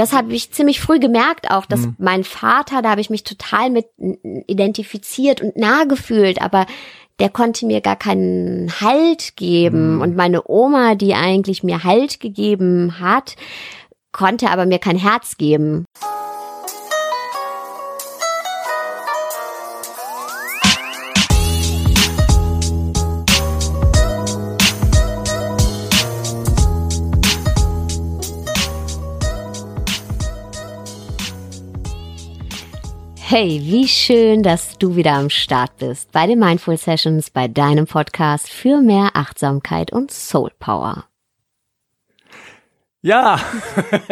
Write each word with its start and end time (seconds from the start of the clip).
das 0.00 0.14
habe 0.14 0.32
ich 0.32 0.50
ziemlich 0.50 0.80
früh 0.80 0.98
gemerkt 0.98 1.50
auch, 1.50 1.66
dass 1.66 1.80
Mhm. 1.80 1.96
mein 1.98 2.24
Vater, 2.24 2.80
da 2.80 2.90
habe 2.90 3.02
ich 3.02 3.10
mich 3.10 3.22
total 3.22 3.68
mit 3.68 3.86
identifiziert 4.46 5.42
und 5.42 5.56
nah 5.56 5.84
gefühlt, 5.84 6.40
aber 6.40 6.64
der 7.18 7.28
konnte 7.28 7.66
mir 7.66 7.82
gar 7.82 7.96
keinen 7.96 8.72
Halt 8.80 9.36
geben. 9.36 9.96
Mhm. 9.96 10.00
Und 10.00 10.16
meine 10.16 10.48
Oma, 10.48 10.94
die 10.94 11.14
eigentlich 11.14 11.62
mir 11.62 11.84
Halt 11.84 12.18
gegeben 12.18 12.98
hat, 12.98 13.36
konnte 14.10 14.48
aber 14.50 14.64
mir 14.64 14.78
kein 14.78 14.96
Herz 14.96 15.36
geben. 15.36 15.84
Hey, 33.32 33.60
wie 33.62 33.86
schön, 33.86 34.42
dass 34.42 34.76
du 34.76 34.96
wieder 34.96 35.12
am 35.12 35.30
Start 35.30 35.76
bist 35.76 36.10
bei 36.10 36.26
den 36.26 36.40
Mindful 36.40 36.76
Sessions, 36.76 37.30
bei 37.30 37.46
deinem 37.46 37.86
Podcast 37.86 38.50
für 38.50 38.80
mehr 38.80 39.10
Achtsamkeit 39.14 39.92
und 39.92 40.10
Soul 40.10 40.50
Power. 40.58 41.04
Ja. 43.02 43.38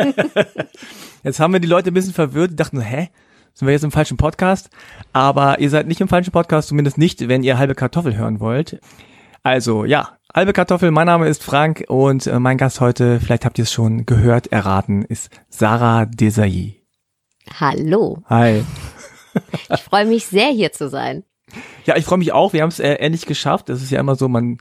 jetzt 1.24 1.41
haben 1.41 1.52
wir 1.52 1.58
die 1.58 1.66
Leute 1.66 1.91
ein 1.91 1.94
bisschen 1.94 2.14
verwirrt, 2.14 2.52
die 2.52 2.56
dachten, 2.56 2.80
hä? 2.80 3.10
Sind 3.54 3.66
wir 3.66 3.72
jetzt 3.72 3.82
im 3.82 3.91
falschen 3.91 4.18
Podcast? 4.18 4.70
Aber 5.12 5.58
ihr 5.58 5.69
seid 5.69 5.88
nicht 5.88 6.00
im 6.00 6.06
falschen 6.06 6.30
Podcast, 6.30 6.69
zumindest 6.69 6.96
nicht, 6.96 7.27
wenn 7.27 7.42
ihr 7.42 7.58
halbe 7.58 7.74
Kartoffel 7.74 8.16
hören 8.16 8.38
wollt. 8.38 8.78
Also, 9.42 9.84
ja, 9.84 10.16
halbe 10.32 10.52
Kartoffel, 10.52 10.92
mein 10.92 11.06
Name 11.06 11.27
ist 11.27 11.42
Frank 11.42 11.84
und 11.88 12.28
äh, 12.28 12.38
mein 12.38 12.56
Gast 12.56 12.80
heute, 12.80 13.19
vielleicht 13.19 13.44
habt 13.44 13.58
ihr 13.58 13.64
es 13.64 13.72
schon 13.72 14.06
gehört, 14.06 14.52
erraten, 14.52 15.02
ist 15.02 15.28
Sarah 15.48 16.06
Desailly. 16.06 16.84
Hallo, 17.58 18.22
Hi. 18.27 18.62
Ich 19.70 19.80
freue 19.80 20.06
mich 20.06 20.27
sehr 20.27 20.48
hier 20.48 20.72
zu 20.72 20.89
sein. 20.89 21.25
Ja, 21.86 21.97
ich 21.97 22.05
freue 22.05 22.19
mich 22.19 22.33
auch. 22.33 22.52
Wir 22.52 22.62
haben 22.62 22.69
es 22.69 22.80
äh, 22.80 22.94
endlich 22.94 23.27
geschafft. 23.27 23.69
Das 23.69 23.83
ist 23.83 23.91
ja 23.91 24.00
immer 24.00 24.16
so, 24.16 24.28
man 24.28 24.58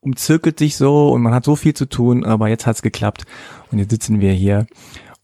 umzirkelt 0.00 0.58
sich 0.58 0.76
so 0.76 1.10
und 1.10 1.22
man 1.22 1.34
hat 1.34 1.44
so 1.44 1.56
viel 1.56 1.74
zu 1.74 1.86
tun, 1.86 2.24
aber 2.24 2.48
jetzt 2.48 2.66
hat's 2.66 2.82
geklappt 2.82 3.24
und 3.70 3.78
jetzt 3.78 3.90
sitzen 3.90 4.20
wir 4.20 4.32
hier. 4.32 4.66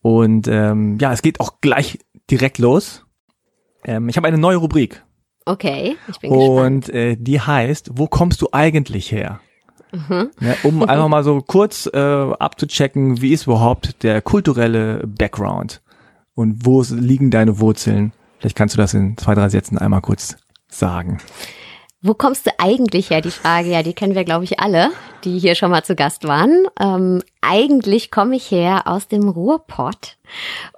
Und 0.02 0.48
ähm, 0.48 0.98
ja, 1.00 1.12
es 1.12 1.22
geht 1.22 1.40
auch 1.40 1.60
gleich 1.60 1.98
direkt 2.30 2.58
los. 2.58 3.04
Ähm, 3.84 4.08
ich 4.08 4.16
habe 4.16 4.28
eine 4.28 4.38
neue 4.38 4.56
Rubrik 4.56 5.02
Okay, 5.44 5.96
ich 6.08 6.20
bin 6.20 6.30
gespannt. 6.30 6.88
und 6.88 6.94
äh, 6.94 7.16
die 7.18 7.40
heißt, 7.40 7.90
wo 7.94 8.06
kommst 8.06 8.40
du 8.42 8.48
eigentlich 8.52 9.10
her? 9.10 9.40
Mhm. 9.92 10.30
Ja, 10.40 10.54
um 10.62 10.82
einfach 10.88 11.08
mal 11.08 11.24
so 11.24 11.40
kurz 11.40 11.90
äh, 11.92 11.98
abzuchecken, 11.98 13.20
wie 13.20 13.32
ist 13.32 13.46
überhaupt 13.46 14.02
der 14.02 14.22
kulturelle 14.22 15.04
Background 15.06 15.82
und 16.34 16.66
wo 16.66 16.82
liegen 16.88 17.30
deine 17.30 17.58
Wurzeln? 17.58 18.12
Vielleicht 18.40 18.56
kannst 18.56 18.74
du 18.74 18.78
das 18.78 18.94
in 18.94 19.16
zwei, 19.18 19.34
drei 19.34 19.48
Sätzen 19.50 19.76
einmal 19.78 20.00
kurz 20.00 20.36
sagen. 20.68 21.18
Wo 22.00 22.14
kommst 22.14 22.46
du 22.46 22.50
eigentlich 22.58 23.10
her? 23.10 23.20
Die 23.20 23.30
Frage, 23.30 23.68
ja, 23.68 23.82
die 23.82 23.92
kennen 23.92 24.14
wir, 24.14 24.24
glaube 24.24 24.44
ich, 24.44 24.58
alle, 24.58 24.90
die 25.24 25.38
hier 25.38 25.54
schon 25.54 25.70
mal 25.70 25.84
zu 25.84 25.94
Gast 25.94 26.26
waren. 26.26 26.66
Ähm, 26.80 27.22
eigentlich 27.42 28.10
komme 28.10 28.36
ich 28.36 28.50
her 28.50 28.86
aus 28.86 29.06
dem 29.06 29.28
Ruhrpott 29.28 30.16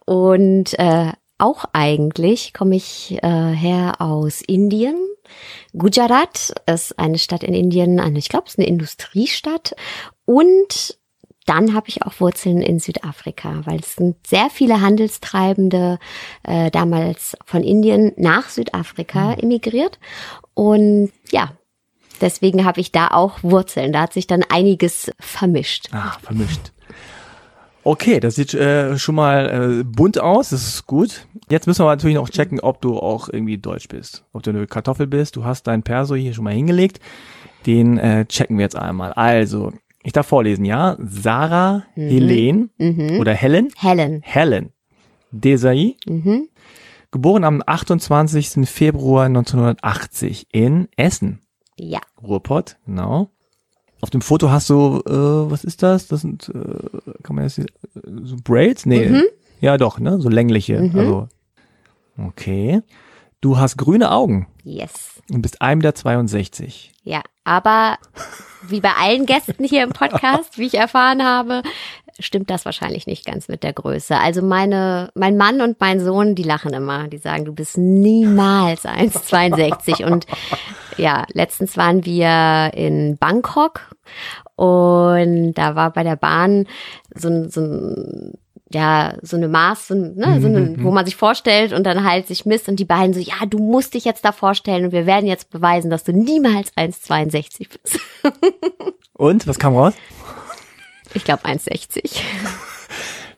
und 0.05 0.77
äh, 0.81 1.13
auch 1.39 1.65
eigentlich 1.73 2.53
komme 2.53 2.75
ich 2.75 3.19
äh, 3.23 3.53
her 3.53 4.01
aus 4.01 4.43
Indien. 4.43 4.97
Gujarat 5.73 6.53
ist 6.67 6.99
eine 6.99 7.19
Stadt 7.19 7.45
in 7.45 7.55
Indien, 7.55 8.01
eine, 8.01 8.19
ich 8.19 8.29
glaube, 8.29 8.47
es 8.47 8.55
ist 8.55 8.59
eine 8.59 8.69
Industriestadt. 8.69 9.77
Und 10.25 10.99
dann 11.47 11.75
habe 11.75 11.89
ich 11.89 12.03
auch 12.03 12.21
Wurzeln 12.21 12.63
in 12.63 12.79
Südafrika, 12.79 13.63
weil 13.65 13.81
es 13.81 13.95
sind 13.97 14.17
sehr 14.27 14.49
viele 14.51 14.81
Handelstreibende 14.81 15.99
äh, 16.45 16.71
damals 16.71 17.37
von 17.45 17.63
Indien 17.63 18.13
nach 18.17 18.49
Südafrika 18.49 19.35
emigriert. 19.35 19.99
Und 20.55 21.11
ja, 21.31 21.53
deswegen 22.21 22.65
habe 22.65 22.81
ich 22.81 22.93
da 22.93 23.09
auch 23.09 23.43
Wurzeln. 23.43 23.93
Da 23.93 24.03
hat 24.03 24.13
sich 24.13 24.27
dann 24.27 24.45
einiges 24.49 25.11
vermischt. 25.19 25.89
Ah, 25.93 26.17
vermischt. 26.23 26.73
Okay, 27.85 28.21
das 28.21 28.37
sieht 28.37 28.55
äh, 28.55 28.97
schon 28.97 29.17
mal 29.17 29.81
äh, 29.81 29.85
bunt 29.85 30.21
aus, 30.21 30.51
das 30.51 30.63
ist 30.63 30.87
gut. 30.87 31.27
Jetzt 31.51 31.67
müssen 31.67 31.85
wir 31.85 31.91
natürlich 31.91 32.15
noch 32.15 32.31
checken, 32.31 32.61
ob 32.61 32.81
du 32.81 32.97
auch 32.97 33.29
irgendwie 33.29 33.59
deutsch 33.59 33.89
bist. 33.89 34.25
Ob 34.33 34.45
du 34.45 34.51
eine 34.51 34.69
Kartoffel 34.69 35.09
bist. 35.09 35.35
Du 35.35 35.45
hast 35.45 35.67
deinen 35.67 35.83
Perso 35.83 36.15
hier 36.15 36.33
schon 36.33 36.45
mal 36.45 36.55
hingelegt. 36.55 37.01
Den 37.67 37.99
äh, 37.99 38.25
checken 38.27 38.57
wir 38.57 38.63
jetzt 38.63 38.77
einmal. 38.77 39.13
Also, 39.15 39.73
ich 40.03 40.13
darf 40.13 40.27
vorlesen, 40.27 40.65
ja? 40.65 40.97
Sarah 41.01 41.85
Helen 41.95 42.71
Mhm. 42.79 43.19
oder 43.21 43.33
Helen? 43.35 43.69
Helen. 43.77 44.21
Helen 44.23 44.71
Desai, 45.31 45.97
Mhm. 46.07 46.49
geboren 47.11 47.45
am 47.45 47.63
28. 47.65 48.67
Februar 48.67 49.29
1980 49.29 50.47
in 50.53 50.89
Essen. 50.97 51.41
Ja. 51.79 52.01
Ruhrpott, 52.23 52.77
genau. 52.87 53.31
Auf 54.01 54.11
dem 54.11 54.21
Foto 54.21 54.51
hast 54.51 54.69
du, 54.69 55.01
äh, 55.07 55.51
was 55.51 55.65
ist 55.65 55.83
das? 55.83 56.09
Das 56.09 56.23
sind, 56.23 56.49
äh, 56.49 57.23
kann 57.23 57.37
man 57.37 57.45
das 57.45 57.59
äh, 57.59 57.67
so 58.25 58.37
Braids? 58.43 58.85
Nee. 58.85 59.09
Mhm. 59.09 59.23
Ja, 59.61 59.79
doch, 59.79 60.01
ne? 60.01 60.21
So 60.21 60.29
längliche. 60.29 60.79
Also, 60.95 61.29
okay. 62.19 62.83
Du 63.43 63.59
hast 63.59 63.77
grüne 63.77 64.13
Augen 64.13 64.47
Yes. 64.63 65.21
und 65.31 65.43
bist 65.43 65.61
1,62 65.61 66.61
Meter. 66.63 66.73
Ja. 67.03 67.23
Aber 67.45 67.99
wie 68.69 68.81
bei 68.81 68.93
allen 68.97 69.27
Gästen 69.27 69.65
hier 69.65 69.83
im 69.83 69.91
Podcast, 69.91 70.59
wie 70.59 70.67
ich 70.67 70.75
erfahren 70.75 71.25
habe, 71.25 71.63
stimmt 72.21 72.51
das 72.51 72.65
wahrscheinlich 72.65 73.09
nicht 73.09 73.27
ganz 73.27 73.49
mit 73.49 73.65
der 73.65 73.73
Größe. 73.73 74.17
Also 74.17 74.43
meine, 74.43 75.11
mein 75.17 75.37
Mann 75.37 75.61
und 75.61 75.81
mein 75.81 75.99
Sohn, 75.99 76.37
die 76.37 76.45
lachen 76.45 76.73
immer. 76.73 77.09
Die 77.09 77.19
sagen, 77.19 77.45
du 77.45 77.53
bist 77.53 77.77
niemals 77.77 78.85
1,62. 78.85 80.05
Und 80.07 80.27
ja, 80.97 81.25
letztens 81.33 81.77
waren 81.77 82.05
wir 82.05 82.71
in 82.75 83.19
Bangkok 83.19 83.91
und 84.55 85.55
da 85.55 85.75
war 85.75 85.93
bei 85.93 86.05
der 86.05 86.17
Bahn 86.17 86.69
so 87.13 87.29
ein, 87.29 87.51
so 87.51 87.61
ein 87.61 88.35
ja, 88.75 89.15
so 89.23 89.37
eine 89.37 89.49
Maß, 89.49 89.89
so, 89.89 89.95
ne, 89.95 90.41
so 90.41 90.49
eine, 90.49 90.75
wo 90.83 90.91
man 90.91 91.05
sich 91.05 91.17
vorstellt 91.17 91.73
und 91.73 91.85
dann 91.85 92.05
halt 92.05 92.27
sich 92.27 92.47
misst 92.47 92.69
und 92.69 92.77
die 92.77 92.85
beiden 92.85 93.15
so, 93.15 93.21
ja, 93.21 93.47
du 93.47 93.59
musst 93.59 93.95
dich 93.95 94.05
jetzt 94.05 94.25
da 94.25 94.33
vorstellen 94.33 94.87
und 94.87 94.93
wir 94.93 95.07
werden 95.07 95.27
jetzt 95.27 95.51
beweisen, 95.51 95.91
dass 95.91 96.05
du 96.05 96.13
niemals 96.13 96.73
1,62 96.77 97.69
bist. 97.83 98.01
Und, 99.15 99.47
was 99.47 99.59
kam 99.59 99.77
raus? 99.77 99.95
Ich 101.15 101.23
glaube 101.23 101.45
1,60. 101.45 102.19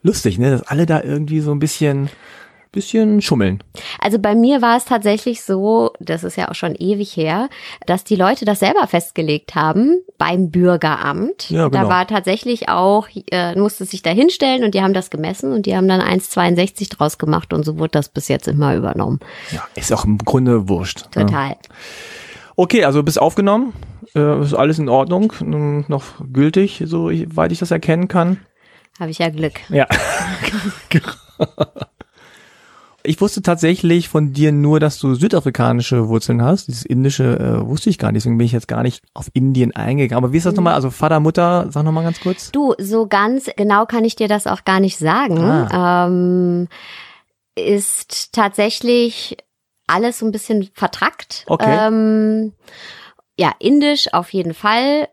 Lustig, 0.02 0.38
ne? 0.38 0.50
Dass 0.50 0.62
alle 0.62 0.86
da 0.86 1.02
irgendwie 1.02 1.40
so 1.40 1.50
ein 1.50 1.58
bisschen, 1.58 2.08
bisschen 2.74 3.22
schummeln. 3.22 3.62
Also 4.00 4.18
bei 4.18 4.34
mir 4.34 4.60
war 4.60 4.76
es 4.76 4.84
tatsächlich 4.84 5.42
so, 5.42 5.92
das 6.00 6.24
ist 6.24 6.36
ja 6.36 6.50
auch 6.50 6.54
schon 6.54 6.74
ewig 6.74 7.16
her, 7.16 7.48
dass 7.86 8.04
die 8.04 8.16
Leute 8.16 8.44
das 8.44 8.60
selber 8.60 8.86
festgelegt 8.86 9.54
haben 9.54 10.00
beim 10.18 10.50
Bürgeramt. 10.50 11.50
Ja, 11.50 11.68
genau. 11.68 11.84
Da 11.84 11.88
war 11.88 12.06
tatsächlich 12.06 12.68
auch, 12.68 13.08
äh, 13.30 13.56
musste 13.56 13.84
sich 13.84 14.02
da 14.02 14.10
hinstellen 14.10 14.64
und 14.64 14.74
die 14.74 14.82
haben 14.82 14.94
das 14.94 15.10
gemessen 15.10 15.52
und 15.52 15.66
die 15.66 15.76
haben 15.76 15.88
dann 15.88 16.00
1,62 16.00 16.90
draus 16.90 17.18
gemacht 17.18 17.52
und 17.52 17.64
so 17.64 17.78
wurde 17.78 17.92
das 17.92 18.08
bis 18.08 18.28
jetzt 18.28 18.48
immer 18.48 18.74
übernommen. 18.74 19.20
Ja, 19.52 19.62
ist 19.76 19.92
auch 19.92 20.04
im 20.04 20.18
Grunde 20.18 20.68
wurscht. 20.68 21.04
ne? 21.16 21.26
Total. 21.26 21.56
Okay, 22.56 22.84
also 22.84 23.02
bist 23.02 23.20
aufgenommen. 23.20 23.72
Äh, 24.14 24.42
ist 24.42 24.54
alles 24.54 24.78
in 24.78 24.88
Ordnung. 24.88 25.32
Noch 25.88 26.04
gültig, 26.32 26.82
soweit 26.86 27.52
ich 27.52 27.58
das 27.58 27.70
erkennen 27.70 28.08
kann. 28.08 28.38
Habe 29.00 29.10
ich 29.10 29.18
ja 29.18 29.28
Glück. 29.28 29.54
Ja. 29.70 29.86
ich 33.04 33.20
wusste 33.20 33.42
tatsächlich 33.42 34.08
von 34.08 34.32
dir 34.32 34.50
nur, 34.50 34.80
dass 34.80 34.98
du 34.98 35.14
südafrikanische 35.14 36.08
Wurzeln 36.08 36.42
hast. 36.42 36.68
Dieses 36.68 36.84
indische 36.84 37.38
äh, 37.38 37.66
wusste 37.66 37.90
ich 37.90 37.98
gar 37.98 38.10
nicht, 38.10 38.22
deswegen 38.22 38.38
bin 38.38 38.46
ich 38.46 38.52
jetzt 38.52 38.66
gar 38.66 38.82
nicht 38.82 39.04
auf 39.12 39.28
Indien 39.34 39.76
eingegangen. 39.76 40.24
Aber 40.24 40.32
wie 40.32 40.38
ist 40.38 40.46
das 40.46 40.54
nochmal? 40.54 40.74
Also 40.74 40.90
Vater, 40.90 41.20
Mutter, 41.20 41.66
sag 41.70 41.84
nochmal 41.84 42.04
ganz 42.04 42.20
kurz. 42.20 42.50
Du, 42.50 42.74
so 42.78 43.06
ganz 43.06 43.50
genau 43.56 43.84
kann 43.84 44.04
ich 44.04 44.16
dir 44.16 44.26
das 44.26 44.46
auch 44.46 44.64
gar 44.64 44.80
nicht 44.80 44.96
sagen. 44.96 45.38
Ah. 45.38 46.06
Ähm, 46.06 46.68
ist 47.54 48.32
tatsächlich 48.32 49.36
alles 49.86 50.18
so 50.18 50.26
ein 50.26 50.32
bisschen 50.32 50.70
vertrackt. 50.72 51.44
Okay. 51.46 51.86
Ähm, 51.86 52.52
ja, 53.38 53.52
indisch 53.58 54.12
auf 54.14 54.32
jeden 54.32 54.54
Fall. 54.54 55.08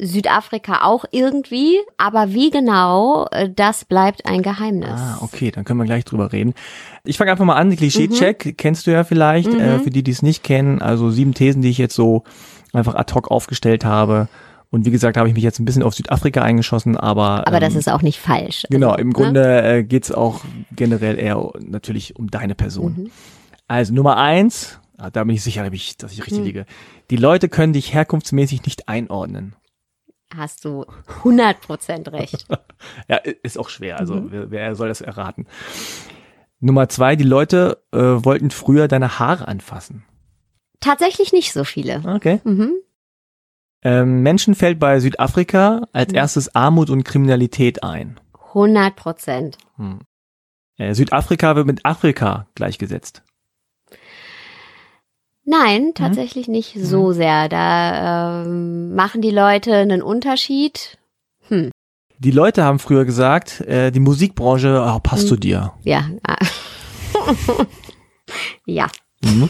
Südafrika 0.00 0.84
auch 0.84 1.04
irgendwie, 1.10 1.78
aber 1.96 2.32
wie 2.32 2.50
genau, 2.50 3.26
äh, 3.30 3.48
das 3.54 3.84
bleibt 3.84 4.26
ein 4.26 4.42
Geheimnis. 4.42 4.90
Ah, 5.00 5.18
okay, 5.20 5.50
dann 5.50 5.64
können 5.64 5.78
wir 5.78 5.84
gleich 5.86 6.04
drüber 6.04 6.32
reden. 6.32 6.54
Ich 7.04 7.18
fange 7.18 7.30
einfach 7.30 7.44
mal 7.44 7.56
an. 7.56 7.74
Klischee-Check 7.76 8.56
kennst 8.58 8.86
du 8.86 8.90
ja 8.90 9.04
vielleicht. 9.04 9.52
Mhm. 9.52 9.60
Äh, 9.60 9.78
für 9.78 9.90
die, 9.90 10.02
die 10.02 10.10
es 10.10 10.22
nicht 10.22 10.42
kennen, 10.42 10.82
also 10.82 11.10
sieben 11.10 11.34
Thesen, 11.34 11.62
die 11.62 11.68
ich 11.70 11.78
jetzt 11.78 11.94
so 11.94 12.24
einfach 12.72 12.94
ad 12.94 13.12
hoc 13.14 13.30
aufgestellt 13.30 13.84
habe. 13.84 14.28
Und 14.70 14.86
wie 14.86 14.90
gesagt, 14.90 15.18
habe 15.18 15.28
ich 15.28 15.34
mich 15.34 15.44
jetzt 15.44 15.60
ein 15.60 15.66
bisschen 15.66 15.82
auf 15.82 15.94
Südafrika 15.94 16.40
eingeschossen, 16.42 16.96
aber 16.96 17.46
Aber 17.46 17.60
das 17.60 17.74
ähm, 17.74 17.78
ist 17.78 17.90
auch 17.90 18.00
nicht 18.02 18.18
falsch. 18.18 18.64
Genau, 18.70 18.88
Also, 18.90 19.02
im 19.02 19.08
ne? 19.08 19.12
Grunde 19.12 19.62
äh, 19.62 19.82
geht's 19.84 20.10
auch 20.10 20.40
generell 20.74 21.18
eher 21.18 21.50
natürlich 21.60 22.16
um 22.16 22.30
deine 22.30 22.54
Person. 22.54 22.94
Mhm. 22.96 23.10
Also 23.68 23.92
Nummer 23.92 24.16
eins, 24.16 24.78
ah, 24.96 25.10
da 25.10 25.24
bin 25.24 25.36
ich 25.36 25.42
sicher, 25.42 25.62
dass 25.62 25.74
ich, 25.74 25.96
dass 25.98 26.12
ich 26.12 26.20
richtig 26.20 26.38
Mhm. 26.38 26.44
liege. 26.44 26.66
Die 27.10 27.16
Leute 27.16 27.48
können 27.50 27.74
dich 27.74 27.92
herkunftsmäßig 27.92 28.64
nicht 28.64 28.88
einordnen. 28.88 29.54
Hast 30.36 30.64
du 30.64 30.84
100% 31.22 32.12
recht. 32.12 32.46
ja, 33.08 33.16
ist 33.16 33.58
auch 33.58 33.68
schwer. 33.68 33.98
Also 33.98 34.14
mhm. 34.14 34.30
wer, 34.30 34.50
wer 34.50 34.74
soll 34.74 34.88
das 34.88 35.00
erraten? 35.00 35.46
Nummer 36.60 36.88
zwei, 36.88 37.16
die 37.16 37.24
Leute 37.24 37.82
äh, 37.92 37.98
wollten 37.98 38.50
früher 38.50 38.88
deine 38.88 39.18
Haare 39.18 39.48
anfassen. 39.48 40.04
Tatsächlich 40.80 41.32
nicht 41.32 41.52
so 41.52 41.64
viele. 41.64 42.02
Okay. 42.06 42.40
Mhm. 42.44 42.72
Ähm, 43.82 44.22
Menschen 44.22 44.54
fällt 44.54 44.78
bei 44.78 45.00
Südafrika 45.00 45.82
als 45.92 46.12
mhm. 46.12 46.18
erstes 46.18 46.54
Armut 46.54 46.88
und 46.90 47.04
Kriminalität 47.04 47.82
ein. 47.82 48.20
100 48.54 48.94
Prozent. 48.96 49.58
Hm. 49.76 50.00
Äh, 50.76 50.94
Südafrika 50.94 51.56
wird 51.56 51.66
mit 51.66 51.84
Afrika 51.84 52.46
gleichgesetzt. 52.54 53.22
Nein, 55.44 55.86
mhm. 55.86 55.94
tatsächlich 55.94 56.48
mhm. 56.48 56.52
nicht 56.52 56.76
so 56.80 57.08
mhm. 57.08 57.12
sehr. 57.14 57.48
Da 57.48 58.44
ähm, 58.44 58.94
machen 58.94 59.22
die 59.22 59.30
Leute 59.30 59.74
einen 59.74 60.02
Unterschied. 60.02 60.98
Hm. 61.48 61.70
Die 62.18 62.30
Leute 62.30 62.62
haben 62.62 62.78
früher 62.78 63.04
gesagt, 63.04 63.60
äh, 63.62 63.90
die 63.90 63.98
Musikbranche 64.00 64.80
oh, 64.86 65.00
passt 65.00 65.22
hm. 65.22 65.28
zu 65.28 65.36
dir. 65.36 65.72
Ja. 65.82 66.08
ja. 68.66 68.86
Mhm. 69.24 69.48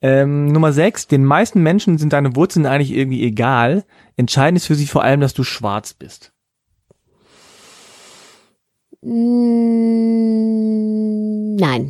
ähm, 0.00 0.46
Nummer 0.46 0.72
sechs, 0.72 1.06
den 1.06 1.24
meisten 1.24 1.62
Menschen 1.62 1.98
sind 1.98 2.14
deine 2.14 2.34
Wurzeln 2.34 2.64
eigentlich 2.64 2.92
irgendwie 2.92 3.22
egal. 3.22 3.84
Entscheidend 4.16 4.56
ist 4.58 4.66
für 4.66 4.74
sie 4.74 4.86
vor 4.86 5.02
allem, 5.02 5.20
dass 5.20 5.34
du 5.34 5.44
schwarz 5.44 5.92
bist. 5.92 6.32
Nein. 9.02 9.14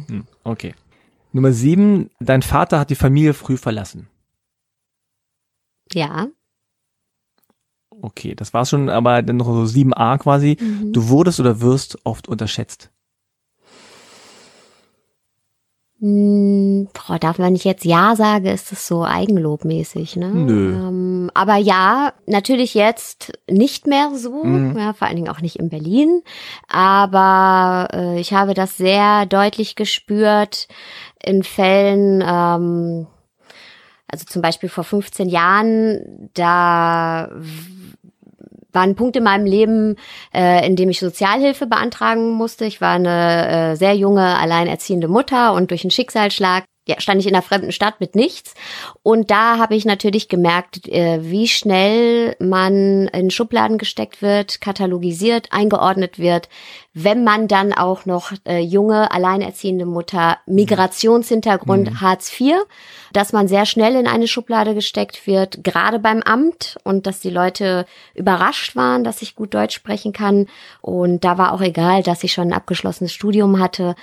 Hm, 0.08 0.24
okay. 0.42 0.74
Nummer 1.34 1.52
sieben, 1.52 2.10
dein 2.20 2.42
Vater 2.42 2.78
hat 2.78 2.90
die 2.90 2.94
Familie 2.94 3.34
früh 3.34 3.56
verlassen. 3.56 4.08
Ja. 5.92 6.28
Okay, 7.90 8.36
das 8.36 8.54
war 8.54 8.64
schon, 8.64 8.88
aber 8.88 9.20
dann 9.22 9.38
noch 9.38 9.46
so 9.46 9.64
7a 9.64 10.18
quasi. 10.18 10.56
Mhm. 10.60 10.92
Du 10.92 11.08
wurdest 11.08 11.40
oder 11.40 11.60
wirst 11.60 11.98
oft 12.04 12.28
unterschätzt. 12.28 12.90
Hm, 16.00 16.88
boah, 16.92 17.18
darf 17.18 17.38
man 17.38 17.54
nicht 17.54 17.64
jetzt 17.64 17.84
Ja 17.84 18.14
sage, 18.14 18.50
ist 18.50 18.70
das 18.70 18.86
so 18.86 19.04
eigenlobmäßig, 19.04 20.16
ne? 20.16 20.28
Nö. 20.28 20.74
Ähm, 20.74 21.30
aber 21.34 21.56
ja, 21.56 22.12
natürlich 22.26 22.74
jetzt 22.74 23.32
nicht 23.50 23.86
mehr 23.86 24.10
so, 24.14 24.44
mhm. 24.44 24.76
ja, 24.76 24.92
vor 24.92 25.08
allen 25.08 25.16
Dingen 25.16 25.30
auch 25.30 25.40
nicht 25.40 25.56
in 25.56 25.70
Berlin. 25.70 26.22
Aber 26.68 27.88
äh, 27.92 28.20
ich 28.20 28.34
habe 28.34 28.54
das 28.54 28.76
sehr 28.76 29.24
deutlich 29.26 29.76
gespürt 29.76 30.68
in 31.24 31.42
Fällen, 31.42 32.22
ähm, 32.22 33.06
also 34.08 34.24
zum 34.26 34.42
Beispiel 34.42 34.68
vor 34.68 34.84
15 34.84 35.28
Jahren, 35.28 36.30
da 36.34 37.30
war 38.74 38.82
ein 38.82 38.96
Punkt 38.96 39.16
in 39.16 39.24
meinem 39.24 39.46
Leben, 39.46 39.96
äh, 40.34 40.66
in 40.66 40.76
dem 40.76 40.90
ich 40.90 41.00
Sozialhilfe 41.00 41.66
beantragen 41.66 42.32
musste. 42.32 42.64
Ich 42.64 42.80
war 42.80 42.94
eine 42.94 43.72
äh, 43.72 43.76
sehr 43.76 43.94
junge, 43.94 44.38
alleinerziehende 44.38 45.08
Mutter 45.08 45.52
und 45.54 45.70
durch 45.70 45.84
einen 45.84 45.90
Schicksalsschlag 45.90 46.64
ja, 46.86 47.00
stand 47.00 47.20
ich 47.20 47.26
in 47.26 47.34
einer 47.34 47.42
fremden 47.42 47.72
Stadt 47.72 48.00
mit 48.00 48.14
nichts. 48.14 48.54
Und 49.02 49.30
da 49.30 49.58
habe 49.58 49.74
ich 49.74 49.86
natürlich 49.86 50.28
gemerkt, 50.28 50.86
äh, 50.88 51.18
wie 51.22 51.48
schnell 51.48 52.36
man 52.38 53.08
in 53.08 53.30
Schubladen 53.30 53.78
gesteckt 53.78 54.20
wird, 54.20 54.60
katalogisiert, 54.60 55.48
eingeordnet 55.50 56.18
wird, 56.18 56.48
wenn 56.92 57.24
man 57.24 57.48
dann 57.48 57.72
auch 57.72 58.04
noch 58.04 58.32
äh, 58.46 58.60
junge, 58.60 59.10
alleinerziehende 59.10 59.86
Mutter, 59.86 60.38
Migrationshintergrund, 60.46 61.90
mhm. 61.90 62.00
Hartz 62.02 62.38
IV, 62.38 62.54
dass 63.14 63.32
man 63.32 63.48
sehr 63.48 63.64
schnell 63.64 63.94
in 63.96 64.06
eine 64.06 64.28
Schublade 64.28 64.74
gesteckt 64.74 65.26
wird, 65.26 65.64
gerade 65.64 65.98
beim 65.98 66.22
Amt 66.22 66.76
und 66.84 67.06
dass 67.06 67.20
die 67.20 67.30
Leute 67.30 67.86
überrascht 68.14 68.76
waren, 68.76 69.04
dass 69.04 69.22
ich 69.22 69.36
gut 69.36 69.54
Deutsch 69.54 69.74
sprechen 69.74 70.12
kann. 70.12 70.46
Und 70.82 71.24
da 71.24 71.38
war 71.38 71.52
auch 71.52 71.62
egal, 71.62 72.02
dass 72.02 72.24
ich 72.24 72.32
schon 72.34 72.48
ein 72.48 72.52
abgeschlossenes 72.52 73.12
Studium 73.12 73.58
hatte 73.58 73.94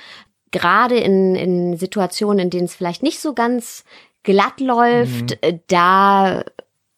gerade 0.51 0.98
in, 0.98 1.36
in 1.36 1.77
Situationen, 1.77 2.39
in 2.39 2.50
denen 2.50 2.65
es 2.65 2.75
vielleicht 2.75 3.03
nicht 3.03 3.19
so 3.19 3.33
ganz 3.33 3.83
glatt 4.24 4.59
läuft, 4.59 5.38
mhm. 5.44 5.59
da 5.68 6.44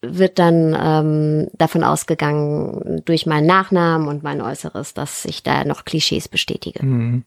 wird 0.01 0.37
dann 0.37 0.77
ähm, 0.79 1.47
davon 1.53 1.83
ausgegangen, 1.83 3.01
durch 3.05 3.25
meinen 3.25 3.47
Nachnamen 3.47 4.07
und 4.07 4.21
mein 4.21 4.41
Äußeres, 4.41 4.93
dass 4.93 5.23
ich 5.25 5.43
da 5.43 5.63
noch 5.63 5.85
Klischees 5.85 6.27
bestätige. 6.27 6.85
Mhm. 6.85 7.23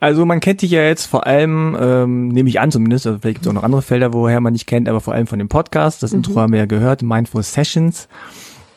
Also 0.00 0.24
man 0.24 0.40
kennt 0.40 0.62
dich 0.62 0.70
ja 0.70 0.82
jetzt 0.82 1.06
vor 1.06 1.26
allem, 1.26 1.76
ähm, 1.80 2.28
nehme 2.28 2.48
ich 2.48 2.60
an 2.60 2.70
zumindest, 2.70 3.06
also 3.06 3.18
vielleicht 3.18 3.36
gibt 3.36 3.46
es 3.46 3.50
auch 3.50 3.54
noch 3.54 3.64
andere 3.64 3.82
Felder, 3.82 4.12
woher 4.12 4.40
man 4.40 4.52
dich 4.52 4.66
kennt, 4.66 4.88
aber 4.88 5.00
vor 5.00 5.14
allem 5.14 5.26
von 5.26 5.40
dem 5.40 5.48
Podcast. 5.48 6.02
Das 6.02 6.12
mhm. 6.12 6.18
Intro 6.18 6.40
haben 6.40 6.52
wir 6.52 6.60
ja 6.60 6.66
gehört, 6.66 7.02
Mindful 7.02 7.42
Sessions. 7.42 8.08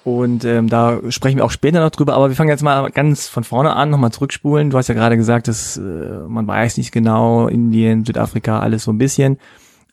Und 0.04 0.46
ähm, 0.46 0.68
da 0.68 1.00
sprechen 1.10 1.38
wir 1.38 1.46
auch 1.46 1.52
später 1.52 1.80
noch 1.80 1.92
drüber, 1.92 2.16
aber 2.16 2.30
wir 2.30 2.36
fangen 2.36 2.50
jetzt 2.50 2.64
mal 2.64 2.90
ganz 2.90 3.28
von 3.28 3.44
vorne 3.44 3.76
an, 3.76 3.92
nochmal 3.92 4.12
zurückspulen. 4.12 4.72
Du 4.72 4.78
hast 4.78 4.88
ja 4.88 4.96
gerade 4.96 5.16
gesagt, 5.16 5.48
dass 5.48 5.78
äh, 5.78 5.82
man 5.82 6.48
weiß 6.48 6.78
nicht 6.78 6.92
genau, 6.92 7.48
Indien, 7.48 8.04
Südafrika, 8.04 8.60
alles 8.60 8.84
so 8.84 8.92
ein 8.92 8.98
bisschen. 8.98 9.38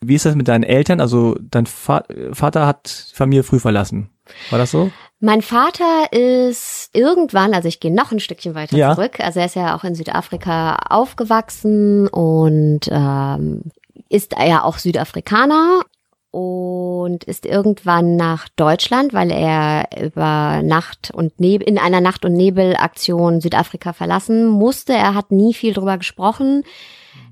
Wie 0.01 0.15
ist 0.15 0.25
das 0.25 0.35
mit 0.35 0.49
deinen 0.49 0.63
Eltern? 0.63 1.01
Also 1.01 1.37
dein 1.41 1.67
Va 1.67 2.05
Vater 2.33 2.67
hat 2.67 2.89
Familie 3.13 3.43
früh 3.43 3.59
verlassen. 3.59 4.09
War 4.51 4.59
das 4.59 4.71
so? 4.71 4.91
Mein 5.21 5.43
Vater 5.43 6.13
ist 6.13 6.91
irgendwann, 6.93 7.53
also 7.53 7.67
ich 7.67 7.81
gehe 7.81 7.93
noch 7.93 8.13
ein 8.13 8.21
Stückchen 8.21 8.55
weiter 8.55 8.77
ja. 8.77 8.95
zurück, 8.95 9.19
also 9.19 9.41
er 9.41 9.47
ist 9.47 9.57
ja 9.57 9.77
auch 9.77 9.83
in 9.83 9.97
Südafrika 9.97 10.77
aufgewachsen 10.89 12.07
und 12.07 12.83
ähm, 12.89 13.63
ist 14.09 14.37
ja 14.39 14.63
auch 14.63 14.79
Südafrikaner 14.79 15.81
und 16.31 17.25
ist 17.25 17.47
irgendwann 17.47 18.17
nach 18.17 18.49
Deutschland, 18.51 19.15
weil 19.15 19.31
er 19.31 19.89
über 20.01 20.63
Nacht 20.63 21.11
und 21.13 21.41
Nebel, 21.41 21.67
in 21.67 21.79
einer 21.79 22.01
Nacht- 22.01 22.25
und 22.25 22.35
Nebelaktion 22.35 23.41
Südafrika 23.41 23.93
verlassen 23.93 24.47
musste. 24.47 24.93
Er 24.93 25.15
hat 25.15 25.31
nie 25.33 25.55
viel 25.55 25.73
drüber 25.73 25.97
gesprochen. 25.99 26.65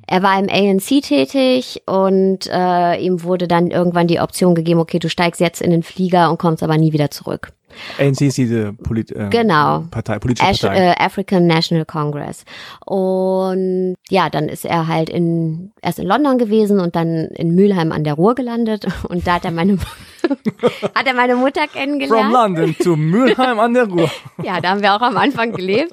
Er 0.07 0.23
war 0.23 0.39
im 0.39 0.49
ANC 0.49 1.03
tätig 1.03 1.83
und 1.87 2.49
äh, 2.51 2.97
ihm 3.01 3.23
wurde 3.23 3.49
dann 3.49 3.71
irgendwann 3.71 4.07
die 4.07 4.21
Option 4.21 4.55
gegeben, 4.55 4.81
okay, 4.81 4.99
du 4.99 5.09
steigst 5.09 5.41
jetzt 5.41 5.61
in 5.61 5.71
den 5.71 5.83
Flieger 5.83 6.31
und 6.31 6.39
kommst 6.39 6.63
aber 6.63 6.79
nie 6.79 6.93
wieder 6.93 7.11
zurück. 7.11 7.53
ANC 7.99 8.23
ist 8.23 8.39
diese 8.39 8.73
Polit 8.73 9.13
äh, 9.13 9.29
genau. 9.31 9.85
Partei, 9.91 10.19
politische 10.19 10.47
Partei. 10.47 10.91
Ash, 10.91 10.97
äh, 10.97 11.05
African 11.05 11.47
National 11.47 11.85
Congress. 11.85 12.45
Und 12.85 13.97
ja, 14.09 14.31
dann 14.31 14.49
ist 14.49 14.65
er 14.65 14.89
halt 14.89 15.11
in, 15.11 15.73
erst 15.83 15.99
in 15.99 16.07
London 16.07 16.39
gewesen 16.39 16.81
und 16.81 16.97
dann 16.97 17.27
in 17.35 17.55
Mülheim 17.55 17.93
an 17.93 18.05
der 18.05 18.15
Ruhr 18.15 18.35
gelandet. 18.35 18.87
Und 19.09 19.27
da 19.27 19.35
hat 19.35 19.45
er 19.45 19.51
meine, 19.51 19.79
hat 20.95 21.07
er 21.07 21.15
meine 21.15 21.37
Mutter 21.37 21.67
kennengelernt. 21.69 22.23
From 22.23 22.33
London 22.33 22.77
to 22.83 22.97
Mülheim 22.97 23.59
an 23.59 23.75
der 23.75 23.85
Ruhr. 23.89 24.11
ja, 24.43 24.61
da 24.61 24.71
haben 24.71 24.83
wir 24.83 24.95
auch 24.95 25.03
am 25.03 25.17
Anfang 25.17 25.53
gelebt. 25.53 25.93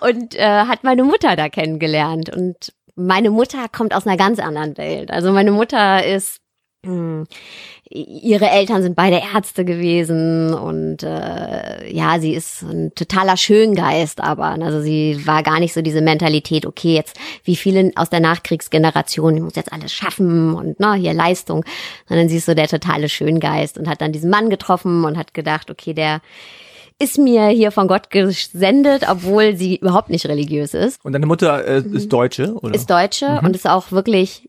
Und 0.00 0.34
äh, 0.34 0.42
hat 0.44 0.84
meine 0.84 1.04
Mutter 1.04 1.36
da 1.36 1.48
kennengelernt. 1.48 2.34
Und 2.34 2.72
meine 2.96 3.30
Mutter 3.30 3.66
kommt 3.70 3.94
aus 3.94 4.06
einer 4.06 4.16
ganz 4.16 4.38
anderen 4.38 4.76
Welt. 4.76 5.10
Also 5.10 5.32
meine 5.32 5.50
Mutter 5.50 6.04
ist 6.04 6.40
hm, 6.84 7.26
ihre 7.90 8.50
Eltern 8.50 8.82
sind 8.82 8.96
beide 8.96 9.22
Ärzte 9.34 9.64
gewesen 9.64 10.52
und 10.52 11.02
äh, 11.02 11.92
ja, 11.92 12.18
sie 12.18 12.34
ist 12.34 12.62
ein 12.62 12.94
totaler 12.94 13.36
Schöngeist, 13.36 14.20
aber 14.20 14.46
also 14.46 14.80
sie 14.80 15.26
war 15.26 15.42
gar 15.42 15.60
nicht 15.60 15.72
so 15.72 15.82
diese 15.82 16.00
Mentalität, 16.00 16.66
okay, 16.66 16.94
jetzt 16.94 17.18
wie 17.44 17.56
viele 17.56 17.92
aus 17.96 18.10
der 18.10 18.20
Nachkriegsgeneration, 18.20 19.36
ich 19.36 19.42
muss 19.42 19.56
jetzt 19.56 19.72
alles 19.72 19.92
schaffen 19.92 20.54
und 20.54 20.80
ne, 20.80 20.94
hier 20.94 21.14
Leistung, 21.14 21.64
sondern 22.08 22.28
sie 22.28 22.36
ist 22.36 22.46
so 22.46 22.54
der 22.54 22.68
totale 22.68 23.08
Schöngeist 23.08 23.78
und 23.78 23.88
hat 23.88 24.00
dann 24.00 24.12
diesen 24.12 24.30
Mann 24.30 24.50
getroffen 24.50 25.04
und 25.04 25.16
hat 25.16 25.34
gedacht, 25.34 25.70
okay, 25.70 25.94
der 25.94 26.20
ist 27.00 27.18
mir 27.18 27.48
hier 27.48 27.70
von 27.70 27.88
Gott 27.88 28.10
gesendet, 28.10 29.04
obwohl 29.08 29.56
sie 29.56 29.76
überhaupt 29.76 30.10
nicht 30.10 30.26
religiös 30.26 30.74
ist. 30.74 31.04
Und 31.04 31.12
deine 31.12 31.26
Mutter 31.26 31.66
äh, 31.66 31.82
ist 31.82 32.12
Deutsche, 32.12 32.54
oder? 32.54 32.74
Ist 32.74 32.88
Deutsche 32.88 33.28
mhm. 33.40 33.46
und 33.46 33.56
ist 33.56 33.68
auch 33.68 33.90
wirklich 33.90 34.48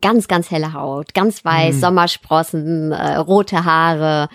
ganz, 0.00 0.28
ganz 0.28 0.50
helle 0.50 0.72
Haut, 0.72 1.14
ganz 1.14 1.44
weiß, 1.44 1.76
mhm. 1.76 1.80
Sommersprossen, 1.80 2.92
äh, 2.92 3.16
rote 3.16 3.64
Haare. 3.64 4.28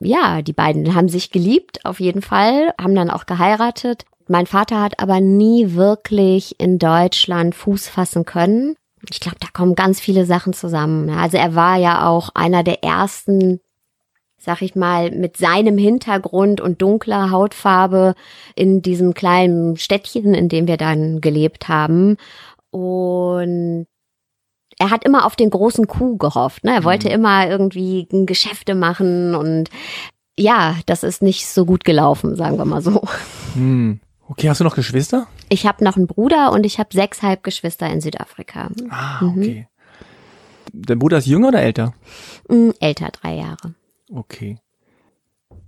Ja, 0.00 0.42
die 0.42 0.52
beiden 0.52 0.94
haben 0.94 1.08
sich 1.08 1.30
geliebt, 1.30 1.84
auf 1.84 2.00
jeden 2.00 2.22
Fall, 2.22 2.72
haben 2.80 2.94
dann 2.94 3.10
auch 3.10 3.26
geheiratet. 3.26 4.04
Mein 4.28 4.46
Vater 4.46 4.80
hat 4.80 5.00
aber 5.00 5.20
nie 5.20 5.74
wirklich 5.74 6.58
in 6.60 6.78
Deutschland 6.78 7.54
Fuß 7.54 7.88
fassen 7.88 8.24
können. 8.24 8.76
Ich 9.10 9.20
glaube, 9.20 9.38
da 9.40 9.48
kommen 9.52 9.74
ganz 9.74 9.98
viele 10.00 10.24
Sachen 10.24 10.52
zusammen. 10.52 11.10
Also 11.10 11.36
er 11.36 11.54
war 11.54 11.76
ja 11.76 12.06
auch 12.06 12.30
einer 12.34 12.62
der 12.62 12.84
ersten, 12.84 13.60
sag 14.40 14.62
ich 14.62 14.74
mal, 14.74 15.10
mit 15.10 15.36
seinem 15.36 15.76
Hintergrund 15.76 16.60
und 16.60 16.80
dunkler 16.80 17.30
Hautfarbe 17.30 18.14
in 18.56 18.80
diesem 18.82 19.14
kleinen 19.14 19.76
Städtchen, 19.76 20.34
in 20.34 20.48
dem 20.48 20.66
wir 20.66 20.78
dann 20.78 21.20
gelebt 21.20 21.68
haben. 21.68 22.16
Und 22.70 23.86
er 24.78 24.90
hat 24.90 25.04
immer 25.04 25.26
auf 25.26 25.36
den 25.36 25.50
großen 25.50 25.86
Kuh 25.86 26.16
gehofft. 26.16 26.64
Ne? 26.64 26.74
Er 26.74 26.84
wollte 26.84 27.08
mhm. 27.08 27.14
immer 27.14 27.48
irgendwie 27.48 28.08
Geschäfte 28.10 28.74
machen 28.74 29.34
und 29.34 29.68
ja, 30.38 30.76
das 30.86 31.02
ist 31.02 31.20
nicht 31.20 31.46
so 31.46 31.66
gut 31.66 31.84
gelaufen, 31.84 32.34
sagen 32.34 32.56
wir 32.56 32.64
mal 32.64 32.80
so. 32.80 33.02
Hm. 33.54 34.00
Okay, 34.26 34.48
hast 34.48 34.60
du 34.60 34.64
noch 34.64 34.76
Geschwister? 34.76 35.26
Ich 35.48 35.66
habe 35.66 35.84
noch 35.84 35.96
einen 35.96 36.06
Bruder 36.06 36.52
und 36.52 36.64
ich 36.64 36.78
habe 36.78 36.88
sechs 36.92 37.20
Halbgeschwister 37.20 37.90
in 37.90 38.00
Südafrika. 38.00 38.70
Ah, 38.88 39.22
mhm. 39.22 39.30
okay. 39.30 39.66
Mhm. 40.72 40.82
Dein 40.86 40.98
Bruder 40.98 41.18
ist 41.18 41.26
jünger 41.26 41.48
oder 41.48 41.60
älter? 41.60 41.94
Mm, 42.48 42.70
älter, 42.78 43.08
drei 43.10 43.34
Jahre. 43.34 43.74
Okay. 44.12 44.58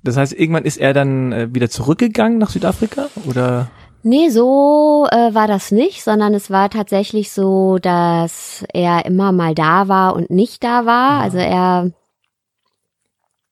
Das 0.02 0.16
heißt, 0.16 0.32
irgendwann 0.32 0.64
ist 0.64 0.78
er 0.78 0.92
dann 0.92 1.32
äh, 1.32 1.54
wieder 1.54 1.70
zurückgegangen 1.70 2.38
nach 2.38 2.50
Südafrika 2.50 3.08
oder? 3.26 3.70
Nee, 4.04 4.30
so 4.30 5.06
äh, 5.12 5.32
war 5.32 5.46
das 5.46 5.70
nicht, 5.70 6.02
sondern 6.02 6.34
es 6.34 6.50
war 6.50 6.70
tatsächlich 6.70 7.30
so, 7.30 7.78
dass 7.78 8.64
er 8.72 9.06
immer 9.06 9.30
mal 9.30 9.54
da 9.54 9.86
war 9.86 10.16
und 10.16 10.28
nicht 10.28 10.64
da 10.64 10.86
war. 10.86 11.20
Also 11.20 11.38
er, 11.38 11.92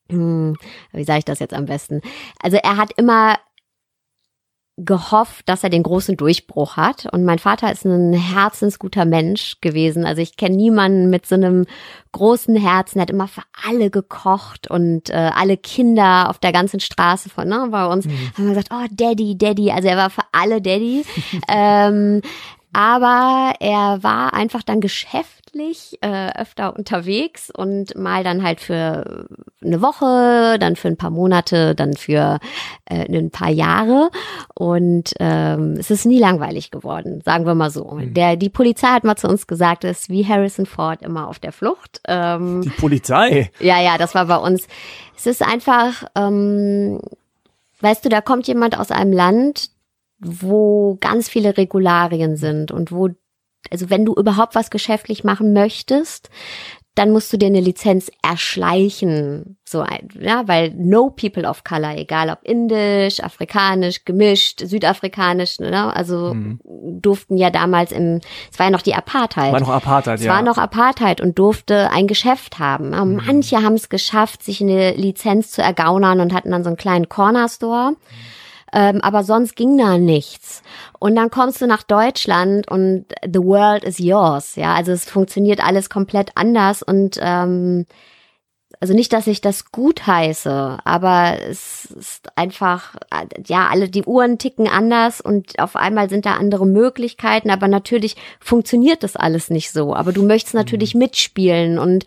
hm, 0.09 0.57
wie 0.93 1.05
sage 1.05 1.21
ich 1.21 1.25
das 1.25 1.39
jetzt 1.39 1.55
am 1.55 1.67
besten? 1.67 2.01
Also 2.43 2.57
er 2.57 2.77
hat 2.77 2.91
immer 2.97 3.37
gehofft, 4.85 5.49
dass 5.49 5.65
er 5.65 5.71
den 5.71 5.83
großen 5.83 6.17
Durchbruch 6.17 6.77
hat. 6.77 7.07
Und 7.13 7.25
mein 7.25 7.39
Vater 7.39 7.71
ist 7.71 7.85
ein 7.85 8.13
herzensguter 8.13 9.05
Mensch 9.05 9.57
gewesen. 9.61 10.05
Also 10.05 10.23
ich 10.23 10.37
kenne 10.37 10.57
niemanden 10.57 11.11
mit 11.11 11.27
so 11.27 11.35
einem 11.35 11.67
großen 12.13 12.57
Herzen. 12.57 12.99
Er 12.99 13.03
hat 13.03 13.11
immer 13.11 13.29
für 13.29 13.43
alle 13.67 13.91
gekocht 13.91 14.71
und 14.71 15.11
äh, 15.11 15.31
alle 15.35 15.57
Kinder 15.57 16.29
auf 16.29 16.39
der 16.39 16.53
ganzen 16.53 16.81
Straße 16.81 17.31
von 17.31 17.49
ne, 17.49 17.69
bei 17.71 17.87
uns 17.87 18.07
mhm. 18.07 18.13
haben 18.37 18.47
wir 18.47 18.55
gesagt, 18.55 18.71
oh 18.73 18.87
Daddy, 18.91 19.37
Daddy. 19.37 19.71
Also 19.71 19.89
er 19.89 19.97
war 19.97 20.11
für 20.11 20.25
alle 20.33 20.61
Daddy. 20.61 21.05
ähm, 21.49 22.23
aber 22.73 23.55
er 23.59 24.03
war 24.03 24.33
einfach 24.35 24.63
dann 24.63 24.81
geschäftlich 24.81 25.99
äh, 26.03 26.31
öfter 26.39 26.77
unterwegs 26.77 27.51
und 27.51 27.97
mal 27.97 28.23
dann 28.23 28.45
halt 28.45 28.61
für 28.61 29.27
eine 29.63 29.83
Woche, 29.83 30.57
dann 30.61 30.77
für 30.77 30.89
ein 30.89 30.97
paar 30.97 31.11
Monate, 31.11 31.75
dann 31.75 31.95
für 31.95 32.39
äh, 32.85 33.07
ein 33.13 33.31
paar 33.31 33.51
Jahre. 33.51 34.11
Und 34.55 35.15
ähm, 35.19 35.75
es 35.79 35.91
ist 35.91 36.07
nie 36.07 36.21
langweilig 36.21 36.71
geworden, 36.71 37.23
sagen 37.25 37.45
wir 37.45 37.55
mal 37.55 37.71
so. 37.71 37.93
Mhm. 37.93 38.15
Der, 38.15 38.37
die 38.37 38.51
Polizei 38.51 38.89
hat 38.89 39.05
mal 39.05 39.17
zu 39.17 39.29
uns 39.29 39.49
gesagt, 39.49 39.85
es 39.85 40.03
ist 40.03 40.11
wie 40.11 40.27
Harrison 40.27 40.67
Ford 40.67 41.03
immer 41.03 41.27
auf 41.27 41.41
der 41.41 41.53
Flucht. 41.53 42.01
Ähm, 42.07 42.63
die 42.63 42.71
Polizei? 42.71 43.51
Ja, 43.59 43.81
ja, 43.81 43.99
das 43.99 44.15
war 44.15 44.27
bei 44.27 44.37
uns. 44.37 44.69
Es 45.17 45.27
ist 45.27 45.43
einfach, 45.43 46.05
ähm, 46.15 47.01
weißt 47.81 48.05
du, 48.05 48.09
da 48.09 48.21
kommt 48.21 48.47
jemand 48.47 48.79
aus 48.79 48.93
einem 48.93 49.13
Land, 49.13 49.71
wo 50.21 50.99
ganz 51.01 51.29
viele 51.29 51.57
Regularien 51.57 52.37
sind 52.37 52.71
und 52.71 52.93
wo, 52.93 53.09
also 53.71 53.91
wenn 53.91 54.05
du 54.05 54.15
überhaupt 54.15 54.55
was 54.55 54.71
geschäftlich 54.71 55.25
machen 55.25 55.53
möchtest, 55.53 56.31
dann 56.97 57.13
musst 57.13 57.33
du 57.33 57.39
dir 57.39 57.47
eine 57.47 57.61
Lizenz 57.61 58.11
erschleichen, 58.21 59.57
so 59.65 59.85
ja, 60.21 60.43
weil 60.49 60.75
no 60.77 61.09
people 61.09 61.49
of 61.49 61.63
color, 61.63 61.97
egal 61.97 62.29
ob 62.31 62.41
indisch, 62.43 63.23
afrikanisch, 63.23 64.05
gemischt, 64.05 64.61
südafrikanisch, 64.61 65.61
ne, 65.61 65.95
also 65.95 66.35
mhm. 66.35 66.59
durften 67.01 67.37
ja 67.37 67.51
damals 67.51 67.93
im, 67.93 68.21
es 68.53 68.59
war 68.59 68.67
ja 68.67 68.71
noch 68.71 68.83
die 68.83 68.95
Apartheid. 68.95 69.53
War 69.53 69.61
noch 69.61 69.69
Apartheid, 69.69 70.19
es 70.19 70.25
ja. 70.25 70.33
Es 70.33 70.37
war 70.37 70.43
noch 70.43 70.59
Apartheid 70.59 71.21
und 71.21 71.39
durfte 71.39 71.91
ein 71.91 72.09
Geschäft 72.09 72.59
haben. 72.59 72.91
Mhm. 72.91 73.23
Manche 73.25 73.63
haben 73.63 73.75
es 73.75 73.89
geschafft, 73.89 74.43
sich 74.43 74.61
eine 74.61 74.93
Lizenz 74.93 75.53
zu 75.53 75.63
ergaunern 75.63 76.21
und 76.21 76.35
hatten 76.35 76.51
dann 76.51 76.65
so 76.65 76.69
einen 76.69 76.77
kleinen 76.77 77.09
Corner 77.09 77.49
Store. 77.49 77.93
Mhm 77.93 77.97
ähm, 78.73 79.01
aber 79.03 79.25
sonst 79.25 79.57
ging 79.57 79.77
da 79.79 79.99
nichts. 79.99 80.63
Und 80.99 81.17
dann 81.17 81.31
kommst 81.31 81.61
du 81.61 81.67
nach 81.67 81.83
Deutschland 81.83 82.71
und 82.71 83.07
the 83.25 83.41
world 83.41 83.85
is 83.85 83.99
yours. 83.99 84.57
Ja, 84.57 84.75
also 84.75 84.93
es 84.93 85.05
funktioniert 85.05 85.65
alles 85.65 85.91
komplett 85.91 86.33
anders 86.37 86.83
und 86.83 87.19
ähm, 87.21 87.87
also 88.83 88.95
nicht, 88.95 89.13
dass 89.13 89.27
ich 89.27 89.43
das 89.43 89.73
gut 89.73 90.07
heiße, 90.07 90.79
aber 90.85 91.37
es 91.51 91.85
ist 91.85 92.29
einfach, 92.35 92.95
ja, 93.47 93.69
alle 93.69 93.91
die 93.91 94.05
Uhren 94.05 94.39
ticken 94.39 94.69
anders 94.69 95.21
und 95.21 95.59
auf 95.59 95.77
einmal 95.77 96.09
sind 96.09 96.25
da 96.25 96.35
andere 96.35 96.67
Möglichkeiten, 96.67 97.51
aber 97.51 97.69
natürlich 97.69 98.17
funktioniert 98.41 99.03
das 99.03 99.17
alles 99.17 99.51
nicht 99.51 99.71
so. 99.71 99.95
Aber 99.95 100.13
du 100.13 100.23
möchtest 100.23 100.55
natürlich 100.55 100.95
mhm. 100.95 101.01
mitspielen 101.01 101.79
und 101.79 102.07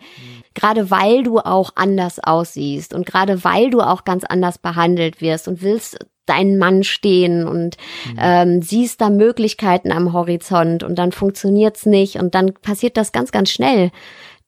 gerade 0.54 0.90
weil 0.90 1.22
du 1.22 1.38
auch 1.38 1.70
anders 1.76 2.18
aussiehst 2.18 2.92
und 2.92 3.06
gerade 3.06 3.44
weil 3.44 3.70
du 3.70 3.80
auch 3.80 4.04
ganz 4.04 4.24
anders 4.24 4.58
behandelt 4.58 5.20
wirst 5.20 5.46
und 5.46 5.62
willst 5.62 5.98
deinen 6.26 6.58
Mann 6.58 6.84
stehen 6.84 7.46
und 7.46 7.76
mhm. 8.06 8.18
ähm, 8.18 8.62
siehst 8.62 9.00
da 9.00 9.10
Möglichkeiten 9.10 9.92
am 9.92 10.12
Horizont 10.12 10.82
und 10.82 10.96
dann 10.96 11.12
funktioniert's 11.12 11.86
nicht 11.86 12.16
und 12.16 12.34
dann 12.34 12.54
passiert 12.54 12.96
das 12.96 13.12
ganz, 13.12 13.32
ganz 13.32 13.50
schnell, 13.50 13.90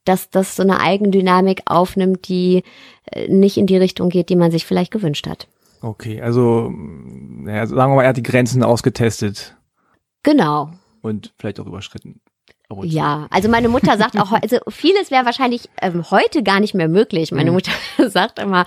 dass 0.05 0.31
das 0.31 0.57
so 0.57 0.63
eine 0.63 0.81
Eigendynamik 0.81 1.63
aufnimmt, 1.67 2.29
die 2.29 2.63
äh, 3.11 3.29
nicht 3.29 3.57
in 3.57 3.67
die 3.67 3.77
Richtung 3.77 4.09
geht, 4.09 4.29
die 4.29 4.37
man 4.37 4.51
sich 4.51 4.65
vielleicht 4.65 4.93
gewünscht 4.93 5.27
hat. 5.27 5.49
Okay, 5.83 6.21
also 6.21 6.73
ja, 7.47 7.67
sagen 7.67 7.93
wir 7.93 7.97
mal, 7.97 8.03
er 8.03 8.09
hat 8.11 8.17
die 8.17 8.23
Grenzen 8.23 8.63
ausgetestet. 8.63 9.57
Genau. 10.23 10.71
Und 11.03 11.33
vielleicht 11.39 11.61
auch 11.61 11.67
überschritten. 11.67 12.21
Ja, 12.83 13.29
also 13.31 13.49
meine 13.49 13.69
Mutter 13.69 13.97
sagt 13.97 14.19
auch, 14.19 14.33
also 14.33 14.59
vieles 14.69 15.13
wäre 15.13 15.25
wahrscheinlich 15.25 15.69
ähm, 15.81 16.11
heute 16.11 16.43
gar 16.43 16.59
nicht 16.59 16.75
mehr 16.75 16.89
möglich. 16.89 17.31
Meine 17.31 17.51
mhm. 17.51 17.57
Mutter 17.57 17.73
sagt 18.11 18.41
immer, 18.41 18.65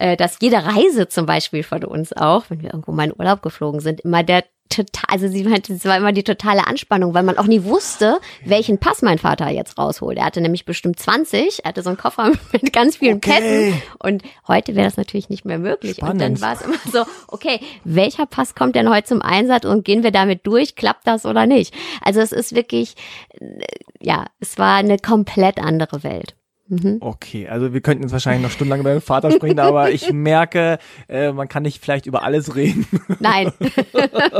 äh, 0.00 0.16
dass 0.16 0.38
jede 0.40 0.64
Reise 0.64 1.08
zum 1.08 1.26
Beispiel 1.26 1.62
von 1.62 1.84
uns 1.84 2.12
auch, 2.14 2.44
wenn 2.48 2.62
wir 2.62 2.70
irgendwo 2.70 2.92
mal 2.92 3.04
in 3.04 3.14
Urlaub 3.16 3.42
geflogen 3.42 3.80
sind, 3.80 4.00
immer 4.00 4.22
der 4.22 4.44
total, 4.70 5.04
also 5.08 5.28
sie 5.28 5.44
meinte, 5.44 5.74
es 5.74 5.84
war 5.84 5.96
immer 5.96 6.12
die 6.12 6.22
totale 6.22 6.66
Anspannung, 6.66 7.12
weil 7.12 7.24
man 7.24 7.36
auch 7.36 7.46
nie 7.46 7.64
wusste, 7.64 8.18
welchen 8.44 8.78
Pass 8.78 9.02
mein 9.02 9.18
Vater 9.18 9.48
jetzt 9.50 9.76
rausholt. 9.76 10.16
Er 10.16 10.24
hatte 10.24 10.40
nämlich 10.40 10.64
bestimmt 10.64 10.98
20, 10.98 11.64
er 11.64 11.68
hatte 11.68 11.82
so 11.82 11.90
einen 11.90 11.98
Koffer 11.98 12.32
mit 12.52 12.72
ganz 12.72 12.96
vielen 12.96 13.16
okay. 13.16 13.30
Pässen 13.30 13.82
und 13.98 14.22
heute 14.48 14.74
wäre 14.74 14.86
das 14.86 14.96
natürlich 14.96 15.28
nicht 15.28 15.44
mehr 15.44 15.58
möglich. 15.58 15.96
Spannend. 15.96 16.14
Und 16.14 16.20
dann 16.20 16.40
war 16.40 16.54
es 16.54 16.62
immer 16.62 16.78
so, 16.90 17.04
okay, 17.28 17.60
welcher 17.84 18.26
Pass 18.26 18.54
kommt 18.54 18.76
denn 18.76 18.88
heute 18.88 19.08
zum 19.08 19.22
Einsatz 19.22 19.64
und 19.64 19.84
gehen 19.84 20.02
wir 20.02 20.12
damit 20.12 20.46
durch, 20.46 20.76
klappt 20.76 21.06
das 21.06 21.26
oder 21.26 21.46
nicht? 21.46 21.74
Also 22.00 22.20
es 22.20 22.32
ist 22.32 22.54
wirklich, 22.54 22.94
äh, 23.40 23.66
ja, 24.00 24.26
es 24.38 24.56
war 24.56 24.76
eine 24.76 24.98
komplett 24.98 25.58
andere 25.58 26.04
Welt. 26.04 26.36
Mhm. 26.70 26.98
Okay, 27.00 27.48
also 27.48 27.72
wir 27.74 27.80
könnten 27.80 28.04
jetzt 28.04 28.12
wahrscheinlich 28.12 28.44
noch 28.44 28.52
stundenlang 28.52 28.80
über 28.80 28.92
den 28.92 29.00
Vater 29.00 29.32
sprechen, 29.32 29.58
aber 29.58 29.90
ich 29.90 30.12
merke, 30.12 30.78
äh, 31.08 31.32
man 31.32 31.48
kann 31.48 31.64
nicht 31.64 31.82
vielleicht 31.82 32.06
über 32.06 32.22
alles 32.22 32.54
reden. 32.54 32.86
Nein. 33.18 33.52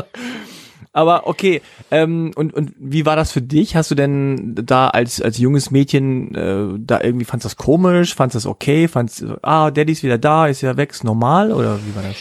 aber 0.93 1.27
okay, 1.27 1.61
ähm, 1.91 2.31
und, 2.37 2.55
und 2.55 2.73
wie 2.79 3.05
war 3.05 3.17
das 3.17 3.33
für 3.33 3.43
dich? 3.43 3.75
Hast 3.75 3.91
du 3.91 3.97
denn 3.97 4.55
da 4.55 4.89
als, 4.91 5.21
als 5.21 5.39
junges 5.39 5.73
Mädchen 5.73 6.33
äh, 6.37 6.79
da 6.79 7.01
irgendwie, 7.01 7.25
fandst 7.25 7.45
das 7.45 7.57
komisch, 7.57 8.15
fandst 8.15 8.37
das 8.37 8.47
okay, 8.47 8.87
fandst, 8.87 9.25
ah, 9.43 9.73
Daddy 9.73 9.91
ist 9.91 10.05
wieder 10.05 10.19
da, 10.19 10.47
ist 10.47 10.61
ja 10.61 10.77
weg, 10.77 10.93
ist 10.93 11.03
normal 11.03 11.51
oder 11.51 11.81
wie 11.85 11.97
war 11.97 12.05
das? 12.05 12.17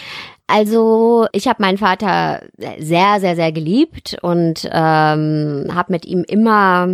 Also 0.47 1.27
ich 1.33 1.47
habe 1.47 1.61
meinen 1.61 1.77
Vater 1.77 2.41
sehr, 2.79 3.19
sehr, 3.19 3.35
sehr 3.35 3.51
geliebt 3.51 4.17
und 4.23 4.67
ähm, 4.71 5.67
habe 5.71 5.91
mit 5.91 6.07
ihm 6.07 6.25
immer 6.27 6.87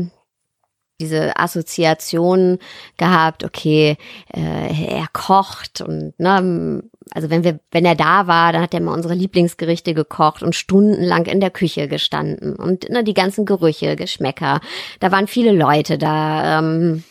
diese 0.99 1.37
Assoziation 1.37 2.59
gehabt, 2.97 3.43
okay, 3.43 3.97
äh, 4.33 4.95
er 4.97 5.07
kocht 5.11 5.81
und 5.81 6.17
ne, 6.19 6.83
also 7.11 7.29
wenn 7.29 7.43
wir, 7.43 7.59
wenn 7.71 7.85
er 7.85 7.95
da 7.95 8.27
war, 8.27 8.53
dann 8.53 8.61
hat 8.61 8.73
er 8.73 8.79
immer 8.79 8.93
unsere 8.93 9.13
Lieblingsgerichte 9.13 9.93
gekocht 9.93 10.41
und 10.41 10.55
stundenlang 10.55 11.25
in 11.25 11.39
der 11.39 11.51
Küche 11.51 11.87
gestanden 11.87 12.55
und 12.55 12.89
ne, 12.89 13.03
die 13.03 13.13
ganzen 13.13 13.45
Gerüche, 13.45 13.95
Geschmäcker. 13.95 14.59
Da 14.99 15.11
waren 15.11 15.27
viele 15.27 15.51
Leute 15.51 15.97
da. 15.97 16.59
Ähm, 16.59 17.03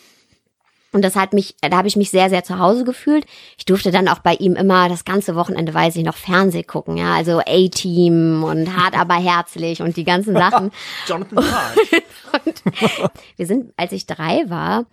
und 0.94 1.02
das 1.02 1.16
hat 1.16 1.32
mich, 1.32 1.56
da 1.60 1.76
habe 1.76 1.88
ich 1.88 1.96
mich 1.96 2.10
sehr, 2.10 2.30
sehr 2.30 2.44
zu 2.44 2.58
Hause 2.58 2.84
gefühlt. 2.84 3.26
Ich 3.58 3.64
durfte 3.64 3.90
dann 3.90 4.08
auch 4.08 4.20
bei 4.20 4.34
ihm 4.34 4.54
immer 4.54 4.88
das 4.88 5.04
ganze 5.04 5.34
Wochenende, 5.34 5.74
weiß 5.74 5.96
ich 5.96 6.04
noch, 6.04 6.16
Fernseh 6.16 6.62
gucken, 6.62 6.96
ja, 6.96 7.14
also 7.14 7.40
A-Team 7.40 8.44
und 8.44 8.76
hart 8.76 8.98
aber 8.98 9.14
herzlich 9.14 9.82
und 9.82 9.96
die 9.96 10.04
ganzen 10.04 10.34
Sachen. 10.34 10.70
Jonathan 11.06 11.38
und 12.46 12.62
wir 13.36 13.46
sind, 13.46 13.72
als 13.76 13.92
ich 13.92 14.06
drei 14.06 14.48
war, 14.48 14.86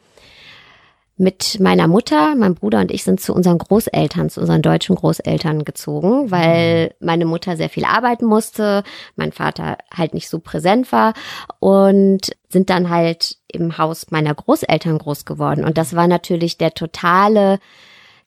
mit 1.21 1.59
meiner 1.59 1.87
Mutter, 1.87 2.35
mein 2.35 2.55
Bruder 2.55 2.79
und 2.79 2.91
ich 2.91 3.03
sind 3.03 3.21
zu 3.21 3.33
unseren 3.33 3.59
Großeltern, 3.59 4.31
zu 4.31 4.41
unseren 4.41 4.63
deutschen 4.63 4.95
Großeltern 4.95 5.63
gezogen, 5.63 6.31
weil 6.31 6.87
mhm. 6.99 7.05
meine 7.05 7.25
Mutter 7.25 7.55
sehr 7.55 7.69
viel 7.69 7.85
arbeiten 7.85 8.25
musste, 8.25 8.83
mein 9.15 9.31
Vater 9.31 9.77
halt 9.95 10.15
nicht 10.15 10.29
so 10.29 10.39
präsent 10.39 10.91
war 10.91 11.13
und 11.59 12.31
sind 12.49 12.71
dann 12.71 12.89
halt 12.89 13.37
im 13.47 13.77
Haus 13.77 14.09
meiner 14.09 14.33
Großeltern 14.33 14.97
groß 14.97 15.25
geworden. 15.25 15.63
Und 15.63 15.77
das 15.77 15.95
war 15.95 16.07
natürlich 16.07 16.57
der 16.57 16.73
totale 16.73 17.59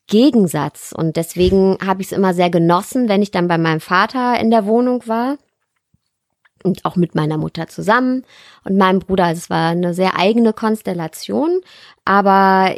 Gegensatz. 0.07 0.95
Und 0.97 1.17
deswegen 1.17 1.79
habe 1.85 2.01
ich 2.01 2.09
es 2.09 2.17
immer 2.17 2.33
sehr 2.33 2.51
genossen, 2.51 3.09
wenn 3.09 3.23
ich 3.23 3.33
dann 3.33 3.49
bei 3.49 3.59
meinem 3.59 3.81
Vater 3.81 4.39
in 4.39 4.51
der 4.51 4.67
Wohnung 4.67 5.03
war 5.07 5.37
und 6.65 6.85
auch 6.85 6.97
mit 6.97 7.15
meiner 7.15 7.39
Mutter 7.39 7.69
zusammen 7.69 8.25
und 8.65 8.77
meinem 8.77 8.99
Bruder. 8.99 9.31
Es 9.31 9.51
war 9.51 9.71
eine 9.71 9.95
sehr 9.95 10.19
eigene 10.19 10.53
Konstellation. 10.53 11.61
Aber 12.05 12.75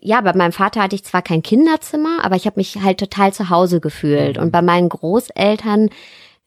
ja, 0.00 0.20
bei 0.20 0.34
meinem 0.34 0.52
Vater 0.52 0.82
hatte 0.82 0.94
ich 0.94 1.04
zwar 1.04 1.22
kein 1.22 1.42
Kinderzimmer, 1.42 2.24
aber 2.24 2.36
ich 2.36 2.46
habe 2.46 2.60
mich 2.60 2.80
halt 2.82 2.98
total 2.98 3.32
zu 3.32 3.50
Hause 3.50 3.80
gefühlt. 3.80 4.38
Und 4.38 4.52
bei 4.52 4.62
meinen 4.62 4.88
Großeltern 4.88 5.90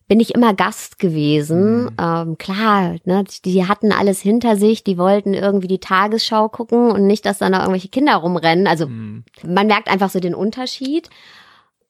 bin 0.07 0.19
ich 0.19 0.35
immer 0.35 0.53
Gast 0.53 0.99
gewesen. 0.99 1.83
Mhm. 1.83 1.91
Ähm, 1.99 2.37
klar, 2.37 2.95
ne, 3.03 3.25
die 3.43 3.67
hatten 3.67 3.91
alles 3.91 4.21
hinter 4.21 4.55
sich, 4.55 4.83
die 4.83 4.97
wollten 4.97 5.33
irgendwie 5.33 5.67
die 5.67 5.79
Tagesschau 5.79 6.47
gucken 6.47 6.91
und 6.91 7.07
nicht, 7.07 7.25
dass 7.25 7.39
da 7.39 7.49
noch 7.49 7.59
irgendwelche 7.59 7.89
Kinder 7.89 8.15
rumrennen. 8.15 8.67
Also 8.67 8.87
mhm. 8.87 9.25
man 9.45 9.67
merkt 9.67 9.89
einfach 9.89 10.09
so 10.09 10.19
den 10.19 10.35
Unterschied. 10.35 11.09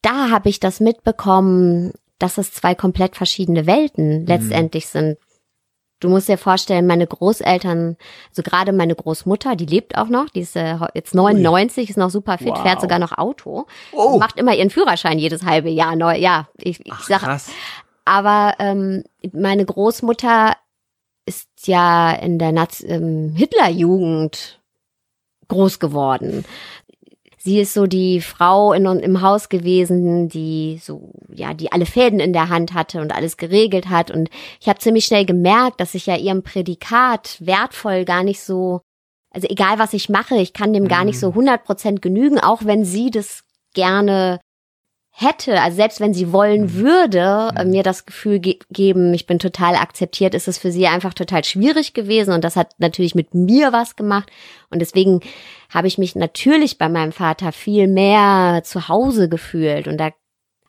Da 0.02 0.30
habe 0.30 0.50
ich 0.50 0.60
das 0.60 0.80
mitbekommen, 0.80 1.92
dass 2.20 2.38
es 2.38 2.54
zwei 2.54 2.76
komplett 2.76 3.16
verschiedene 3.16 3.66
Welten 3.68 4.22
mhm. 4.22 4.26
letztendlich 4.28 4.88
sind. 4.88 5.18
du 6.00 6.10
musst 6.10 6.30
dir 6.30 6.38
vorstellen, 6.38 6.86
meine 6.86 7.08
Großeltern, 7.08 7.98
so 8.32 8.44
gerade 8.44 8.72
meine 8.72 8.94
Großmutter, 8.94 9.56
die 9.56 9.66
lebt 9.66 9.98
auch 9.98 10.10
noch, 10.10 10.30
die 10.30 10.42
ist 10.42 10.56
äh, 10.56 10.78
jetzt 10.94 11.16
99, 11.16 11.90
ist 11.90 11.98
noch 11.98 12.12
super 12.12 12.38
fit, 12.38 12.50
Wow. 12.50 12.62
fährt 12.62 12.82
sogar 12.82 13.00
noch 13.00 13.18
Auto, 13.18 13.66
Oh. 13.94 14.20
macht 14.20 14.38
immer 14.40 14.54
ihren 14.54 14.70
Führerschein 14.70 15.18
jedes 15.18 15.44
halbe 15.44 15.70
Jahr 15.70 15.96
neu. 15.96 16.16
Ja, 16.18 16.50
ich, 16.58 16.86
ich 16.86 16.92
Ach, 16.92 17.04
sag, 17.08 17.22
krass. 17.22 17.50
aber 18.06 18.54
ähm, 18.60 19.04
meine 19.34 19.66
Großmutter 19.66 20.56
ist 21.26 21.50
ja 21.66 22.12
in 22.12 22.38
der 22.38 22.52
Naz 22.52 22.84
ähm, 22.88 23.34
Hitlerjugend 23.36 24.62
groß 25.48 25.80
geworden. 25.80 26.46
Sie 27.48 27.62
ist 27.62 27.74
so 27.74 27.88
die 27.88 28.20
Frau 28.20 28.74
in, 28.74 28.86
im 28.86 29.22
Haus 29.22 29.48
gewesen, 29.48 30.28
die 30.28 30.82
so, 30.84 31.14
ja, 31.34 31.54
die 31.54 31.72
alle 31.72 31.86
Fäden 31.86 32.20
in 32.20 32.34
der 32.34 32.50
Hand 32.50 32.74
hatte 32.74 33.00
und 33.00 33.16
alles 33.16 33.38
geregelt 33.38 33.88
hat. 33.88 34.12
Und 34.12 34.30
ich 34.60 34.68
habe 34.68 34.80
ziemlich 34.80 35.06
schnell 35.06 35.24
gemerkt, 35.24 35.80
dass 35.80 35.96
ich 35.96 36.08
ja 36.08 36.18
ihrem 36.18 36.44
Prädikat 36.44 37.38
wertvoll 37.40 38.04
gar 38.04 38.26
nicht 38.26 38.42
so, 38.42 38.82
also 39.34 39.48
egal 39.50 39.80
was 39.80 39.94
ich 39.94 40.10
mache, 40.10 40.36
ich 40.36 40.52
kann 40.52 40.74
dem 40.74 40.90
gar 40.90 41.06
nicht 41.06 41.22
so 41.22 41.30
100% 41.30 42.02
genügen, 42.02 42.38
auch 42.38 42.66
wenn 42.66 42.84
sie 42.84 43.12
das 43.12 43.46
gerne 43.74 44.42
hätte, 45.20 45.60
also 45.62 45.78
selbst 45.78 46.00
wenn 46.00 46.14
sie 46.14 46.32
wollen 46.32 46.76
würde, 46.76 47.50
äh, 47.56 47.66
mir 47.66 47.82
das 47.82 48.06
Gefühl 48.06 48.40
ge 48.40 48.60
geben, 48.70 49.16
ich 49.16 49.26
bin 49.26 49.40
total 49.40 49.76
akzeptiert, 49.76 50.36
ist 50.36 50.48
es 50.48 50.60
für 50.60 50.72
sie 50.72 50.86
einfach 50.86 51.16
total 51.16 51.44
schwierig 51.44 51.96
gewesen 51.96 52.34
und 52.34 52.44
das 52.44 52.56
hat 52.56 52.76
natürlich 52.78 53.16
mit 53.16 53.34
mir 53.34 53.74
was 53.74 53.96
gemacht 53.96 54.30
und 54.70 54.80
deswegen 54.80 55.22
habe 55.74 55.88
ich 55.88 55.98
mich 55.98 56.16
natürlich 56.16 56.78
bei 56.78 56.88
meinem 56.88 57.12
Vater 57.12 57.52
viel 57.52 57.88
mehr 57.88 58.62
zu 58.64 58.90
Hause 58.90 59.28
gefühlt 59.28 59.88
und 59.88 59.98
da 59.98 60.12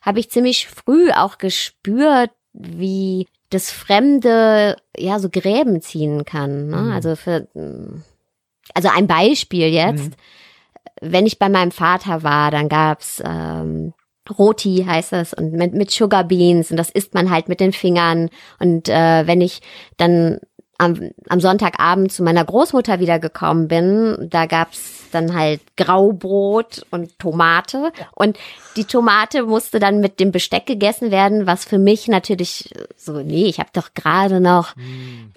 habe 0.01 0.19
ich 0.19 0.31
ziemlich 0.31 0.67
früh 0.67 1.11
auch 1.11 1.37
gespürt, 1.37 2.31
wie 2.53 3.27
das 3.51 3.69
Fremde 3.69 4.77
ja 4.97 5.19
so 5.19 5.29
Gräben 5.29 5.79
ziehen 5.81 6.25
kann. 6.25 6.69
Ne? 6.69 6.77
Mhm. 6.77 6.91
Also 6.91 7.15
für 7.15 7.47
also 8.73 8.89
ein 8.95 9.05
Beispiel 9.05 9.67
jetzt, 9.67 10.11
wenn 11.01 11.27
ich 11.27 11.37
bei 11.37 11.49
meinem 11.49 11.71
Vater 11.71 12.23
war, 12.23 12.49
dann 12.49 12.67
gab's 12.67 13.21
ähm, 13.23 13.93
Roti 14.37 14.85
heißt 14.87 15.13
es 15.13 15.33
und 15.33 15.53
mit, 15.53 15.73
mit 15.73 15.91
Sugar 15.91 16.23
Beans 16.23 16.71
und 16.71 16.77
das 16.77 16.89
isst 16.89 17.13
man 17.13 17.29
halt 17.29 17.49
mit 17.49 17.59
den 17.59 17.73
Fingern. 17.73 18.29
Und 18.59 18.89
äh, 18.89 19.25
wenn 19.25 19.41
ich 19.41 19.61
dann 19.97 20.39
am, 20.79 21.11
am 21.27 21.39
Sonntagabend 21.39 22.11
zu 22.11 22.23
meiner 22.23 22.43
Großmutter 22.43 22.99
wiedergekommen 22.99 23.67
bin, 23.67 24.29
da 24.29 24.45
gab's 24.45 24.99
dann 25.11 25.35
halt 25.35 25.61
Graubrot 25.75 26.85
und 26.89 27.17
Tomate. 27.19 27.91
Und 28.15 28.37
die 28.75 28.85
Tomate 28.85 29.43
musste 29.43 29.79
dann 29.79 29.99
mit 29.99 30.19
dem 30.19 30.31
Besteck 30.31 30.65
gegessen 30.65 31.11
werden, 31.11 31.45
was 31.45 31.65
für 31.65 31.79
mich 31.79 32.07
natürlich 32.07 32.69
so, 32.95 33.19
nee, 33.21 33.45
ich 33.45 33.59
habe 33.59 33.69
doch 33.73 33.93
gerade 33.93 34.39
noch 34.39 34.75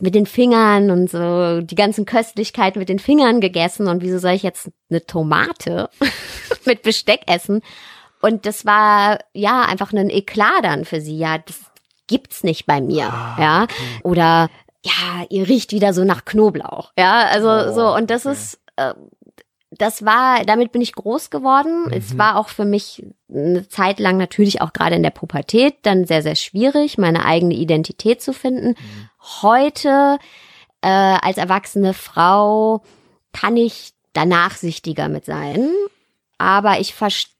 mit 0.00 0.14
den 0.14 0.26
Fingern 0.26 0.90
und 0.90 1.10
so 1.10 1.60
die 1.60 1.74
ganzen 1.74 2.04
Köstlichkeiten 2.04 2.78
mit 2.78 2.88
den 2.88 2.98
Fingern 2.98 3.40
gegessen. 3.40 3.88
Und 3.88 4.02
wieso 4.02 4.18
soll 4.18 4.32
ich 4.32 4.42
jetzt 4.42 4.70
eine 4.90 5.04
Tomate 5.04 5.88
mit 6.64 6.82
Besteck 6.82 7.22
essen? 7.26 7.62
Und 8.22 8.46
das 8.46 8.64
war 8.64 9.18
ja 9.34 9.62
einfach 9.62 9.92
ein 9.92 10.08
Eklat 10.08 10.62
dann 10.64 10.84
für 10.84 11.00
sie. 11.00 11.18
Ja, 11.18 11.38
das 11.38 11.60
gibt's 12.06 12.42
nicht 12.44 12.66
bei 12.66 12.80
mir. 12.80 13.12
ja. 13.38 13.66
Oder 14.02 14.48
ja, 14.84 15.24
ihr 15.28 15.48
riecht 15.48 15.72
wieder 15.72 15.92
so 15.92 16.04
nach 16.04 16.24
Knoblauch. 16.24 16.92
Ja, 16.98 17.26
also 17.26 17.48
Oh, 17.48 17.72
so. 17.72 17.94
Und 17.94 18.10
das 18.10 18.26
okay. 18.26 18.32
ist, 18.34 18.60
äh, 18.76 18.94
das 19.70 20.04
war, 20.04 20.44
damit 20.44 20.72
bin 20.72 20.82
ich 20.82 20.92
groß 20.94 21.30
geworden. 21.30 21.90
Es 21.92 22.18
war 22.18 22.36
auch 22.36 22.48
für 22.48 22.64
mich 22.64 23.04
eine 23.32 23.66
Zeit 23.68 24.00
lang 24.00 24.18
natürlich 24.18 24.60
auch 24.60 24.72
gerade 24.72 24.96
in 24.96 25.02
der 25.02 25.10
Pubertät 25.10 25.76
dann 25.82 26.04
sehr, 26.04 26.22
sehr 26.22 26.34
schwierig, 26.34 26.98
meine 26.98 27.24
eigene 27.24 27.54
Identität 27.54 28.20
zu 28.20 28.32
finden. 28.34 28.74
Heute 29.40 30.18
äh, 30.82 30.88
als 30.88 31.38
erwachsene 31.38 31.94
Frau 31.94 32.82
kann 33.32 33.56
ich 33.56 33.94
da 34.12 34.26
nachsichtiger 34.26 35.08
mit 35.08 35.24
sein. 35.24 35.70
Aber 36.38 36.80
ich 36.80 36.92
verstehe, 36.94 37.31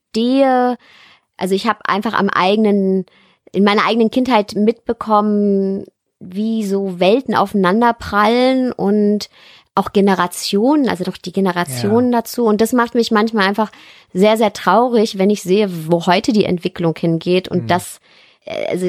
also 1.37 1.55
ich 1.55 1.67
habe 1.67 1.81
einfach 1.85 2.15
am 2.15 2.29
eigenen, 2.29 3.07
in 3.53 3.65
meiner 3.65 3.85
eigenen 3.87 4.11
Kindheit 4.11 4.55
mitbekommen, 4.55 5.85
wie 6.21 6.65
so 6.65 7.01
Welten 7.01 7.35
aufeinanderprallen 7.35 8.73
und 8.73 9.29
auch 9.75 9.93
Generationen, 9.93 10.89
also 10.89 11.05
doch 11.05 11.17
die 11.17 11.33
Generationen 11.33 12.13
dazu. 12.13 12.45
Und 12.45 12.61
das 12.61 12.73
macht 12.73 12.95
mich 12.95 13.11
manchmal 13.11 13.49
einfach 13.49 13.73
sehr, 14.13 14.37
sehr 14.37 14.53
traurig, 14.53 15.19
wenn 15.19 15.31
ich 15.31 15.43
sehe, 15.43 15.69
wo 15.91 16.07
heute 16.07 16.33
die 16.33 16.45
Entwicklung 16.45 16.95
hingeht. 16.97 17.49
Und 17.49 17.71
das, 17.71 18.01
äh, 18.45 18.67
also 18.67 18.87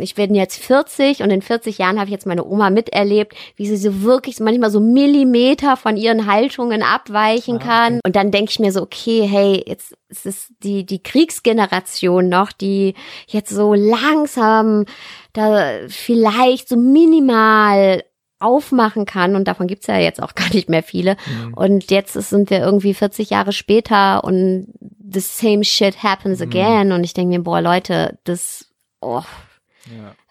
ich 0.00 0.14
bin 0.14 0.34
jetzt 0.34 0.58
40 0.62 1.22
und 1.22 1.30
in 1.30 1.42
40 1.42 1.78
Jahren 1.78 1.98
habe 1.98 2.06
ich 2.06 2.12
jetzt 2.12 2.26
meine 2.26 2.44
Oma 2.44 2.70
miterlebt, 2.70 3.34
wie 3.56 3.66
sie 3.66 3.76
so 3.76 4.02
wirklich 4.02 4.40
manchmal 4.40 4.70
so 4.70 4.80
Millimeter 4.80 5.76
von 5.76 5.96
ihren 5.96 6.26
Haltungen 6.26 6.82
abweichen 6.82 7.58
kann. 7.58 8.00
Und 8.04 8.16
dann 8.16 8.30
denke 8.30 8.50
ich 8.50 8.58
mir 8.58 8.72
so, 8.72 8.82
okay, 8.82 9.26
hey, 9.26 9.64
jetzt 9.66 9.94
ist 10.08 10.26
es 10.26 10.52
die, 10.62 10.84
die 10.84 11.02
Kriegsgeneration 11.02 12.28
noch, 12.28 12.52
die 12.52 12.94
jetzt 13.26 13.50
so 13.50 13.74
langsam 13.74 14.84
da 15.32 15.80
vielleicht 15.88 16.68
so 16.68 16.76
minimal 16.76 18.02
aufmachen 18.40 19.04
kann. 19.04 19.36
Und 19.36 19.48
davon 19.48 19.66
gibt's 19.66 19.86
ja 19.86 19.98
jetzt 19.98 20.22
auch 20.22 20.34
gar 20.34 20.48
nicht 20.52 20.68
mehr 20.68 20.82
viele. 20.82 21.16
Und 21.54 21.90
jetzt 21.90 22.14
sind 22.14 22.50
wir 22.50 22.60
irgendwie 22.60 22.94
40 22.94 23.30
Jahre 23.30 23.52
später 23.52 24.24
und 24.24 24.68
the 25.10 25.20
same 25.20 25.64
shit 25.64 26.02
happens 26.02 26.40
again. 26.40 26.92
Und 26.92 27.04
ich 27.04 27.14
denke 27.14 27.36
mir, 27.36 27.42
boah 27.42 27.60
Leute, 27.60 28.18
das, 28.24 28.70
oh, 29.00 29.22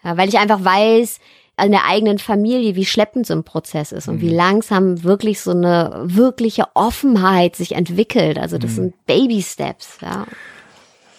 Ja. 0.02 0.16
weil 0.16 0.28
ich 0.28 0.38
einfach 0.38 0.64
weiß, 0.64 1.20
an 1.58 1.72
der 1.72 1.86
eigenen 1.86 2.18
Familie, 2.18 2.76
wie 2.76 2.86
schleppend 2.86 3.26
so 3.26 3.34
ein 3.34 3.42
Prozess 3.42 3.92
ist 3.92 4.08
und 4.08 4.20
wie 4.20 4.28
langsam 4.28 5.02
wirklich 5.02 5.40
so 5.40 5.50
eine 5.50 6.02
wirkliche 6.04 6.66
Offenheit 6.74 7.56
sich 7.56 7.74
entwickelt. 7.74 8.38
Also 8.38 8.58
das 8.58 8.76
sind 8.76 8.94
Baby 9.06 9.42
Steps, 9.42 9.98
ja. 10.00 10.24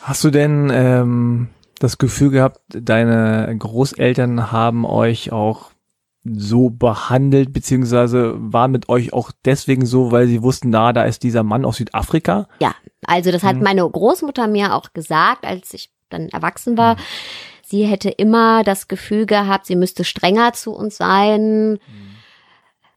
Hast 0.01 0.23
du 0.23 0.29
denn 0.29 0.71
ähm, 0.73 1.49
das 1.79 1.97
Gefühl 1.97 2.31
gehabt, 2.31 2.61
deine 2.69 3.53
Großeltern 3.57 4.51
haben 4.51 4.85
euch 4.85 5.31
auch 5.33 5.71
so 6.23 6.69
behandelt, 6.69 7.53
beziehungsweise 7.53 8.35
waren 8.37 8.71
mit 8.71 8.89
euch 8.89 9.13
auch 9.13 9.31
deswegen 9.45 9.85
so, 9.85 10.11
weil 10.11 10.27
sie 10.27 10.43
wussten, 10.43 10.69
na, 10.69 10.93
da 10.93 11.03
ist 11.03 11.23
dieser 11.23 11.43
Mann 11.43 11.65
aus 11.65 11.77
Südafrika? 11.77 12.47
Ja, 12.59 12.75
also 13.05 13.31
das 13.31 13.43
hat 13.43 13.61
meine 13.61 13.89
Großmutter 13.89 14.47
mir 14.47 14.75
auch 14.75 14.93
gesagt, 14.93 15.45
als 15.45 15.73
ich 15.73 15.89
dann 16.09 16.29
erwachsen 16.29 16.77
war. 16.77 16.97
Sie 17.69 17.85
hätte 17.85 18.09
immer 18.09 18.63
das 18.63 18.87
Gefühl 18.87 19.27
gehabt, 19.27 19.67
sie 19.67 19.75
müsste 19.75 20.03
strenger 20.03 20.53
zu 20.53 20.71
uns 20.71 20.97
sein, 20.97 21.77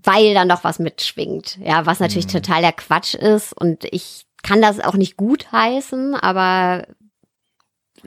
weil 0.02 0.32
dann 0.32 0.48
noch 0.48 0.64
was 0.64 0.78
mitschwingt. 0.78 1.58
Ja, 1.62 1.84
was 1.84 2.00
natürlich 2.00 2.26
total 2.26 2.62
der 2.62 2.72
Quatsch 2.72 3.14
ist 3.14 3.52
und 3.52 3.84
ich 3.90 4.24
kann 4.42 4.62
das 4.62 4.80
auch 4.80 4.94
nicht 4.94 5.18
gut 5.18 5.52
heißen, 5.52 6.14
aber 6.14 6.86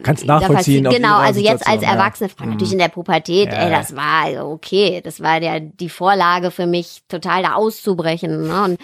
Kannst 0.03 0.25
nachvollziehen. 0.25 0.83
Genau, 0.89 1.17
also 1.17 1.39
jetzt 1.39 1.67
als 1.67 1.79
Situation, 1.79 1.83
ja. 1.83 1.91
erwachsene 1.91 2.29
Frau, 2.29 2.45
natürlich 2.45 2.73
in 2.73 2.79
der 2.79 2.89
Pubertät, 2.89 3.47
Ja, 3.53 3.59
ey, 3.59 3.71
ja. 3.71 3.77
das 3.77 3.95
war 3.95 4.45
okay, 4.49 5.01
das 5.01 5.21
war 5.21 5.39
der 5.39 5.59
die 5.59 5.89
Vorlage 5.89 6.51
für 6.51 6.65
mich, 6.65 7.03
total 7.07 7.43
da 7.43 7.53
auszubrechen. 7.53 8.47
Ne? 8.47 8.63
Und 8.63 8.79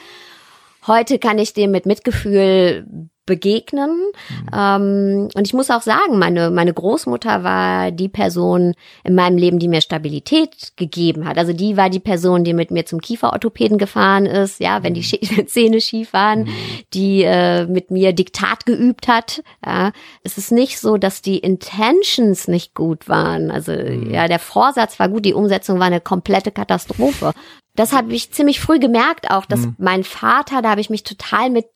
heute 0.87 1.19
kann 1.19 1.37
ich 1.37 1.53
dem 1.53 1.71
mit 1.71 1.85
Mitgefühl 1.85 3.09
begegnen. 3.25 3.89
Mhm. 4.29 4.49
Ähm, 4.53 5.29
und 5.35 5.47
ich 5.47 5.53
muss 5.53 5.69
auch 5.69 5.81
sagen, 5.81 6.17
meine, 6.19 6.49
meine 6.51 6.73
Großmutter 6.73 7.43
war 7.43 7.91
die 7.91 8.09
Person 8.09 8.73
in 9.03 9.15
meinem 9.15 9.37
Leben, 9.37 9.59
die 9.59 9.67
mir 9.67 9.81
Stabilität 9.81 10.73
gegeben 10.75 11.27
hat. 11.27 11.37
Also 11.37 11.53
die 11.53 11.77
war 11.77 11.89
die 11.89 11.99
Person, 11.99 12.43
die 12.43 12.53
mit 12.53 12.71
mir 12.71 12.85
zum 12.85 12.99
Kieferorthopäden 12.99 13.77
gefahren 13.77 14.25
ist, 14.25 14.59
ja, 14.59 14.83
wenn 14.83 14.93
die 14.93 15.01
Mhm. 15.01 15.05
Schä- 15.05 15.45
Zähne 15.47 15.81
schief 15.81 16.13
waren, 16.13 16.47
die 16.93 17.23
äh, 17.23 17.65
mit 17.67 17.91
mir 17.91 18.13
Diktat 18.13 18.65
geübt 18.65 19.07
hat. 19.07 19.43
Ja. 19.65 19.91
Es 20.23 20.37
ist 20.37 20.51
nicht 20.51 20.79
so, 20.79 20.97
dass 20.97 21.21
die 21.21 21.37
Intentions 21.39 22.47
nicht 22.47 22.73
gut 22.75 23.07
waren. 23.07 23.51
Also 23.51 23.71
Mhm. 23.71 24.11
ja, 24.11 24.27
der 24.27 24.39
Vorsatz 24.39 24.99
war 24.99 25.09
gut, 25.09 25.25
die 25.25 25.33
Umsetzung 25.33 25.79
war 25.79 25.87
eine 25.87 26.01
komplette 26.01 26.51
Katastrophe. 26.51 27.33
Das 27.75 27.93
habe 27.93 28.13
ich 28.13 28.31
ziemlich 28.31 28.59
früh 28.59 28.79
gemerkt 28.79 29.31
auch, 29.31 29.45
dass 29.45 29.67
mein 29.77 30.03
Vater, 30.03 30.61
da 30.61 30.71
habe 30.71 30.81
ich 30.81 30.89
mich 30.89 31.03
total 31.03 31.49
mit 31.49 31.67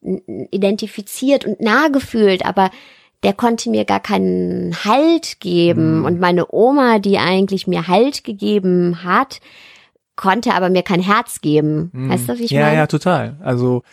identifiziert 0.52 1.46
und 1.46 1.62
nah 1.62 1.88
gefühlt, 1.88 2.46
aber 2.46 2.70
der 3.24 3.34
konnte 3.34 3.70
mir 3.70 3.86
gar 3.86 4.02
keinen 4.02 4.76
Halt 4.84 5.40
geben. 5.40 6.06
Und 6.06 6.20
meine 6.20 6.54
Oma, 6.54 7.00
die 7.00 7.18
eigentlich 7.18 7.66
mir 7.66 7.88
Halt 7.88 8.24
gegeben 8.24 9.04
hat, 9.04 9.40
konnte 10.16 10.54
aber 10.54 10.70
mir 10.70 10.84
kein 10.84 11.02
Herz 11.02 11.42
geben. 11.42 11.92
Weißt 11.94 12.30
du, 12.30 12.38
wie 12.38 12.44
ich 12.44 12.52
ja, 12.52 12.66
meine? 12.66 12.76
ja, 12.78 12.88
total. 12.88 13.38
Also 13.42 13.84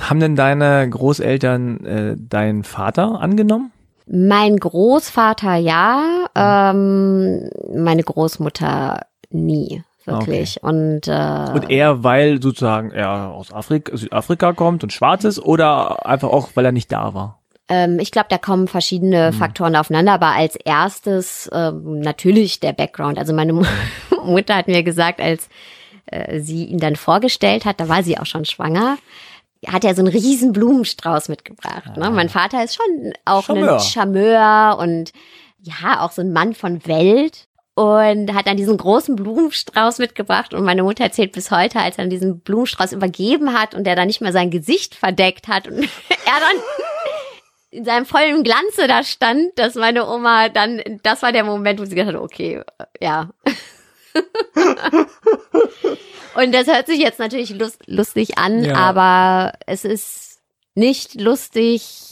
haben 0.00 0.20
denn 0.20 0.36
deine 0.36 0.88
Großeltern 0.88 1.84
äh, 1.84 2.16
deinen 2.18 2.64
Vater 2.64 3.20
angenommen? 3.20 3.72
Mein 4.06 4.56
Großvater 4.56 5.56
ja, 5.56 6.26
ähm, 6.34 7.50
meine 7.74 8.02
Großmutter 8.02 9.00
nie, 9.30 9.82
wirklich. 10.08 10.62
Und, 10.62 11.06
äh, 11.08 11.46
Und 11.54 11.70
er, 11.70 12.02
weil 12.04 12.42
sozusagen 12.42 12.90
er 12.90 13.28
aus 13.30 13.52
Afrika, 13.52 13.96
Südafrika 13.96 14.52
kommt 14.52 14.82
und 14.82 14.92
schwarz 14.92 15.24
ist 15.24 15.38
oder 15.40 16.04
einfach 16.06 16.28
auch, 16.30 16.50
weil 16.54 16.64
er 16.64 16.72
nicht 16.72 16.90
da 16.92 17.14
war? 17.14 17.38
Ähm, 17.68 17.98
ich 17.98 18.10
glaube, 18.10 18.28
da 18.30 18.38
kommen 18.38 18.66
verschiedene 18.68 19.30
Mhm. 19.30 19.36
Faktoren 19.36 19.76
aufeinander, 19.76 20.12
aber 20.12 20.28
als 20.28 20.56
erstes 20.56 21.50
ähm, 21.52 22.00
natürlich 22.00 22.60
der 22.60 22.72
Background. 22.72 23.18
Also 23.18 23.32
meine 23.34 23.52
Mu- 23.52 23.64
Mutter 24.24 24.56
hat 24.56 24.68
mir 24.68 24.82
gesagt, 24.82 25.20
als 25.20 25.48
äh, 26.06 26.40
sie 26.40 26.64
ihn 26.64 26.78
dann 26.78 26.96
vorgestellt 26.96 27.64
hat, 27.66 27.78
da 27.80 27.88
war 27.88 28.02
sie 28.02 28.18
auch 28.18 28.26
schon 28.26 28.46
schwanger, 28.46 28.96
hat 29.66 29.84
er 29.84 29.94
so 29.94 30.00
einen 30.02 30.12
riesen 30.12 30.52
Blumenstrauß 30.52 31.28
mitgebracht. 31.28 31.96
Ne? 31.96 32.08
Mein 32.10 32.28
Vater 32.28 32.62
ist 32.64 32.76
schon 32.76 33.12
auch 33.24 33.42
Charmeur. 33.44 33.74
ein 33.74 33.80
Charmeur 33.80 34.78
und 34.80 35.12
ja, 35.60 36.00
auch 36.00 36.12
so 36.12 36.22
ein 36.22 36.32
Mann 36.32 36.54
von 36.54 36.86
Welt. 36.86 37.47
Und 37.78 38.34
hat 38.34 38.48
dann 38.48 38.56
diesen 38.56 38.76
großen 38.76 39.14
Blumenstrauß 39.14 39.98
mitgebracht. 39.98 40.52
Und 40.52 40.64
meine 40.64 40.82
Mutter 40.82 41.04
erzählt 41.04 41.30
bis 41.30 41.52
heute, 41.52 41.78
als 41.78 41.96
er 41.96 42.02
dann 42.04 42.10
diesen 42.10 42.40
Blumenstrauß 42.40 42.92
übergeben 42.92 43.52
hat 43.52 43.74
und 43.74 43.84
der 43.84 43.94
dann 43.94 44.08
nicht 44.08 44.20
mehr 44.20 44.32
sein 44.32 44.50
Gesicht 44.50 44.96
verdeckt 44.96 45.46
hat 45.46 45.68
und 45.68 45.78
er 45.78 46.40
dann 46.40 46.62
in 47.70 47.84
seinem 47.84 48.04
vollen 48.06 48.42
Glanze 48.42 48.88
da 48.88 49.04
stand, 49.04 49.56
dass 49.56 49.76
meine 49.76 50.08
Oma 50.08 50.48
dann, 50.48 50.82
das 51.04 51.22
war 51.22 51.30
der 51.32 51.44
Moment, 51.44 51.78
wo 51.78 51.84
sie 51.84 51.94
gedacht 51.94 52.14
hat, 52.14 52.20
okay, 52.20 52.62
äh, 52.78 52.84
ja. 53.04 53.30
und 56.34 56.52
das 56.54 56.66
hört 56.66 56.86
sich 56.86 56.98
jetzt 56.98 57.18
natürlich 57.18 57.50
lust, 57.50 57.82
lustig 57.86 58.38
an, 58.38 58.64
Ja. 58.64 58.74
aber 58.74 59.52
es 59.66 59.84
ist 59.84 60.40
nicht 60.74 61.20
lustig. 61.20 62.10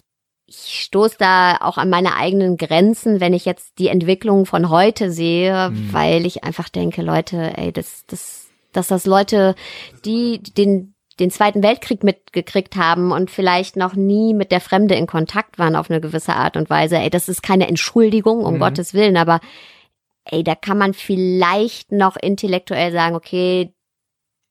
Ich 0.49 0.85
stoße 0.85 1.17
da 1.19 1.57
auch 1.61 1.77
an 1.77 1.91
meine 1.91 2.15
eigenen 2.15 2.57
Grenzen, 2.57 3.19
wenn 3.21 3.33
ich 3.35 3.45
jetzt 3.45 3.79
die 3.79 3.89
Entwicklung 3.89 4.47
von 4.47 4.71
heute 4.71 5.11
sehe, 5.11 5.71
Mhm. 5.71 5.93
weil 5.93 6.25
ich 6.25 6.45
einfach 6.45 6.69
denke, 6.69 7.03
Leute, 7.03 7.53
ey, 7.57 7.73
das, 7.73 8.05
das, 8.07 8.47
dass 8.73 8.89
das 8.89 9.07
Leute, 9.07 9.55
die 10.05 10.41
den 10.43 10.93
den 11.19 11.31
Zweiten 11.31 11.63
Weltkrieg 11.63 12.05
mitgekriegt 12.05 12.77
haben 12.77 13.11
und 13.11 13.31
vielleicht 13.31 13.77
noch 13.77 13.95
nie 13.95 14.35
mit 14.35 14.53
der 14.53 14.61
Fremde 14.61 14.97
in 14.97 15.07
Kontakt 15.07 15.59
waren 15.59 15.75
auf 15.75 15.89
eine 15.89 15.99
gewisse 16.03 16.35
Art 16.35 16.59
und 16.59 16.69
Weise. 16.69 16.99
Ey, 16.99 17.09
das 17.09 17.31
ist 17.31 17.43
keine 17.43 17.69
Entschuldigung, 17.69 18.45
um 18.45 18.57
Mhm. 18.57 18.59
Gottes 18.59 18.93
Willen, 18.93 19.17
aber 19.17 19.41
ey, 20.27 20.45
da 20.45 20.55
kann 20.55 20.77
man 20.77 20.93
vielleicht 20.93 21.91
noch 21.91 22.17
intellektuell 22.17 22.93
sagen, 22.93 23.17
okay, 23.17 23.73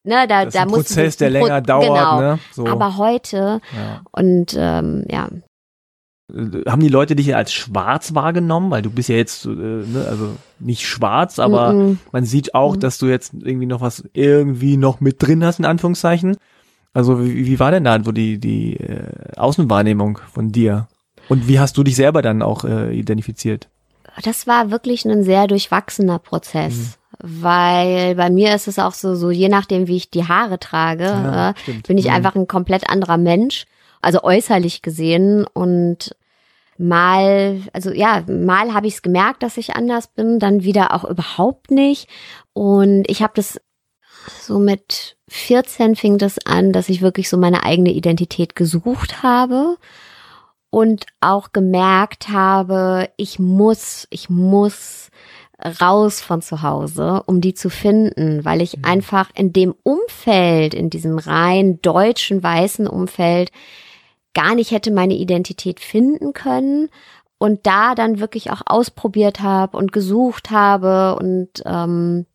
ne, 0.03 0.25
da, 0.27 0.45
Das 0.45 0.55
da 0.55 0.62
ein 0.63 0.69
muss 0.69 0.86
Prozess, 0.88 1.17
der 1.17 1.27
ein 1.27 1.34
Pro- 1.36 1.45
länger 1.45 1.62
dauert, 1.62 1.84
genau. 1.86 2.19
ne? 2.19 2.39
So. 2.51 2.65
Aber 2.65 2.97
heute 2.97 3.62
ja. 3.75 4.01
und 4.12 4.55
ähm, 4.58 5.05
ja, 5.08 5.29
Haben 6.27 6.81
die 6.81 6.88
Leute 6.89 7.15
dich 7.15 7.35
als 7.35 7.53
schwarz 7.53 8.15
wahrgenommen? 8.15 8.71
Weil 8.71 8.81
du 8.81 8.89
bist 8.89 9.09
ja 9.09 9.15
jetzt, 9.15 9.45
äh, 9.45 9.49
ne, 9.49 10.05
also 10.09 10.35
nicht 10.59 10.85
schwarz, 10.88 11.38
aber 11.38 11.73
Mhm. 11.73 11.99
man 12.11 12.25
sieht 12.25 12.55
auch, 12.55 12.75
Mhm. 12.75 12.79
dass 12.79 12.97
du 12.97 13.05
jetzt 13.05 13.33
irgendwie 13.39 13.67
noch 13.67 13.81
was 13.81 14.03
irgendwie 14.13 14.77
noch 14.77 15.01
mit 15.01 15.21
drin 15.21 15.43
hast, 15.45 15.59
in 15.59 15.65
Anführungszeichen. 15.65 16.38
Also 16.93 17.23
wie, 17.23 17.45
wie 17.45 17.59
war 17.59 17.69
denn 17.71 17.83
da 17.83 18.01
so 18.03 18.11
die, 18.11 18.39
die 18.39 18.77
äh, 18.77 19.07
Außenwahrnehmung 19.38 20.19
von 20.31 20.51
dir? 20.51 20.88
Und 21.27 21.47
wie 21.47 21.59
hast 21.59 21.77
du 21.77 21.83
dich 21.83 21.95
selber 21.95 22.21
dann 22.21 22.41
auch 22.41 22.63
äh, 22.65 22.91
identifiziert? 22.97 23.69
das 24.23 24.47
war 24.47 24.71
wirklich 24.71 25.03
ein 25.05 25.23
sehr 25.23 25.45
durchwachsener 25.47 26.19
Prozess. 26.19 26.97
Mhm. 27.21 27.43
Weil 27.43 28.15
bei 28.15 28.29
mir 28.29 28.55
ist 28.55 28.67
es 28.67 28.79
auch 28.79 28.93
so, 28.93 29.15
so 29.15 29.29
je 29.29 29.49
nachdem, 29.49 29.88
wie 29.88 29.97
ich 29.97 30.09
die 30.09 30.27
Haare 30.27 30.57
trage, 30.59 31.03
Ja, 31.03 31.49
äh, 31.49 31.53
stimmt. 31.61 31.88
bin 31.88 31.97
ich 31.97 32.05
Mhm. 32.05 32.11
einfach 32.11 32.35
ein 32.35 32.47
komplett 32.47 32.89
anderer 32.89 33.17
Mensch, 33.17 33.65
also 34.05 34.21
äußerlich 34.21 34.83
gesehen 34.83 35.47
und 35.51 36.15
mal, 36.77 37.59
also 37.73 37.91
ja, 37.91 38.23
mal 38.27 38.71
habe 38.75 38.85
ich 38.85 38.95
es 38.95 39.01
gemerkt, 39.01 39.41
dass 39.41 39.57
ich 39.57 39.75
anders 39.75 40.09
bin, 40.09 40.37
dann 40.37 40.63
wieder 40.63 40.93
auch 40.93 41.05
überhaupt 41.05 41.71
nicht. 41.71 42.07
Und 42.53 43.09
ich 43.09 43.23
habe 43.23 43.33
das 43.35 43.59
so 44.41 44.59
mit 44.59 45.17
14 45.27 45.95
fing 45.95 46.19
das 46.19 46.37
an, 46.45 46.71
dass 46.71 46.89
ich 46.89 47.01
wirklich 47.01 47.29
so 47.29 47.37
meine 47.37 47.63
eigene 47.63 47.91
Identität 47.91 48.55
gesucht 48.55 49.23
habe 49.23 49.77
und 50.69 51.07
auch 51.19 51.51
gemerkt 51.51 52.29
habe, 52.29 53.09
ich 53.17 53.39
muss, 53.39 54.05
ich 54.11 54.29
muss 54.29 55.09
raus 55.81 56.21
von 56.21 56.43
zu 56.43 56.61
Hause, 56.61 57.23
um 57.25 57.41
die 57.41 57.55
zu 57.55 57.71
finden, 57.71 58.45
weil 58.45 58.61
ich 58.61 58.85
einfach 58.85 59.31
in 59.33 59.51
dem 59.51 59.73
Umfeld, 59.81 60.75
in 60.75 60.91
diesem 60.91 61.17
rein 61.17 61.81
deutschen 61.81 62.43
weißen 62.43 62.87
Umfeld 62.87 63.51
gar 64.36 64.54
nicht 64.54 64.69
hätte 64.69 64.91
meine 64.91 65.15
Identität 65.15 65.80
finden 65.80 66.34
können 66.34 66.89
und 67.39 67.65
da 67.65 67.95
dann 67.95 68.19
wirklich 68.19 68.52
auch 68.52 68.62
ausprobiert 68.67 69.39
habe 69.41 69.78
und 69.78 69.91
gesucht 69.91 70.52
habe 70.52 71.17
und 71.19 71.63
ähm, 71.65 72.28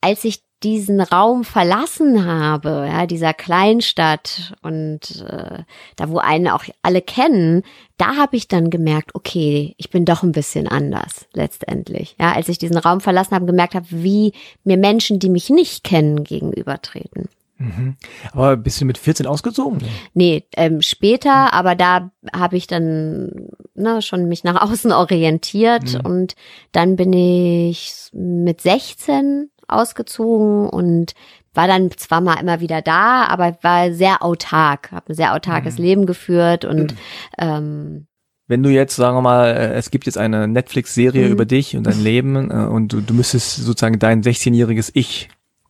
als 0.00 0.24
ich 0.24 0.42
diesen 0.62 1.00
Raum 1.00 1.44
verlassen 1.44 2.24
habe, 2.24 2.88
ja, 2.90 3.06
dieser 3.06 3.32
Kleinstadt 3.32 4.54
und 4.62 5.24
äh, 5.28 5.62
da, 5.94 6.08
wo 6.08 6.18
einen 6.18 6.48
auch 6.48 6.64
alle 6.82 7.00
kennen, 7.00 7.62
da 7.96 8.16
habe 8.16 8.36
ich 8.36 8.48
dann 8.48 8.68
gemerkt, 8.68 9.14
okay, 9.14 9.74
ich 9.76 9.90
bin 9.90 10.04
doch 10.04 10.24
ein 10.24 10.32
bisschen 10.32 10.66
anders 10.66 11.28
letztendlich. 11.32 12.16
Ja, 12.18 12.32
als 12.32 12.48
ich 12.48 12.58
diesen 12.58 12.76
Raum 12.76 13.00
verlassen 13.00 13.36
habe, 13.36 13.46
gemerkt 13.46 13.76
habe, 13.76 13.86
wie 13.90 14.32
mir 14.64 14.76
Menschen, 14.76 15.20
die 15.20 15.30
mich 15.30 15.48
nicht 15.48 15.84
kennen, 15.84 16.24
gegenübertreten. 16.24 17.28
Mhm. 17.58 17.96
Aber 18.32 18.56
bist 18.56 18.80
du 18.80 18.84
mit 18.84 18.98
14 18.98 19.26
ausgezogen? 19.26 19.78
Nee, 20.14 20.44
ähm, 20.56 20.80
später, 20.80 21.52
aber 21.52 21.74
da 21.74 22.10
habe 22.32 22.56
ich 22.56 22.66
dann 22.66 23.48
ne, 23.74 24.00
schon 24.00 24.28
mich 24.28 24.44
nach 24.44 24.60
außen 24.70 24.92
orientiert 24.92 25.94
Mhm. 25.94 26.00
und 26.04 26.34
dann 26.72 26.96
bin 26.96 27.12
ich 27.12 28.10
mit 28.12 28.60
16 28.60 29.50
ausgezogen 29.66 30.68
und 30.68 31.14
war 31.54 31.66
dann 31.66 31.90
zwar 31.96 32.20
mal 32.20 32.34
immer 32.40 32.60
wieder 32.60 32.80
da, 32.82 33.24
aber 33.26 33.58
war 33.62 33.92
sehr 33.92 34.22
autark, 34.22 34.92
habe 34.92 35.12
ein 35.12 35.14
sehr 35.14 35.34
autarkes 35.34 35.78
Mhm. 35.78 35.84
Leben 35.84 36.06
geführt 36.06 36.64
und 36.64 36.94
ähm, 37.38 38.06
Wenn 38.46 38.62
du 38.62 38.70
jetzt, 38.70 38.96
sagen 38.96 39.16
wir 39.16 39.20
mal, 39.22 39.48
äh, 39.48 39.72
es 39.74 39.90
gibt 39.90 40.06
jetzt 40.06 40.16
eine 40.16 40.48
Netflix-Serie 40.48 41.26
Mhm. 41.26 41.32
über 41.32 41.44
dich 41.44 41.76
und 41.76 41.84
dein 41.84 42.00
Leben 42.02 42.50
äh, 42.50 42.54
und 42.66 42.92
du, 42.92 43.00
du 43.02 43.12
müsstest 43.12 43.56
sozusagen 43.56 43.98
dein 43.98 44.22
16-jähriges 44.22 44.90
Ich 44.94 45.28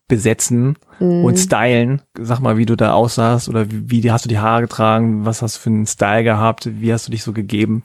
besetzen 0.08 0.76
mh, 0.98 1.24
und 1.24 1.36
stylen. 1.36 2.02
Sag 2.18 2.40
mal, 2.40 2.56
wie 2.56 2.66
du 2.66 2.76
da 2.76 2.92
aussahst 2.92 3.48
oder 3.48 3.70
wie, 3.70 4.02
wie 4.02 4.10
hast 4.10 4.24
du 4.24 4.28
die 4.28 4.38
Haare 4.38 4.62
getragen? 4.62 5.24
Was 5.24 5.42
hast 5.42 5.56
du 5.56 5.60
für 5.60 5.70
einen 5.70 5.86
Style 5.86 6.24
gehabt? 6.24 6.68
Wie 6.80 6.92
hast 6.92 7.06
du 7.06 7.12
dich 7.12 7.22
so 7.22 7.32
gegeben? 7.32 7.84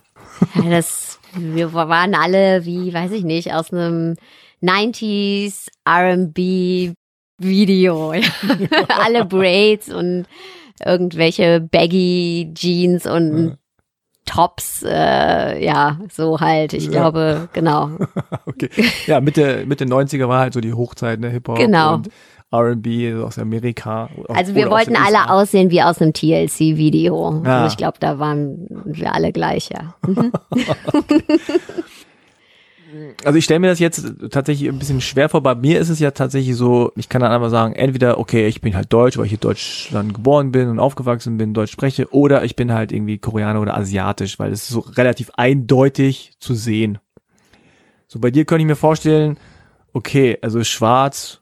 ja, 0.55 0.69
das, 0.69 1.19
wir 1.35 1.73
waren 1.73 2.15
alle 2.15 2.65
wie, 2.65 2.93
weiß 2.93 3.11
ich 3.11 3.23
nicht, 3.23 3.53
aus 3.53 3.71
einem 3.71 4.15
90s 4.61 5.67
R&B 5.85 6.93
Video. 7.39 8.13
alle 8.87 9.25
Braids 9.25 9.91
und 9.91 10.25
irgendwelche 10.83 11.59
baggy 11.59 12.51
Jeans 12.53 13.05
und. 13.05 13.57
Tops, 14.25 14.83
äh, 14.87 15.63
ja, 15.63 15.99
so 16.11 16.39
halt. 16.39 16.73
Ich 16.73 16.85
Ja. 16.85 16.91
glaube, 16.91 17.49
genau. 17.53 17.89
Okay. 18.45 18.69
Ja, 19.07 19.19
Mitte, 19.21 19.65
Mitte 19.65 19.85
90er 19.85 20.27
war 20.27 20.39
halt 20.39 20.53
so 20.53 20.61
die 20.61 20.73
Hochzeit, 20.73 21.19
ne, 21.19 21.29
Hip-Hop 21.29 21.57
Genau. 21.57 21.95
und 21.95 22.09
R&B 22.51 23.15
aus 23.15 23.39
Amerika. 23.39 24.09
Also 24.29 24.53
wir 24.53 24.69
wollten 24.69 24.95
alle 24.95 25.17
USA. 25.17 25.33
aussehen 25.33 25.71
wie 25.71 25.81
aus 25.81 25.99
einem 26.01 26.13
TLC-Video. 26.13 27.41
Ja. 27.43 27.61
Und 27.63 27.67
ich 27.71 27.77
glaube, 27.77 27.97
da 27.99 28.19
waren 28.19 28.67
wir 28.85 29.13
alle 29.13 29.31
gleich, 29.31 29.69
ja. 29.69 29.95
Mhm. 30.05 30.31
Also 33.23 33.37
ich 33.37 33.45
stelle 33.45 33.59
mir 33.59 33.67
das 33.67 33.79
jetzt 33.79 34.05
tatsächlich 34.31 34.69
ein 34.69 34.77
bisschen 34.79 35.01
schwer 35.01 35.29
vor. 35.29 35.41
Bei 35.41 35.55
mir 35.55 35.79
ist 35.79 35.89
es 35.89 35.99
ja 35.99 36.11
tatsächlich 36.11 36.55
so, 36.55 36.91
ich 36.95 37.09
kann 37.09 37.21
dann 37.21 37.31
einfach 37.31 37.49
sagen, 37.49 37.73
entweder, 37.73 38.19
okay, 38.19 38.47
ich 38.47 38.61
bin 38.61 38.75
halt 38.75 38.91
Deutsch, 38.93 39.17
weil 39.17 39.25
ich 39.25 39.33
in 39.33 39.39
Deutschland 39.39 40.13
geboren 40.13 40.51
bin 40.51 40.67
und 40.69 40.79
aufgewachsen 40.79 41.37
bin, 41.37 41.53
Deutsch 41.53 41.71
spreche, 41.71 42.13
oder 42.13 42.43
ich 42.43 42.55
bin 42.55 42.71
halt 42.73 42.91
irgendwie 42.91 43.17
Koreaner 43.17 43.61
oder 43.61 43.75
Asiatisch, 43.77 44.37
weil 44.39 44.51
es 44.51 44.63
ist 44.63 44.69
so 44.69 44.79
relativ 44.81 45.31
eindeutig 45.35 46.33
zu 46.39 46.53
sehen. 46.53 46.99
So 48.07 48.19
bei 48.19 48.31
dir 48.31 48.45
könnte 48.45 48.61
ich 48.61 48.67
mir 48.67 48.75
vorstellen, 48.75 49.37
okay, 49.93 50.37
also 50.41 50.63
schwarz, 50.63 51.41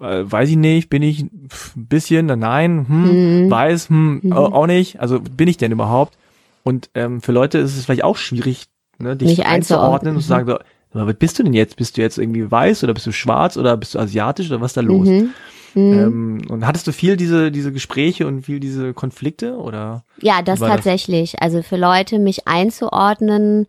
äh, 0.00 0.22
weiß 0.24 0.50
ich 0.50 0.56
nicht, 0.56 0.90
bin 0.90 1.02
ich 1.02 1.22
ein 1.22 1.48
bisschen, 1.76 2.26
nein, 2.26 2.86
hm, 2.88 3.44
Mhm. 3.46 3.50
weiß, 3.50 3.88
hm, 3.88 4.20
Mhm. 4.22 4.32
au- 4.32 4.52
auch 4.52 4.66
nicht. 4.66 5.00
Also 5.00 5.20
bin 5.20 5.48
ich 5.48 5.56
denn 5.56 5.72
überhaupt? 5.72 6.16
Und 6.64 6.90
ähm, 6.94 7.20
für 7.20 7.32
Leute 7.32 7.58
ist 7.58 7.76
es 7.76 7.84
vielleicht 7.84 8.04
auch 8.04 8.16
schwierig, 8.16 8.66
ne, 8.98 9.16
dich 9.16 9.38
Mich 9.38 9.46
einzuordnen 9.46 10.16
und 10.16 10.22
zu 10.22 10.28
sagen, 10.28 10.46
so, 10.48 10.58
was 11.06 11.14
bist 11.14 11.38
du 11.38 11.42
denn 11.42 11.54
jetzt? 11.54 11.76
Bist 11.76 11.96
du 11.96 12.02
jetzt 12.02 12.18
irgendwie 12.18 12.50
weiß 12.50 12.84
oder 12.84 12.94
bist 12.94 13.06
du 13.06 13.12
schwarz 13.12 13.56
oder 13.56 13.76
bist 13.76 13.94
du 13.94 13.98
asiatisch 13.98 14.50
oder 14.50 14.60
was 14.60 14.72
ist 14.72 14.76
da 14.76 14.82
los? 14.82 15.08
Mhm. 15.08 15.30
Mhm. 15.74 15.92
Ähm, 15.92 16.42
und 16.50 16.66
hattest 16.66 16.86
du 16.86 16.92
viel 16.92 17.16
diese, 17.16 17.50
diese 17.50 17.72
Gespräche 17.72 18.26
und 18.26 18.42
viel 18.42 18.60
diese 18.60 18.92
Konflikte 18.92 19.56
oder? 19.56 20.04
Ja, 20.20 20.42
das 20.42 20.60
war 20.60 20.68
das? 20.68 20.76
tatsächlich. 20.76 21.40
Also 21.40 21.62
für 21.62 21.76
Leute, 21.76 22.18
mich 22.18 22.46
einzuordnen, 22.46 23.66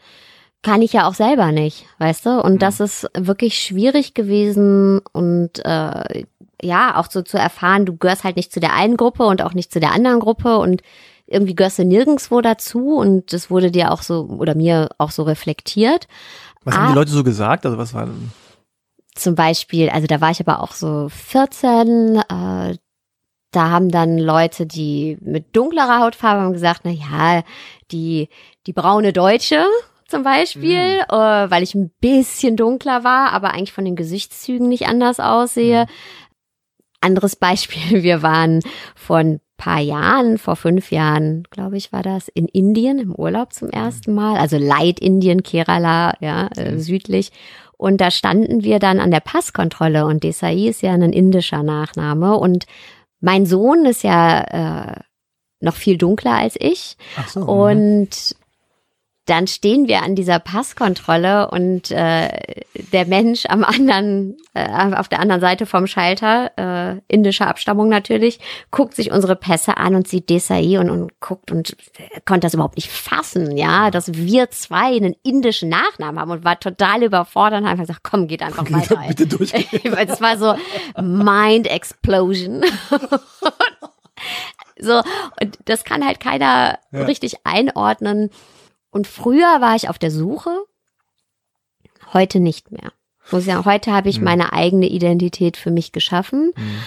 kann 0.64 0.82
ich 0.82 0.94
ja 0.94 1.08
auch 1.08 1.14
selber 1.14 1.52
nicht, 1.52 1.86
weißt 2.00 2.26
du? 2.26 2.42
Und 2.42 2.54
Mhm. 2.54 2.60
das 2.60 2.80
ist 2.80 3.10
wirklich 3.18 3.58
schwierig 3.60 4.14
gewesen 4.14 5.00
und 5.12 5.64
äh, 5.66 6.24
ja, 6.62 6.96
auch 6.98 7.10
so 7.12 7.22
zu 7.22 7.38
erfahren, 7.38 7.86
du 7.86 7.98
gehörst 7.98 8.24
halt 8.24 8.38
nicht 8.38 8.54
zu 8.54 8.62
der 8.62 8.74
einen 8.74 8.96
Gruppe 8.96 9.24
und 9.26 9.42
auch 9.42 9.54
nicht 9.54 9.72
zu 9.72 9.80
der 9.82 9.92
anderen 9.92 10.22
Gruppe 10.22 10.58
und 10.60 10.82
irgendwie 11.34 11.56
gehörst 11.56 11.80
du 11.80 11.86
nirgendwo 11.86 12.42
dazu 12.42 12.98
und 12.98 13.34
das 13.34 13.50
wurde 13.50 13.72
dir 13.72 13.92
auch 13.92 14.02
so 14.02 14.26
oder 14.26 14.56
mir 14.56 14.90
auch 14.98 15.12
so 15.12 15.24
reflektiert. 15.24 16.08
Was 16.64 16.76
haben 16.76 16.86
Ah. 16.86 16.90
die 16.90 16.96
Leute 16.96 17.12
so 17.12 17.24
gesagt? 17.24 17.66
Also 17.66 17.78
was 17.78 17.94
war 17.94 18.06
denn? 18.06 18.32
Zum 19.16 19.36
Beispiel, 19.36 19.90
also 19.90 20.08
da 20.08 20.22
war 20.22 20.32
ich 20.32 20.40
aber 20.40 20.62
auch 20.62 20.72
so 20.72 21.08
14, 21.10 22.18
äh, 22.18 22.78
da 23.52 23.70
haben 23.70 23.90
dann 23.90 24.18
Leute, 24.18 24.66
die 24.66 25.18
mit 25.22 25.56
dunklerer 25.56 26.00
Hautfarbe 26.00 26.42
haben 26.42 26.54
gesagt, 26.54 26.82
na 26.84 26.92
ja, 26.92 27.44
die, 27.92 28.30
die 28.66 28.74
braune 28.74 29.14
Deutsche 29.14 29.66
zum 30.08 30.24
Beispiel, 30.24 30.98
mhm. 30.98 31.04
äh, 31.10 31.52
weil 31.52 31.64
ich 31.64 31.76
ein 31.76 31.92
bisschen 32.00 32.56
dunkler 32.56 33.04
war, 33.04 33.32
aber 33.32 33.54
eigentlich 33.54 33.74
von 33.74 33.86
den 33.86 33.96
Gesichtszügen 33.96 34.68
nicht 34.68 34.88
anders 34.88 35.20
aussehe. 35.20 35.84
Mhm. 35.86 35.90
Anderes 37.02 37.36
Beispiel, 37.36 38.04
wir 38.04 38.22
waren 38.22 38.62
vor 38.96 39.18
ein 39.18 39.42
paar 39.58 39.80
Jahren, 39.80 40.38
vor 40.38 40.56
fünf 40.56 40.92
Jahren, 40.92 41.44
glaube 41.50 41.78
ich, 41.78 41.92
war 41.94 42.04
das, 42.04 42.28
in 42.28 42.48
Indien 42.48 43.00
im 43.00 43.16
Urlaub 43.16 43.54
zum 43.54 43.70
ersten 43.70 44.14
Mal, 44.14 44.38
also 44.38 44.58
Light 44.58 45.00
Indien, 45.00 45.44
Kerala, 45.44 46.14
ja, 46.20 46.48
äh, 46.58 46.72
mhm. 46.72 46.80
südlich. 46.80 47.32
Und 47.78 48.02
da 48.02 48.12
standen 48.12 48.64
wir 48.64 48.80
dann 48.80 49.00
an 49.00 49.12
der 49.12 49.20
Passkontrolle 49.20 50.06
und 50.06 50.24
Desai 50.24 50.56
ist 50.56 50.82
ja 50.82 50.94
ein 50.94 51.14
indischer 51.14 51.64
Nachname 51.64 52.38
und 52.38 52.66
mein 53.20 53.46
Sohn 53.46 53.86
ist 53.86 54.04
ja 54.04 54.42
äh, 54.42 55.00
noch 55.60 55.76
viel 55.76 55.98
dunkler 55.98 56.34
als 56.34 56.56
ich. 56.60 56.98
Ach 57.18 57.28
so, 57.30 57.42
und 57.42 58.36
dann 59.26 59.48
stehen 59.48 59.88
wir 59.88 60.02
an 60.02 60.16
dieser 60.16 60.40
Passkontrolle 60.40 61.50
und 61.50 61.92
äh, 61.92 62.28
der 62.92 63.06
Mensch 63.06 63.46
am 63.48 63.64
anderen, 63.64 64.36
äh, 64.54 64.68
auf 64.96 65.08
der 65.08 65.22
anderen 65.22 65.40
Seite 65.40 65.66
vom 65.66 65.88
Schalter, 65.88 66.52
äh, 66.58 67.02
indischer 67.08 67.48
Abstammung 67.48 67.88
natürlich, 67.88 68.40
guckt 68.70 68.96
sich 68.96 69.12
unsere 69.12 69.38
Pässe 69.38 69.78
an 69.78 69.96
und 69.96 70.10
sieht 70.10 70.30
Desai 70.30 70.78
und, 70.78 70.90
und 70.90 71.22
guckt 71.22 71.52
und 71.52 71.78
konnte 72.26 72.48
das 72.48 72.54
überhaupt 72.54 72.76
nicht 72.76 72.92
fassen, 72.92 73.56
ja, 73.56 73.92
dass 73.92 74.14
wir 74.14 74.50
zwei 74.52 74.98
einen 74.98 75.16
indischen 75.24 75.70
Nachnamen 75.70 76.20
haben 76.20 76.32
und 76.32 76.44
war 76.44 76.60
total 76.60 77.04
überfordert 77.04 77.62
und 77.62 77.66
hat 77.66 77.74
einfach 77.74 77.86
gesagt, 77.86 78.04
komm, 78.04 78.28
geht 78.28 78.44
einfach 78.44 78.70
weiter. 78.72 79.02
Bitte 79.08 79.28
durch. 79.28 79.54
Weil 79.86 80.10
es 80.10 80.20
war 80.20 80.38
so 80.38 80.56
Mind 81.02 81.68
Explosion. 81.68 82.66
so, 84.80 85.02
und 85.40 85.58
das 85.64 85.86
kann 85.86 86.06
halt 86.06 86.20
keiner 86.20 86.78
ja. 86.92 87.04
richtig 87.04 87.46
einordnen 87.46 88.30
und 88.94 89.08
früher 89.08 89.60
war 89.60 89.76
ich 89.76 89.90
auf 89.90 90.00
der 90.00 90.12
Suche, 90.12 90.52
heute 92.14 92.40
nicht 92.40 92.72
mehr. 92.72 92.92
Muss 93.32 93.46
ja, 93.46 93.64
heute 93.66 93.92
habe 93.92 94.10
ich 94.10 94.20
mhm. 94.20 94.26
meine 94.26 94.54
eigene 94.54 94.88
Identität 94.88 95.58
für 95.58 95.72
mich 95.72 95.92
geschaffen. 95.92 96.52
Mhm 96.56 96.84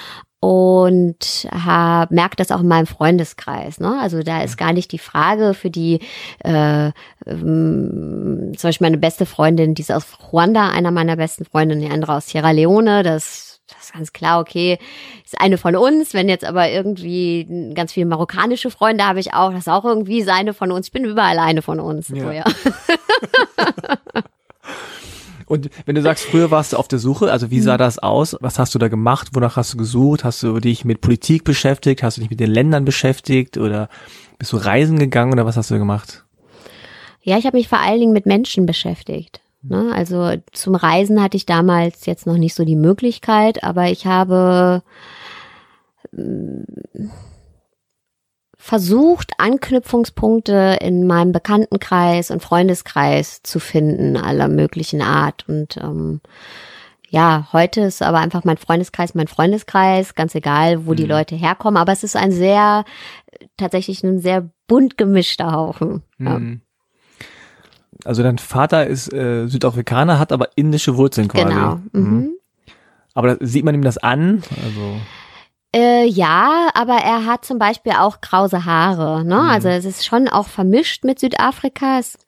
und 0.46 1.48
hab, 1.50 2.10
merke 2.10 2.36
das 2.36 2.52
auch 2.52 2.60
in 2.60 2.68
meinem 2.68 2.86
Freundeskreis. 2.86 3.80
Ne? 3.80 3.98
Also 4.00 4.22
da 4.22 4.42
ist 4.42 4.56
gar 4.56 4.72
nicht 4.72 4.92
die 4.92 4.98
Frage 4.98 5.54
für 5.54 5.70
die, 5.70 6.00
äh, 6.44 6.92
ähm, 7.26 8.52
zum 8.56 8.68
Beispiel 8.68 8.84
meine 8.84 8.98
beste 8.98 9.26
Freundin, 9.26 9.74
die 9.74 9.82
ist 9.82 9.90
aus 9.90 10.06
Ruanda, 10.32 10.68
einer 10.68 10.90
meiner 10.90 11.16
besten 11.16 11.44
Freundinnen, 11.46 11.80
die 11.80 11.90
andere 11.90 12.14
aus 12.14 12.28
Sierra 12.28 12.50
Leone, 12.50 13.02
das 13.02 13.55
ist 13.86 13.94
ganz 13.94 14.12
klar, 14.12 14.40
okay, 14.40 14.78
ist 15.24 15.40
eine 15.40 15.58
von 15.58 15.76
uns. 15.76 16.14
Wenn 16.14 16.28
jetzt 16.28 16.44
aber 16.44 16.70
irgendwie 16.70 17.72
ganz 17.74 17.92
viele 17.92 18.06
marokkanische 18.06 18.70
Freunde 18.70 19.04
habe 19.04 19.20
ich 19.20 19.34
auch, 19.34 19.50
das 19.50 19.60
ist 19.60 19.68
auch 19.68 19.84
irgendwie 19.84 20.22
seine 20.22 20.54
von 20.54 20.70
uns. 20.72 20.86
Ich 20.86 20.92
bin 20.92 21.04
überall 21.04 21.38
eine 21.38 21.62
von 21.62 21.80
uns. 21.80 22.08
Ja. 22.08 22.24
So, 22.24 22.30
ja. 22.30 22.44
Und 25.46 25.70
wenn 25.84 25.94
du 25.94 26.02
sagst, 26.02 26.24
früher 26.24 26.50
warst 26.50 26.72
du 26.72 26.76
auf 26.76 26.88
der 26.88 26.98
Suche, 26.98 27.30
also 27.30 27.52
wie 27.52 27.60
sah 27.60 27.74
mhm. 27.74 27.78
das 27.78 28.00
aus? 28.00 28.36
Was 28.40 28.58
hast 28.58 28.74
du 28.74 28.80
da 28.80 28.88
gemacht? 28.88 29.28
Wonach 29.34 29.56
hast 29.56 29.74
du 29.74 29.76
gesucht? 29.76 30.24
Hast 30.24 30.42
du 30.42 30.58
dich 30.58 30.84
mit 30.84 31.00
Politik 31.00 31.44
beschäftigt? 31.44 32.02
Hast 32.02 32.16
du 32.16 32.20
dich 32.20 32.30
mit 32.30 32.40
den 32.40 32.50
Ländern 32.50 32.84
beschäftigt? 32.84 33.56
Oder 33.56 33.88
bist 34.38 34.52
du 34.52 34.56
reisen 34.56 34.98
gegangen 34.98 35.32
oder 35.32 35.46
was 35.46 35.56
hast 35.56 35.70
du 35.70 35.78
gemacht? 35.78 36.24
Ja, 37.22 37.38
ich 37.38 37.46
habe 37.46 37.56
mich 37.56 37.68
vor 37.68 37.80
allen 37.80 38.00
Dingen 38.00 38.12
mit 38.12 38.26
Menschen 38.26 38.66
beschäftigt. 38.66 39.40
Ne? 39.62 39.92
Also 39.94 40.34
zum 40.52 40.74
Reisen 40.74 41.22
hatte 41.22 41.36
ich 41.36 41.46
damals 41.46 42.06
jetzt 42.06 42.26
noch 42.26 42.36
nicht 42.36 42.54
so 42.54 42.64
die 42.64 42.76
Möglichkeit, 42.76 43.64
aber 43.64 43.86
ich 43.90 44.06
habe 44.06 44.82
mm, 46.12 46.62
versucht, 48.56 49.32
Anknüpfungspunkte 49.38 50.78
in 50.80 51.06
meinem 51.06 51.32
Bekanntenkreis 51.32 52.30
und 52.30 52.42
Freundeskreis 52.42 53.42
zu 53.42 53.60
finden, 53.60 54.16
aller 54.16 54.48
möglichen 54.48 55.02
Art. 55.02 55.48
Und 55.48 55.76
ähm, 55.78 56.20
ja, 57.08 57.48
heute 57.52 57.82
ist 57.82 58.02
aber 58.02 58.18
einfach 58.18 58.44
mein 58.44 58.56
Freundeskreis 58.56 59.14
mein 59.14 59.28
Freundeskreis, 59.28 60.14
ganz 60.14 60.34
egal, 60.34 60.86
wo 60.86 60.92
mhm. 60.92 60.96
die 60.96 61.06
Leute 61.06 61.36
herkommen. 61.36 61.76
Aber 61.76 61.92
es 61.92 62.04
ist 62.04 62.16
ein 62.16 62.32
sehr, 62.32 62.84
tatsächlich 63.56 64.02
ein 64.04 64.20
sehr 64.20 64.48
bunt 64.66 64.96
gemischter 64.96 65.52
Haufen. 65.52 66.02
Mhm. 66.18 66.26
Ja 66.26 66.40
also 68.04 68.22
dein 68.22 68.38
Vater 68.38 68.86
ist 68.86 69.12
äh, 69.12 69.46
Südafrikaner, 69.46 70.18
hat 70.18 70.32
aber 70.32 70.50
indische 70.56 70.96
Wurzeln 70.96 71.28
quasi. 71.28 71.44
Genau. 71.44 71.80
Mhm. 71.92 72.02
mhm. 72.02 72.30
Aber 73.14 73.38
sieht 73.40 73.64
man 73.64 73.74
ihm 73.74 73.82
das 73.82 73.96
an? 73.96 74.42
Also 74.62 75.00
äh, 75.74 76.06
ja, 76.06 76.70
aber 76.74 76.96
er 76.96 77.26
hat 77.26 77.44
zum 77.44 77.58
Beispiel 77.58 77.92
auch 77.92 78.22
krause 78.22 78.64
Haare. 78.64 79.24
Ne? 79.24 79.36
Mhm. 79.36 79.48
Also 79.48 79.68
es 79.68 79.84
ist 79.84 80.06
schon 80.06 80.28
auch 80.28 80.48
vermischt 80.48 81.04
mit 81.04 81.18
Südafrika. 81.18 81.98
Es 81.98 82.18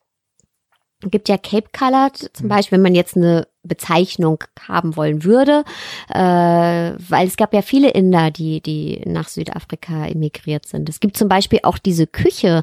gibt 1.02 1.28
ja 1.28 1.38
Cape 1.38 1.68
Colored 1.76 2.30
zum 2.34 2.46
mhm. 2.46 2.48
Beispiel, 2.50 2.76
wenn 2.76 2.82
man 2.82 2.94
jetzt 2.94 3.16
eine 3.16 3.46
Bezeichnung 3.62 4.44
haben 4.66 4.96
wollen 4.96 5.24
würde, 5.24 5.64
äh, 6.08 6.18
weil 6.18 7.26
es 7.26 7.36
gab 7.36 7.52
ja 7.52 7.62
viele 7.62 7.90
Inder, 7.90 8.30
die 8.30 8.60
die 8.60 9.02
nach 9.04 9.28
Südafrika 9.28 10.06
emigriert 10.06 10.66
sind. 10.66 10.88
Es 10.88 11.00
gibt 11.00 11.16
zum 11.16 11.28
Beispiel 11.28 11.60
auch 11.62 11.78
diese 11.78 12.06
Küche. 12.06 12.62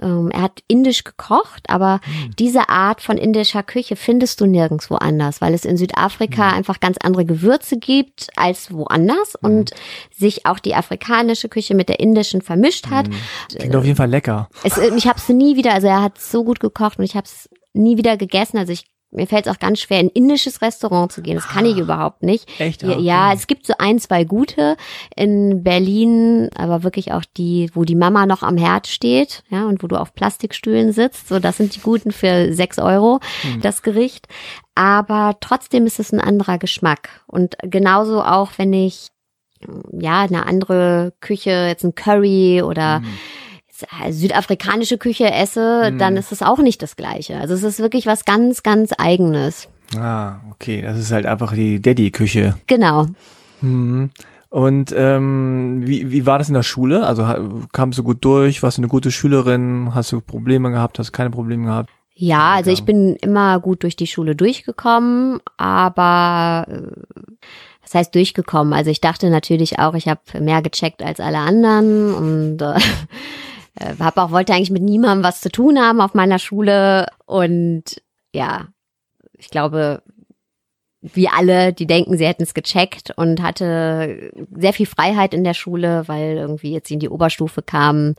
Ähm, 0.00 0.30
er 0.32 0.42
hat 0.42 0.62
indisch 0.68 1.04
gekocht, 1.04 1.64
aber 1.68 2.00
mhm. 2.06 2.36
diese 2.38 2.68
Art 2.68 3.02
von 3.02 3.18
indischer 3.18 3.62
Küche 3.62 3.96
findest 3.96 4.40
du 4.40 4.46
nirgendwo 4.46 4.94
anders, 4.96 5.40
weil 5.40 5.54
es 5.54 5.64
in 5.64 5.76
Südafrika 5.76 6.48
mhm. 6.48 6.54
einfach 6.54 6.80
ganz 6.80 6.96
andere 7.02 7.24
Gewürze 7.24 7.78
gibt 7.78 8.28
als 8.36 8.72
woanders 8.72 9.34
mhm. 9.40 9.50
und 9.50 9.70
sich 10.16 10.46
auch 10.46 10.58
die 10.58 10.74
afrikanische 10.74 11.48
Küche 11.48 11.74
mit 11.74 11.88
der 11.88 12.00
indischen 12.00 12.42
vermischt 12.42 12.88
hat. 12.88 13.08
Hm. 13.08 13.14
Klingt 13.56 13.76
auf 13.76 13.84
jeden 13.84 13.96
Fall 13.96 14.10
lecker. 14.10 14.48
Es, 14.62 14.78
ich 14.78 15.06
habe 15.06 15.18
es 15.18 15.28
nie 15.28 15.56
wieder, 15.56 15.74
also 15.74 15.86
er 15.86 16.02
hat 16.02 16.20
so 16.20 16.44
gut 16.44 16.60
gekocht 16.60 16.98
und 16.98 17.04
ich 17.04 17.14
habe 17.14 17.26
es 17.26 17.48
nie 17.72 17.96
wieder 17.96 18.16
gegessen. 18.16 18.58
Also 18.58 18.72
ich 18.72 18.84
mir 19.10 19.26
fällt 19.26 19.46
es 19.46 19.52
auch 19.52 19.58
ganz 19.58 19.80
schwer, 19.80 20.00
in 20.00 20.06
ein 20.06 20.10
indisches 20.10 20.60
Restaurant 20.60 21.10
zu 21.10 21.22
gehen. 21.22 21.36
Das 21.36 21.48
kann 21.48 21.64
ich 21.64 21.76
ah, 21.76 21.80
überhaupt 21.80 22.22
nicht. 22.22 22.48
Echt? 22.60 22.82
Ja, 22.82 22.98
ja, 22.98 23.32
es 23.32 23.46
gibt 23.46 23.66
so 23.66 23.74
ein, 23.78 23.98
zwei 23.98 24.24
gute 24.24 24.76
in 25.16 25.62
Berlin, 25.62 26.50
aber 26.54 26.82
wirklich 26.82 27.12
auch 27.12 27.24
die, 27.36 27.70
wo 27.72 27.84
die 27.84 27.94
Mama 27.94 28.26
noch 28.26 28.42
am 28.42 28.58
Herd 28.58 28.86
steht, 28.86 29.44
ja, 29.48 29.66
und 29.66 29.82
wo 29.82 29.86
du 29.86 29.96
auf 29.96 30.14
Plastikstühlen 30.14 30.92
sitzt. 30.92 31.28
So, 31.28 31.38
das 31.38 31.56
sind 31.56 31.74
die 31.74 31.80
guten 31.80 32.12
für 32.12 32.52
sechs 32.52 32.78
Euro, 32.78 33.20
hm. 33.42 33.62
das 33.62 33.82
Gericht. 33.82 34.28
Aber 34.74 35.36
trotzdem 35.40 35.86
ist 35.86 35.98
es 35.98 36.12
ein 36.12 36.20
anderer 36.20 36.58
Geschmack. 36.58 37.22
Und 37.26 37.56
genauso 37.62 38.22
auch, 38.22 38.50
wenn 38.58 38.72
ich, 38.74 39.08
ja, 39.90 40.20
eine 40.20 40.46
andere 40.46 41.14
Küche, 41.20 41.66
jetzt 41.66 41.84
ein 41.84 41.94
Curry 41.94 42.62
oder 42.62 43.00
hm 43.00 43.06
äh, 43.82 44.12
südafrikanische 44.12 44.98
Küche 44.98 45.30
esse, 45.32 45.90
mhm. 45.92 45.98
dann 45.98 46.16
ist 46.16 46.32
es 46.32 46.42
auch 46.42 46.58
nicht 46.58 46.82
das 46.82 46.96
Gleiche. 46.96 47.38
Also 47.38 47.54
es 47.54 47.62
ist 47.62 47.80
wirklich 47.80 48.06
was 48.06 48.24
ganz, 48.24 48.62
ganz 48.62 48.92
Eigenes. 48.96 49.68
Ah, 49.96 50.36
okay. 50.50 50.82
Das 50.82 50.98
ist 50.98 51.12
halt 51.12 51.26
einfach 51.26 51.54
die 51.54 51.80
Daddy-Küche. 51.80 52.56
Genau. 52.66 53.06
Mhm. 53.60 54.10
Und 54.50 54.94
ähm, 54.96 55.82
wie, 55.84 56.10
wie 56.10 56.24
war 56.24 56.38
das 56.38 56.48
in 56.48 56.54
der 56.54 56.62
Schule? 56.62 57.06
Also 57.06 57.26
kamst 57.72 57.98
du 57.98 58.02
gut 58.02 58.24
durch? 58.24 58.62
Warst 58.62 58.78
du 58.78 58.82
eine 58.82 58.88
gute 58.88 59.10
Schülerin? 59.10 59.90
Hast 59.94 60.12
du 60.12 60.20
Probleme 60.20 60.70
gehabt? 60.70 60.98
Hast 60.98 61.08
du 61.08 61.12
keine 61.12 61.30
Probleme 61.30 61.66
gehabt? 61.66 61.90
Ja, 62.14 62.54
also 62.54 62.70
ich 62.70 62.84
bin 62.84 63.14
immer 63.16 63.60
gut 63.60 63.84
durch 63.84 63.94
die 63.94 64.08
Schule 64.08 64.34
durchgekommen, 64.34 65.38
aber 65.56 66.66
äh, 66.68 66.82
was 67.80 67.94
heißt 67.94 68.12
durchgekommen? 68.14 68.72
Also 68.72 68.90
ich 68.90 69.00
dachte 69.00 69.30
natürlich 69.30 69.78
auch, 69.78 69.94
ich 69.94 70.08
habe 70.08 70.20
mehr 70.40 70.60
gecheckt 70.60 71.00
als 71.02 71.20
alle 71.20 71.38
anderen 71.38 72.14
und 72.14 72.62
äh, 72.62 72.74
äh, 73.78 73.94
hab 73.98 74.16
auch 74.18 74.30
wollte 74.30 74.52
eigentlich 74.52 74.70
mit 74.70 74.82
niemandem 74.82 75.24
was 75.24 75.40
zu 75.40 75.50
tun 75.50 75.78
haben 75.78 76.00
auf 76.00 76.14
meiner 76.14 76.38
Schule 76.38 77.06
und 77.26 78.02
ja, 78.34 78.68
ich 79.36 79.50
glaube, 79.50 80.02
wie 81.00 81.28
alle, 81.28 81.72
die 81.72 81.86
denken, 81.86 82.18
sie 82.18 82.26
hätten 82.26 82.42
es 82.42 82.54
gecheckt 82.54 83.12
und 83.16 83.42
hatte 83.42 84.32
sehr 84.50 84.72
viel 84.72 84.86
Freiheit 84.86 85.32
in 85.32 85.44
der 85.44 85.54
Schule, 85.54 86.08
weil 86.08 86.36
irgendwie 86.36 86.72
jetzt 86.72 86.90
in 86.90 86.98
die 86.98 87.08
Oberstufe 87.08 87.62
kam, 87.62 88.14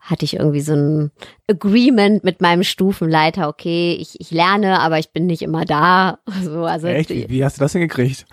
hatte 0.00 0.24
ich 0.24 0.34
irgendwie 0.34 0.60
so 0.60 0.74
ein 0.74 1.10
Agreement 1.48 2.24
mit 2.24 2.40
meinem 2.40 2.62
Stufenleiter, 2.62 3.48
okay, 3.48 3.96
ich, 4.00 4.18
ich 4.20 4.30
lerne, 4.30 4.80
aber 4.80 4.98
ich 4.98 5.10
bin 5.10 5.26
nicht 5.26 5.42
immer 5.42 5.64
da. 5.64 6.18
So, 6.42 6.64
also 6.64 6.86
Echt? 6.86 7.10
Wie 7.10 7.44
hast 7.44 7.58
du 7.58 7.60
das 7.60 7.72
denn 7.72 7.82
gekriegt? 7.82 8.24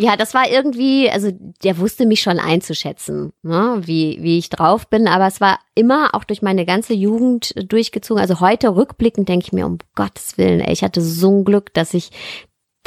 Ja, 0.00 0.16
das 0.16 0.32
war 0.32 0.50
irgendwie, 0.50 1.10
also 1.10 1.30
der 1.62 1.76
wusste 1.76 2.06
mich 2.06 2.22
schon 2.22 2.38
einzuschätzen, 2.38 3.34
ne, 3.42 3.82
wie, 3.84 4.16
wie 4.22 4.38
ich 4.38 4.48
drauf 4.48 4.88
bin, 4.88 5.06
aber 5.06 5.26
es 5.26 5.42
war 5.42 5.58
immer 5.74 6.14
auch 6.14 6.24
durch 6.24 6.40
meine 6.40 6.64
ganze 6.64 6.94
Jugend 6.94 7.52
durchgezogen. 7.70 8.18
Also 8.18 8.40
heute 8.40 8.74
rückblickend 8.74 9.28
denke 9.28 9.44
ich 9.44 9.52
mir, 9.52 9.66
um 9.66 9.76
Gottes 9.94 10.38
Willen, 10.38 10.60
ey, 10.60 10.72
ich 10.72 10.82
hatte 10.82 11.02
so 11.02 11.30
ein 11.30 11.44
Glück, 11.44 11.74
dass 11.74 11.92
ich, 11.92 12.12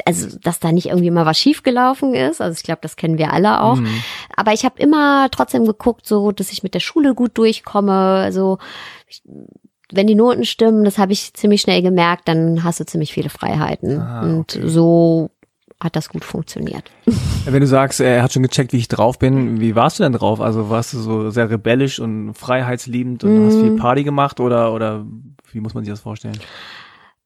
also 0.06 0.40
dass 0.40 0.60
da 0.60 0.72
nicht 0.72 0.88
irgendwie 0.88 1.12
mal 1.12 1.28
was 1.28 1.38
schiefgelaufen 1.38 2.16
ist. 2.16 2.42
Also 2.42 2.58
ich 2.58 2.64
glaube, 2.64 2.82
das 2.82 2.96
kennen 2.96 3.20
wir 3.20 3.32
alle 3.32 3.62
auch. 3.62 3.76
Mhm. 3.76 4.04
Aber 4.36 4.54
ich 4.54 4.66
habe 4.66 4.82
immer 4.82 5.30
trotzdem 5.30 5.66
geguckt, 5.66 6.08
so, 6.08 6.32
dass 6.32 6.52
ich 6.52 6.64
mit 6.64 6.74
der 6.74 6.80
Schule 6.80 7.14
gut 7.14 7.38
durchkomme. 7.38 7.94
Also 7.94 8.58
ich, 9.08 9.22
wenn 9.92 10.08
die 10.08 10.16
Noten 10.16 10.46
stimmen, 10.46 10.84
das 10.84 10.98
habe 10.98 11.14
ich 11.14 11.36
ziemlich 11.36 11.62
schnell 11.62 11.84
gemerkt, 11.84 12.28
dann 12.28 12.64
hast 12.64 12.80
du 12.80 12.88
ziemlich 12.88 13.14
viele 13.14 13.30
Freiheiten. 13.30 14.02
Ah, 14.02 14.22
okay. 14.22 14.30
Und 14.30 14.60
so 14.64 15.30
hat 15.84 15.96
das 15.96 16.10
gut 16.10 16.24
funktioniert. 16.24 16.92
Wenn 17.46 17.62
du 17.62 17.68
sagst, 17.68 18.00
er 18.00 18.24
hat 18.24 18.34
schon 18.34 18.44
gecheckt, 18.44 18.74
wie 18.74 18.78
ich 18.78 18.88
drauf 18.88 19.20
bin, 19.20 19.60
wie 19.60 19.76
warst 19.76 20.00
du 20.00 20.04
denn 20.04 20.14
drauf? 20.14 20.40
Also 20.40 20.70
warst 20.70 20.94
du 20.94 21.00
so 21.00 21.30
sehr 21.30 21.50
rebellisch 21.50 22.00
und 22.00 22.34
freiheitsliebend 22.34 23.24
und 23.24 23.44
mm. 23.44 23.46
hast 23.46 23.56
viel 23.56 23.72
mhm. 23.72 23.78
Party 23.78 24.04
gemacht 24.04 24.40
oder, 24.40 24.74
oder 24.74 25.06
wie 25.52 25.60
muss 25.60 25.74
man 25.74 25.84
sich 25.84 25.92
das 25.92 26.00
vorstellen? 26.00 26.40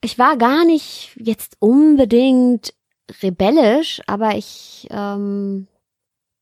Ich 0.01 0.19
war 0.19 0.37
gar 0.37 0.65
nicht 0.65 1.11
jetzt 1.17 1.57
unbedingt 1.59 2.73
rebellisch, 3.21 4.01
aber 4.05 4.35
ich, 4.35 4.87
ähm, 4.91 5.67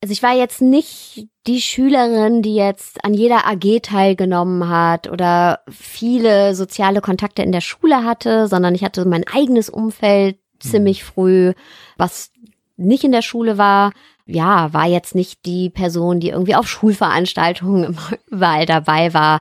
also 0.02 0.12
ich 0.12 0.24
war 0.24 0.36
jetzt 0.36 0.62
nicht 0.62 1.28
die 1.48 1.62
Schülerin, 1.62 2.42
die 2.42 2.56
jetzt 2.56 3.04
an 3.04 3.14
jeder 3.14 3.48
AG 3.48 3.82
teilgenommen 3.82 4.68
hat 4.68 5.10
oder 5.10 5.62
viele 5.70 6.56
soziale 6.56 7.02
Kontakte 7.02 7.44
in 7.44 7.52
der 7.52 7.62
Schule 7.62 8.04
hatte, 8.04 8.48
sondern 8.48 8.76
ich 8.76 8.84
hatte 8.84 9.06
mein 9.06 9.26
eigenes 9.28 9.70
Umfeld 9.70 10.38
ziemlich 10.60 11.04
mhm. 11.04 11.08
früh, 11.08 11.54
was 11.98 12.32
nicht 12.78 13.04
in 13.04 13.12
der 13.12 13.22
Schule 13.22 13.58
war. 13.58 13.92
Ja, 14.26 14.74
war 14.74 14.88
jetzt 14.88 15.14
nicht 15.14 15.46
die 15.46 15.70
Person, 15.70 16.20
die 16.20 16.30
irgendwie 16.30 16.56
auf 16.56 16.68
Schulveranstaltungen 16.68 17.98
überall 18.32 18.66
dabei 18.66 19.14
war. 19.14 19.40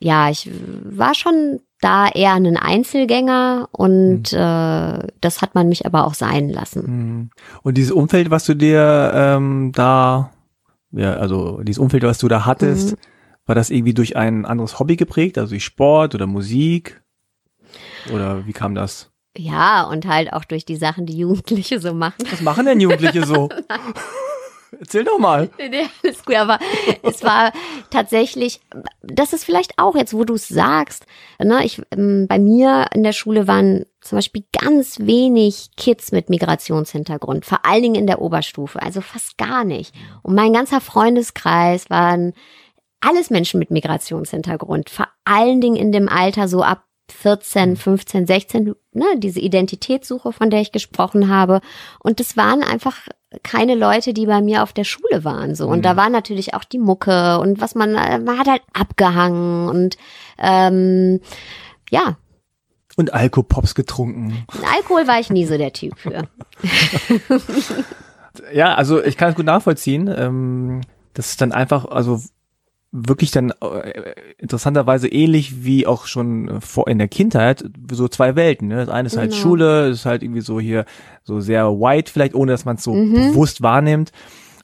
Ja, 0.00 0.30
ich 0.30 0.50
war 0.84 1.14
schon 1.14 1.60
da 1.80 2.08
eher 2.08 2.34
ein 2.34 2.56
Einzelgänger 2.56 3.68
und 3.72 4.32
mhm. 4.32 4.38
äh, 4.38 5.06
das 5.20 5.42
hat 5.42 5.54
man 5.54 5.68
mich 5.68 5.84
aber 5.84 6.06
auch 6.06 6.14
sein 6.14 6.48
lassen. 6.48 6.82
Mhm. 6.86 7.30
Und 7.62 7.76
dieses 7.76 7.92
Umfeld, 7.92 8.30
was 8.30 8.44
du 8.44 8.54
dir 8.54 9.12
ähm, 9.14 9.72
da, 9.74 10.30
ja, 10.92 11.14
also 11.14 11.60
dieses 11.62 11.78
Umfeld, 11.78 12.04
was 12.04 12.18
du 12.18 12.28
da 12.28 12.46
hattest, 12.46 12.92
mhm. 12.92 12.96
war 13.46 13.54
das 13.54 13.70
irgendwie 13.70 13.94
durch 13.94 14.16
ein 14.16 14.44
anderes 14.44 14.78
Hobby 14.78 14.96
geprägt, 14.96 15.38
also 15.38 15.50
durch 15.50 15.64
Sport 15.64 16.14
oder 16.14 16.26
Musik? 16.26 17.02
Oder 18.12 18.46
wie 18.46 18.52
kam 18.52 18.74
das? 18.74 19.11
Ja, 19.36 19.84
und 19.84 20.06
halt 20.06 20.32
auch 20.32 20.44
durch 20.44 20.64
die 20.64 20.76
Sachen, 20.76 21.06
die 21.06 21.16
Jugendliche 21.16 21.80
so 21.80 21.94
machen. 21.94 22.24
Was 22.30 22.42
machen 22.42 22.66
denn 22.66 22.80
Jugendliche 22.80 23.24
so? 23.24 23.48
Erzähl 24.80 25.04
doch 25.04 25.18
mal. 25.18 25.50
Nee, 25.58 25.86
alles 26.02 26.24
gut, 26.24 26.34
aber 26.34 26.58
es 27.02 27.22
war 27.22 27.52
tatsächlich, 27.90 28.60
das 29.02 29.32
ist 29.32 29.44
vielleicht 29.44 29.78
auch 29.78 29.94
jetzt, 29.94 30.14
wo 30.14 30.24
du 30.24 30.34
es 30.34 30.48
sagst, 30.48 31.06
ne, 31.38 31.64
ich, 31.64 31.80
ähm, 31.90 32.26
bei 32.26 32.38
mir 32.38 32.86
in 32.94 33.02
der 33.02 33.12
Schule 33.12 33.46
waren 33.46 33.84
zum 34.00 34.16
Beispiel 34.18 34.44
ganz 34.58 34.98
wenig 35.00 35.70
Kids 35.76 36.10
mit 36.10 36.30
Migrationshintergrund, 36.30 37.44
vor 37.44 37.64
allen 37.64 37.82
Dingen 37.82 37.94
in 37.94 38.06
der 38.06 38.22
Oberstufe, 38.22 38.80
also 38.80 39.02
fast 39.02 39.36
gar 39.36 39.64
nicht. 39.64 39.94
Und 40.22 40.34
mein 40.34 40.54
ganzer 40.54 40.80
Freundeskreis 40.80 41.90
waren 41.90 42.32
alles 43.00 43.30
Menschen 43.30 43.60
mit 43.60 43.70
Migrationshintergrund, 43.70 44.88
vor 44.88 45.08
allen 45.24 45.60
Dingen 45.60 45.76
in 45.76 45.92
dem 45.92 46.08
Alter 46.08 46.48
so 46.48 46.62
ab 46.62 46.84
14, 47.10 47.76
15, 47.76 48.26
16, 48.26 48.74
ne, 48.92 49.04
diese 49.16 49.40
Identitätssuche, 49.40 50.32
von 50.32 50.50
der 50.50 50.60
ich 50.60 50.72
gesprochen 50.72 51.28
habe. 51.28 51.60
Und 52.00 52.20
das 52.20 52.36
waren 52.36 52.62
einfach 52.62 53.08
keine 53.42 53.74
Leute, 53.74 54.12
die 54.12 54.26
bei 54.26 54.42
mir 54.42 54.62
auf 54.62 54.72
der 54.72 54.84
Schule 54.84 55.24
waren. 55.24 55.54
So. 55.54 55.68
Und 55.68 55.78
mhm. 55.78 55.82
da 55.82 55.96
war 55.96 56.10
natürlich 56.10 56.54
auch 56.54 56.64
die 56.64 56.78
Mucke 56.78 57.38
und 57.38 57.60
was 57.60 57.74
man, 57.74 57.92
man 57.92 58.38
hat 58.38 58.48
halt 58.48 58.62
abgehangen 58.72 59.68
und 59.68 59.96
ähm, 60.38 61.20
ja. 61.90 62.16
Und 62.96 63.14
Alkopops 63.14 63.74
getrunken. 63.74 64.44
Alkohol 64.76 65.06
war 65.06 65.18
ich 65.18 65.30
nie 65.30 65.46
so 65.46 65.56
der 65.56 65.72
Typ 65.72 65.98
für. 65.98 66.28
ja, 68.52 68.74
also 68.74 69.02
ich 69.02 69.16
kann 69.16 69.30
es 69.30 69.34
gut 69.34 69.46
nachvollziehen. 69.46 70.12
Ähm, 70.14 70.82
das 71.14 71.30
ist 71.30 71.40
dann 71.40 71.52
einfach, 71.52 71.86
also 71.86 72.20
wirklich 72.92 73.30
dann 73.30 73.52
äh, 73.62 74.14
interessanterweise 74.36 75.08
ähnlich 75.08 75.64
wie 75.64 75.86
auch 75.86 76.06
schon 76.06 76.60
vor 76.60 76.88
in 76.88 76.98
der 76.98 77.08
Kindheit 77.08 77.64
so 77.90 78.06
zwei 78.06 78.36
Welten. 78.36 78.68
Ne? 78.68 78.76
Das 78.76 78.90
eine 78.90 79.06
ist 79.06 79.16
halt 79.16 79.30
genau. 79.30 79.42
Schule, 79.42 79.88
ist 79.88 80.04
halt 80.04 80.22
irgendwie 80.22 80.42
so 80.42 80.60
hier 80.60 80.84
so 81.24 81.40
sehr 81.40 81.66
white 81.68 82.12
vielleicht, 82.12 82.34
ohne 82.34 82.52
dass 82.52 82.66
man 82.66 82.76
es 82.76 82.84
so 82.84 82.92
mhm. 82.92 83.14
bewusst 83.14 83.62
wahrnimmt. 83.62 84.12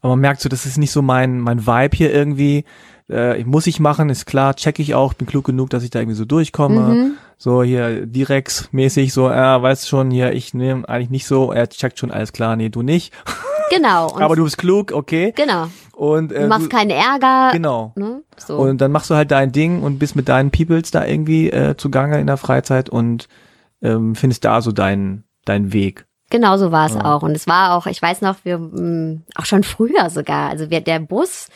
Aber 0.02 0.10
man 0.10 0.20
merkt 0.20 0.42
so, 0.42 0.48
das 0.48 0.66
ist 0.66 0.76
nicht 0.76 0.92
so 0.92 1.02
mein 1.02 1.40
mein 1.40 1.66
Vibe 1.66 1.96
hier 1.96 2.12
irgendwie. 2.12 2.64
Äh, 3.10 3.42
muss 3.44 3.66
ich 3.66 3.80
machen, 3.80 4.10
ist 4.10 4.26
klar, 4.26 4.54
check 4.54 4.78
ich 4.78 4.94
auch, 4.94 5.14
bin 5.14 5.26
klug 5.26 5.46
genug, 5.46 5.70
dass 5.70 5.82
ich 5.82 5.88
da 5.88 5.98
irgendwie 5.98 6.16
so 6.16 6.26
durchkomme. 6.26 6.80
Mhm. 6.80 7.12
So 7.38 7.62
hier 7.62 8.04
Direx-mäßig, 8.04 9.14
so, 9.14 9.28
er 9.28 9.56
äh, 9.56 9.62
weiß 9.62 9.88
schon, 9.88 10.10
hier, 10.10 10.32
ich 10.34 10.52
nehme 10.52 10.86
eigentlich 10.86 11.08
nicht 11.08 11.26
so, 11.26 11.50
er 11.50 11.70
checkt 11.70 11.98
schon, 11.98 12.10
alles 12.10 12.34
klar, 12.34 12.56
nee, 12.56 12.68
du 12.68 12.82
nicht. 12.82 13.14
Genau. 13.70 14.14
Aber 14.16 14.36
du 14.36 14.44
bist 14.44 14.58
klug, 14.58 14.92
okay. 14.92 15.32
Genau. 15.36 15.68
Und 15.92 16.32
äh, 16.32 16.42
du 16.42 16.48
machst 16.48 16.66
du, 16.66 16.68
keinen 16.68 16.90
Ärger. 16.90 17.50
Genau. 17.52 17.92
Ne? 17.96 18.22
So. 18.36 18.56
Und 18.56 18.80
dann 18.80 18.92
machst 18.92 19.10
du 19.10 19.14
halt 19.14 19.30
dein 19.30 19.52
Ding 19.52 19.82
und 19.82 19.98
bist 19.98 20.16
mit 20.16 20.28
deinen 20.28 20.50
Peoples 20.50 20.90
da 20.90 21.04
irgendwie 21.04 21.50
äh, 21.50 21.76
zugange 21.76 22.20
in 22.20 22.26
der 22.26 22.36
Freizeit 22.36 22.88
und 22.88 23.28
ähm, 23.82 24.14
findest 24.14 24.44
da 24.44 24.60
so 24.62 24.72
deinen 24.72 25.24
deinen 25.44 25.72
Weg. 25.72 26.06
Genau 26.30 26.58
so 26.58 26.70
war 26.72 26.86
es 26.86 26.94
ja. 26.94 27.04
auch. 27.04 27.22
Und 27.22 27.32
es 27.32 27.46
war 27.46 27.74
auch, 27.74 27.86
ich 27.86 28.02
weiß 28.02 28.20
noch, 28.20 28.36
wir 28.44 28.58
mh, 28.58 28.80
mm, 28.80 29.22
auch 29.34 29.46
schon 29.46 29.62
früher 29.62 30.10
sogar. 30.10 30.50
Also 30.50 30.70
wir, 30.70 30.80
der 30.80 31.00
Bus, 31.00 31.48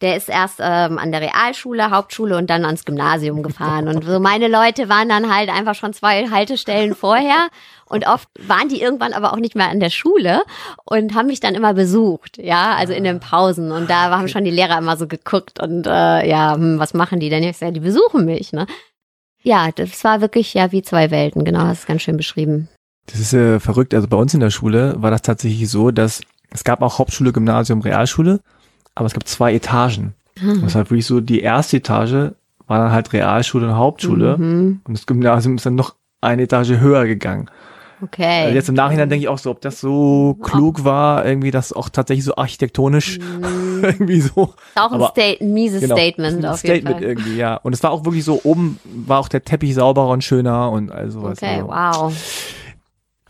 der 0.00 0.16
ist 0.16 0.28
erst 0.28 0.60
ähm, 0.60 0.98
an 0.98 1.10
der 1.10 1.20
Realschule, 1.20 1.90
Hauptschule 1.90 2.36
und 2.36 2.48
dann 2.48 2.64
ans 2.64 2.84
Gymnasium 2.84 3.42
gefahren. 3.42 3.88
Und 3.88 4.04
so 4.04 4.20
meine 4.20 4.46
Leute 4.46 4.88
waren 4.88 5.08
dann 5.08 5.34
halt 5.34 5.50
einfach 5.50 5.74
schon 5.74 5.92
zwei 5.92 6.28
Haltestellen 6.30 6.94
vorher. 6.94 7.48
Und 7.86 8.06
oft 8.06 8.28
waren 8.38 8.68
die 8.68 8.80
irgendwann 8.80 9.12
aber 9.12 9.32
auch 9.32 9.38
nicht 9.38 9.56
mehr 9.56 9.70
an 9.70 9.80
der 9.80 9.90
Schule 9.90 10.42
und 10.84 11.14
haben 11.14 11.26
mich 11.26 11.40
dann 11.40 11.54
immer 11.54 11.74
besucht, 11.74 12.38
ja, 12.38 12.74
also 12.76 12.92
in 12.92 13.02
den 13.02 13.18
Pausen. 13.18 13.72
Und 13.72 13.90
da 13.90 14.10
haben 14.10 14.28
schon 14.28 14.44
die 14.44 14.50
Lehrer 14.50 14.78
immer 14.78 14.96
so 14.96 15.08
geguckt 15.08 15.60
und 15.60 15.86
äh, 15.86 16.28
ja, 16.28 16.54
hm, 16.54 16.78
was 16.78 16.94
machen 16.94 17.18
die 17.18 17.30
denn? 17.30 17.42
Ich 17.42 17.56
sage, 17.56 17.72
die 17.72 17.80
besuchen 17.80 18.24
mich, 18.24 18.52
ne? 18.52 18.66
Ja, 19.42 19.70
das 19.74 20.04
war 20.04 20.20
wirklich 20.20 20.52
ja 20.54 20.70
wie 20.72 20.82
zwei 20.82 21.10
Welten, 21.10 21.44
genau, 21.44 21.60
hast 21.60 21.80
es 21.80 21.86
ganz 21.86 22.02
schön 22.02 22.16
beschrieben. 22.16 22.68
Das 23.06 23.20
ist 23.20 23.32
äh, 23.32 23.58
verrückt. 23.58 23.94
Also 23.94 24.06
bei 24.06 24.16
uns 24.16 24.34
in 24.34 24.40
der 24.40 24.50
Schule 24.50 24.94
war 24.98 25.10
das 25.10 25.22
tatsächlich 25.22 25.68
so, 25.70 25.90
dass 25.90 26.20
es 26.50 26.64
gab 26.64 26.82
auch 26.82 26.98
Hauptschule, 26.98 27.32
Gymnasium, 27.32 27.80
Realschule 27.80 28.40
aber 28.98 29.06
es 29.06 29.14
gab 29.14 29.26
zwei 29.26 29.54
Etagen. 29.54 30.14
Hm. 30.38 30.62
Das 30.62 30.74
war 30.74 30.82
wirklich 30.90 31.06
so, 31.06 31.20
die 31.20 31.40
erste 31.40 31.78
Etage 31.78 32.32
war 32.66 32.78
dann 32.78 32.92
halt 32.92 33.12
Realschule 33.12 33.68
und 33.68 33.76
Hauptschule 33.76 34.36
mhm. 34.36 34.80
und 34.84 34.96
das 34.96 35.06
Gymnasium 35.06 35.56
ist 35.56 35.66
dann 35.66 35.74
noch 35.74 35.94
eine 36.20 36.42
Etage 36.42 36.78
höher 36.80 37.06
gegangen. 37.06 37.48
Okay. 38.02 38.44
Also 38.44 38.54
jetzt 38.54 38.68
im 38.68 38.74
Nachhinein 38.76 39.08
denke 39.08 39.24
ich 39.24 39.28
auch 39.28 39.38
so, 39.38 39.50
ob 39.50 39.60
das 39.60 39.80
so 39.80 40.36
klug 40.42 40.84
war, 40.84 41.24
irgendwie 41.26 41.50
das 41.50 41.72
auch 41.72 41.88
tatsächlich 41.88 42.24
so 42.24 42.36
architektonisch 42.36 43.18
mm. 43.18 43.82
irgendwie 43.84 44.20
so. 44.20 44.54
Auch 44.76 44.92
ein, 44.92 45.00
Sta 45.00 45.22
ein 45.40 45.52
mieses 45.52 45.80
genau, 45.80 45.96
Statement 45.96 46.46
auf 46.46 46.62
jeden 46.62 46.76
Statement 46.76 47.00
Fall. 47.00 47.02
irgendwie, 47.02 47.36
ja. 47.36 47.56
Und 47.56 47.72
es 47.72 47.82
war 47.82 47.90
auch 47.90 48.04
wirklich 48.04 48.24
so, 48.24 48.40
oben 48.44 48.78
war 48.84 49.18
auch 49.18 49.28
der 49.28 49.44
Teppich 49.44 49.74
sauberer 49.74 50.10
und 50.10 50.22
schöner 50.22 50.70
und 50.70 50.92
all 50.92 51.10
sowas. 51.10 51.38
Okay, 51.38 51.62
also. 51.68 51.68
wow. 51.68 52.14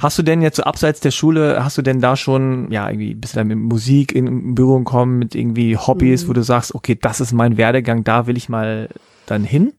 Hast 0.01 0.17
du 0.17 0.23
denn 0.23 0.43
jetzt 0.43 0.57
so 0.57 0.63
abseits 0.63 1.01
der 1.01 1.11
Schule, 1.11 1.65
hast 1.65 1.77
du 1.77 1.83
denn 1.83 2.01
da 2.01 2.15
schon, 2.15 2.71
ja, 2.71 2.89
irgendwie 2.89 3.15
bist 3.15 3.35
du 3.35 3.41
da 3.41 3.45
mit 3.45 3.59
Musik 3.59 4.15
in 4.15 4.55
Berührung 4.55 4.85
kommen, 4.85 5.19
mit 5.19 5.35
irgendwie 5.35 5.77
Hobbys, 5.77 6.25
mhm. 6.25 6.29
wo 6.29 6.33
du 6.35 6.43
sagst, 6.43 6.75
okay, 6.75 6.97
das 7.01 7.21
ist 7.21 7.33
mein 7.33 7.57
Werdegang, 7.57 8.05
da 8.05 8.27
will 8.27 8.37
ich 8.37 8.49
mal 8.49 8.89
dann 9.27 9.43
hin? 9.43 9.73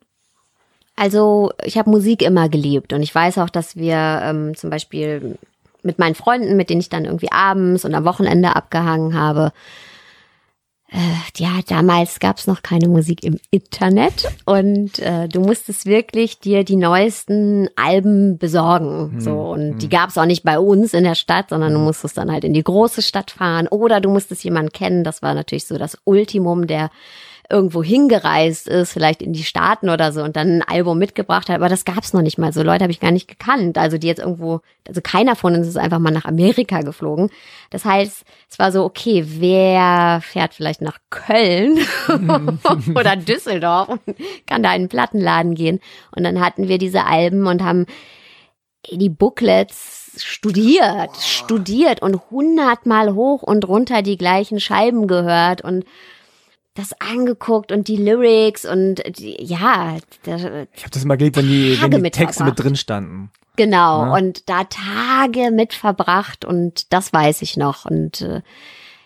Also 0.97 1.51
ich 1.63 1.77
habe 1.77 1.89
Musik 1.89 2.21
immer 2.21 2.49
geliebt 2.49 2.91
und 2.91 3.01
ich 3.01 3.15
weiß 3.15 3.37
auch, 3.37 3.49
dass 3.49 3.77
wir 3.77 4.19
ähm, 4.21 4.55
zum 4.57 4.69
Beispiel 4.69 5.37
mit 5.81 5.97
meinen 5.97 6.15
Freunden, 6.15 6.57
mit 6.57 6.69
denen 6.69 6.81
ich 6.81 6.89
dann 6.89 7.05
irgendwie 7.05 7.31
abends 7.31 7.85
und 7.85 7.95
am 7.95 8.03
Wochenende 8.03 8.53
abgehangen 8.55 9.17
habe, 9.17 9.53
ja, 11.37 11.59
damals 11.67 12.19
gab 12.19 12.37
es 12.37 12.47
noch 12.47 12.63
keine 12.63 12.87
Musik 12.87 13.23
im 13.23 13.37
Internet 13.51 14.27
und 14.45 14.99
äh, 14.99 15.27
du 15.27 15.41
musstest 15.41 15.85
wirklich 15.85 16.39
dir 16.39 16.63
die 16.63 16.75
neuesten 16.75 17.69
Alben 17.75 18.37
besorgen. 18.37 19.11
Hm, 19.13 19.21
so 19.21 19.31
und 19.31 19.71
hm. 19.71 19.79
die 19.79 19.89
gab 19.89 20.09
es 20.09 20.17
auch 20.17 20.25
nicht 20.25 20.43
bei 20.43 20.59
uns 20.59 20.93
in 20.93 21.03
der 21.03 21.15
Stadt, 21.15 21.49
sondern 21.49 21.73
du 21.73 21.77
hm. 21.77 21.85
musstest 21.85 22.17
dann 22.17 22.31
halt 22.31 22.43
in 22.43 22.53
die 22.53 22.63
große 22.63 23.01
Stadt 23.01 23.31
fahren 23.31 23.67
oder 23.67 24.01
du 24.01 24.09
musstest 24.09 24.43
jemanden 24.43 24.71
kennen. 24.71 25.03
Das 25.03 25.21
war 25.21 25.33
natürlich 25.33 25.65
so 25.65 25.77
das 25.77 25.97
Ultimum 26.05 26.65
der 26.65 26.89
irgendwo 27.49 27.83
hingereist 27.83 28.67
ist, 28.67 28.93
vielleicht 28.93 29.23
in 29.23 29.33
die 29.33 29.43
Staaten 29.43 29.89
oder 29.89 30.11
so 30.11 30.21
und 30.21 30.35
dann 30.35 30.57
ein 30.57 30.61
Album 30.61 30.99
mitgebracht 30.99 31.49
hat. 31.49 31.55
Aber 31.55 31.67
das 31.67 31.83
gab's 31.83 32.13
noch 32.13 32.21
nicht 32.21 32.37
mal. 32.37 32.53
So 32.53 32.61
Leute 32.61 32.83
habe 32.83 32.91
ich 32.91 32.99
gar 32.99 33.11
nicht 33.11 33.27
gekannt. 33.27 33.77
Also 33.79 33.97
die 33.97 34.05
jetzt 34.05 34.19
irgendwo, 34.19 34.61
also 34.87 35.01
keiner 35.01 35.35
von 35.35 35.55
uns 35.55 35.67
ist 35.67 35.77
einfach 35.77 35.97
mal 35.97 36.11
nach 36.11 36.25
Amerika 36.25 36.81
geflogen. 36.81 37.31
Das 37.71 37.85
heißt, 37.85 38.23
es 38.49 38.59
war 38.59 38.71
so, 38.71 38.83
okay, 38.83 39.25
wer 39.25 40.21
fährt 40.21 40.53
vielleicht 40.53 40.81
nach 40.81 40.99
Köln 41.09 41.79
oder 42.95 43.15
Düsseldorf 43.15 43.89
und 43.89 44.01
kann 44.45 44.61
da 44.61 44.69
in 44.69 44.81
einen 44.81 44.89
Plattenladen 44.89 45.55
gehen. 45.55 45.79
Und 46.15 46.23
dann 46.23 46.39
hatten 46.39 46.67
wir 46.67 46.77
diese 46.77 47.05
Alben 47.05 47.47
und 47.47 47.63
haben 47.63 47.87
die 48.91 49.09
Booklets 49.09 50.23
studiert, 50.23 51.15
studiert 51.17 52.01
und 52.01 52.29
hundertmal 52.29 53.13
hoch 53.13 53.41
und 53.41 53.67
runter 53.67 54.03
die 54.03 54.17
gleichen 54.17 54.59
Scheiben 54.59 55.07
gehört 55.07 55.61
und 55.61 55.85
das 56.75 56.93
angeguckt 56.99 57.71
und 57.71 57.87
die 57.87 57.97
Lyrics 57.97 58.65
und 58.65 59.01
die, 59.17 59.43
ja. 59.43 59.97
Da, 60.23 60.35
ich 60.35 60.83
habe 60.83 60.91
das 60.91 61.03
immer 61.03 61.17
geliebt, 61.17 61.37
wenn 61.37 61.47
die, 61.47 61.77
wenn 61.81 62.03
die 62.03 62.11
Texte 62.11 62.43
mit 62.43 62.59
drin 62.59 62.75
standen. 62.75 63.31
Genau, 63.55 64.05
ja. 64.05 64.13
und 64.13 64.47
da 64.49 64.63
Tage 64.63 65.51
mit 65.51 65.73
verbracht 65.73 66.45
und 66.45 66.93
das 66.93 67.11
weiß 67.11 67.41
ich 67.41 67.57
noch. 67.57 67.83
Und 67.83 68.21
äh, 68.21 68.41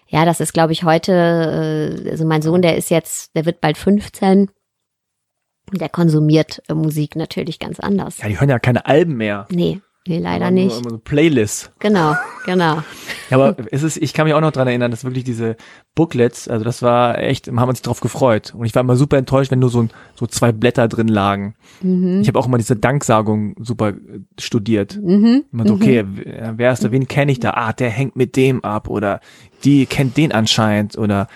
ja, 0.08 0.26
das 0.26 0.40
ist, 0.40 0.54
glaube 0.54 0.74
ich, 0.74 0.84
heute, 0.84 1.12
äh, 2.06 2.10
also 2.12 2.24
mein 2.26 2.44
Sohn, 2.44 2.62
der 2.62 2.78
ist 2.78 2.92
jetzt, 2.92 3.36
der 3.36 3.46
wird 3.46 3.62
bald 3.62 3.80
15. 3.80 4.52
Der 5.72 5.90
konsumiert 5.90 6.62
äh, 6.68 6.76
Musik 6.76 7.16
natürlich 7.16 7.58
ganz 7.58 7.80
anders. 7.80 8.20
Ja, 8.20 8.28
die 8.28 8.40
hören 8.40 8.50
ja 8.50 8.60
keine 8.60 8.86
Alben 8.86 9.16
mehr. 9.16 9.48
Nee. 9.50 9.82
Nee, 10.08 10.20
leider 10.20 10.46
Aber 10.48 10.52
nicht. 10.54 10.82
Nur, 10.84 10.92
so 10.92 10.98
Playlists. 10.98 11.72
Genau, 11.80 12.16
genau. 12.46 12.84
Ja, 13.30 13.38
aber 13.40 13.56
es 13.72 13.82
ist, 13.84 13.98
ich 13.98 14.14
kann 14.14 14.26
mich 14.26 14.34
auch 14.36 14.42
noch 14.42 14.52
dran 14.52 14.68
erinnern, 14.68 14.92
dass 14.92 15.06
wirklich 15.06 15.24
diese 15.24 15.56
Booklets, 15.96 16.48
also 16.48 16.64
das 16.64 16.82
war 16.84 17.18
echt, 17.18 17.48
haben 17.48 17.56
wir 17.56 17.68
uns 17.68 17.82
drauf 17.82 18.00
gefreut. 18.00 18.54
Und 18.56 18.66
ich 18.66 18.76
war 18.76 18.82
immer 18.82 18.96
super 18.98 19.18
enttäuscht, 19.18 19.50
wenn 19.50 19.58
nur 19.60 19.70
so, 19.70 19.88
so 20.14 20.28
zwei 20.28 20.52
Blätter 20.52 20.88
drin 20.88 21.08
lagen. 21.08 21.56
Mhm. 21.82 22.20
Ich 22.22 22.28
habe 22.28 22.38
auch 22.38 22.46
immer 22.48 22.58
diese 22.60 22.76
Danksagung 22.76 23.56
super 23.60 23.90
äh, 23.90 23.96
studiert. 24.40 25.00
Mhm. 25.02 25.46
Immer 25.52 25.68
so, 25.68 25.74
okay, 25.76 26.04
wer- 26.08 26.58
wer 26.58 26.74
ist 26.74 26.84
da, 26.84 26.92
wen 26.92 27.08
kenne 27.08 27.32
ich 27.32 27.40
da? 27.40 27.52
Ah, 27.56 27.74
der 27.74 27.90
hängt 27.90 28.16
mit 28.16 28.36
dem 28.36 28.64
ab 28.64 28.88
oder 28.90 29.20
die 29.64 29.86
kennt 29.88 30.18
den 30.18 30.32
anscheinend 30.32 30.96
oder 30.98 31.28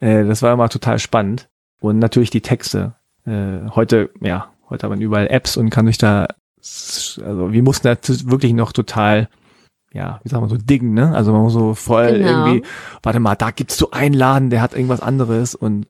äh, 0.00 0.24
das 0.24 0.40
war 0.42 0.54
immer 0.54 0.68
total 0.70 0.98
spannend. 1.00 1.50
Und 1.80 1.98
natürlich 1.98 2.30
die 2.30 2.40
Texte. 2.42 2.94
Äh, 3.26 3.68
heute, 3.74 4.10
ja, 4.20 4.52
heute 4.70 4.84
hat 4.84 4.90
man 4.90 5.00
überall 5.02 5.26
Apps 5.26 5.56
und 5.58 5.68
kann 5.70 5.86
sich 5.86 5.98
da, 5.98 6.28
also 7.24 7.52
wir 7.52 7.62
mussten 7.62 7.86
da 7.88 7.94
t- 7.96 8.30
wirklich 8.30 8.52
noch 8.52 8.72
total, 8.72 9.28
ja, 9.92 10.20
wie 10.22 10.28
sagen 10.28 10.44
wir 10.44 10.48
so, 10.48 10.56
diggen, 10.56 10.94
ne? 10.94 11.14
Also 11.14 11.32
man 11.32 11.42
muss 11.42 11.52
so 11.52 11.74
voll 11.74 12.12
Genau. 12.18 12.26
irgendwie, 12.46 12.62
warte 13.02 13.20
mal, 13.20 13.34
da 13.34 13.50
gibt's 13.50 13.76
so 13.76 13.90
einen 13.90 14.14
Laden, 14.14 14.50
der 14.50 14.62
hat 14.62 14.74
irgendwas 14.74 15.00
anderes 15.00 15.54
und 15.54 15.86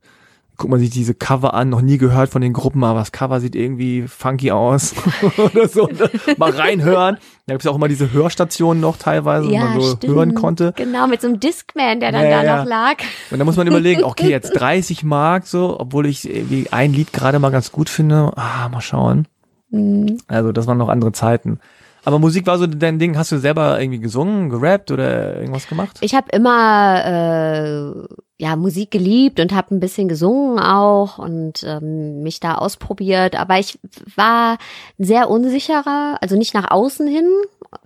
guckt 0.57 0.71
man 0.71 0.81
sich 0.81 0.91
diese 0.91 1.15
Cover 1.15 1.55
an, 1.55 1.71
noch 1.71 1.81
nie 1.81 1.99
gehört 1.99 2.29
von 2.31 2.41
den 2.43 2.53
Gruppen, 2.53 2.85
aber 2.85 3.01
das 3.01 3.11
Cover 3.11 3.41
sieht 3.41 3.57
irgendwie 3.57 4.07
funky 4.07 4.51
aus 4.53 4.95
oder 5.39 5.67
so. 5.67 5.87
Dann 5.87 6.11
mal 6.37 6.51
reinhören. 6.51 7.17
Da 7.47 7.55
gibt's 7.55 7.65
ja 7.65 7.71
auch 7.73 7.77
immer 7.77 7.89
diese 7.89 8.13
Hörstationen 8.13 8.81
noch 8.81 8.97
teilweise, 8.97 9.49
wo 9.49 9.53
Ja, 9.53 9.65
man 9.65 9.81
so 9.81 9.97
stimmt. 9.97 10.15
hören 10.15 10.35
konnte. 10.35 10.73
Genau, 10.77 11.07
mit 11.09 11.21
so 11.21 11.27
einem 11.29 11.41
Discman, 11.41 12.01
der 12.01 12.13
dann 12.13 12.29
Ja, 12.31 12.43
da 12.45 12.59
noch 12.59 12.65
lag. 12.67 12.97
Und 13.31 13.39
da 13.39 13.45
muss 13.45 13.57
man 13.57 13.67
überlegen, 13.67 14.05
okay, 14.05 14.29
jetzt 14.31 14.53
30 14.53 15.03
Mark 15.05 15.47
so, 15.47 15.79
obwohl 15.81 16.07
ich 16.07 16.29
irgendwie 16.29 16.69
ein 16.71 16.93
Lied 16.93 17.13
gerade 17.13 17.39
mal 17.41 17.51
ganz 17.51 17.73
gut 17.73 17.89
finde. 17.89 18.33
Ah, 18.37 18.69
mal 18.69 18.81
schauen. 18.83 19.27
Mhm. 19.73 20.19
Also 20.29 20.53
das 20.53 20.67
waren 20.67 20.79
noch 20.79 20.89
andere 20.89 21.13
Zeiten. 21.13 21.59
Aber 22.05 22.19
Musik 22.19 22.47
war 22.47 22.59
so 22.59 22.67
dein 22.67 22.99
Ding. 22.99 23.17
Hast 23.17 23.31
du 23.31 23.39
selber 23.39 23.81
irgendwie 23.81 24.01
gesungen, 24.01 24.51
gerappt 24.51 24.91
oder 24.91 25.39
irgendwas 25.39 25.69
gemacht? 25.69 25.99
Ich 26.01 26.15
habe 26.15 26.27
immer 26.33 27.05
äh, 27.05 28.15
ja 28.39 28.57
Musik 28.57 28.91
geliebt 28.91 29.39
und 29.39 29.53
habe 29.53 29.75
ein 29.75 29.81
bisschen 29.81 30.09
gesungen 30.09 30.59
auch 30.59 31.19
und 31.19 31.63
ähm, 31.65 32.23
mich 32.23 32.41
da 32.41 32.57
ausprobiert. 32.57 33.39
Aber 33.39 33.59
ich 33.61 33.79
war 34.17 34.59
sehr 34.99 35.31
unsicherer, 35.31 36.19
also 36.21 36.37
nicht 36.37 36.55
nach 36.55 36.71
außen 36.73 37.07
hin, 37.07 37.29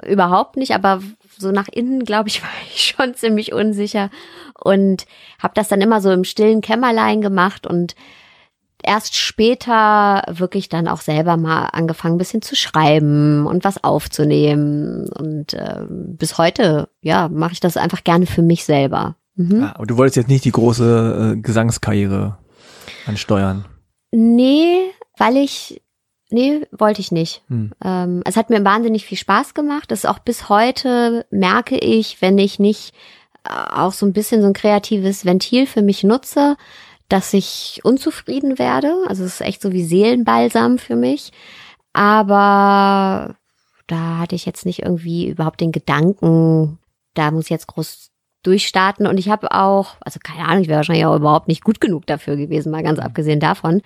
überhaupt 0.06 0.56
nicht, 0.56 0.74
aber 0.74 1.00
so 1.38 1.50
nach 1.50 1.68
innen, 1.68 2.04
glaube 2.04 2.30
ich, 2.30 2.42
war 2.42 2.48
ich 2.74 2.94
schon 2.96 3.14
ziemlich 3.14 3.52
unsicher 3.52 4.08
und 4.64 5.04
habe 5.38 5.52
das 5.54 5.68
dann 5.68 5.82
immer 5.82 6.00
so 6.00 6.10
im 6.10 6.24
stillen 6.24 6.62
Kämmerlein 6.62 7.20
gemacht 7.20 7.66
und 7.66 7.94
erst 8.82 9.16
später 9.16 10.22
wirklich 10.28 10.68
dann 10.68 10.88
auch 10.88 11.00
selber 11.00 11.36
mal 11.36 11.66
angefangen, 11.66 12.16
ein 12.16 12.18
bisschen 12.18 12.42
zu 12.42 12.56
schreiben 12.56 13.46
und 13.46 13.64
was 13.64 13.82
aufzunehmen. 13.82 15.08
Und 15.08 15.54
ähm, 15.54 16.16
bis 16.16 16.38
heute, 16.38 16.88
ja, 17.00 17.28
mache 17.28 17.52
ich 17.52 17.60
das 17.60 17.76
einfach 17.76 18.04
gerne 18.04 18.26
für 18.26 18.42
mich 18.42 18.64
selber. 18.64 19.16
Mhm. 19.34 19.64
Ah, 19.64 19.72
aber 19.74 19.86
du 19.86 19.96
wolltest 19.96 20.16
jetzt 20.16 20.28
nicht 20.28 20.44
die 20.44 20.52
große 20.52 21.34
äh, 21.36 21.40
Gesangskarriere 21.40 22.38
ansteuern. 23.06 23.64
Nee, 24.10 24.90
weil 25.18 25.36
ich, 25.36 25.82
nee, 26.30 26.66
wollte 26.70 27.00
ich 27.00 27.12
nicht. 27.12 27.42
Hm. 27.48 27.72
Ähm, 27.84 28.22
es 28.24 28.36
hat 28.36 28.50
mir 28.50 28.64
wahnsinnig 28.64 29.04
viel 29.04 29.18
Spaß 29.18 29.54
gemacht. 29.54 29.90
Das 29.90 30.00
ist 30.00 30.06
auch 30.06 30.18
bis 30.18 30.48
heute 30.48 31.26
merke 31.30 31.76
ich, 31.76 32.22
wenn 32.22 32.38
ich 32.38 32.58
nicht 32.58 32.94
äh, 33.44 33.50
auch 33.50 33.92
so 33.92 34.06
ein 34.06 34.12
bisschen 34.12 34.40
so 34.40 34.46
ein 34.46 34.54
kreatives 34.54 35.24
Ventil 35.24 35.66
für 35.66 35.82
mich 35.82 36.02
nutze, 36.02 36.56
dass 37.08 37.32
ich 37.32 37.80
unzufrieden 37.84 38.58
werde. 38.58 38.94
Also 39.08 39.24
es 39.24 39.34
ist 39.34 39.40
echt 39.40 39.62
so 39.62 39.72
wie 39.72 39.84
Seelenbalsam 39.84 40.78
für 40.78 40.96
mich. 40.96 41.32
Aber 41.92 43.36
da 43.86 44.18
hatte 44.18 44.34
ich 44.34 44.44
jetzt 44.46 44.66
nicht 44.66 44.82
irgendwie 44.82 45.28
überhaupt 45.28 45.60
den 45.60 45.72
Gedanken, 45.72 46.78
da 47.14 47.30
muss 47.30 47.44
ich 47.44 47.50
jetzt 47.50 47.68
groß 47.68 48.10
durchstarten. 48.42 49.06
Und 49.06 49.18
ich 49.18 49.28
habe 49.28 49.50
auch, 49.52 49.96
also 50.00 50.18
keine 50.22 50.46
Ahnung, 50.48 50.62
ich 50.62 50.68
wäre 50.68 50.78
wahrscheinlich 50.78 51.06
auch 51.06 51.16
überhaupt 51.16 51.48
nicht 51.48 51.64
gut 51.64 51.80
genug 51.80 52.06
dafür 52.06 52.36
gewesen, 52.36 52.70
mal 52.70 52.82
ganz 52.82 52.98
abgesehen 52.98 53.40
davon. 53.40 53.82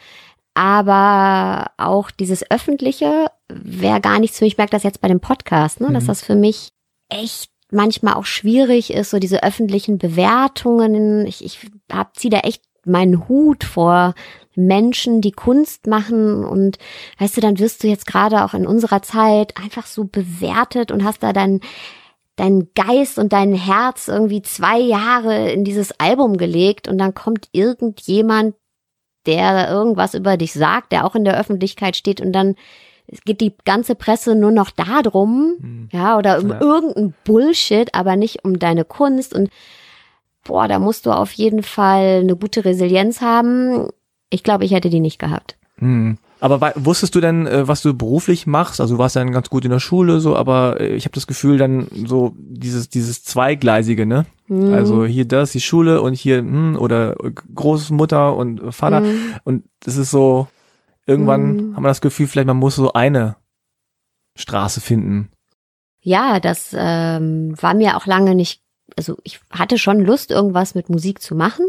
Aber 0.55 1.71
auch 1.77 2.11
dieses 2.11 2.51
Öffentliche 2.51 3.27
wäre 3.49 4.01
gar 4.01 4.19
nichts 4.19 4.39
für 4.39 4.45
mich. 4.45 4.55
Ich 4.55 4.59
merke 4.59 4.73
das 4.73 4.83
jetzt 4.83 5.01
bei 5.01 5.09
dem 5.09 5.21
Podcast, 5.21 5.81
ne, 5.81 5.93
dass 5.93 6.05
Mhm. 6.05 6.09
das 6.09 6.23
für 6.23 6.35
mich 6.35 6.69
echt 7.09 7.51
manchmal 7.71 8.15
auch 8.15 8.25
schwierig 8.25 8.93
ist, 8.93 9.11
so 9.11 9.19
diese 9.21 9.43
öffentlichen 9.45 9.99
Bewertungen. 9.99 11.27
Ich, 11.27 11.45
ich 11.45 11.61
hab, 11.93 12.17
zieh 12.17 12.29
da 12.31 12.39
echt 12.41 12.63
meinen 12.91 13.29
Hut 13.29 13.65
vor 13.65 14.15
Menschen, 14.55 15.21
die 15.21 15.33
Kunst 15.33 15.87
machen. 15.87 16.45
Und 16.45 16.79
weißt 17.19 17.37
du, 17.37 17.41
dann 17.41 17.59
wirst 17.59 17.83
du 17.83 17.89
jetzt 17.89 18.07
gerade 18.07 18.45
auch 18.45 18.55
in 18.55 18.67
unserer 18.67 19.03
Zeit 19.03 19.57
einfach 19.57 19.87
so 19.87 20.05
bewertet 20.05 20.91
und 20.91 21.05
hast 21.05 21.23
da 21.23 21.33
dann 21.33 21.61
deinen 22.37 22.69
Geist 22.75 23.19
und 23.19 23.33
dein 23.33 23.53
Herz 23.55 24.09
irgendwie 24.09 24.43
zwei 24.43 24.79
Jahre 24.79 25.51
in 25.53 25.65
dieses 25.65 25.99
Album 26.01 26.37
gelegt. 26.37 26.89
Und 26.89 26.99
dann 26.99 27.15
kommt 27.15 27.49
irgendjemand, 27.53 28.55
der 29.27 29.69
irgendwas 29.71 30.15
über 30.15 30.37
dich 30.37 30.53
sagt, 30.53 30.93
der 30.93 31.05
auch 31.07 31.15
in 31.15 31.25
der 31.25 31.39
Öffentlichkeit 31.39 31.97
steht. 31.97 32.21
Und 32.21 32.33
dann 32.33 32.55
geht 33.25 33.41
die 33.41 33.55
ganze 33.65 33.95
Presse 33.95 34.35
nur 34.35 34.53
noch 34.53 34.71
darum, 34.71 35.57
Hm. 35.61 35.89
ja, 35.93 36.17
oder 36.17 36.39
um 36.41 36.51
Ja. 36.51 36.61
irgendein 36.61 37.13
Bullshit, 37.25 37.95
aber 37.95 38.17
nicht 38.17 38.45
um 38.45 38.59
deine 38.59 38.85
Kunst. 38.85 39.35
Und 39.35 39.51
boah, 40.45 40.69
da 40.69 40.79
musst 40.79 41.07
du 41.07 41.13
auf 41.13 41.33
jeden 41.33 41.63
Fall 41.63 42.21
eine 42.21 42.37
gute 42.37 42.65
Resilienz 42.65 43.21
haben. 43.21 43.89
Ich 44.31 44.43
glaube, 44.43 44.65
ich 44.65 44.73
hätte 44.73 44.91
die 44.91 45.01
nicht 45.01 45.19
gehabt. 45.19 45.57
Hm. 45.77 46.19
Aber 46.43 46.73
wusstest 46.77 47.15
du 47.15 47.21
denn, 47.21 47.47
äh, 47.47 47.69
was 47.69 47.83
du 47.83 47.93
beruflich 47.93 48.47
machst? 48.47 48.81
Also 48.81 48.95
du 48.95 48.99
warst 48.99 49.15
dann 49.15 49.31
ganz 49.33 49.51
gut 49.51 49.65
in 49.67 49.71
der 49.71 49.79
Schule, 49.81 50.21
so, 50.21 50.37
aber 50.37 50.81
äh, 50.81 50.95
ich 50.95 51.05
habe 51.05 51.15
das 51.15 51.27
Gefühl, 51.27 51.59
dann 51.59 51.87
so 52.07 52.35
dieses 52.39 52.89
dieses 52.89 53.23
zweigleisige, 53.25 54.07
ne? 54.07 54.25
Mhm. 54.49 54.73
Also 54.73 55.05
hier 55.05 55.27
das, 55.27 55.53
die 55.53 55.61
Schule 55.61 56.01
und 56.01 56.15
hier 56.15 56.39
hm, 56.39 56.77
oder 56.79 57.23
äh, 57.23 57.33
Großmutter 57.55 58.35
und 58.35 58.73
Vater 58.75 59.01
Mhm. 59.01 59.35
und 59.45 59.65
das 59.81 59.97
ist 59.99 60.11
so 60.11 60.49
irgendwann 61.07 61.57
Mhm. 61.57 61.77
haben 61.77 61.83
wir 61.83 61.89
das 61.89 62.01
Gefühl, 62.01 62.27
vielleicht 62.27 62.47
man 62.47 62.57
muss 62.57 62.77
so 62.77 62.93
eine 62.95 63.37
Straße 64.37 64.81
finden. 64.81 65.29
Ja, 66.03 66.41
das 66.41 66.75
ähm, 66.75 67.55
war 67.61 67.75
mir 67.75 67.99
auch 67.99 68.07
lange 68.07 68.35
nicht, 68.35 68.63
also 68.97 69.17
ich 69.25 69.41
hatte 69.51 69.79
schon 69.79 70.01
Lust, 70.01 70.31
irgendwas 70.31 70.75
mit 70.75 70.89
Musik 70.89 71.21
zu 71.23 71.35
machen. 71.35 71.67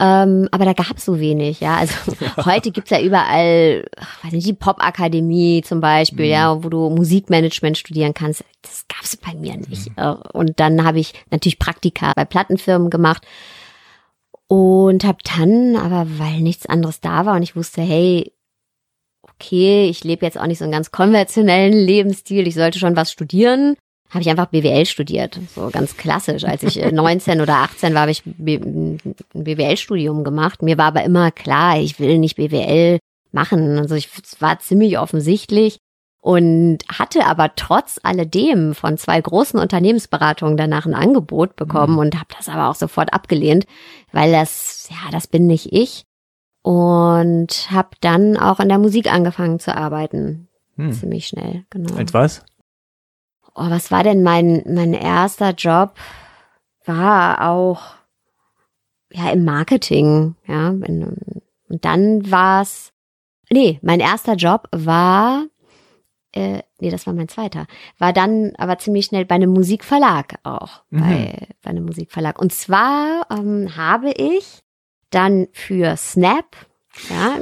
Ähm, 0.00 0.48
aber 0.50 0.64
da 0.64 0.72
gab's 0.72 1.04
so 1.04 1.20
wenig, 1.20 1.60
ja. 1.60 1.76
Also 1.76 1.94
heute 2.44 2.72
gibt's 2.72 2.90
ja 2.90 3.00
überall, 3.00 3.86
weiß 4.24 4.32
nicht, 4.32 4.46
die 4.46 4.52
Popakademie 4.52 5.62
zum 5.64 5.80
Beispiel, 5.80 6.26
Mhm. 6.26 6.32
ja, 6.32 6.64
wo 6.64 6.68
du 6.68 6.90
Musikmanagement 6.90 7.78
studieren 7.78 8.12
kannst. 8.12 8.44
Das 8.62 8.86
gab's 8.88 9.16
bei 9.16 9.34
mir 9.34 9.56
nicht. 9.56 9.92
Äh, 9.96 10.14
Und 10.32 10.58
dann 10.58 10.84
habe 10.84 10.98
ich 10.98 11.14
natürlich 11.30 11.60
Praktika 11.60 12.12
bei 12.16 12.24
Plattenfirmen 12.24 12.90
gemacht 12.90 13.24
und 14.48 15.04
habe 15.04 15.18
dann, 15.36 15.76
aber 15.76 16.06
weil 16.18 16.40
nichts 16.40 16.66
anderes 16.66 17.00
da 17.00 17.24
war 17.24 17.36
und 17.36 17.42
ich 17.42 17.56
wusste, 17.56 17.80
hey, 17.80 18.32
okay, 19.34 19.86
ich 19.88 20.04
lebe 20.04 20.24
jetzt 20.26 20.38
auch 20.38 20.46
nicht 20.46 20.58
so 20.58 20.64
einen 20.64 20.72
ganz 20.72 20.90
konventionellen 20.90 21.72
Lebensstil, 21.72 22.46
ich 22.46 22.54
sollte 22.54 22.78
schon 22.78 22.96
was 22.96 23.10
studieren, 23.10 23.76
habe 24.14 24.22
ich 24.22 24.30
einfach 24.30 24.46
BWL 24.46 24.86
studiert, 24.86 25.38
so 25.54 25.68
ganz 25.70 25.96
klassisch. 25.96 26.44
Als 26.44 26.62
ich 26.62 26.80
äh, 26.82 26.90
19 26.92 27.40
oder 27.40 27.56
18 27.56 27.92
war, 27.94 28.02
habe 28.02 28.12
ich 28.12 28.24
ein 28.24 29.00
BWL-Studium 29.34 30.24
gemacht. 30.24 30.62
Mir 30.62 30.78
war 30.78 30.86
aber 30.86 31.02
immer 31.04 31.30
klar, 31.30 31.78
ich 31.78 31.98
will 32.00 32.18
nicht 32.18 32.36
BWL 32.36 32.98
machen. 33.32 33.78
Also 33.78 33.94
ich 33.96 34.08
war 34.38 34.58
ziemlich 34.60 34.98
offensichtlich 34.98 35.78
und 36.22 36.78
hatte 36.90 37.26
aber 37.26 37.54
trotz 37.54 38.00
alledem 38.02 38.74
von 38.74 38.96
zwei 38.96 39.20
großen 39.20 39.58
Unternehmensberatungen 39.60 40.56
danach 40.56 40.86
ein 40.86 40.94
Angebot 40.94 41.56
bekommen 41.56 41.94
Mhm. 41.94 41.98
und 41.98 42.14
habe 42.14 42.28
das 42.38 42.48
aber 42.48 42.70
auch 42.70 42.76
sofort 42.76 43.12
abgelehnt, 43.12 43.66
weil 44.12 44.32
das, 44.32 44.88
ja, 44.90 45.10
das 45.10 45.26
bin 45.26 45.46
nicht 45.46 45.72
ich. 45.72 46.04
Und 46.62 47.68
habe 47.70 47.90
dann 48.00 48.38
auch 48.38 48.58
in 48.58 48.70
der 48.70 48.78
Musik 48.78 49.12
angefangen 49.12 49.58
zu 49.60 49.76
arbeiten. 49.76 50.48
Hm. 50.76 50.92
Ziemlich 50.92 51.26
schnell, 51.26 51.64
genau. 51.68 51.94
Etwas? 51.98 52.42
Oh, 53.54 53.70
was 53.70 53.90
war 53.90 54.02
denn 54.02 54.22
mein, 54.22 54.62
mein 54.66 54.94
erster 54.94 55.50
Job? 55.50 55.94
War 56.84 57.48
auch 57.48 57.94
ja 59.12 59.30
im 59.30 59.44
Marketing, 59.44 60.34
ja. 60.46 60.68
Und 60.70 61.84
dann 61.84 62.30
war's. 62.30 62.92
Nee, 63.50 63.78
mein 63.82 64.00
erster 64.00 64.34
Job 64.34 64.68
war, 64.72 65.46
äh, 66.34 66.62
nee, 66.80 66.90
das 66.90 67.06
war 67.06 67.14
mein 67.14 67.28
zweiter. 67.28 67.66
War 67.98 68.12
dann 68.12 68.52
aber 68.56 68.78
ziemlich 68.78 69.06
schnell 69.06 69.24
bei 69.24 69.36
einem 69.36 69.50
Musikverlag 69.50 70.38
auch. 70.42 70.82
Mhm. 70.90 71.00
Bei, 71.00 71.48
bei 71.62 71.70
einem 71.70 71.84
Musikverlag. 71.84 72.40
Und 72.40 72.52
zwar 72.52 73.26
ähm, 73.30 73.76
habe 73.76 74.10
ich 74.10 74.64
dann 75.10 75.46
für 75.52 75.96
Snap, 75.96 76.56
ja, 77.10 77.38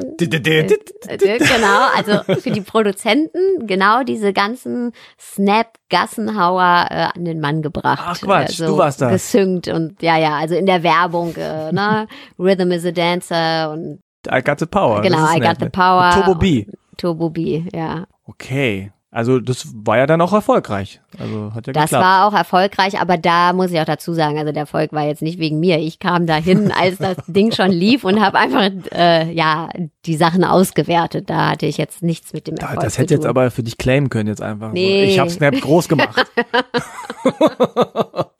genau, 1.08 1.88
also 1.94 2.40
für 2.40 2.50
die 2.50 2.60
Produzenten 2.60 3.66
genau 3.66 4.02
diese 4.02 4.32
ganzen 4.32 4.92
Snap-Gassenhauer 5.20 6.86
äh, 6.90 7.06
an 7.14 7.24
den 7.24 7.40
Mann 7.40 7.62
gebracht. 7.62 8.02
Ach, 8.02 8.20
Quatsch, 8.20 8.60
äh, 8.60 8.66
du 8.66 8.78
warst 8.78 9.00
das. 9.00 9.12
Gesynkt 9.12 9.68
und 9.68 10.02
ja, 10.02 10.16
ja, 10.16 10.36
also 10.36 10.54
in 10.54 10.66
der 10.66 10.82
Werbung, 10.82 11.34
äh, 11.36 11.72
ne? 11.72 12.06
Rhythm 12.38 12.72
is 12.72 12.84
a 12.86 12.92
Dancer 12.92 13.70
und 13.72 14.00
I 14.30 14.40
got 14.42 14.58
the 14.58 14.66
power. 14.66 15.02
Genau, 15.02 15.26
I 15.26 15.40
got 15.40 15.58
the 15.58 15.68
power. 15.68 16.14
Und 16.14 16.24
Turbo 16.24 16.34
B. 16.36 16.66
Turbo 16.96 17.30
B, 17.30 17.64
ja. 17.72 18.06
Okay. 18.24 18.92
Also 19.14 19.40
das 19.40 19.66
war 19.74 19.98
ja 19.98 20.06
dann 20.06 20.22
auch 20.22 20.32
erfolgreich. 20.32 21.02
Also 21.18 21.52
hat 21.54 21.66
ja 21.66 21.74
Das 21.74 21.90
geklappt. 21.90 22.02
war 22.02 22.26
auch 22.26 22.32
erfolgreich, 22.32 22.98
aber 22.98 23.18
da 23.18 23.52
muss 23.52 23.70
ich 23.70 23.78
auch 23.78 23.84
dazu 23.84 24.14
sagen, 24.14 24.38
also 24.38 24.52
der 24.52 24.62
Erfolg 24.62 24.90
war 24.94 25.04
jetzt 25.06 25.20
nicht 25.20 25.38
wegen 25.38 25.60
mir. 25.60 25.78
Ich 25.78 25.98
kam 25.98 26.26
dahin, 26.26 26.72
als 26.80 26.96
das 26.96 27.18
Ding 27.26 27.52
schon 27.52 27.70
lief 27.70 28.04
und 28.04 28.22
habe 28.22 28.38
einfach 28.38 28.70
äh, 28.92 29.30
ja 29.30 29.68
die 30.06 30.16
Sachen 30.16 30.44
ausgewertet. 30.44 31.28
Da 31.28 31.50
hatte 31.50 31.66
ich 31.66 31.76
jetzt 31.76 32.02
nichts 32.02 32.32
mit 32.32 32.46
dem 32.46 32.56
Da- 32.56 32.68
Erfolg 32.68 32.84
das 32.84 32.94
zu 32.94 33.02
hätte 33.02 33.12
jetzt 33.12 33.26
aber 33.26 33.50
für 33.50 33.62
dich 33.62 33.76
claimen 33.76 34.08
können 34.08 34.28
jetzt 34.28 34.40
einfach. 34.40 34.72
Nee. 34.72 35.04
So. 35.04 35.10
Ich 35.12 35.18
habe 35.18 35.28
Snap 35.30 35.60
groß 35.60 35.88
gemacht. 35.88 36.24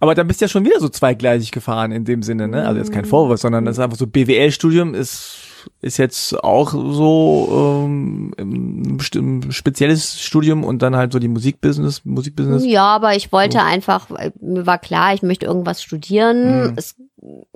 aber 0.00 0.14
dann 0.14 0.26
bist 0.26 0.40
du 0.40 0.46
ja 0.46 0.48
schon 0.48 0.64
wieder 0.64 0.80
so 0.80 0.88
zweigleisig 0.88 1.52
gefahren 1.52 1.92
in 1.92 2.04
dem 2.04 2.22
Sinne, 2.22 2.48
ne? 2.48 2.66
Also 2.66 2.78
jetzt 2.78 2.92
kein 2.92 3.04
Vorwurf, 3.04 3.38
sondern 3.40 3.64
das 3.66 3.76
ist 3.76 3.80
einfach 3.84 3.98
so 3.98 4.06
BWL-Studium 4.06 4.94
ist 4.94 5.46
ist 5.80 5.96
jetzt 5.98 6.42
auch 6.42 6.70
so 6.72 7.78
ähm, 7.82 8.34
ein 8.38 8.98
spezielles 9.50 10.20
Studium 10.20 10.64
und 10.64 10.82
dann 10.82 10.96
halt 10.96 11.12
so 11.12 11.18
die 11.18 11.28
Musikbusiness, 11.28 12.04
Musikbusiness. 12.04 12.64
Ja, 12.64 12.86
aber 12.86 13.16
ich 13.16 13.32
wollte 13.32 13.62
einfach, 13.62 14.10
äh, 14.10 14.32
mir 14.40 14.66
war 14.66 14.78
klar, 14.78 15.14
ich 15.14 15.22
möchte 15.22 15.46
irgendwas 15.46 15.82
studieren. 15.82 16.70
Mhm. 16.70 16.74
Es, 16.76 16.96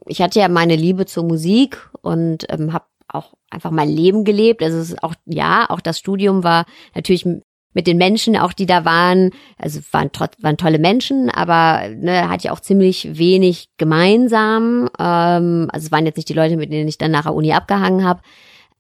ich 0.07 0.23
hatte 0.23 0.41
ja 0.41 0.49
meine 0.49 0.77
Liebe 0.77 1.07
zur 1.07 1.25
Musik 1.25 1.91
und 2.03 2.47
ähm, 2.49 2.73
habe 2.73 2.87
auch 3.09 3.35
einfach 3.51 3.71
mein 3.71 3.89
Leben 3.89 4.25
gelebt. 4.25 4.63
Also 4.63 4.79
es 4.79 4.91
ist 4.91 5.03
auch, 5.03 5.15
ja, 5.27 5.67
auch 5.69 5.81
das 5.81 5.99
Studium 5.99 6.45
war 6.45 6.67
natürlich 6.95 7.27
mit 7.75 7.87
den 7.87 7.99
Menschen, 7.99 8.37
auch 8.37 8.53
die 8.53 8.67
da 8.67 8.85
waren, 8.85 9.31
also 9.59 9.81
waren, 9.91 10.11
waren 10.41 10.57
tolle 10.57 10.79
Menschen, 10.79 11.29
aber 11.29 11.89
ne, 11.89 12.29
hatte 12.31 12.45
ja 12.47 12.53
auch 12.53 12.61
ziemlich 12.61 13.19
wenig 13.19 13.69
gemeinsam. 13.77 14.89
Ähm, 14.99 15.69
also 15.73 15.87
es 15.87 15.93
waren 15.93 16.07
jetzt 16.07 16.17
nicht 16.17 16.29
die 16.29 16.35
Leute, 16.35 16.57
mit 16.57 16.73
denen 16.73 16.89
ich 16.89 16.99
dann 16.99 17.11
nach 17.11 17.25
der 17.25 17.35
Uni 17.35 17.53
abgehangen 17.53 18.05
habe. 18.05 18.21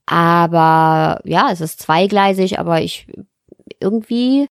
Aber 0.07 1.21
ja, 1.25 1.49
es 1.51 1.61
ist 1.61 1.81
zweigleisig, 1.81 2.59
aber 2.59 2.81
ich 2.83 3.07
irgendwie 3.81 4.47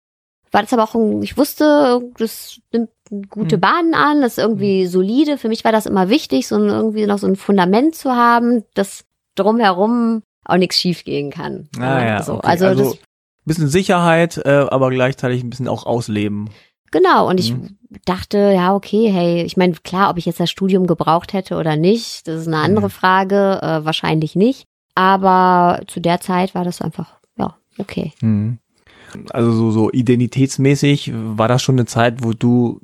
war 0.52 0.62
das 0.62 0.72
aber 0.72 0.82
auch, 0.84 0.94
ein, 0.94 1.22
ich 1.22 1.36
wusste, 1.36 2.00
das 2.18 2.58
nimmt 2.72 2.90
gute 3.28 3.56
Mhm. 3.56 3.60
Bahnen 3.60 3.94
an, 3.94 4.20
das 4.20 4.32
ist 4.38 4.42
irgendwie 4.42 4.86
solide. 4.86 5.38
Für 5.38 5.48
mich 5.48 5.64
war 5.64 5.70
das 5.72 5.86
immer 5.86 6.08
wichtig, 6.08 6.48
so 6.48 6.56
ein, 6.56 6.68
irgendwie 6.68 7.06
noch 7.06 7.18
so 7.18 7.26
ein 7.28 7.36
Fundament 7.36 7.94
zu 7.94 8.10
haben, 8.10 8.64
dass 8.74 9.04
drumherum 9.36 10.22
auch 10.44 10.56
nichts 10.56 10.76
schief 10.80 11.04
gehen 11.04 11.30
kann. 11.30 11.68
Ah, 11.78 12.04
ja, 12.04 12.22
so. 12.22 12.34
okay. 12.34 12.46
Also, 12.48 12.66
Also- 12.66 12.84
das, 12.94 12.98
Bisschen 13.50 13.68
Sicherheit, 13.68 14.38
äh, 14.44 14.66
aber 14.70 14.90
gleichzeitig 14.90 15.42
ein 15.42 15.50
bisschen 15.50 15.68
auch 15.68 15.84
ausleben. 15.86 16.48
genau. 16.92 17.28
Und 17.28 17.38
ich 17.38 17.52
Mhm. 17.54 17.76
dachte, 18.04 18.38
ja, 18.54 18.74
okay, 18.74 19.10
hey, 19.12 19.42
ich 19.44 19.56
meine, 19.56 19.74
klar, 19.84 20.10
ob 20.10 20.16
ich 20.18 20.26
jetzt 20.26 20.40
das 20.40 20.50
Studium 20.50 20.86
gebraucht 20.88 21.32
hätte 21.32 21.56
oder 21.56 21.76
nicht, 21.76 22.26
das 22.26 22.40
ist 22.42 22.46
eine 22.48 22.58
andere 22.58 22.86
Mhm. 22.86 22.90
Frage, 22.90 23.58
äh, 23.62 23.84
wahrscheinlich 23.84 24.34
nicht. 24.34 24.64
Aber 24.96 25.80
zu 25.86 26.00
der 26.00 26.20
Zeit 26.20 26.54
war 26.54 26.64
das 26.64 26.80
einfach, 26.80 27.20
ja, 27.38 27.54
okay. 27.78 28.12
Mhm. 28.20 28.58
Also 29.30 29.52
so, 29.52 29.70
so 29.70 29.90
identitätsmäßig 29.90 31.12
war 31.14 31.48
das 31.48 31.62
schon 31.62 31.76
eine 31.76 31.86
Zeit, 31.86 32.22
wo 32.24 32.32
du, 32.32 32.80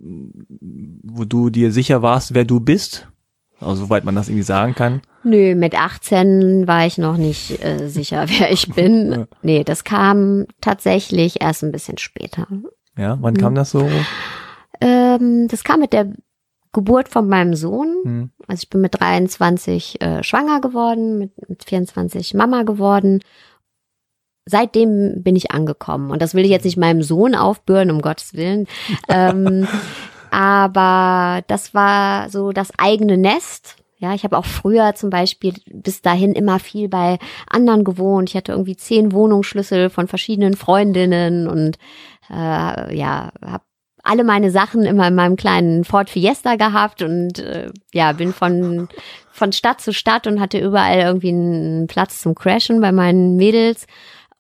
wo 1.03 1.25
du 1.25 1.51
dir 1.51 1.71
sicher 1.73 2.03
warst, 2.03 2.35
wer 2.35 2.45
du 2.45 2.61
bist? 2.61 3.09
Also 3.61 3.85
soweit 3.85 4.05
man 4.05 4.15
das 4.15 4.29
irgendwie 4.29 4.43
sagen 4.43 4.75
kann. 4.75 5.03
Nö, 5.27 5.57
mit 5.57 5.75
18 5.75 6.69
war 6.69 6.87
ich 6.87 6.99
noch 6.99 7.17
nicht 7.17 7.63
äh, 7.65 7.89
sicher, 7.89 8.27
wer 8.29 8.53
ich 8.53 8.69
bin. 8.73 9.13
Ja. 9.13 9.27
Nee, 9.43 9.65
das 9.65 9.83
kam 9.83 10.47
tatsächlich 10.61 11.41
erst 11.43 11.65
ein 11.65 11.73
bisschen 11.73 11.99
später. 11.99 12.47
Ja, 12.97 13.19
wann 13.21 13.35
Mhm. 13.35 13.39
kam 13.39 13.55
das 13.57 13.73
so? 13.73 13.89
Ähm, 14.81 15.49
das 15.49 15.65
kam 15.65 15.81
mit 15.81 15.93
der 15.93 16.13
Geburt 16.73 17.09
von 17.09 17.29
meinem 17.29 17.55
Sohn. 17.55 17.89
Hm. 18.05 18.31
Also 18.47 18.63
ich 18.63 18.71
bin 18.71 18.83
mit 18.83 19.01
23 19.01 20.01
äh, 20.01 20.23
schwanger 20.23 20.61
geworden, 20.61 21.19
mit, 21.19 21.49
mit 21.49 21.65
24 21.65 22.35
Mama 22.35 22.63
geworden. 22.63 23.21
Seitdem 24.45 25.23
bin 25.25 25.35
ich 25.35 25.51
angekommen. 25.51 26.11
Und 26.11 26.23
das 26.23 26.35
will 26.35 26.45
ich 26.45 26.51
jetzt 26.51 26.65
nicht 26.65 26.77
meinem 26.77 27.03
Sohn 27.03 27.35
aufbürden, 27.35 27.91
um 27.91 28.01
Gottes 28.01 28.35
Willen. 28.35 28.69
ähm, 29.09 29.67
aber 30.31 31.43
das 31.49 31.75
war 31.75 32.31
so 32.31 32.53
das 32.53 32.71
eigene 32.79 33.17
Nest. 33.17 33.77
Ja, 33.99 34.15
ich 34.15 34.25
habe 34.25 34.37
auch 34.37 34.45
früher 34.45 34.95
zum 34.95 35.09
Beispiel 35.09 35.55
bis 35.73 36.03
dahin 36.03 36.33
immer 36.33 36.59
viel 36.59 36.89
bei 36.89 37.19
anderen 37.49 37.83
gewohnt. 37.83 38.29
Ich 38.29 38.37
hatte 38.37 38.53
irgendwie 38.53 38.77
zehn 38.77 39.13
Wohnungsschlüssel 39.13 39.89
von 39.89 40.07
verschiedenen 40.07 40.55
Freundinnen 40.55 41.49
und 41.49 41.79
äh, 42.31 42.95
ja, 42.95 43.33
habe 43.43 43.65
alle 44.03 44.25
meine 44.25 44.51
Sachen 44.51 44.85
immer 44.85 45.09
in 45.09 45.15
meinem 45.15 45.37
kleinen 45.37 45.85
Ford 45.85 46.11
Fiesta 46.11 46.57
gehabt 46.57 47.03
und 47.03 47.39
äh, 47.39 47.71
ja, 47.93 48.13
bin 48.13 48.33
von, 48.33 48.89
von 49.33 49.53
Stadt 49.53 49.81
zu 49.81 49.93
Stadt 49.93 50.27
und 50.27 50.41
hatte 50.41 50.59
überall 50.59 51.01
irgendwie 51.01 51.31
einen 51.31 51.87
Platz 51.87 52.21
zum 52.21 52.35
Crashen 52.35 52.81
bei 52.81 52.93
meinen 52.93 53.37
Mädels. 53.37 53.87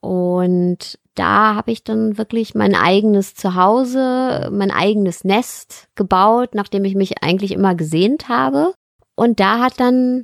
Und 0.00 0.98
da 1.14 1.54
habe 1.54 1.72
ich 1.72 1.82
dann 1.82 2.18
wirklich 2.18 2.54
mein 2.54 2.74
eigenes 2.74 3.34
Zuhause, 3.34 4.50
mein 4.52 4.70
eigenes 4.70 5.24
Nest 5.24 5.88
gebaut, 5.94 6.54
nachdem 6.54 6.84
ich 6.84 6.94
mich 6.94 7.22
eigentlich 7.22 7.52
immer 7.52 7.74
gesehnt 7.74 8.28
habe. 8.28 8.74
Und 9.16 9.40
da 9.40 9.58
hat 9.60 9.80
dann 9.80 10.22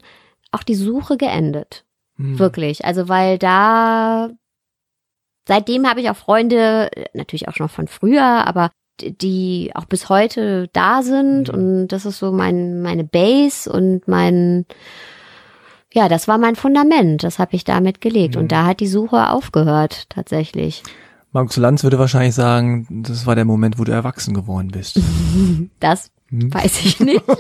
auch 0.52 0.62
die 0.62 0.74
Suche 0.76 1.16
geendet. 1.16 1.84
Hm. 2.16 2.38
Wirklich. 2.38 2.84
Also 2.84 3.08
weil 3.08 3.38
da 3.38 4.30
seitdem 5.48 5.88
habe 5.88 6.00
ich 6.00 6.08
auch 6.10 6.16
Freunde, 6.16 6.88
natürlich 7.14 7.48
auch 7.48 7.54
schon 7.54 7.68
von 7.68 7.88
früher, 7.88 8.46
aber 8.46 8.70
die 9.00 9.72
auch 9.74 9.86
bis 9.86 10.08
heute 10.08 10.68
da 10.72 11.02
sind 11.02 11.48
Mhm. 11.48 11.54
und 11.54 11.88
das 11.88 12.04
ist 12.06 12.18
so 12.18 12.30
mein 12.30 12.82
meine 12.82 13.04
Base 13.04 13.70
und 13.72 14.06
mein 14.06 14.66
ja, 15.94 16.08
das 16.08 16.28
war 16.28 16.38
mein 16.38 16.56
Fundament, 16.56 17.22
das 17.22 17.38
habe 17.38 17.56
ich 17.56 17.64
damit 17.64 18.00
gelegt 18.00 18.36
Mhm. 18.36 18.42
und 18.42 18.52
da 18.52 18.66
hat 18.66 18.80
die 18.80 18.86
Suche 18.86 19.30
aufgehört 19.30 20.08
tatsächlich. 20.10 20.82
Markus 21.32 21.56
Lanz 21.56 21.82
würde 21.82 21.98
wahrscheinlich 21.98 22.34
sagen, 22.34 22.86
das 23.06 23.24
war 23.26 23.34
der 23.34 23.46
Moment, 23.46 23.78
wo 23.78 23.84
du 23.84 23.92
erwachsen 23.92 24.34
geworden 24.34 24.68
bist. 24.70 25.00
Das 25.80 26.10
Hm. 26.32 26.52
weiß 26.52 26.84
ich 26.84 27.00
nicht. 27.00 27.22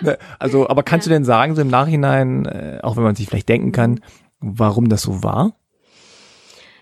Ne, 0.00 0.16
Also, 0.38 0.68
aber 0.68 0.84
kannst 0.84 1.06
du 1.06 1.10
denn 1.10 1.24
sagen, 1.24 1.56
so 1.56 1.60
im 1.60 1.68
Nachhinein, 1.68 2.46
äh, 2.46 2.78
auch 2.82 2.96
wenn 2.96 3.02
man 3.02 3.16
sich 3.16 3.26
vielleicht 3.26 3.48
denken 3.48 3.72
kann, 3.72 4.00
warum 4.38 4.88
das 4.88 5.02
so 5.02 5.24
war? 5.24 5.54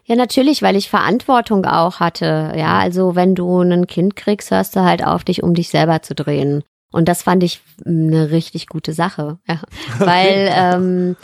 Ja, 0.05 0.16
natürlich, 0.16 0.61
weil 0.61 0.76
ich 0.76 0.91
Verantwortung 0.91 1.64
auch 1.64 1.99
hatte. 1.99 2.53
Ja, 2.57 2.78
also 2.78 3.16
wenn 3.16 3.34
du 3.34 3.61
ein 3.61 3.87
Kind 3.87 4.16
kriegst, 4.16 4.51
hörst 4.51 4.76
du 4.76 4.80
halt 4.80 5.05
auf, 5.05 5.24
dich 5.24 5.43
um 5.43 5.55
dich 5.55 5.70
selber 5.70 6.03
zu 6.03 6.14
drehen. 6.14 6.62
Und 6.93 7.09
das 7.09 7.22
fand 7.22 7.43
ich 7.43 7.62
eine 7.84 8.30
richtig 8.30 8.66
gute 8.68 8.93
Sache. 8.93 9.39
Ja. 9.49 9.61
Weil, 9.99 10.51
ähm, 10.53 11.16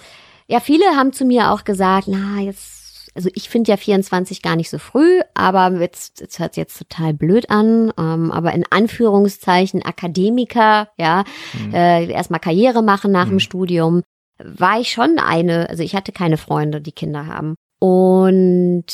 ja, 0.46 0.60
viele 0.60 0.84
haben 0.96 1.12
zu 1.12 1.24
mir 1.26 1.50
auch 1.52 1.64
gesagt, 1.64 2.08
na, 2.08 2.40
jetzt, 2.40 2.71
also 3.14 3.28
ich 3.34 3.48
finde 3.48 3.70
ja 3.70 3.76
24 3.76 4.42
gar 4.42 4.56
nicht 4.56 4.70
so 4.70 4.78
früh, 4.78 5.20
aber 5.34 5.80
jetzt, 5.80 6.20
jetzt 6.20 6.38
hört 6.38 6.56
jetzt 6.56 6.78
total 6.78 7.12
blöd 7.14 7.50
an, 7.50 7.92
ähm, 7.98 8.30
aber 8.32 8.52
in 8.52 8.64
Anführungszeichen 8.70 9.82
Akademiker, 9.82 10.88
ja, 10.96 11.24
Mhm. 11.52 11.74
äh, 11.74 12.06
erstmal 12.10 12.40
Karriere 12.40 12.82
machen 12.82 13.12
nach 13.12 13.26
Mhm. 13.26 13.30
dem 13.30 13.40
Studium, 13.40 14.02
war 14.42 14.80
ich 14.80 14.90
schon 14.90 15.18
eine, 15.18 15.68
also 15.68 15.82
ich 15.82 15.94
hatte 15.94 16.12
keine 16.12 16.36
Freunde, 16.36 16.80
die 16.80 16.92
Kinder 16.92 17.26
haben. 17.26 17.54
Und 17.80 18.84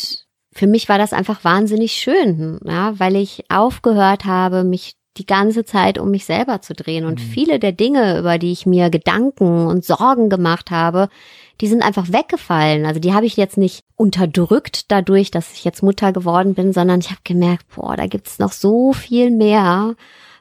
für 0.53 0.67
mich 0.67 0.89
war 0.89 0.99
das 0.99 1.13
einfach 1.13 1.45
wahnsinnig 1.45 1.93
schön, 1.93 2.59
ja, 2.65 2.99
weil 2.99 3.17
ich 3.17 3.45
aufgehört 3.49 4.25
habe, 4.25 4.65
mich 4.65 4.95
die 5.17 5.27
ganze 5.27 5.65
Zeit 5.65 5.99
um 5.99 6.11
mich 6.11 6.25
selber 6.25 6.61
zu 6.61 6.75
drehen. 6.75 7.05
Und 7.05 7.19
Mhm. 7.21 7.25
viele 7.25 7.59
der 7.59 7.73
Dinge, 7.73 8.19
über 8.19 8.39
die 8.39 8.53
ich 8.53 8.67
mir 8.67 8.89
Gedanken 8.91 9.67
und 9.67 9.85
Sorgen 9.85 10.29
gemacht 10.29 10.71
habe, 10.71 11.09
die 11.61 11.67
sind 11.67 11.83
einfach 11.83 12.13
weggefallen. 12.13 12.87
Also 12.87 13.01
die 13.01 13.15
habe 13.15 13.27
ich 13.27 13.37
jetzt 13.37 13.57
nicht 13.57 13.85
unterdrückt 13.97 14.91
dadurch, 14.91 15.31
dass 15.31 15.53
ich 15.53 15.65
jetzt 15.65 15.83
Mutter 15.83 16.13
geworden 16.13 16.55
bin, 16.55 16.73
sondern 16.73 17.01
ich 17.01 17.11
habe 17.11 17.21
gemerkt, 17.25 17.67
boah, 17.75 17.97
da 17.97 18.07
gibt's 18.07 18.39
noch 18.39 18.53
so 18.53 18.93
viel 18.93 19.31
mehr. 19.31 19.97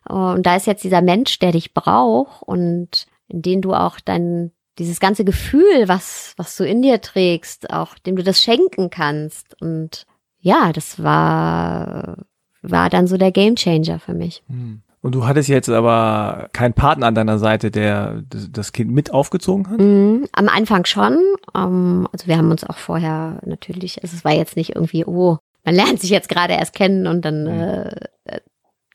Und 0.08 0.46
da 0.46 0.56
ist 0.56 0.68
jetzt 0.68 0.84
dieser 0.84 1.02
Mensch, 1.02 1.40
der 1.40 1.52
dich 1.52 1.74
braucht 1.74 2.44
und 2.44 3.08
in 3.28 3.42
den 3.42 3.62
du 3.62 3.74
auch 3.74 4.00
dein 4.00 4.52
dieses 4.78 5.00
ganze 5.00 5.26
Gefühl, 5.26 5.88
was 5.88 6.34
was 6.38 6.56
du 6.56 6.64
in 6.64 6.84
dir 6.84 7.02
trägst, 7.02 7.72
auch 7.72 7.98
dem 7.98 8.16
du 8.16 8.24
das 8.24 8.42
schenken 8.42 8.90
kannst. 8.90 9.60
Und 9.60 10.06
ja, 10.40 10.72
das 10.72 11.02
war 11.02 12.26
war 12.62 12.90
dann 12.90 13.08
so 13.08 13.18
der 13.18 13.32
Gamechanger 13.32 14.00
für 14.00 14.14
mich. 14.14 14.44
Hm. 14.48 14.84
Und 15.02 15.14
du 15.14 15.28
hattest 15.28 15.48
jetzt 15.48 15.70
aber 15.70 16.50
keinen 16.54 16.74
Partner 16.74 17.08
an 17.08 17.16
deiner 17.16 17.38
Seite, 17.38 17.72
der 17.72 18.24
das 18.52 18.74
Kind 18.74 18.92
mit 18.92 19.14
aufgezogen 19.14 19.70
hat? 19.70 19.80
Mhm, 19.80 20.28
am 20.34 20.50
Anfang 20.50 20.86
schon. 20.86 21.18
Ähm, 21.56 22.08
also 22.12 22.28
wir 22.28 22.38
haben 22.38 22.52
uns 22.52 22.64
auch 22.64 22.78
vorher 22.78 23.40
natürlich, 23.46 24.02
also 24.04 24.16
es 24.16 24.26
war 24.26 24.34
jetzt 24.34 24.56
nicht 24.58 24.76
irgendwie, 24.76 25.06
oh, 25.06 25.38
man 25.64 25.76
lernt 25.76 26.00
sich 26.02 26.10
jetzt 26.10 26.30
gerade 26.30 26.54
erst 26.54 26.74
kennen 26.74 27.08
und 27.08 27.24
dann 27.24 27.44
Mhm. 27.44 27.62
äh, 27.62 28.40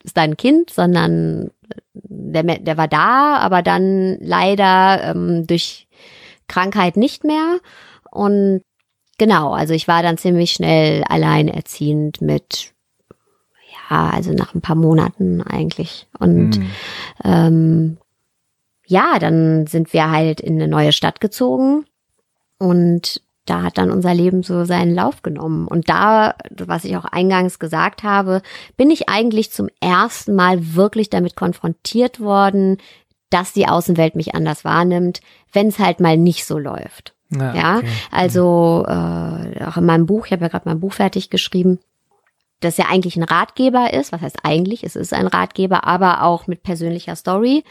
ist 0.04 0.16
da 0.16 0.22
ein 0.22 0.36
Kind, 0.36 0.70
sondern 0.70 1.50
der, 1.94 2.42
Me- 2.42 2.58
der 2.60 2.76
war 2.76 2.88
da, 2.88 3.36
aber 3.36 3.62
dann 3.62 4.18
leider 4.20 5.04
ähm, 5.04 5.46
durch 5.46 5.86
Krankheit 6.48 6.96
nicht 6.96 7.22
mehr. 7.22 7.58
Und 8.10 8.62
genau, 9.18 9.52
also 9.52 9.74
ich 9.74 9.86
war 9.86 10.02
dann 10.02 10.18
ziemlich 10.18 10.50
schnell 10.50 11.04
alleinerziehend 11.08 12.20
mit, 12.20 12.71
ja, 13.92 14.10
also 14.10 14.32
nach 14.32 14.54
ein 14.54 14.60
paar 14.60 14.76
Monaten 14.76 15.42
eigentlich. 15.42 16.06
Und 16.18 16.56
Hm. 16.56 16.66
ähm, 17.24 17.96
ja, 18.86 19.18
dann 19.18 19.66
sind 19.66 19.92
wir 19.92 20.10
halt 20.10 20.40
in 20.40 20.54
eine 20.54 20.68
neue 20.68 20.92
Stadt 20.92 21.20
gezogen 21.20 21.84
und 22.58 23.22
da 23.44 23.62
hat 23.62 23.76
dann 23.76 23.90
unser 23.90 24.14
Leben 24.14 24.42
so 24.42 24.64
seinen 24.64 24.94
Lauf 24.94 25.22
genommen. 25.22 25.66
Und 25.66 25.88
da, 25.88 26.36
was 26.50 26.84
ich 26.84 26.96
auch 26.96 27.04
eingangs 27.04 27.58
gesagt 27.58 28.02
habe, 28.04 28.40
bin 28.76 28.90
ich 28.90 29.08
eigentlich 29.08 29.50
zum 29.50 29.68
ersten 29.80 30.34
Mal 30.36 30.74
wirklich 30.74 31.10
damit 31.10 31.34
konfrontiert 31.34 32.20
worden, 32.20 32.78
dass 33.30 33.52
die 33.52 33.66
Außenwelt 33.66 34.14
mich 34.14 34.34
anders 34.34 34.64
wahrnimmt, 34.64 35.20
wenn 35.52 35.68
es 35.68 35.78
halt 35.78 35.98
mal 36.00 36.16
nicht 36.16 36.44
so 36.44 36.58
läuft. 36.58 37.14
Ja, 37.30 37.54
ja? 37.54 37.76
Okay. 37.78 37.88
also 38.12 38.84
äh, 38.86 39.64
auch 39.64 39.76
in 39.76 39.86
meinem 39.86 40.06
Buch, 40.06 40.26
ich 40.26 40.32
habe 40.32 40.42
ja 40.42 40.48
gerade 40.48 40.68
mein 40.68 40.80
Buch 40.80 40.92
fertig 40.92 41.30
geschrieben, 41.30 41.78
das 42.64 42.76
ja 42.76 42.86
eigentlich 42.88 43.16
ein 43.16 43.22
Ratgeber 43.22 43.92
ist. 43.92 44.12
Was 44.12 44.20
heißt 44.20 44.38
eigentlich? 44.42 44.84
Es 44.84 44.96
ist 44.96 45.12
ein 45.12 45.26
Ratgeber, 45.26 45.84
aber 45.84 46.22
auch 46.22 46.46
mit 46.46 46.62
persönlicher 46.62 47.16
Story. 47.16 47.64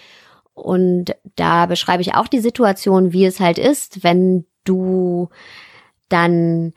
Und 0.54 1.16
da 1.36 1.66
beschreibe 1.66 2.02
ich 2.02 2.16
auch 2.16 2.28
die 2.28 2.40
Situation, 2.40 3.14
wie 3.14 3.26
es 3.26 3.40
halt 3.40 3.58
ist, 3.58 4.04
wenn 4.04 4.46
du 4.64 5.30
dann 6.10 6.74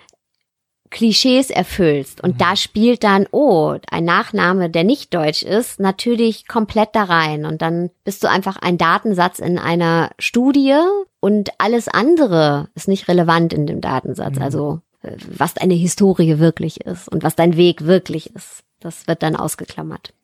Klischees 0.94 1.50
erfüllst 1.50 2.22
und 2.22 2.34
mhm. 2.34 2.38
da 2.38 2.54
spielt 2.54 3.02
dann, 3.02 3.26
oh, 3.32 3.74
ein 3.90 4.04
Nachname, 4.04 4.70
der 4.70 4.84
nicht 4.84 5.12
deutsch 5.12 5.42
ist, 5.42 5.80
natürlich 5.80 6.46
komplett 6.46 6.90
da 6.92 7.02
rein 7.02 7.46
und 7.46 7.62
dann 7.62 7.90
bist 8.04 8.22
du 8.22 8.30
einfach 8.30 8.58
ein 8.58 8.78
Datensatz 8.78 9.40
in 9.40 9.58
einer 9.58 10.10
Studie 10.20 10.76
und 11.18 11.50
alles 11.58 11.88
andere 11.88 12.68
ist 12.76 12.86
nicht 12.86 13.08
relevant 13.08 13.52
in 13.52 13.66
dem 13.66 13.80
Datensatz. 13.80 14.36
Mhm. 14.36 14.42
Also 14.42 14.80
was 15.26 15.54
deine 15.54 15.74
Historie 15.74 16.38
wirklich 16.38 16.80
ist 16.82 17.08
und 17.08 17.22
was 17.22 17.36
dein 17.36 17.56
Weg 17.56 17.84
wirklich 17.84 18.34
ist, 18.34 18.64
das 18.80 19.06
wird 19.06 19.22
dann 19.22 19.36
ausgeklammert. 19.36 20.14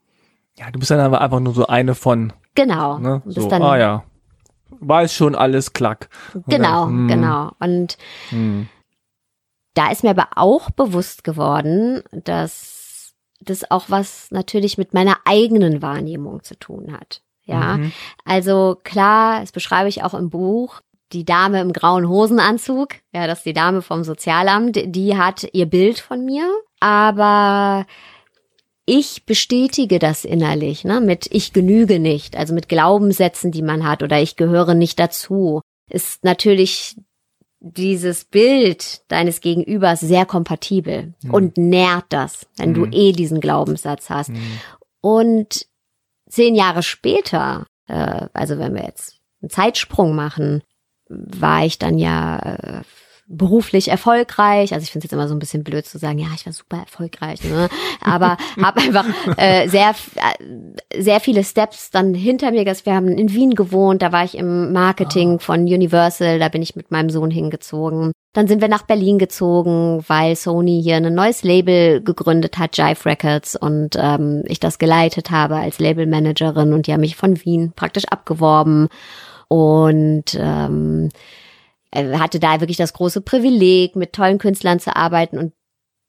Ja, 0.58 0.70
du 0.70 0.78
bist 0.78 0.90
dann 0.90 1.00
aber 1.00 1.20
einfach 1.20 1.40
nur 1.40 1.54
so 1.54 1.66
eine 1.66 1.94
von. 1.94 2.32
Genau. 2.54 2.98
Ne? 2.98 3.22
So, 3.26 3.48
dann, 3.48 3.62
ah 3.62 3.78
ja, 3.78 4.04
weiß 4.80 5.14
schon 5.14 5.34
alles 5.34 5.72
klack. 5.72 6.08
Genau, 6.46 6.86
hm. 6.86 7.08
genau. 7.08 7.52
Und 7.60 7.96
hm. 8.30 8.68
da 9.74 9.90
ist 9.90 10.02
mir 10.02 10.10
aber 10.10 10.28
auch 10.36 10.70
bewusst 10.70 11.24
geworden, 11.24 12.02
dass 12.12 13.14
das 13.40 13.70
auch 13.70 13.86
was 13.88 14.30
natürlich 14.30 14.76
mit 14.76 14.92
meiner 14.92 15.16
eigenen 15.24 15.80
Wahrnehmung 15.82 16.42
zu 16.42 16.58
tun 16.58 16.92
hat. 16.92 17.22
Ja, 17.44 17.78
mhm. 17.78 17.92
also 18.24 18.78
klar, 18.84 19.40
das 19.40 19.50
beschreibe 19.50 19.88
ich 19.88 20.04
auch 20.04 20.14
im 20.14 20.30
Buch. 20.30 20.82
Die 21.12 21.24
Dame 21.24 21.60
im 21.60 21.72
grauen 21.72 22.08
Hosenanzug, 22.08 22.94
ja, 23.12 23.26
das 23.26 23.38
ist 23.38 23.46
die 23.46 23.52
Dame 23.52 23.82
vom 23.82 24.04
Sozialamt, 24.04 24.78
die 24.84 25.16
hat 25.16 25.48
ihr 25.52 25.66
Bild 25.66 25.98
von 25.98 26.24
mir, 26.24 26.48
aber 26.78 27.86
ich 28.86 29.24
bestätige 29.24 29.98
das 29.98 30.24
innerlich, 30.24 30.84
ne, 30.84 31.00
mit 31.00 31.28
ich 31.30 31.52
genüge 31.52 31.98
nicht, 31.98 32.36
also 32.36 32.54
mit 32.54 32.68
Glaubenssätzen, 32.68 33.52
die 33.52 33.62
man 33.62 33.86
hat 33.86 34.02
oder 34.02 34.20
ich 34.20 34.36
gehöre 34.36 34.74
nicht 34.74 34.98
dazu, 34.98 35.60
ist 35.88 36.24
natürlich 36.24 36.96
dieses 37.60 38.24
Bild 38.24 39.02
deines 39.08 39.40
Gegenübers 39.40 40.00
sehr 40.00 40.24
kompatibel 40.24 41.14
mhm. 41.22 41.30
und 41.34 41.58
nährt 41.58 42.06
das, 42.08 42.46
wenn 42.56 42.70
mhm. 42.70 42.74
du 42.74 42.84
eh 42.86 43.12
diesen 43.12 43.40
Glaubenssatz 43.40 44.08
hast. 44.10 44.30
Mhm. 44.30 44.60
Und 45.02 45.66
zehn 46.28 46.54
Jahre 46.54 46.82
später, 46.82 47.66
äh, 47.86 48.26
also 48.32 48.58
wenn 48.58 48.74
wir 48.74 48.84
jetzt 48.84 49.20
einen 49.42 49.50
Zeitsprung 49.50 50.14
machen, 50.14 50.62
war 51.10 51.64
ich 51.64 51.78
dann 51.78 51.98
ja 51.98 52.38
äh, 52.38 52.82
beruflich 53.30 53.88
erfolgreich. 53.88 54.74
Also 54.74 54.82
ich 54.82 54.90
finde 54.90 55.06
es 55.06 55.10
jetzt 55.10 55.12
immer 55.12 55.28
so 55.28 55.34
ein 55.34 55.38
bisschen 55.38 55.62
blöd 55.62 55.86
zu 55.86 55.98
sagen, 55.98 56.18
ja, 56.18 56.26
ich 56.34 56.44
war 56.46 56.52
super 56.52 56.78
erfolgreich, 56.78 57.42
ne? 57.44 57.68
aber 58.00 58.36
habe 58.60 58.80
einfach 58.80 59.06
äh, 59.36 59.68
sehr 59.68 59.90
äh, 59.90 61.02
sehr 61.02 61.20
viele 61.20 61.44
Steps 61.44 61.90
dann 61.90 62.12
hinter 62.12 62.50
mir. 62.50 62.66
Wir 62.66 62.94
haben 62.94 63.08
in 63.08 63.32
Wien 63.32 63.54
gewohnt, 63.54 64.02
da 64.02 64.10
war 64.10 64.24
ich 64.24 64.36
im 64.36 64.72
Marketing 64.72 65.36
ah. 65.36 65.38
von 65.38 65.60
Universal, 65.60 66.40
da 66.40 66.48
bin 66.48 66.60
ich 66.60 66.74
mit 66.74 66.90
meinem 66.90 67.08
Sohn 67.08 67.30
hingezogen. 67.30 68.12
Dann 68.32 68.48
sind 68.48 68.60
wir 68.60 68.68
nach 68.68 68.82
Berlin 68.82 69.18
gezogen, 69.18 70.04
weil 70.06 70.34
Sony 70.34 70.80
hier 70.82 70.96
ein 70.96 71.14
neues 71.14 71.42
Label 71.44 72.00
gegründet 72.00 72.58
hat, 72.58 72.76
Jive 72.76 73.04
Records, 73.04 73.56
und 73.56 73.96
ähm, 73.96 74.42
ich 74.46 74.60
das 74.60 74.78
geleitet 74.78 75.30
habe 75.30 75.56
als 75.56 75.78
Labelmanagerin 75.78 76.72
und 76.72 76.86
die 76.86 76.92
haben 76.92 77.00
mich 77.00 77.16
von 77.16 77.44
Wien 77.44 77.72
praktisch 77.74 78.06
abgeworben. 78.06 78.88
Und 79.52 80.38
ähm, 80.38 81.08
hatte 81.92 82.38
da 82.38 82.60
wirklich 82.60 82.76
das 82.76 82.92
große 82.92 83.20
Privileg, 83.20 83.96
mit 83.96 84.12
tollen 84.12 84.38
Künstlern 84.38 84.78
zu 84.78 84.94
arbeiten 84.94 85.38
und 85.38 85.52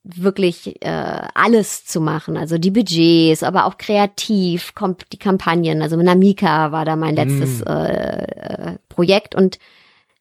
wirklich 0.04 0.82
äh, 0.84 1.28
alles 1.34 1.84
zu 1.84 2.00
machen, 2.00 2.36
also 2.36 2.58
die 2.58 2.70
Budgets, 2.70 3.42
aber 3.42 3.66
auch 3.66 3.78
kreativ, 3.78 4.74
kommt 4.74 5.12
die 5.12 5.18
Kampagnen. 5.18 5.82
Also 5.82 5.96
mit 5.96 6.06
Namika 6.06 6.72
war 6.72 6.84
da 6.84 6.96
mein 6.96 7.14
letztes 7.14 7.60
mm. 7.60 7.68
äh, 7.68 8.22
äh, 8.22 8.78
Projekt 8.88 9.34
und 9.34 9.58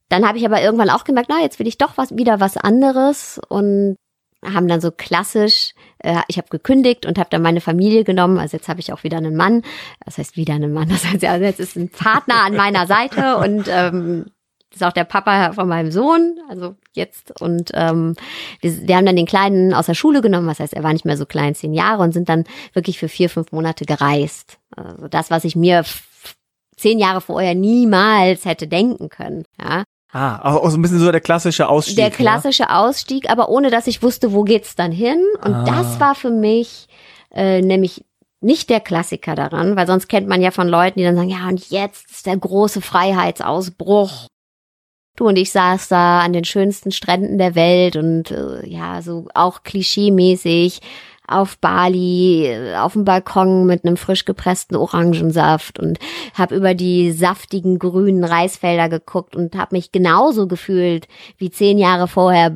dann 0.10 0.28
habe 0.28 0.38
ich 0.38 0.46
aber 0.46 0.62
irgendwann 0.62 0.90
auch 0.90 1.04
gemerkt, 1.04 1.30
na 1.30 1.42
jetzt 1.42 1.58
will 1.58 1.68
ich 1.68 1.78
doch 1.78 1.98
was 1.98 2.16
wieder 2.16 2.40
was 2.40 2.58
anderes 2.58 3.40
und 3.50 3.98
haben 4.44 4.68
dann 4.68 4.82
so 4.82 4.92
klassisch, 4.92 5.74
äh, 6.00 6.22
ich 6.28 6.38
habe 6.38 6.48
gekündigt 6.50 7.06
und 7.06 7.18
habe 7.18 7.30
dann 7.30 7.42
meine 7.42 7.62
Familie 7.62 8.04
genommen. 8.04 8.38
Also 8.38 8.58
jetzt 8.58 8.70
habe 8.70 8.80
ich 8.80 8.92
auch 8.92 9.04
wieder 9.04 9.18
einen 9.18 9.36
Mann. 9.36 9.62
Das 10.06 10.18
heißt 10.18 10.38
wieder 10.38 10.54
einen 10.56 10.74
Mann. 10.74 10.90
Das 10.90 11.06
heißt, 11.06 11.24
also 11.24 11.46
jetzt 11.46 11.60
ist 11.60 11.76
ein 11.76 11.90
Partner 11.90 12.44
an 12.44 12.56
meiner 12.56 12.88
Seite 12.88 13.38
und 13.38 13.68
ähm, 13.70 14.26
ist 14.74 14.84
auch 14.84 14.94
der 14.94 15.04
Papa 15.04 15.54
von 15.54 15.68
meinem 15.68 15.92
Sohn, 15.92 16.40
also 16.50 16.76
jetzt. 16.94 17.40
Und 17.42 17.72
ähm, 17.74 18.16
wir, 18.62 18.88
wir 18.88 18.96
haben 18.96 19.06
dann 19.06 19.16
den 19.16 19.26
Kleinen 19.26 19.74
aus 19.74 19.88
der 19.88 19.94
Schule 19.94 20.22
genommen, 20.22 20.48
was 20.48 20.60
heißt, 20.60 20.74
er 20.74 20.84
war 20.84 20.94
nicht 20.94 21.06
mehr 21.06 21.18
so 21.18 21.26
klein, 21.26 21.56
zehn 21.56 21.74
Jahre, 21.74 22.02
und 22.02 22.14
sind 22.14 22.30
dann 22.30 22.46
wirklich 22.74 22.98
für 22.98 23.10
vier, 23.10 23.30
fünf 23.30 23.52
Monate 23.52 23.86
gereist. 23.86 24.60
Also 24.76 25.08
das, 25.08 25.30
was 25.30 25.44
ich 25.44 25.56
mir 25.56 25.84
zehn 26.78 27.00
Jahre 27.00 27.22
vorher 27.22 27.54
niemals 27.54 28.46
hätte 28.46 28.68
denken 28.68 29.10
können. 29.10 29.44
Ja. 29.62 29.84
Ah, 30.14 30.56
auch 30.56 30.70
so 30.70 30.78
ein 30.78 30.82
bisschen 30.82 31.00
so 31.00 31.12
der 31.12 31.22
klassische 31.22 31.70
Ausstieg. 31.70 31.96
Der 31.96 32.12
klassische 32.12 32.64
ja? 32.64 32.80
Ausstieg, 32.82 33.30
aber 33.30 33.50
ohne 33.50 33.70
dass 33.70 33.88
ich 33.88 34.04
wusste, 34.04 34.34
wo 34.34 34.44
geht's 34.44 34.76
dann 34.76 34.92
hin. 34.92 35.24
Und 35.44 35.54
ah. 35.54 35.64
das 35.64 36.00
war 36.00 36.16
für 36.16 36.32
mich 36.32 36.88
äh, 37.34 37.62
nämlich 37.62 38.04
nicht 38.42 38.70
der 38.70 38.80
Klassiker 38.80 39.36
daran, 39.36 39.76
weil 39.76 39.88
sonst 39.88 40.10
kennt 40.10 40.28
man 40.28 40.42
ja 40.42 40.52
von 40.52 40.68
Leuten, 40.68 41.00
die 41.00 41.06
dann 41.06 41.16
sagen, 41.16 41.30
ja, 41.30 41.48
und 41.48 41.70
jetzt 41.70 42.12
ist 42.12 42.26
der 42.26 42.38
große 42.38 42.82
Freiheitsausbruch 42.82 44.28
Du 45.18 45.28
und 45.28 45.36
ich 45.38 45.52
saß 45.52 45.90
da 45.90 46.22
an 46.22 46.34
den 46.34 46.46
schönsten 46.46 46.92
Stränden 46.92 47.38
der 47.38 47.54
Welt 47.54 47.98
und 47.98 48.32
äh, 48.32 48.66
ja, 48.66 49.02
so 49.02 49.28
auch 49.34 49.64
klischeemäßig 49.64 50.80
auf 51.32 51.58
Bali, 51.58 52.54
auf 52.78 52.94
dem 52.94 53.06
Balkon 53.06 53.66
mit 53.66 53.86
einem 53.86 53.98
frisch 53.98 54.26
gepressten 54.26 54.76
Orangensaft 54.76 55.80
und 55.80 56.00
habe 56.34 56.56
über 56.56 56.74
die 56.74 57.12
saftigen 57.12 57.80
grünen 57.80 58.24
Reisfelder 58.24 58.90
geguckt 58.90 59.36
und 59.36 59.56
habe 59.56 59.76
mich 59.76 59.92
genauso 59.92 60.48
gefühlt 60.48 61.08
wie 61.38 61.50
zehn 61.50 61.78
Jahre 61.78 62.08
vorher 62.08 62.56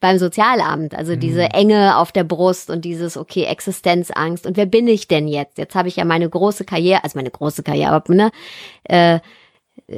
beim 0.00 0.18
Sozialamt. 0.18 0.94
Also 0.94 1.12
mhm. 1.12 1.20
diese 1.20 1.42
Enge 1.50 1.96
auf 1.98 2.10
der 2.10 2.24
Brust 2.24 2.70
und 2.70 2.84
dieses, 2.84 3.16
okay, 3.16 3.44
Existenzangst. 3.44 4.46
Und 4.46 4.56
wer 4.56 4.66
bin 4.66 4.88
ich 4.88 5.06
denn 5.06 5.28
jetzt? 5.28 5.58
Jetzt 5.58 5.74
habe 5.74 5.88
ich 5.88 5.96
ja 5.96 6.04
meine 6.04 6.28
große 6.28 6.64
Karriere, 6.64 7.04
also 7.04 7.18
meine 7.18 7.30
große 7.30 7.62
Karriere, 7.62 7.92
aber 7.92 8.14
ne, 8.14 8.30
äh, 8.84 9.20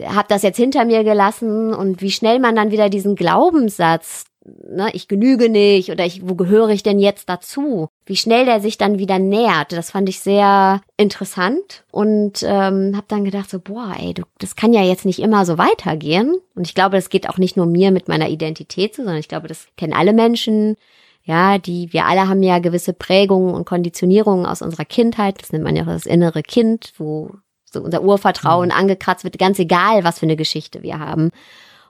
habe 0.06 0.28
das 0.28 0.42
jetzt 0.42 0.56
hinter 0.56 0.84
mir 0.84 1.04
gelassen 1.04 1.74
und 1.74 2.02
wie 2.02 2.10
schnell 2.10 2.38
man 2.38 2.56
dann 2.56 2.70
wieder 2.70 2.88
diesen 2.88 3.14
Glaubenssatz, 3.14 4.24
ne, 4.44 4.90
ich 4.92 5.08
genüge 5.08 5.48
nicht 5.48 5.90
oder 5.90 6.04
ich, 6.04 6.28
wo 6.28 6.34
gehöre 6.34 6.70
ich 6.70 6.82
denn 6.82 6.98
jetzt 6.98 7.28
dazu? 7.28 7.88
Wie 8.06 8.16
schnell 8.16 8.44
der 8.44 8.60
sich 8.60 8.78
dann 8.78 8.98
wieder 8.98 9.18
nähert, 9.18 9.72
das 9.72 9.90
fand 9.90 10.08
ich 10.08 10.20
sehr 10.20 10.80
interessant 10.96 11.84
und 11.90 12.42
ähm, 12.42 12.96
habe 12.96 13.06
dann 13.08 13.24
gedacht 13.24 13.50
so, 13.50 13.60
boah, 13.60 13.94
ey, 13.98 14.14
du, 14.14 14.22
das 14.38 14.56
kann 14.56 14.72
ja 14.72 14.82
jetzt 14.82 15.04
nicht 15.04 15.20
immer 15.20 15.44
so 15.46 15.58
weitergehen. 15.58 16.36
Und 16.54 16.66
ich 16.66 16.74
glaube, 16.74 16.96
das 16.96 17.10
geht 17.10 17.28
auch 17.28 17.38
nicht 17.38 17.56
nur 17.56 17.66
mir 17.66 17.90
mit 17.90 18.08
meiner 18.08 18.28
Identität 18.28 18.94
so, 18.94 19.02
sondern 19.02 19.20
ich 19.20 19.28
glaube, 19.28 19.48
das 19.48 19.66
kennen 19.76 19.92
alle 19.92 20.12
Menschen. 20.12 20.76
Ja, 21.24 21.58
die, 21.58 21.92
wir 21.92 22.06
alle 22.06 22.28
haben 22.28 22.42
ja 22.42 22.58
gewisse 22.58 22.92
Prägungen 22.92 23.54
und 23.54 23.64
Konditionierungen 23.64 24.44
aus 24.44 24.60
unserer 24.60 24.84
Kindheit. 24.84 25.40
Das 25.40 25.52
nennt 25.52 25.62
man 25.62 25.76
ja 25.76 25.82
auch 25.82 25.86
das 25.86 26.06
innere 26.06 26.42
Kind, 26.42 26.92
wo 26.98 27.30
so 27.64 27.80
unser 27.80 28.02
Urvertrauen 28.02 28.68
mhm. 28.70 28.74
angekratzt 28.74 29.24
wird, 29.24 29.38
ganz 29.38 29.58
egal, 29.58 30.04
was 30.04 30.18
für 30.18 30.26
eine 30.26 30.36
Geschichte 30.36 30.82
wir 30.82 30.98
haben. 30.98 31.30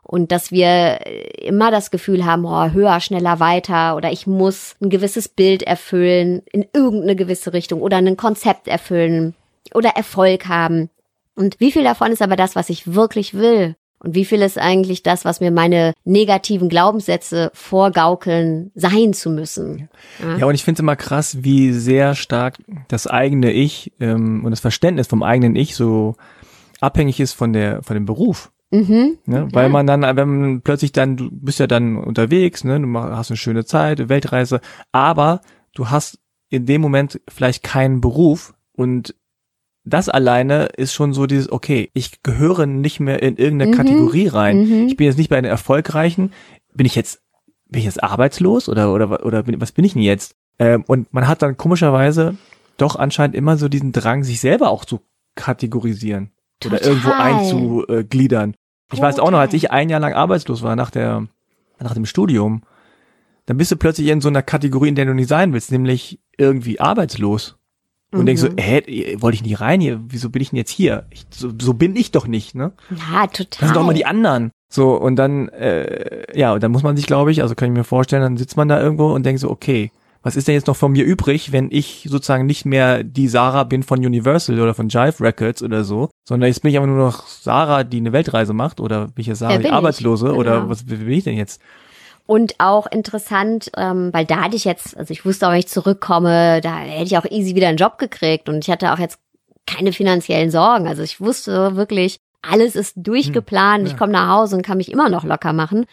Und 0.04 0.32
dass 0.32 0.50
wir 0.50 0.98
immer 1.40 1.70
das 1.70 1.90
Gefühl 1.90 2.24
haben, 2.24 2.44
oh, 2.44 2.70
höher, 2.72 3.00
schneller, 3.00 3.40
weiter 3.40 3.96
oder 3.96 4.10
ich 4.10 4.26
muss 4.26 4.74
ein 4.80 4.90
gewisses 4.90 5.28
Bild 5.28 5.62
erfüllen 5.62 6.42
in 6.52 6.66
irgendeine 6.72 7.16
gewisse 7.16 7.52
Richtung 7.52 7.80
oder 7.80 7.98
ein 7.98 8.16
Konzept 8.16 8.68
erfüllen 8.68 9.34
oder 9.74 9.90
Erfolg 9.90 10.48
haben. 10.48 10.90
Und 11.34 11.60
wie 11.60 11.72
viel 11.72 11.84
davon 11.84 12.12
ist 12.12 12.20
aber 12.22 12.36
das, 12.36 12.56
was 12.56 12.68
ich 12.68 12.94
wirklich 12.94 13.34
will? 13.34 13.76
Und 14.00 14.16
wie 14.16 14.24
viel 14.24 14.42
ist 14.42 14.58
eigentlich 14.58 15.04
das, 15.04 15.24
was 15.24 15.38
mir 15.40 15.52
meine 15.52 15.92
negativen 16.04 16.68
Glaubenssätze 16.68 17.52
vorgaukeln, 17.54 18.72
sein 18.74 19.14
zu 19.14 19.30
müssen? 19.30 19.88
Ja, 20.20 20.38
ja 20.38 20.46
und 20.46 20.56
ich 20.56 20.64
finde 20.64 20.78
es 20.78 20.80
immer 20.80 20.96
krass, 20.96 21.44
wie 21.44 21.72
sehr 21.72 22.16
stark 22.16 22.58
das 22.88 23.06
eigene 23.06 23.52
Ich 23.52 23.92
ähm, 24.00 24.44
und 24.44 24.50
das 24.50 24.58
Verständnis 24.58 25.06
vom 25.06 25.22
eigenen 25.22 25.54
Ich 25.54 25.76
so 25.76 26.16
abhängig 26.80 27.20
ist 27.20 27.32
von 27.34 27.52
der 27.52 27.84
von 27.84 27.94
dem 27.94 28.04
Beruf. 28.04 28.50
Mhm, 28.72 29.18
ne? 29.26 29.48
Weil 29.52 29.68
man 29.68 29.86
dann, 29.86 30.00
wenn 30.02 30.40
man 30.40 30.60
plötzlich 30.62 30.92
dann, 30.92 31.16
du 31.18 31.28
bist 31.30 31.60
ja 31.60 31.66
dann 31.66 31.96
unterwegs, 31.96 32.64
ne, 32.64 32.80
du 32.80 32.98
hast 32.98 33.30
eine 33.30 33.36
schöne 33.36 33.66
Zeit, 33.66 34.08
Weltreise, 34.08 34.60
aber 34.92 35.42
du 35.74 35.90
hast 35.90 36.18
in 36.48 36.64
dem 36.64 36.80
Moment 36.80 37.20
vielleicht 37.28 37.62
keinen 37.62 38.00
Beruf 38.00 38.54
und 38.72 39.14
das 39.84 40.08
alleine 40.08 40.66
ist 40.76 40.94
schon 40.94 41.12
so 41.12 41.26
dieses, 41.26 41.50
okay, 41.50 41.90
ich 41.92 42.22
gehöre 42.22 42.66
nicht 42.66 43.00
mehr 43.00 43.22
in 43.22 43.36
irgendeine 43.36 43.72
mhm. 43.72 43.76
Kategorie 43.76 44.28
rein. 44.28 44.58
Mhm. 44.58 44.86
Ich 44.86 44.96
bin 44.96 45.06
jetzt 45.06 45.18
nicht 45.18 45.30
bei 45.30 45.40
den 45.40 45.50
Erfolgreichen. 45.50 46.32
bin 46.72 46.86
ich 46.86 46.94
jetzt, 46.94 47.20
bin 47.68 47.80
ich 47.80 47.86
jetzt 47.86 48.02
arbeitslos 48.02 48.68
oder, 48.68 48.92
oder, 48.92 49.26
oder 49.26 49.42
bin, 49.42 49.60
was 49.60 49.72
bin 49.72 49.84
ich 49.84 49.94
denn 49.94 50.02
jetzt? 50.02 50.36
Ähm, 50.58 50.84
und 50.86 51.12
man 51.12 51.26
hat 51.26 51.42
dann 51.42 51.56
komischerweise 51.56 52.36
doch 52.76 52.96
anscheinend 52.96 53.34
immer 53.34 53.56
so 53.56 53.68
diesen 53.68 53.92
Drang, 53.92 54.24
sich 54.24 54.40
selber 54.40 54.70
auch 54.70 54.84
zu 54.84 55.00
kategorisieren 55.34 56.30
Total. 56.60 56.78
oder 56.78 56.86
irgendwo 56.86 57.10
einzugliedern. 57.10 58.54
Ich 58.92 59.00
weiß 59.00 59.18
auch 59.18 59.30
noch, 59.30 59.38
als 59.38 59.54
ich 59.54 59.70
ein 59.70 59.88
Jahr 59.88 60.00
lang 60.00 60.12
arbeitslos 60.14 60.62
war 60.62 60.76
nach 60.76 60.90
der, 60.90 61.26
nach 61.80 61.94
dem 61.94 62.06
Studium, 62.06 62.62
dann 63.46 63.56
bist 63.56 63.72
du 63.72 63.76
plötzlich 63.76 64.08
in 64.08 64.20
so 64.20 64.28
einer 64.28 64.42
Kategorie, 64.42 64.88
in 64.88 64.94
der 64.94 65.06
du 65.06 65.14
nicht 65.14 65.28
sein 65.28 65.52
willst, 65.52 65.72
nämlich 65.72 66.20
irgendwie 66.38 66.78
arbeitslos. 66.80 67.56
Und 68.12 68.20
Mhm. 68.20 68.26
denkst 68.26 68.42
so, 68.42 68.48
hä, 68.58 69.16
wollte 69.20 69.36
ich 69.36 69.42
nie 69.42 69.54
rein 69.54 69.80
hier? 69.80 70.00
Wieso 70.06 70.28
bin 70.28 70.42
ich 70.42 70.50
denn 70.50 70.58
jetzt 70.58 70.70
hier? 70.70 71.06
Ich, 71.10 71.24
so, 71.30 71.50
so 71.60 71.72
bin 71.74 71.96
ich 71.96 72.10
doch 72.10 72.26
nicht, 72.26 72.54
ne? 72.54 72.72
Ja, 72.90 73.26
total. 73.26 73.46
Das 73.60 73.68
sind 73.70 73.76
doch 73.76 73.84
mal 73.86 73.94
die 73.94 74.04
anderen. 74.06 74.50
So, 74.68 74.94
und 74.94 75.16
dann, 75.16 75.48
äh, 75.48 76.38
ja, 76.38 76.52
und 76.52 76.62
dann 76.62 76.72
muss 76.72 76.82
man 76.82 76.96
sich, 76.96 77.06
glaube 77.06 77.30
ich, 77.32 77.42
also 77.42 77.54
kann 77.54 77.70
ich 77.72 77.76
mir 77.76 77.84
vorstellen, 77.84 78.22
dann 78.22 78.36
sitzt 78.36 78.56
man 78.56 78.68
da 78.68 78.80
irgendwo 78.80 79.12
und 79.14 79.24
denkt 79.24 79.40
so, 79.40 79.50
okay, 79.50 79.90
was 80.22 80.36
ist 80.36 80.46
denn 80.48 80.54
jetzt 80.54 80.66
noch 80.68 80.76
von 80.76 80.92
mir 80.92 81.04
übrig, 81.04 81.52
wenn 81.52 81.68
ich 81.70 82.06
sozusagen 82.08 82.46
nicht 82.46 82.64
mehr 82.64 83.02
die 83.02 83.28
Sarah 83.28 83.64
bin 83.64 83.82
von 83.82 83.98
Universal 84.04 84.60
oder 84.60 84.74
von 84.74 84.88
Jive 84.88 85.20
Records 85.20 85.62
oder 85.62 85.84
so, 85.84 86.10
sondern 86.24 86.48
jetzt 86.48 86.62
bin 86.62 86.70
ich 86.70 86.76
aber 86.76 86.86
nur 86.86 86.98
noch 87.04 87.26
Sarah, 87.26 87.82
die 87.84 87.98
eine 87.98 88.12
Weltreise 88.12 88.52
macht 88.52 88.80
oder 88.80 89.06
bin 89.08 89.22
ich 89.22 89.26
jetzt 89.26 89.40
Sarah, 89.40 89.54
Wer 89.54 89.58
die? 89.58 89.70
Arbeitslose 89.70 90.34
oder 90.34 90.58
Genau. 90.60 90.68
was 90.70 90.88
wie 90.88 90.94
bin 90.96 91.10
ich 91.10 91.24
denn 91.24 91.36
jetzt? 91.36 91.60
Und 92.26 92.54
auch 92.58 92.86
interessant, 92.86 93.70
ähm, 93.76 94.10
weil 94.12 94.24
da 94.24 94.36
hatte 94.42 94.54
ich 94.56 94.64
jetzt, 94.64 94.96
also 94.96 95.10
ich 95.12 95.24
wusste 95.24 95.46
auch, 95.46 95.50
wenn 95.52 95.58
ich 95.58 95.66
zurückkomme, 95.68 96.60
da 96.60 96.76
hätte 96.78 97.02
ich 97.04 97.18
auch 97.18 97.24
easy 97.24 97.54
wieder 97.56 97.66
einen 97.68 97.76
Job 97.78 97.98
gekriegt 97.98 98.48
und 98.48 98.58
ich 98.64 98.70
hatte 98.70 98.92
auch 98.92 98.98
jetzt 98.98 99.18
keine 99.66 99.92
finanziellen 99.92 100.50
Sorgen. 100.50 100.86
Also 100.86 101.02
ich 101.02 101.20
wusste 101.20 101.74
wirklich, 101.76 102.18
alles 102.40 102.76
ist 102.76 102.94
durchgeplant, 102.96 103.80
Hm, 103.80 103.86
ja. 103.86 103.92
ich 103.92 103.98
komme 103.98 104.12
nach 104.12 104.28
Hause 104.28 104.56
und 104.56 104.62
kann 104.64 104.78
mich 104.78 104.90
immer 104.92 105.08
noch 105.08 105.24
locker 105.24 105.52
machen. 105.52 105.86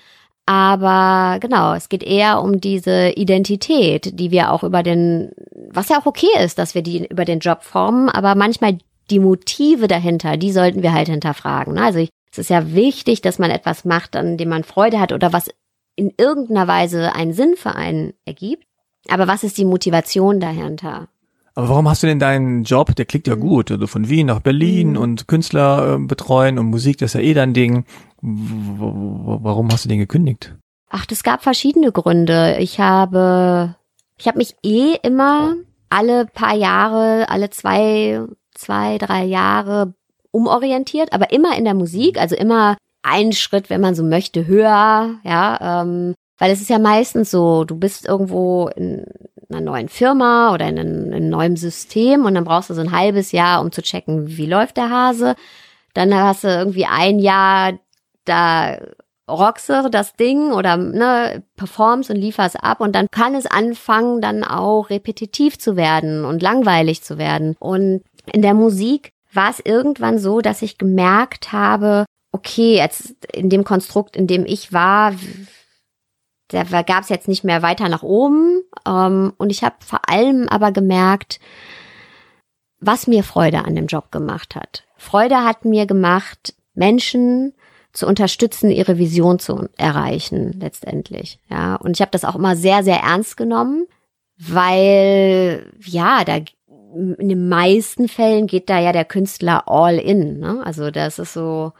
Aber 0.53 1.37
genau, 1.39 1.75
es 1.75 1.89
geht 1.89 2.01
eher 2.01 2.41
um 2.41 2.59
diese 2.59 3.09
Identität, 3.11 4.19
die 4.19 4.31
wir 4.31 4.51
auch 4.51 4.63
über 4.63 4.81
den, 4.81 5.29
was 5.69 5.89
ja 5.89 5.99
auch 6.01 6.07
okay 6.07 6.25
ist, 6.43 6.57
dass 6.57 6.73
wir 6.73 6.81
die 6.81 7.05
über 7.05 7.23
den 7.23 7.37
Job 7.37 7.61
formen, 7.61 8.09
aber 8.09 8.33
manchmal 8.33 8.79
die 9.11 9.19
Motive 9.19 9.87
dahinter, 9.87 10.37
die 10.37 10.51
sollten 10.51 10.81
wir 10.81 10.91
halt 10.91 11.07
hinterfragen. 11.07 11.75
ne? 11.75 11.83
Also 11.83 11.99
ich, 11.99 12.09
es 12.31 12.39
ist 12.39 12.49
ja 12.49 12.73
wichtig, 12.73 13.21
dass 13.21 13.37
man 13.37 13.51
etwas 13.51 13.85
macht, 13.85 14.15
an 14.15 14.37
dem 14.37 14.49
man 14.49 14.63
Freude 14.63 14.99
hat 14.99 15.13
oder 15.13 15.33
was 15.33 15.51
in 15.95 16.11
irgendeiner 16.17 16.67
Weise 16.67 17.13
einen 17.13 17.33
Sinn 17.33 17.53
für 17.55 17.75
einen 17.75 18.13
ergibt. 18.25 18.63
Aber 19.07 19.27
was 19.27 19.43
ist 19.43 19.55
die 19.59 19.65
Motivation 19.65 20.39
dahinter? 20.39 21.09
Aber 21.53 21.69
warum 21.69 21.87
hast 21.89 22.01
du 22.01 22.07
denn 22.07 22.19
deinen 22.19 22.63
Job, 22.63 22.95
der 22.95 23.05
klingt 23.05 23.27
ja 23.27 23.35
Mhm. 23.35 23.39
gut, 23.41 23.69
also 23.71 23.85
von 23.85 24.09
Wien 24.09 24.27
nach 24.27 24.39
Berlin 24.39 24.91
Mhm. 24.91 24.97
und 24.97 25.27
Künstler 25.27 25.95
äh, 25.95 25.99
betreuen 25.99 26.57
und 26.57 26.67
Musik, 26.67 26.97
das 26.97 27.11
ist 27.13 27.21
ja 27.21 27.27
eh 27.27 27.33
dein 27.35 27.53
Ding. 27.53 27.85
Warum 28.21 29.71
hast 29.71 29.85
du 29.85 29.89
den 29.89 29.99
gekündigt? 29.99 30.55
Ach, 30.89 31.05
das 31.05 31.23
gab 31.23 31.43
verschiedene 31.43 31.91
Gründe. 31.91 32.57
Ich 32.59 32.79
habe, 32.79 33.75
ich 34.17 34.27
habe 34.27 34.39
mich 34.39 34.55
eh 34.63 34.95
immer 35.03 35.55
alle 35.89 36.25
paar 36.25 36.55
Jahre, 36.55 37.29
alle 37.29 37.49
zwei, 37.49 38.21
zwei, 38.53 38.97
drei 38.97 39.23
Jahre 39.23 39.93
umorientiert, 40.31 41.13
aber 41.13 41.31
immer 41.31 41.57
in 41.57 41.65
der 41.65 41.73
Musik, 41.73 42.19
also 42.19 42.35
immer 42.35 42.77
einen 43.01 43.33
Schritt, 43.33 43.69
wenn 43.69 43.81
man 43.81 43.95
so 43.95 44.03
möchte, 44.03 44.45
höher, 44.45 45.19
ja, 45.23 45.81
ähm, 45.81 46.13
weil 46.37 46.51
es 46.51 46.61
ist 46.61 46.69
ja 46.69 46.79
meistens 46.79 47.31
so, 47.31 47.65
du 47.65 47.75
bist 47.75 48.07
irgendwo 48.07 48.67
in 48.67 49.05
einer 49.49 49.61
neuen 49.61 49.89
Firma 49.89 50.53
oder 50.53 50.67
in 50.67 50.79
einem, 50.79 51.05
in 51.07 51.13
einem 51.13 51.29
neuen 51.29 51.55
System 51.55 52.25
und 52.25 52.35
dann 52.35 52.43
brauchst 52.43 52.69
du 52.69 52.73
so 52.73 52.81
ein 52.81 52.91
halbes 52.91 53.31
Jahr, 53.31 53.61
um 53.61 53.71
zu 53.71 53.81
checken, 53.81 54.37
wie 54.37 54.45
läuft 54.45 54.77
der 54.77 54.89
Hase. 54.89 55.35
Dann 55.93 56.13
hast 56.13 56.43
du 56.43 56.47
irgendwie 56.47 56.85
ein 56.85 57.19
Jahr, 57.19 57.73
da 58.25 58.77
rockst 59.29 59.69
du 59.69 59.89
das 59.89 60.13
Ding 60.13 60.51
oder 60.51 60.77
ne, 60.77 61.43
performst 61.55 62.09
und 62.09 62.15
lieferst 62.15 62.63
ab 62.63 62.81
und 62.81 62.95
dann 62.95 63.09
kann 63.11 63.35
es 63.35 63.45
anfangen, 63.45 64.21
dann 64.21 64.43
auch 64.43 64.89
repetitiv 64.89 65.59
zu 65.59 65.75
werden 65.75 66.25
und 66.25 66.41
langweilig 66.41 67.03
zu 67.03 67.17
werden. 67.17 67.55
Und 67.59 68.01
in 68.31 68.41
der 68.41 68.53
Musik 68.53 69.11
war 69.31 69.51
es 69.51 69.59
irgendwann 69.59 70.17
so, 70.17 70.41
dass 70.41 70.61
ich 70.61 70.77
gemerkt 70.77 71.51
habe, 71.51 72.05
okay, 72.31 72.75
jetzt 72.75 73.25
in 73.33 73.49
dem 73.49 73.63
Konstrukt, 73.63 74.15
in 74.15 74.27
dem 74.27 74.45
ich 74.45 74.73
war, 74.73 75.13
da 76.49 76.63
gab 76.81 77.03
es 77.03 77.09
jetzt 77.09 77.27
nicht 77.27 77.43
mehr 77.43 77.61
weiter 77.61 77.89
nach 77.89 78.03
oben. 78.03 78.63
Ähm, 78.87 79.33
und 79.37 79.51
ich 79.51 79.63
habe 79.63 79.75
vor 79.79 80.09
allem 80.09 80.47
aber 80.49 80.71
gemerkt, 80.71 81.39
was 82.79 83.07
mir 83.07 83.23
Freude 83.23 83.65
an 83.65 83.75
dem 83.75 83.87
Job 83.87 84.11
gemacht 84.11 84.55
hat. 84.55 84.83
Freude 84.97 85.43
hat 85.43 85.65
mir 85.65 85.85
gemacht, 85.85 86.55
Menschen 86.73 87.53
zu 87.93 88.07
unterstützen, 88.07 88.71
ihre 88.71 88.97
Vision 88.97 89.39
zu 89.39 89.67
erreichen, 89.77 90.53
letztendlich. 90.59 91.39
Ja, 91.49 91.75
und 91.75 91.97
ich 91.97 92.01
habe 92.01 92.11
das 92.11 92.25
auch 92.25 92.35
immer 92.35 92.55
sehr, 92.55 92.83
sehr 92.83 92.97
ernst 92.97 93.35
genommen, 93.35 93.87
weil 94.37 95.71
ja, 95.85 96.23
da 96.23 96.39
in 96.95 97.29
den 97.29 97.49
meisten 97.49 98.07
Fällen 98.07 98.47
geht 98.47 98.69
da 98.69 98.79
ja 98.79 98.91
der 98.91 99.05
Künstler 99.05 99.63
all 99.67 99.97
in. 99.97 100.39
Ne? 100.39 100.61
Also 100.63 100.91
das 100.91 101.19
ist 101.19 101.33
so, 101.33 101.73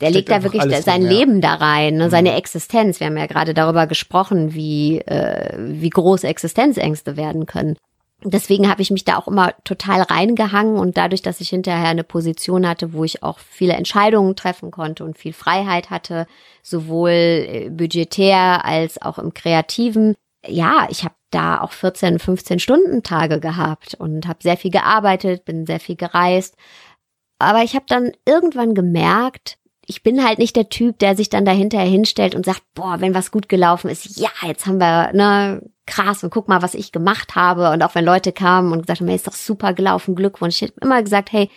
der 0.00 0.10
legt 0.10 0.30
da 0.30 0.42
wirklich 0.42 0.62
sein 0.62 1.02
drin, 1.02 1.02
ja. 1.02 1.18
Leben 1.18 1.40
da 1.40 1.54
rein, 1.54 1.96
ne? 1.96 2.06
Mhm. 2.06 2.10
seine 2.10 2.34
Existenz. 2.34 3.00
Wir 3.00 3.06
haben 3.06 3.16
ja 3.16 3.26
gerade 3.26 3.54
darüber 3.54 3.86
gesprochen, 3.86 4.54
wie 4.54 4.98
äh, 5.00 5.56
wie 5.58 5.90
groß 5.90 6.24
Existenzängste 6.24 7.16
werden 7.16 7.46
können. 7.46 7.76
Deswegen 8.24 8.68
habe 8.68 8.82
ich 8.82 8.90
mich 8.90 9.04
da 9.04 9.16
auch 9.16 9.26
immer 9.26 9.52
total 9.64 10.02
reingehangen 10.02 10.76
und 10.76 10.96
dadurch, 10.96 11.22
dass 11.22 11.40
ich 11.40 11.48
hinterher 11.48 11.88
eine 11.88 12.04
Position 12.04 12.68
hatte, 12.68 12.92
wo 12.92 13.04
ich 13.04 13.22
auch 13.22 13.38
viele 13.38 13.74
Entscheidungen 13.74 14.36
treffen 14.36 14.70
konnte 14.70 15.04
und 15.04 15.18
viel 15.18 15.32
Freiheit 15.32 15.90
hatte, 15.90 16.26
sowohl 16.62 17.10
äh, 17.10 17.70
budgetär 17.70 18.64
als 18.64 19.00
auch 19.02 19.18
im 19.18 19.34
Kreativen, 19.34 20.14
ja, 20.46 20.86
ich 20.90 21.04
habe 21.04 21.14
da 21.30 21.60
auch 21.60 21.72
14, 21.72 22.18
15 22.18 22.58
Stunden 22.58 23.02
Tage 23.02 23.40
gehabt 23.40 23.94
und 23.94 24.26
habe 24.28 24.38
sehr 24.42 24.56
viel 24.56 24.70
gearbeitet, 24.70 25.44
bin 25.44 25.66
sehr 25.66 25.80
viel 25.80 25.96
gereist. 25.96 26.56
Aber 27.38 27.62
ich 27.62 27.74
habe 27.74 27.86
dann 27.88 28.12
irgendwann 28.24 28.74
gemerkt, 28.74 29.58
ich 29.86 30.02
bin 30.02 30.24
halt 30.24 30.38
nicht 30.38 30.56
der 30.56 30.68
Typ, 30.68 30.98
der 30.98 31.16
sich 31.16 31.28
dann 31.28 31.44
dahinterher 31.44 31.88
hinstellt 31.88 32.34
und 32.34 32.44
sagt, 32.44 32.62
boah, 32.74 33.00
wenn 33.00 33.14
was 33.14 33.30
gut 33.30 33.48
gelaufen 33.48 33.90
ist, 33.90 34.16
ja, 34.18 34.30
jetzt 34.46 34.66
haben 34.66 34.78
wir, 34.78 35.12
ne, 35.12 35.62
krass 35.86 36.22
und 36.22 36.30
guck 36.30 36.48
mal, 36.48 36.62
was 36.62 36.74
ich 36.74 36.92
gemacht 36.92 37.34
habe. 37.34 37.70
Und 37.70 37.82
auch 37.82 37.94
wenn 37.94 38.04
Leute 38.04 38.32
kamen 38.32 38.72
und 38.72 38.82
gesagt 38.82 39.00
haben, 39.00 39.08
hey, 39.08 39.16
ist 39.16 39.26
doch 39.26 39.32
super 39.32 39.72
gelaufen, 39.74 40.14
Glückwunsch. 40.14 40.62
Ich 40.62 40.68
habe 40.68 40.80
immer 40.80 41.02
gesagt, 41.02 41.32
hey, 41.32 41.50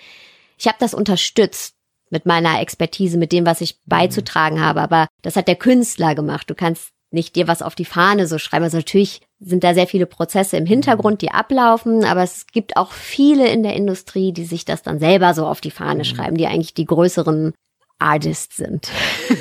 ich 0.58 0.68
habe 0.68 0.78
das 0.80 0.94
unterstützt 0.94 1.76
mit 2.10 2.26
meiner 2.26 2.60
Expertise, 2.62 3.18
mit 3.18 3.32
dem, 3.32 3.46
was 3.46 3.62
ich 3.62 3.80
beizutragen 3.86 4.62
habe. 4.62 4.82
Aber 4.82 5.08
das 5.22 5.36
hat 5.36 5.48
der 5.48 5.56
Künstler 5.56 6.16
gemacht. 6.16 6.50
Du 6.50 6.56
kannst 6.56 6.90
nicht 7.12 7.36
dir 7.36 7.48
was 7.48 7.62
auf 7.62 7.76
die 7.76 7.86
Fahne 7.86 8.28
so 8.28 8.38
schreiben. 8.38 8.64
Also 8.64 8.78
natürlich 8.78 9.22
sind 9.40 9.64
da 9.64 9.74
sehr 9.74 9.88
viele 9.88 10.06
Prozesse 10.06 10.58
im 10.58 10.66
Hintergrund, 10.66 11.22
die 11.22 11.32
ablaufen, 11.32 12.04
aber 12.04 12.24
es 12.24 12.48
gibt 12.48 12.78
auch 12.78 12.92
viele 12.92 13.48
in 13.48 13.64
der 13.64 13.76
Industrie, 13.76 14.34
die 14.34 14.46
sich 14.46 14.66
das 14.66 14.82
dann 14.82 15.00
selber 15.00 15.34
so 15.34 15.46
auf 15.46 15.62
die 15.62 15.72
Fahne 15.72 16.06
schreiben, 16.06 16.38
die 16.38 16.48
eigentlich 16.48 16.74
die 16.74 16.86
größeren 16.86 17.54
Artists 18.00 18.58
sind. 18.58 18.90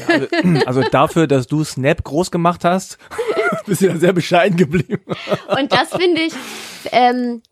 Also, 0.09 0.27
also 0.67 0.83
dafür, 0.91 1.27
dass 1.27 1.47
du 1.47 1.65
Snap 1.65 2.05
groß 2.05 2.31
gemacht 2.31 2.65
hast, 2.65 2.99
bist 3.67 3.81
du 3.83 3.87
ja 3.87 3.97
sehr 3.97 4.13
bescheiden 4.13 4.57
geblieben. 4.57 5.03
Und 5.59 5.73
das 5.73 5.91
finde 5.91 6.21
ich, 6.23 6.33
ähm, 6.93 7.43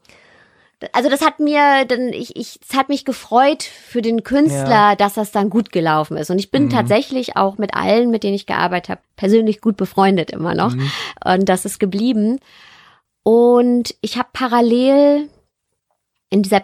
also 0.92 1.08
das 1.08 1.20
hat 1.20 1.38
mir 1.40 1.84
dann, 1.86 2.12
ich, 2.12 2.34
ich, 2.36 2.58
es 2.68 2.76
hat 2.76 2.88
mich 2.88 3.04
gefreut 3.04 3.62
für 3.62 4.02
den 4.02 4.22
Künstler, 4.24 4.68
Ja. 4.90 4.96
dass 4.96 5.14
das 5.14 5.30
dann 5.32 5.48
gut 5.50 5.70
gelaufen 5.72 6.16
ist. 6.16 6.30
Und 6.30 6.38
ich 6.38 6.50
bin 6.50 6.64
Mhm. 6.64 6.70
tatsächlich 6.70 7.36
auch 7.36 7.58
mit 7.58 7.74
allen, 7.74 8.10
mit 8.10 8.22
denen 8.24 8.34
ich 8.34 8.46
gearbeitet 8.46 8.88
habe, 8.90 9.00
persönlich 9.16 9.60
gut 9.60 9.76
befreundet 9.76 10.30
immer 10.30 10.54
noch. 10.54 10.74
Mhm. 10.74 10.90
Und 11.24 11.48
das 11.48 11.64
ist 11.64 11.78
geblieben. 11.80 12.38
Und 13.24 13.94
ich 14.00 14.18
habe 14.18 14.28
parallel 14.32 15.28
in 16.30 16.42
dieser 16.42 16.60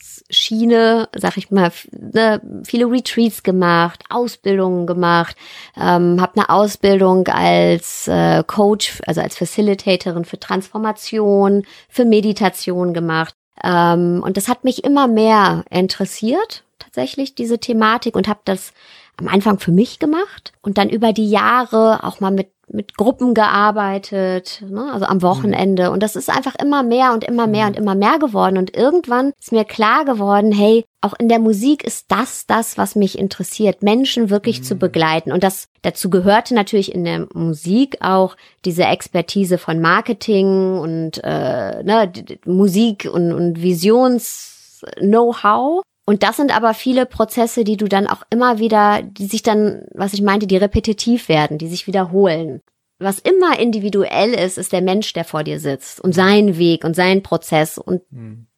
Persönlichkeitsentwicklungsschiene, 0.00 1.08
sag 1.16 1.36
ich 1.36 1.50
mal, 1.50 1.70
ne, 1.92 2.40
viele 2.64 2.86
Retreats 2.86 3.42
gemacht, 3.42 4.02
Ausbildungen 4.08 4.86
gemacht, 4.86 5.36
ähm, 5.76 6.20
habe 6.20 6.36
eine 6.36 6.50
Ausbildung 6.50 7.26
als 7.28 8.08
äh, 8.08 8.42
Coach, 8.46 9.00
also 9.06 9.20
als 9.20 9.36
Facilitatorin 9.36 10.24
für 10.24 10.38
Transformation, 10.38 11.64
für 11.88 12.04
Meditation 12.04 12.94
gemacht. 12.94 13.34
Ähm, 13.62 14.22
und 14.24 14.36
das 14.36 14.48
hat 14.48 14.64
mich 14.64 14.84
immer 14.84 15.06
mehr 15.06 15.64
interessiert, 15.70 16.64
tatsächlich, 16.78 17.34
diese 17.34 17.58
Thematik, 17.58 18.16
und 18.16 18.28
habe 18.28 18.40
das 18.44 18.72
am 19.20 19.28
Anfang 19.28 19.58
für 19.58 19.72
mich 19.72 19.98
gemacht 19.98 20.52
und 20.62 20.78
dann 20.78 20.88
über 20.88 21.12
die 21.12 21.30
Jahre 21.30 22.04
auch 22.04 22.20
mal 22.20 22.30
mit 22.30 22.48
mit 22.72 22.96
Gruppen 22.96 23.34
gearbeitet, 23.34 24.62
ne, 24.68 24.90
also 24.92 25.06
am 25.06 25.22
Wochenende. 25.22 25.90
Und 25.90 26.02
das 26.02 26.14
ist 26.16 26.28
einfach 26.30 26.54
immer 26.54 26.82
mehr 26.82 27.12
und 27.12 27.24
immer 27.24 27.46
mehr 27.46 27.66
und 27.66 27.76
immer 27.76 27.94
mehr 27.94 28.18
geworden. 28.18 28.56
Und 28.58 28.76
irgendwann 28.76 29.32
ist 29.40 29.52
mir 29.52 29.64
klar 29.64 30.04
geworden, 30.04 30.52
hey, 30.52 30.84
auch 31.00 31.14
in 31.18 31.28
der 31.28 31.40
Musik 31.40 31.84
ist 31.84 32.06
das 32.08 32.46
das, 32.46 32.78
was 32.78 32.94
mich 32.94 33.18
interessiert, 33.18 33.82
Menschen 33.82 34.30
wirklich 34.30 34.62
zu 34.62 34.76
begleiten. 34.76 35.32
Und 35.32 35.42
das 35.42 35.66
dazu 35.82 36.10
gehörte 36.10 36.54
natürlich 36.54 36.94
in 36.94 37.04
der 37.04 37.26
Musik 37.34 37.96
auch 38.00 38.36
diese 38.64 38.84
Expertise 38.84 39.58
von 39.58 39.80
Marketing 39.80 40.78
und 40.78 41.20
äh, 41.24 41.82
ne, 41.82 42.12
Musik 42.44 43.10
und, 43.12 43.32
und 43.32 43.60
Visions-Know-how. 43.62 45.82
Und 46.10 46.24
das 46.24 46.38
sind 46.38 46.52
aber 46.52 46.74
viele 46.74 47.06
Prozesse, 47.06 47.62
die 47.62 47.76
du 47.76 47.86
dann 47.86 48.08
auch 48.08 48.22
immer 48.30 48.58
wieder, 48.58 49.00
die 49.00 49.26
sich 49.26 49.44
dann, 49.44 49.82
was 49.94 50.12
ich 50.12 50.22
meinte, 50.22 50.48
die 50.48 50.56
repetitiv 50.56 51.28
werden, 51.28 51.56
die 51.56 51.68
sich 51.68 51.86
wiederholen. 51.86 52.62
Was 52.98 53.20
immer 53.20 53.60
individuell 53.60 54.34
ist, 54.34 54.58
ist 54.58 54.72
der 54.72 54.82
Mensch, 54.82 55.12
der 55.12 55.22
vor 55.22 55.44
dir 55.44 55.60
sitzt 55.60 56.00
und 56.00 56.12
sein 56.12 56.58
Weg 56.58 56.82
und 56.82 56.96
sein 56.96 57.22
Prozess. 57.22 57.78
Und 57.78 58.02
mhm. 58.10 58.48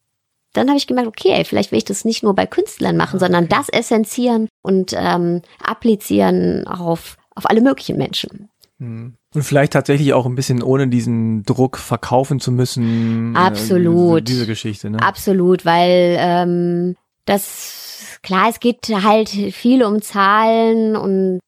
dann 0.55 0.69
habe 0.69 0.79
ich 0.79 0.87
gemerkt, 0.87 1.09
okay, 1.09 1.45
vielleicht 1.45 1.73
will 1.73 1.77
ich 1.77 1.85
das 1.85 2.07
nicht 2.07 2.23
nur 2.23 2.35
bei 2.35 2.47
Künstlern 2.47 2.97
machen, 2.97 3.17
okay. 3.17 3.27
sondern 3.27 3.51
das 3.51 3.69
essenzieren 3.69 4.49
und 4.63 4.95
ähm, 4.97 5.43
applizieren 5.63 6.67
auf, 6.67 7.19
auf 7.35 7.51
alle 7.51 7.61
möglichen 7.61 7.99
Menschen. 7.99 8.49
Mhm. 8.79 9.13
Und 9.35 9.43
vielleicht 9.43 9.75
tatsächlich 9.75 10.15
auch 10.15 10.25
ein 10.25 10.37
bisschen 10.37 10.63
ohne 10.63 10.89
diesen 10.89 11.43
Druck 11.43 11.77
verkaufen 11.77 12.41
zu 12.41 12.51
müssen. 12.51 13.35
Äh, 13.35 13.39
Absolut. 13.39 14.21
Äh, 14.21 14.23
diese, 14.23 14.39
diese, 14.39 14.47
Geschichte, 14.47 14.89
ne? 14.89 15.03
Absolut, 15.03 15.67
weil 15.67 16.17
ähm, 16.19 16.97
das 17.25 18.19
klar, 18.23 18.49
es 18.49 18.61
geht 18.61 18.89
halt 18.89 19.29
viel 19.29 19.85
um 19.85 20.03
Zahlen 20.03 20.97
und 20.97 21.41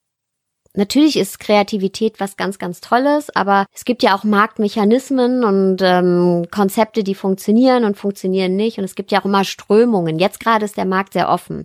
Natürlich 0.76 1.16
ist 1.16 1.38
Kreativität 1.38 2.18
was 2.18 2.36
ganz, 2.36 2.58
ganz 2.58 2.80
Tolles, 2.80 3.30
aber 3.36 3.66
es 3.72 3.84
gibt 3.84 4.02
ja 4.02 4.16
auch 4.16 4.24
Marktmechanismen 4.24 5.44
und 5.44 5.76
ähm, 5.82 6.46
Konzepte, 6.50 7.04
die 7.04 7.14
funktionieren 7.14 7.84
und 7.84 7.96
funktionieren 7.96 8.56
nicht. 8.56 8.78
Und 8.78 8.84
es 8.84 8.96
gibt 8.96 9.12
ja 9.12 9.20
auch 9.20 9.24
immer 9.24 9.44
Strömungen. 9.44 10.18
Jetzt 10.18 10.40
gerade 10.40 10.64
ist 10.64 10.76
der 10.76 10.84
Markt 10.84 11.12
sehr 11.12 11.28
offen. 11.28 11.64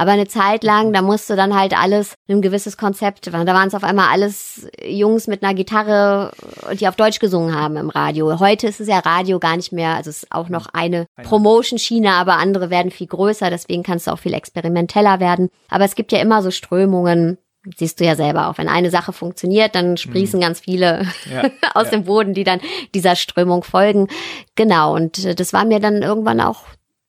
Aber 0.00 0.12
eine 0.12 0.26
Zeit 0.26 0.64
lang, 0.64 0.94
da 0.94 1.02
musste 1.02 1.36
dann 1.36 1.54
halt 1.54 1.78
alles 1.78 2.14
ein 2.26 2.40
gewisses 2.40 2.78
Konzept, 2.78 3.26
da 3.26 3.32
waren 3.34 3.68
es 3.68 3.74
auf 3.74 3.84
einmal 3.84 4.08
alles 4.10 4.66
Jungs 4.82 5.26
mit 5.26 5.42
einer 5.42 5.52
Gitarre, 5.52 6.32
die 6.72 6.88
auf 6.88 6.96
Deutsch 6.96 7.18
gesungen 7.18 7.54
haben 7.54 7.76
im 7.76 7.90
Radio. 7.90 8.40
Heute 8.40 8.66
ist 8.66 8.80
es 8.80 8.88
ja 8.88 9.00
Radio 9.00 9.38
gar 9.38 9.56
nicht 9.56 9.72
mehr, 9.72 9.96
also 9.96 10.08
es 10.08 10.22
ist 10.22 10.32
auch 10.32 10.48
noch 10.48 10.68
eine 10.72 11.04
Promotion-Schiene, 11.22 12.12
aber 12.12 12.38
andere 12.38 12.70
werden 12.70 12.90
viel 12.90 13.08
größer, 13.08 13.50
deswegen 13.50 13.82
kannst 13.82 14.06
du 14.06 14.12
auch 14.12 14.18
viel 14.18 14.32
experimenteller 14.32 15.20
werden. 15.20 15.50
Aber 15.68 15.84
es 15.84 15.94
gibt 15.94 16.12
ja 16.12 16.20
immer 16.20 16.40
so 16.42 16.50
Strömungen, 16.50 17.36
siehst 17.76 18.00
du 18.00 18.04
ja 18.06 18.16
selber 18.16 18.48
auch, 18.48 18.56
wenn 18.56 18.70
eine 18.70 18.88
Sache 18.88 19.12
funktioniert, 19.12 19.74
dann 19.74 19.98
sprießen 19.98 20.40
mhm. 20.40 20.44
ganz 20.44 20.60
viele 20.60 21.06
ja, 21.30 21.42
aus 21.74 21.90
ja. 21.90 21.90
dem 21.90 22.04
Boden, 22.04 22.32
die 22.32 22.44
dann 22.44 22.60
dieser 22.94 23.16
Strömung 23.16 23.64
folgen. 23.64 24.08
Genau, 24.54 24.94
und 24.94 25.26
äh, 25.26 25.34
das 25.34 25.52
war 25.52 25.66
mir 25.66 25.78
dann 25.78 26.00
irgendwann 26.00 26.40
auch, 26.40 26.62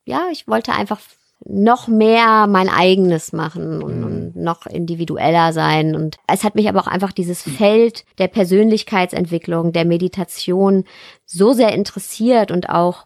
ja, 0.04 0.24
ich 0.30 0.46
wollte 0.46 0.74
einfach 0.74 1.00
noch 1.46 1.88
mehr 1.88 2.48
mein 2.48 2.70
eigenes 2.70 3.34
machen 3.34 3.82
und, 3.82 3.98
mhm. 3.98 4.04
und, 4.04 4.36
noch 4.36 4.66
individueller 4.66 5.54
sein. 5.54 5.96
Und 5.96 6.18
es 6.28 6.44
hat 6.44 6.56
mich 6.56 6.70
aber 6.70 6.80
auch 6.80 6.88
einfach 6.88 7.12
dieses 7.12 7.42
Feld 7.42 8.06
der 8.18 8.28
Persönlichkeitsentwicklung, 8.28 9.72
der 9.72 9.86
Meditation 9.86 10.86
so 11.26 11.54
sehr 11.54 11.74
interessiert 11.74 12.52
und 12.52 12.70
auch 12.70 13.06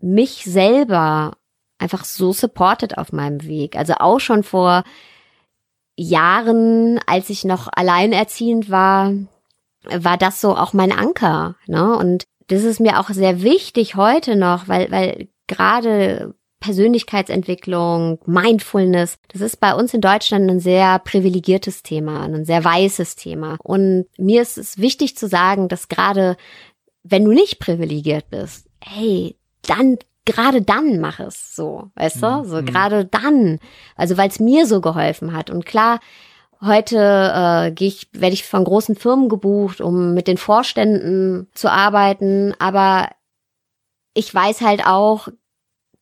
mich 0.00 0.44
selber 0.44 1.36
einfach 1.78 2.04
so 2.04 2.32
supportet 2.32 2.98
auf 2.98 3.12
meinem 3.12 3.44
Weg. 3.44 3.76
Also 3.76 3.94
auch 3.98 4.20
schon 4.20 4.42
vor 4.42 4.84
Jahren, 5.96 6.98
als 7.06 7.30
ich 7.30 7.44
noch 7.44 7.68
alleinerziehend 7.72 8.70
war, 8.70 9.12
war 9.84 10.16
das 10.16 10.40
so 10.40 10.56
auch 10.56 10.72
mein 10.72 10.92
Anker. 10.92 11.56
Ne? 11.66 11.96
Und 11.96 12.24
das 12.48 12.64
ist 12.64 12.80
mir 12.80 12.98
auch 12.98 13.08
sehr 13.10 13.42
wichtig 13.42 13.96
heute 13.96 14.36
noch, 14.36 14.68
weil, 14.68 14.90
weil 14.90 15.28
gerade 15.46 16.34
Persönlichkeitsentwicklung, 16.60 18.20
Mindfulness, 18.26 19.18
das 19.28 19.40
ist 19.40 19.60
bei 19.60 19.74
uns 19.74 19.94
in 19.94 20.00
Deutschland 20.00 20.50
ein 20.50 20.60
sehr 20.60 20.98
privilegiertes 20.98 21.82
Thema, 21.82 22.22
ein 22.22 22.44
sehr 22.44 22.62
weißes 22.62 23.16
Thema. 23.16 23.56
Und 23.62 24.06
mir 24.18 24.42
ist 24.42 24.58
es 24.58 24.78
wichtig 24.78 25.16
zu 25.16 25.26
sagen, 25.26 25.68
dass 25.68 25.88
gerade 25.88 26.36
wenn 27.02 27.24
du 27.24 27.32
nicht 27.32 27.58
privilegiert 27.58 28.28
bist, 28.30 28.68
hey, 28.82 29.36
dann 29.66 29.98
gerade 30.26 30.62
dann 30.62 31.00
mach 31.00 31.18
es 31.18 31.56
so, 31.56 31.90
weißt 31.94 32.22
du? 32.22 32.44
So 32.44 32.60
mhm. 32.60 32.66
gerade 32.66 33.04
dann. 33.06 33.58
Also 33.96 34.16
weil 34.16 34.28
es 34.28 34.38
mir 34.38 34.66
so 34.66 34.80
geholfen 34.80 35.32
hat. 35.32 35.50
Und 35.50 35.64
klar, 35.64 35.98
heute 36.60 36.98
äh, 36.98 37.72
gehe 37.72 37.88
ich, 37.88 38.08
werde 38.12 38.34
ich 38.34 38.44
von 38.44 38.64
großen 38.64 38.96
Firmen 38.96 39.28
gebucht, 39.28 39.80
um 39.80 40.14
mit 40.14 40.28
den 40.28 40.36
Vorständen 40.36 41.48
zu 41.54 41.70
arbeiten, 41.70 42.54
aber 42.58 43.08
ich 44.14 44.34
weiß 44.34 44.60
halt 44.60 44.86
auch, 44.86 45.28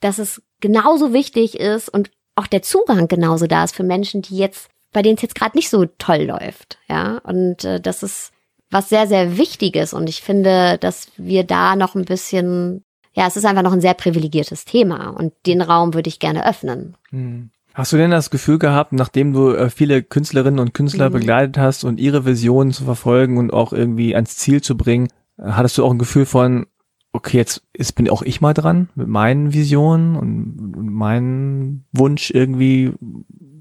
dass 0.00 0.18
es 0.18 0.42
genauso 0.60 1.12
wichtig 1.12 1.58
ist 1.58 1.88
und 1.88 2.10
auch 2.34 2.46
der 2.46 2.62
Zugang 2.62 3.08
genauso 3.08 3.46
da 3.46 3.64
ist 3.64 3.74
für 3.74 3.82
Menschen, 3.82 4.22
die 4.22 4.36
jetzt, 4.36 4.68
bei 4.92 5.02
denen 5.02 5.16
es 5.16 5.22
jetzt 5.22 5.34
gerade 5.34 5.56
nicht 5.56 5.70
so 5.70 5.86
toll 5.98 6.22
läuft. 6.22 6.78
Ja, 6.88 7.18
und 7.18 7.64
äh, 7.64 7.80
das 7.80 8.02
ist 8.02 8.32
was 8.70 8.88
sehr, 8.88 9.06
sehr 9.06 9.38
Wichtiges. 9.38 9.92
Und 9.92 10.08
ich 10.08 10.22
finde, 10.22 10.78
dass 10.78 11.08
wir 11.16 11.44
da 11.44 11.74
noch 11.74 11.94
ein 11.94 12.04
bisschen, 12.04 12.84
ja, 13.14 13.26
es 13.26 13.36
ist 13.36 13.44
einfach 13.44 13.62
noch 13.62 13.72
ein 13.72 13.80
sehr 13.80 13.94
privilegiertes 13.94 14.64
Thema. 14.64 15.10
Und 15.10 15.32
den 15.46 15.62
Raum 15.62 15.94
würde 15.94 16.08
ich 16.08 16.20
gerne 16.20 16.46
öffnen. 16.46 16.96
Hm. 17.10 17.50
Hast 17.74 17.92
du 17.92 17.96
denn 17.96 18.10
das 18.10 18.30
Gefühl 18.30 18.58
gehabt, 18.58 18.92
nachdem 18.92 19.32
du 19.32 19.50
äh, 19.50 19.70
viele 19.70 20.02
Künstlerinnen 20.02 20.58
und 20.58 20.74
Künstler 20.74 21.10
mhm. 21.10 21.14
begleitet 21.14 21.58
hast 21.58 21.84
und 21.84 22.00
ihre 22.00 22.26
Visionen 22.26 22.72
zu 22.72 22.84
verfolgen 22.84 23.38
und 23.38 23.52
auch 23.52 23.72
irgendwie 23.72 24.16
ans 24.16 24.36
Ziel 24.36 24.60
zu 24.60 24.76
bringen, 24.76 25.08
äh, 25.38 25.52
hattest 25.52 25.78
du 25.78 25.84
auch 25.84 25.92
ein 25.92 25.98
Gefühl 25.98 26.26
von, 26.26 26.66
okay, 27.12 27.36
jetzt 27.36 27.62
ist, 27.72 27.92
bin 27.92 28.08
auch 28.10 28.22
ich 28.22 28.40
mal 28.40 28.54
dran 28.54 28.88
mit 28.94 29.08
meinen 29.08 29.52
Visionen 29.52 30.16
und, 30.16 30.74
und 30.76 30.92
meinem 30.92 31.84
Wunsch 31.92 32.30
irgendwie 32.30 32.92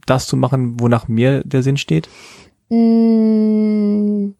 das 0.05 0.27
zu 0.27 0.37
machen, 0.37 0.79
wonach 0.79 1.07
mir 1.07 1.43
der 1.43 1.63
Sinn 1.63 1.77
steht? 1.77 2.09
Mm, 2.69 4.31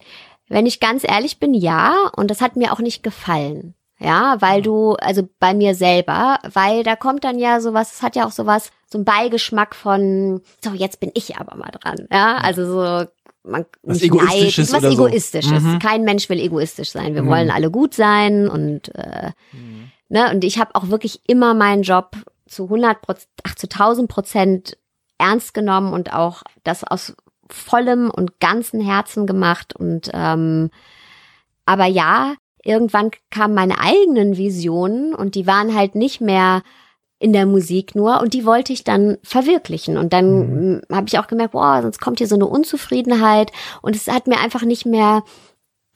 wenn 0.49 0.65
ich 0.65 0.79
ganz 0.79 1.03
ehrlich 1.03 1.39
bin, 1.39 1.53
ja. 1.53 2.09
Und 2.15 2.31
das 2.31 2.41
hat 2.41 2.55
mir 2.55 2.73
auch 2.73 2.79
nicht 2.79 3.03
gefallen. 3.03 3.75
Ja, 3.99 4.37
weil 4.41 4.61
du, 4.61 4.93
also 4.93 5.27
bei 5.39 5.55
mir 5.55 5.73
selber, 5.73 6.37
weil 6.53 6.83
da 6.83 6.95
kommt 6.95 7.23
dann 7.23 7.39
ja 7.39 7.59
sowas, 7.59 7.93
es 7.93 8.03
hat 8.03 8.15
ja 8.15 8.27
auch 8.27 8.31
sowas, 8.31 8.69
so 8.85 8.99
ein 8.99 9.05
Beigeschmack 9.05 9.73
von, 9.75 10.41
so, 10.63 10.71
jetzt 10.71 10.99
bin 10.99 11.09
ich 11.15 11.37
aber 11.37 11.57
mal 11.57 11.71
dran. 11.71 12.07
Ja, 12.11 12.37
also 12.37 12.65
so 12.65 13.07
man 13.47 13.65
was 13.83 14.01
egoistisches 14.01 14.71
Neid, 14.71 14.83
was 14.83 14.93
egoistisches. 14.93 15.63
So. 15.63 15.69
Mhm. 15.69 15.79
Kein 15.79 16.03
Mensch 16.03 16.29
will 16.29 16.39
egoistisch 16.39 16.91
sein. 16.91 17.15
Wir 17.15 17.23
mhm. 17.23 17.29
wollen 17.29 17.51
alle 17.51 17.71
gut 17.71 17.93
sein 17.93 18.47
und 18.47 18.93
äh, 18.95 19.31
mhm. 19.53 19.91
ne 20.09 20.31
und 20.31 20.43
ich 20.43 20.59
habe 20.59 20.75
auch 20.75 20.89
wirklich 20.89 21.21
immer 21.27 21.53
meinen 21.53 21.83
Job 21.83 22.15
zu 22.47 22.65
100 22.65 22.97
ach 23.43 23.55
zu 23.55 23.67
1000 23.67 24.09
Prozent 24.09 24.77
ernst 25.17 25.53
genommen 25.53 25.93
und 25.93 26.13
auch 26.13 26.43
das 26.63 26.83
aus 26.83 27.15
vollem 27.49 28.09
und 28.09 28.39
ganzen 28.39 28.81
Herzen 28.81 29.25
gemacht 29.25 29.75
und 29.75 30.09
ähm, 30.13 30.69
aber 31.65 31.85
ja, 31.85 32.35
irgendwann 32.63 33.11
kamen 33.29 33.53
meine 33.53 33.79
eigenen 33.79 34.37
Visionen 34.37 35.13
und 35.13 35.35
die 35.35 35.47
waren 35.47 35.75
halt 35.75 35.95
nicht 35.95 36.21
mehr 36.21 36.63
in 37.19 37.33
der 37.33 37.45
Musik 37.45 37.95
nur 37.95 38.21
und 38.21 38.33
die 38.33 38.45
wollte 38.45 38.73
ich 38.73 38.83
dann 38.83 39.17
verwirklichen 39.23 39.97
und 39.97 40.13
dann 40.13 40.73
mhm. 40.75 40.81
habe 40.91 41.07
ich 41.07 41.17
auch 41.17 41.27
gemerkt, 41.27 41.53
boah, 41.53 41.81
sonst 41.81 41.99
kommt 41.99 42.19
hier 42.19 42.27
so 42.27 42.35
eine 42.35 42.45
Unzufriedenheit 42.45 43.51
und 43.81 43.95
es 43.95 44.07
hat 44.07 44.27
mir 44.27 44.39
einfach 44.39 44.61
nicht 44.61 44.85
mehr 44.85 45.23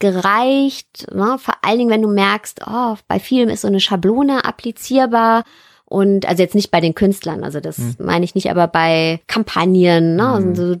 gereicht, 0.00 1.06
ne? 1.14 1.36
vor 1.38 1.54
allen 1.62 1.78
Dingen, 1.78 1.90
wenn 1.90 2.02
du 2.02 2.08
merkst, 2.08 2.62
oh, 2.66 2.96
bei 3.06 3.20
vielen 3.20 3.50
ist 3.50 3.60
so 3.60 3.68
eine 3.68 3.78
Schablone 3.78 4.44
applizierbar 4.44 5.44
und 5.84 6.26
also 6.26 6.42
jetzt 6.42 6.56
nicht 6.56 6.72
bei 6.72 6.80
den 6.80 6.96
Künstlern, 6.96 7.44
also 7.44 7.60
das 7.60 7.78
mhm. 7.78 7.94
meine 8.00 8.24
ich 8.24 8.34
nicht, 8.34 8.50
aber 8.50 8.66
bei 8.66 9.20
Kampagnen, 9.28 10.16
ne? 10.16 10.40
Mhm. 10.40 10.48
Also, 10.48 10.76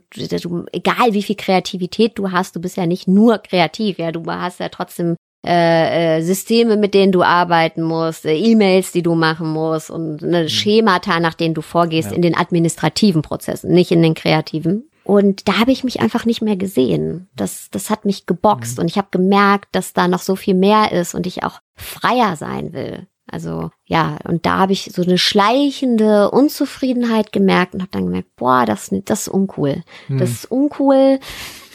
du, 0.48 0.64
egal 0.72 1.12
wie 1.12 1.22
viel 1.22 1.36
Kreativität 1.36 2.18
du 2.18 2.32
hast, 2.32 2.56
du 2.56 2.60
bist 2.60 2.76
ja 2.76 2.86
nicht 2.86 3.06
nur 3.06 3.38
kreativ, 3.38 3.98
ja, 3.98 4.10
du 4.10 4.24
hast 4.26 4.58
ja 4.58 4.70
trotzdem 4.70 5.14
äh, 5.44 6.18
äh, 6.18 6.22
Systeme, 6.22 6.76
mit 6.76 6.94
denen 6.94 7.10
du 7.10 7.22
arbeiten 7.22 7.82
musst, 7.82 8.24
äh, 8.24 8.36
E-Mails, 8.36 8.92
die 8.92 9.02
du 9.02 9.16
machen 9.16 9.48
musst 9.52 9.90
und 9.90 10.22
eine 10.22 10.44
mhm. 10.44 10.48
Schemata, 10.48 11.18
nach 11.18 11.34
denen 11.34 11.54
du 11.54 11.62
vorgehst 11.62 12.10
ja. 12.10 12.16
in 12.16 12.22
den 12.22 12.36
administrativen 12.36 13.22
Prozessen, 13.22 13.72
nicht 13.72 13.90
in 13.90 14.02
den 14.02 14.14
kreativen. 14.14 14.88
Und 15.04 15.48
da 15.48 15.58
habe 15.58 15.72
ich 15.72 15.82
mich 15.82 16.00
einfach 16.00 16.26
nicht 16.26 16.42
mehr 16.42 16.56
gesehen. 16.56 17.28
Das, 17.34 17.68
das 17.72 17.90
hat 17.90 18.04
mich 18.04 18.26
geboxt 18.26 18.78
mhm. 18.78 18.82
und 18.82 18.88
ich 18.88 18.98
habe 18.98 19.08
gemerkt, 19.10 19.70
dass 19.72 19.92
da 19.92 20.06
noch 20.06 20.20
so 20.20 20.36
viel 20.36 20.54
mehr 20.54 20.92
ist 20.92 21.14
und 21.14 21.26
ich 21.26 21.42
auch 21.42 21.60
freier 21.74 22.36
sein 22.36 22.72
will. 22.72 23.08
Also 23.26 23.70
ja, 23.84 24.18
und 24.28 24.46
da 24.46 24.58
habe 24.58 24.72
ich 24.72 24.92
so 24.94 25.02
eine 25.02 25.18
schleichende 25.18 26.30
Unzufriedenheit 26.30 27.32
gemerkt 27.32 27.74
und 27.74 27.80
habe 27.80 27.90
dann 27.90 28.04
gemerkt, 28.04 28.28
boah, 28.36 28.64
das, 28.64 28.90
das 29.04 29.22
ist 29.22 29.28
uncool. 29.28 29.82
Mhm. 30.06 30.18
Das 30.18 30.30
ist 30.30 30.44
uncool 30.52 31.18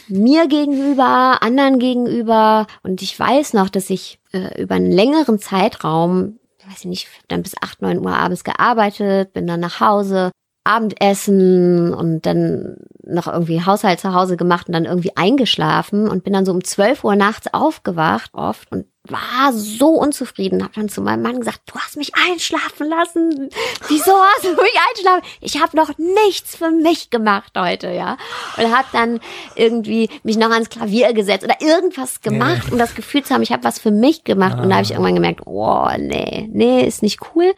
mir 0.08 0.48
gegenüber, 0.48 1.42
anderen 1.42 1.78
gegenüber. 1.78 2.66
Und 2.82 3.02
ich 3.02 3.18
weiß 3.18 3.54
noch, 3.54 3.68
dass 3.68 3.90
ich 3.90 4.20
äh, 4.32 4.60
über 4.60 4.76
einen 4.76 4.90
längeren 4.90 5.38
Zeitraum, 5.38 6.38
weiß 6.66 6.80
ich 6.80 6.86
nicht, 6.86 7.08
dann 7.28 7.42
bis 7.42 7.54
acht, 7.60 7.82
neun 7.82 7.98
Uhr 7.98 8.16
abends 8.16 8.44
gearbeitet, 8.44 9.32
bin 9.32 9.46
dann 9.46 9.60
nach 9.60 9.80
Hause, 9.80 10.30
Abendessen 10.68 11.94
und 11.94 12.26
dann 12.26 12.76
noch 13.04 13.26
irgendwie 13.26 13.64
Haushalt 13.64 14.00
zu 14.00 14.12
Hause 14.12 14.36
gemacht 14.36 14.68
und 14.68 14.74
dann 14.74 14.84
irgendwie 14.84 15.16
eingeschlafen 15.16 16.08
und 16.08 16.24
bin 16.24 16.34
dann 16.34 16.44
so 16.44 16.52
um 16.52 16.62
zwölf 16.62 17.04
Uhr 17.04 17.16
nachts 17.16 17.52
aufgewacht 17.52 18.30
oft 18.34 18.70
und 18.70 18.84
war 19.10 19.54
so 19.54 19.88
unzufrieden, 19.88 20.62
habe 20.62 20.74
dann 20.74 20.90
zu 20.90 21.00
meinem 21.00 21.22
Mann 21.22 21.38
gesagt, 21.38 21.60
du 21.66 21.78
hast 21.78 21.96
mich 21.96 22.12
einschlafen 22.28 22.88
lassen. 22.88 23.48
Wieso 23.88 24.12
hast 24.12 24.44
du 24.44 24.50
mich 24.50 24.76
einschlafen? 24.90 25.22
Ich 25.40 25.62
habe 25.62 25.74
noch 25.74 25.96
nichts 25.96 26.56
für 26.56 26.70
mich 26.70 27.08
gemacht 27.08 27.52
heute, 27.56 27.90
ja. 27.90 28.18
Und 28.58 28.76
habe 28.76 28.88
dann 28.92 29.20
irgendwie 29.54 30.10
mich 30.22 30.36
noch 30.36 30.50
ans 30.50 30.68
Klavier 30.68 31.14
gesetzt 31.14 31.44
oder 31.44 31.56
irgendwas 31.60 32.20
gemacht, 32.20 32.64
ja. 32.66 32.72
um 32.72 32.78
das 32.78 32.94
Gefühl 32.94 33.22
zu 33.22 33.32
haben, 33.32 33.42
ich 33.42 33.52
habe 33.52 33.64
was 33.64 33.78
für 33.78 33.90
mich 33.90 34.24
gemacht. 34.24 34.56
Ah. 34.58 34.62
Und 34.62 34.68
da 34.68 34.76
habe 34.76 34.84
ich 34.84 34.90
irgendwann 34.90 35.14
gemerkt, 35.14 35.46
oh 35.46 35.88
nee, 35.98 36.46
nee, 36.52 36.86
ist 36.86 37.02
nicht 37.02 37.20
cool. 37.34 37.54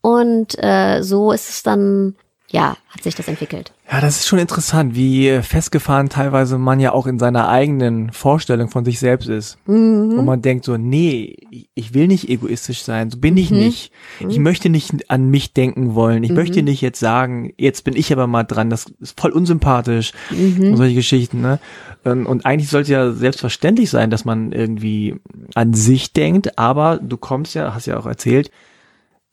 Und 0.00 0.56
äh, 0.62 1.02
so 1.02 1.32
ist 1.32 1.48
es 1.48 1.62
dann 1.64 2.16
ja, 2.52 2.76
hat 2.90 3.02
sich 3.02 3.14
das 3.14 3.28
entwickelt. 3.28 3.72
Ja, 3.90 4.02
das 4.02 4.20
ist 4.20 4.28
schon 4.28 4.38
interessant, 4.38 4.94
wie 4.94 5.40
festgefahren 5.40 6.10
teilweise 6.10 6.58
man 6.58 6.80
ja 6.80 6.92
auch 6.92 7.06
in 7.06 7.18
seiner 7.18 7.48
eigenen 7.48 8.12
Vorstellung 8.12 8.68
von 8.68 8.84
sich 8.84 8.98
selbst 8.98 9.30
ist. 9.30 9.56
Mhm. 9.66 10.18
Wo 10.18 10.22
man 10.22 10.42
denkt 10.42 10.66
so, 10.66 10.76
nee, 10.76 11.38
ich 11.74 11.94
will 11.94 12.08
nicht 12.08 12.28
egoistisch 12.28 12.82
sein, 12.82 13.10
so 13.10 13.16
bin 13.16 13.38
ich 13.38 13.50
mhm. 13.50 13.56
nicht. 13.56 13.90
Ich 14.20 14.36
mhm. 14.36 14.44
möchte 14.44 14.68
nicht 14.68 15.10
an 15.10 15.30
mich 15.30 15.54
denken 15.54 15.94
wollen. 15.94 16.24
Ich 16.24 16.30
mhm. 16.30 16.36
möchte 16.36 16.62
nicht 16.62 16.82
jetzt 16.82 17.00
sagen, 17.00 17.54
jetzt 17.56 17.84
bin 17.84 17.96
ich 17.96 18.12
aber 18.12 18.26
mal 18.26 18.44
dran, 18.44 18.68
das 18.68 18.84
ist 19.00 19.18
voll 19.18 19.30
unsympathisch 19.30 20.12
mhm. 20.28 20.72
und 20.72 20.76
solche 20.76 20.94
Geschichten, 20.94 21.40
ne? 21.40 21.58
Und 22.04 22.44
eigentlich 22.44 22.68
sollte 22.68 22.92
ja 22.92 23.12
selbstverständlich 23.12 23.88
sein, 23.88 24.10
dass 24.10 24.24
man 24.24 24.50
irgendwie 24.50 25.14
an 25.54 25.72
sich 25.72 26.12
denkt, 26.12 26.58
aber 26.58 26.98
du 26.98 27.16
kommst 27.16 27.54
ja, 27.54 27.74
hast 27.74 27.86
ja 27.86 27.96
auch 27.96 28.06
erzählt, 28.06 28.50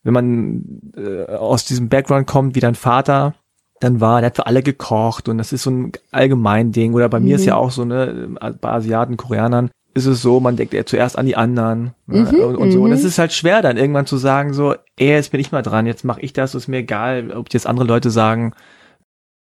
wenn 0.02 0.14
man 0.14 0.64
äh, 0.96 1.24
aus 1.32 1.64
diesem 1.64 1.88
Background 1.88 2.26
kommt, 2.26 2.54
wie 2.54 2.60
dein 2.60 2.74
Vater 2.74 3.34
dann 3.80 4.00
war, 4.00 4.20
der 4.20 4.26
hat 4.26 4.36
für 4.36 4.46
alle 4.46 4.62
gekocht 4.62 5.28
und 5.28 5.38
das 5.38 5.52
ist 5.52 5.62
so 5.62 5.70
ein 5.70 5.92
allgemein 6.10 6.72
Ding. 6.72 6.92
Oder 6.94 7.08
bei 7.08 7.18
mhm. 7.18 7.26
mir 7.26 7.36
ist 7.36 7.46
ja 7.46 7.54
mhm. 7.54 7.60
auch 7.60 7.70
so, 7.70 7.84
ne, 7.84 8.36
bei 8.60 8.70
Asiaten, 8.70 9.16
Koreanern 9.16 9.70
ist 9.92 10.06
es 10.06 10.22
so, 10.22 10.38
man 10.38 10.56
denkt 10.56 10.72
ja 10.72 10.86
zuerst 10.86 11.18
an 11.18 11.26
die 11.26 11.36
anderen 11.36 11.94
ne, 12.06 12.20
mhm, 12.20 12.40
und, 12.40 12.56
und 12.56 12.72
so. 12.72 12.82
Und 12.82 12.92
es 12.92 13.02
mhm. 13.02 13.08
ist 13.08 13.18
halt 13.18 13.32
schwer 13.32 13.62
dann 13.62 13.76
irgendwann 13.76 14.06
zu 14.06 14.18
sagen, 14.18 14.52
so, 14.52 14.74
ey, 14.96 15.08
jetzt 15.08 15.32
bin 15.32 15.40
ich 15.40 15.50
mal 15.50 15.62
dran, 15.62 15.86
jetzt 15.86 16.04
mache 16.04 16.20
ich 16.20 16.32
das, 16.32 16.54
ist 16.54 16.68
mir 16.68 16.78
egal, 16.78 17.32
ob 17.32 17.52
jetzt 17.52 17.66
andere 17.66 17.86
Leute 17.86 18.10
sagen, 18.10 18.52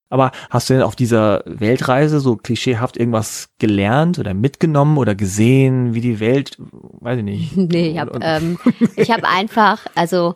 aber 0.09 0.31
hast 0.51 0.71
du 0.71 0.75
denn 0.75 0.83
auf 0.83 0.97
dieser 0.97 1.43
Weltreise 1.47 2.21
so 2.21 2.37
klischeehaft 2.37 2.97
irgendwas 2.97 3.49
gelernt 3.59 4.19
oder 4.19 4.35
mitgenommen 4.35 4.99
oder 4.99 5.15
gesehen, 5.15 5.95
wie 5.95 6.01
die 6.01 6.21
Welt, 6.21 6.57
weiß 6.59 7.19
ich 7.19 7.25
nicht. 7.25 7.57
Nee, 7.57 7.91
ich 7.91 7.99
habe 7.99 8.19
ähm, 8.23 8.59
ich 8.97 9.11
hab 9.11 9.25
einfach, 9.25 9.87
also 9.95 10.35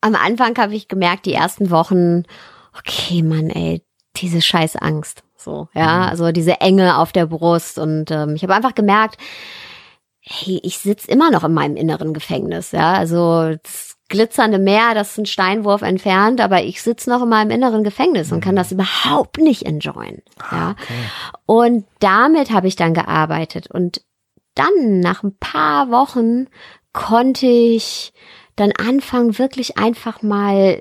am 0.00 0.14
Anfang 0.14 0.56
habe 0.58 0.74
ich 0.74 0.88
gemerkt, 0.88 1.26
die 1.26 1.34
ersten 1.34 1.70
Wochen, 1.70 2.24
okay, 2.78 3.22
Mann, 3.22 3.50
ey, 3.50 3.82
diese 4.16 4.42
scheiß 4.42 4.76
Angst. 4.76 5.22
So, 5.36 5.68
ja, 5.74 5.98
mhm. 5.98 6.02
also 6.10 6.32
diese 6.32 6.60
Enge 6.60 6.98
auf 6.98 7.12
der 7.12 7.26
Brust. 7.26 7.78
Und 7.78 8.10
ähm, 8.10 8.34
ich 8.34 8.42
habe 8.42 8.54
einfach 8.54 8.74
gemerkt, 8.74 9.18
hey, 10.20 10.60
ich 10.62 10.78
sitze 10.78 11.10
immer 11.10 11.30
noch 11.30 11.44
in 11.44 11.54
meinem 11.54 11.76
inneren 11.76 12.12
Gefängnis, 12.12 12.72
ja. 12.72 12.94
Also 12.94 13.54
das 13.62 13.95
glitzernde 14.08 14.58
Meer, 14.58 14.94
das 14.94 15.12
ist 15.12 15.18
ein 15.18 15.26
Steinwurf 15.26 15.82
entfernt, 15.82 16.40
aber 16.40 16.62
ich 16.62 16.82
sitze 16.82 17.10
noch 17.10 17.22
in 17.22 17.28
meinem 17.28 17.50
inneren 17.50 17.84
Gefängnis 17.84 18.32
und 18.32 18.40
kann 18.40 18.54
mhm. 18.54 18.58
das 18.58 18.72
überhaupt 18.72 19.38
nicht 19.38 19.64
enjoyen. 19.64 20.22
Ja. 20.50 20.70
Okay. 20.70 20.94
Und 21.46 21.86
damit 21.98 22.50
habe 22.50 22.68
ich 22.68 22.76
dann 22.76 22.94
gearbeitet. 22.94 23.70
Und 23.70 24.02
dann, 24.54 25.00
nach 25.00 25.22
ein 25.22 25.36
paar 25.38 25.90
Wochen, 25.90 26.46
konnte 26.92 27.46
ich 27.46 28.12
dann 28.54 28.72
anfangen, 28.72 29.38
wirklich 29.38 29.76
einfach 29.76 30.22
mal 30.22 30.80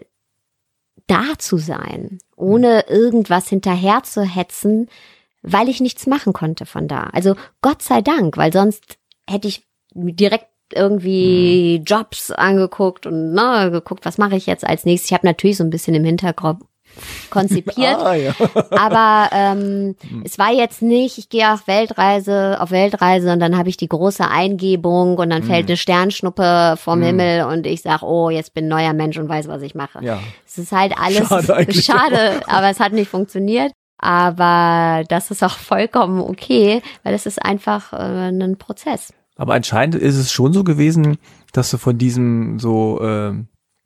da 1.07 1.38
zu 1.38 1.57
sein, 1.57 2.19
ohne 2.36 2.88
irgendwas 2.88 3.49
hinterher 3.49 4.03
zu 4.03 4.23
hetzen, 4.23 4.89
weil 5.41 5.69
ich 5.69 5.82
nichts 5.82 6.07
machen 6.07 6.34
konnte 6.34 6.65
von 6.65 6.88
da. 6.88 7.09
Also 7.11 7.36
Gott 7.61 7.82
sei 7.82 8.01
Dank, 8.01 8.38
weil 8.38 8.51
sonst 8.51 8.97
hätte 9.30 9.47
ich 9.47 9.67
direkt 9.93 10.47
irgendwie. 10.74 11.82
Jobs 11.86 12.32
angeguckt 12.32 13.05
und 13.05 13.34
ne, 13.34 13.70
geguckt, 13.72 14.05
was 14.05 14.18
mache 14.18 14.36
ich 14.36 14.45
jetzt 14.45 14.66
als 14.66 14.86
nächstes. 14.86 15.09
Ich 15.09 15.13
habe 15.13 15.28
natürlich 15.28 15.57
so 15.57 15.63
ein 15.63 15.70
bisschen 15.70 15.95
im 15.95 16.03
Hinterkopf 16.03 16.61
konzipiert. 17.30 17.97
ah, 17.99 18.13
ja. 18.13 18.34
Aber 18.72 19.30
ähm, 19.34 19.95
mhm. 20.09 20.24
es 20.24 20.38
war 20.38 20.51
jetzt 20.51 20.82
nicht, 20.82 21.18
ich 21.18 21.30
gehe 21.30 21.51
auf 21.51 21.68
Weltreise, 21.68 22.57
auf 22.59 22.72
Weltreise 22.72 23.32
und 23.32 23.39
dann 23.39 23.57
habe 23.57 23.70
ich 23.70 23.78
die 23.78 23.89
große 23.89 24.28
Eingebung 24.28 25.18
und 25.18 25.30
dann 25.30 25.43
mhm. 25.43 25.47
fällt 25.47 25.68
eine 25.68 25.78
Sternschnuppe 25.78 26.76
vom 26.78 26.99
mhm. 26.99 27.03
Himmel 27.03 27.43
und 27.45 27.68
ich 27.68 27.82
sag, 27.82 28.01
oh, 28.03 28.30
jetzt 28.30 28.53
bin 28.53 28.66
ein 28.66 28.70
neuer 28.70 28.93
Mensch 28.93 29.18
und 29.18 29.30
weiß, 29.30 29.47
was 29.47 29.61
ich 29.61 29.76
mache. 29.76 30.03
Ja. 30.03 30.20
Es 30.45 30.57
ist 30.57 30.72
halt 30.72 30.93
alles 30.97 31.28
schade, 31.28 31.74
schade 31.82 32.39
aber 32.47 32.70
es 32.70 32.80
hat 32.80 32.93
nicht 32.93 33.09
funktioniert. 33.09 33.72
Aber 33.97 35.03
das 35.07 35.32
ist 35.32 35.41
auch 35.41 35.57
vollkommen 35.57 36.20
okay, 36.20 36.82
weil 37.03 37.13
es 37.13 37.26
ist 37.26 37.43
einfach 37.43 37.93
äh, 37.93 38.28
ein 38.30 38.57
Prozess. 38.57 39.13
Aber 39.36 39.54
anscheinend 39.54 39.96
ist 39.96 40.16
es 40.16 40.32
schon 40.32 40.54
so 40.54 40.64
gewesen, 40.64 41.18
dass 41.52 41.72
du 41.72 41.78
von 41.78 41.98
diesem 41.98 42.60
so 42.60 43.02
äh, 43.02 43.34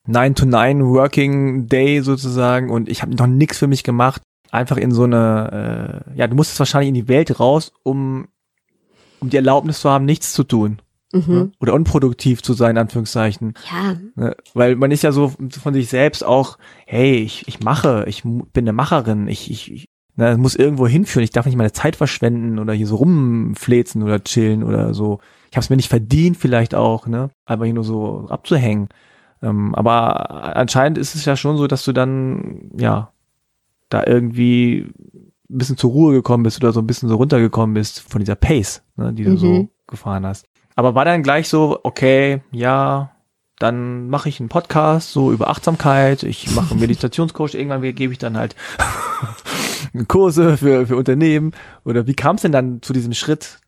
9 0.07 0.35
to 0.35 0.45
9 0.45 0.85
Working 0.85 1.67
Day 1.67 2.01
sozusagen 2.01 2.69
und 2.69 2.89
ich 2.89 3.01
habe 3.01 3.15
noch 3.15 3.27
nichts 3.27 3.57
für 3.57 3.67
mich 3.67 3.83
gemacht, 3.83 4.21
einfach 4.51 4.77
in 4.77 4.91
so 4.91 5.03
eine, 5.03 6.03
äh, 6.13 6.17
ja, 6.17 6.27
du 6.27 6.35
musstest 6.35 6.59
wahrscheinlich 6.59 6.89
in 6.89 6.95
die 6.95 7.07
Welt 7.07 7.39
raus, 7.39 7.71
um, 7.83 8.27
um 9.19 9.29
die 9.29 9.37
Erlaubnis 9.37 9.81
zu 9.81 9.89
haben, 9.89 10.05
nichts 10.05 10.33
zu 10.33 10.43
tun. 10.43 10.81
Mhm. 11.11 11.23
Ne? 11.27 11.51
Oder 11.59 11.73
unproduktiv 11.73 12.43
zu 12.43 12.53
sein, 12.53 12.71
in 12.71 12.77
Anführungszeichen. 12.77 13.53
Ja. 13.69 13.95
Ne? 14.15 14.35
Weil 14.53 14.75
man 14.75 14.91
ist 14.91 15.03
ja 15.03 15.11
so 15.11 15.33
von 15.61 15.73
sich 15.73 15.89
selbst 15.89 16.23
auch, 16.23 16.57
hey, 16.85 17.15
ich, 17.15 17.47
ich 17.47 17.59
mache, 17.59 18.05
ich 18.07 18.23
bin 18.23 18.47
eine 18.55 18.73
Macherin, 18.73 19.27
ich, 19.27 19.49
ich, 19.49 19.71
ich 19.71 19.85
ne, 20.15 20.37
muss 20.37 20.55
irgendwo 20.55 20.87
hinführen, 20.87 21.23
ich 21.23 21.31
darf 21.31 21.45
nicht 21.45 21.57
meine 21.57 21.71
Zeit 21.71 21.95
verschwenden 21.95 22.59
oder 22.59 22.73
hier 22.73 22.87
so 22.87 22.97
rumflezen 22.97 24.03
oder 24.03 24.23
chillen 24.23 24.63
oder 24.63 24.93
so 24.93 25.19
ich 25.49 25.55
habe 25.55 25.63
es 25.63 25.69
mir 25.69 25.75
nicht 25.75 25.89
verdient, 25.89 26.37
vielleicht 26.37 26.75
auch, 26.75 27.07
ne? 27.07 27.29
Einfach 27.45 27.65
hier 27.65 27.73
nur 27.73 27.83
so 27.83 28.27
abzuhängen. 28.29 28.89
Ähm, 29.41 29.73
aber 29.75 30.55
anscheinend 30.55 30.97
ist 30.97 31.15
es 31.15 31.25
ja 31.25 31.35
schon 31.35 31.57
so, 31.57 31.67
dass 31.67 31.85
du 31.85 31.93
dann, 31.93 32.71
ja, 32.77 33.11
da 33.89 34.03
irgendwie 34.05 34.91
ein 35.49 35.57
bisschen 35.57 35.77
zur 35.77 35.91
Ruhe 35.91 36.13
gekommen 36.13 36.43
bist 36.43 36.61
oder 36.61 36.71
so 36.71 36.79
ein 36.79 36.87
bisschen 36.87 37.09
so 37.09 37.15
runtergekommen 37.15 37.73
bist 37.73 38.01
von 38.01 38.19
dieser 38.19 38.35
Pace, 38.35 38.83
ne, 38.95 39.13
die 39.13 39.23
du 39.23 39.31
mhm. 39.31 39.37
so 39.37 39.69
gefahren 39.87 40.25
hast. 40.25 40.45
Aber 40.75 40.93
war 40.93 41.05
dann 41.05 41.23
gleich 41.23 41.49
so, 41.49 41.79
okay, 41.83 42.41
ja, 42.51 43.11
dann 43.57 44.09
mache 44.09 44.29
ich 44.29 44.39
einen 44.39 44.49
Podcast 44.49 45.11
so 45.11 45.31
über 45.31 45.49
Achtsamkeit, 45.49 46.23
ich 46.23 46.55
mache 46.55 46.71
einen 46.71 46.79
Meditationscoach, 46.81 47.55
irgendwann 47.55 47.81
gebe 47.81 48.13
ich 48.13 48.19
dann 48.19 48.37
halt 48.37 48.55
Kurse 50.07 50.57
für, 50.57 50.87
für 50.87 50.95
Unternehmen. 50.95 51.51
Oder 51.83 52.07
wie 52.07 52.13
kam 52.13 52.35
es 52.35 52.43
denn 52.43 52.51
dann 52.51 52.81
zu 52.81 52.93
diesem 52.93 53.13
Schritt. 53.13 53.59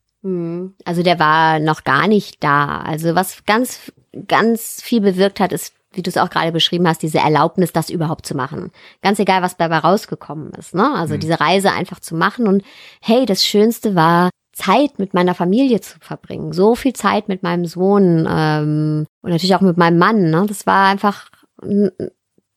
Also 0.85 1.03
der 1.03 1.19
war 1.19 1.59
noch 1.59 1.83
gar 1.83 2.07
nicht 2.07 2.43
da. 2.43 2.79
Also 2.79 3.15
was 3.15 3.43
ganz, 3.45 3.91
ganz 4.27 4.81
viel 4.81 5.01
bewirkt 5.01 5.39
hat, 5.39 5.51
ist, 5.51 5.73
wie 5.93 6.01
du 6.01 6.09
es 6.09 6.17
auch 6.17 6.29
gerade 6.29 6.51
beschrieben 6.51 6.87
hast, 6.87 7.01
diese 7.01 7.19
Erlaubnis, 7.19 7.73
das 7.73 7.89
überhaupt 7.89 8.25
zu 8.25 8.35
machen. 8.35 8.71
Ganz 9.01 9.19
egal, 9.19 9.41
was 9.41 9.57
dabei 9.57 9.79
rausgekommen 9.79 10.51
ist. 10.51 10.75
Ne? 10.75 10.93
Also 10.95 11.15
mhm. 11.15 11.19
diese 11.19 11.39
Reise 11.39 11.71
einfach 11.71 11.99
zu 11.99 12.15
machen. 12.15 12.47
Und 12.47 12.63
hey, 13.01 13.25
das 13.25 13.45
Schönste 13.45 13.95
war, 13.95 14.29
Zeit 14.53 14.99
mit 14.99 15.13
meiner 15.13 15.33
Familie 15.33 15.81
zu 15.81 15.97
verbringen. 15.99 16.53
So 16.53 16.75
viel 16.75 16.93
Zeit 16.93 17.27
mit 17.27 17.41
meinem 17.41 17.65
Sohn 17.65 18.27
ähm, 18.29 19.07
und 19.21 19.29
natürlich 19.29 19.55
auch 19.55 19.61
mit 19.61 19.77
meinem 19.77 19.97
Mann. 19.97 20.29
Ne? 20.29 20.45
Das 20.47 20.65
war 20.65 20.87
einfach, 20.87 21.29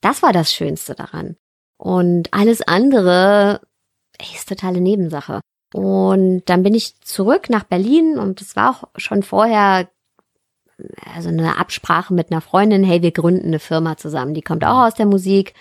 das 0.01 0.23
war 0.23 0.33
das 0.33 0.53
Schönste 0.53 0.95
daran. 0.95 1.37
Und 1.79 2.33
alles 2.33 2.63
andere 2.63 3.61
ist 4.21 4.49
totale 4.49 4.81
Nebensache. 4.81 5.41
Und 5.75 6.43
dann 6.47 6.63
bin 6.63 6.73
ich 6.73 7.01
zurück 7.01 7.51
nach 7.51 7.65
Berlin 7.65 8.17
und 8.17 8.41
es 8.41 8.55
war 8.55 8.71
auch 8.71 8.85
schon 8.97 9.25
vorher 9.25 9.89
also 11.17 11.31
eine 11.31 11.59
Absprache 11.59 12.15
mit 12.15 12.31
einer 12.31 12.41
Freundin, 12.41 12.85
hey, 12.85 13.03
wir 13.03 13.11
gründen 13.11 13.49
eine 13.49 13.59
Firma 13.59 13.97
zusammen, 13.97 14.35
die 14.35 14.43
kommt 14.43 14.65
auch 14.65 14.87
aus 14.87 14.95
der 14.95 15.07
Musik 15.07 15.53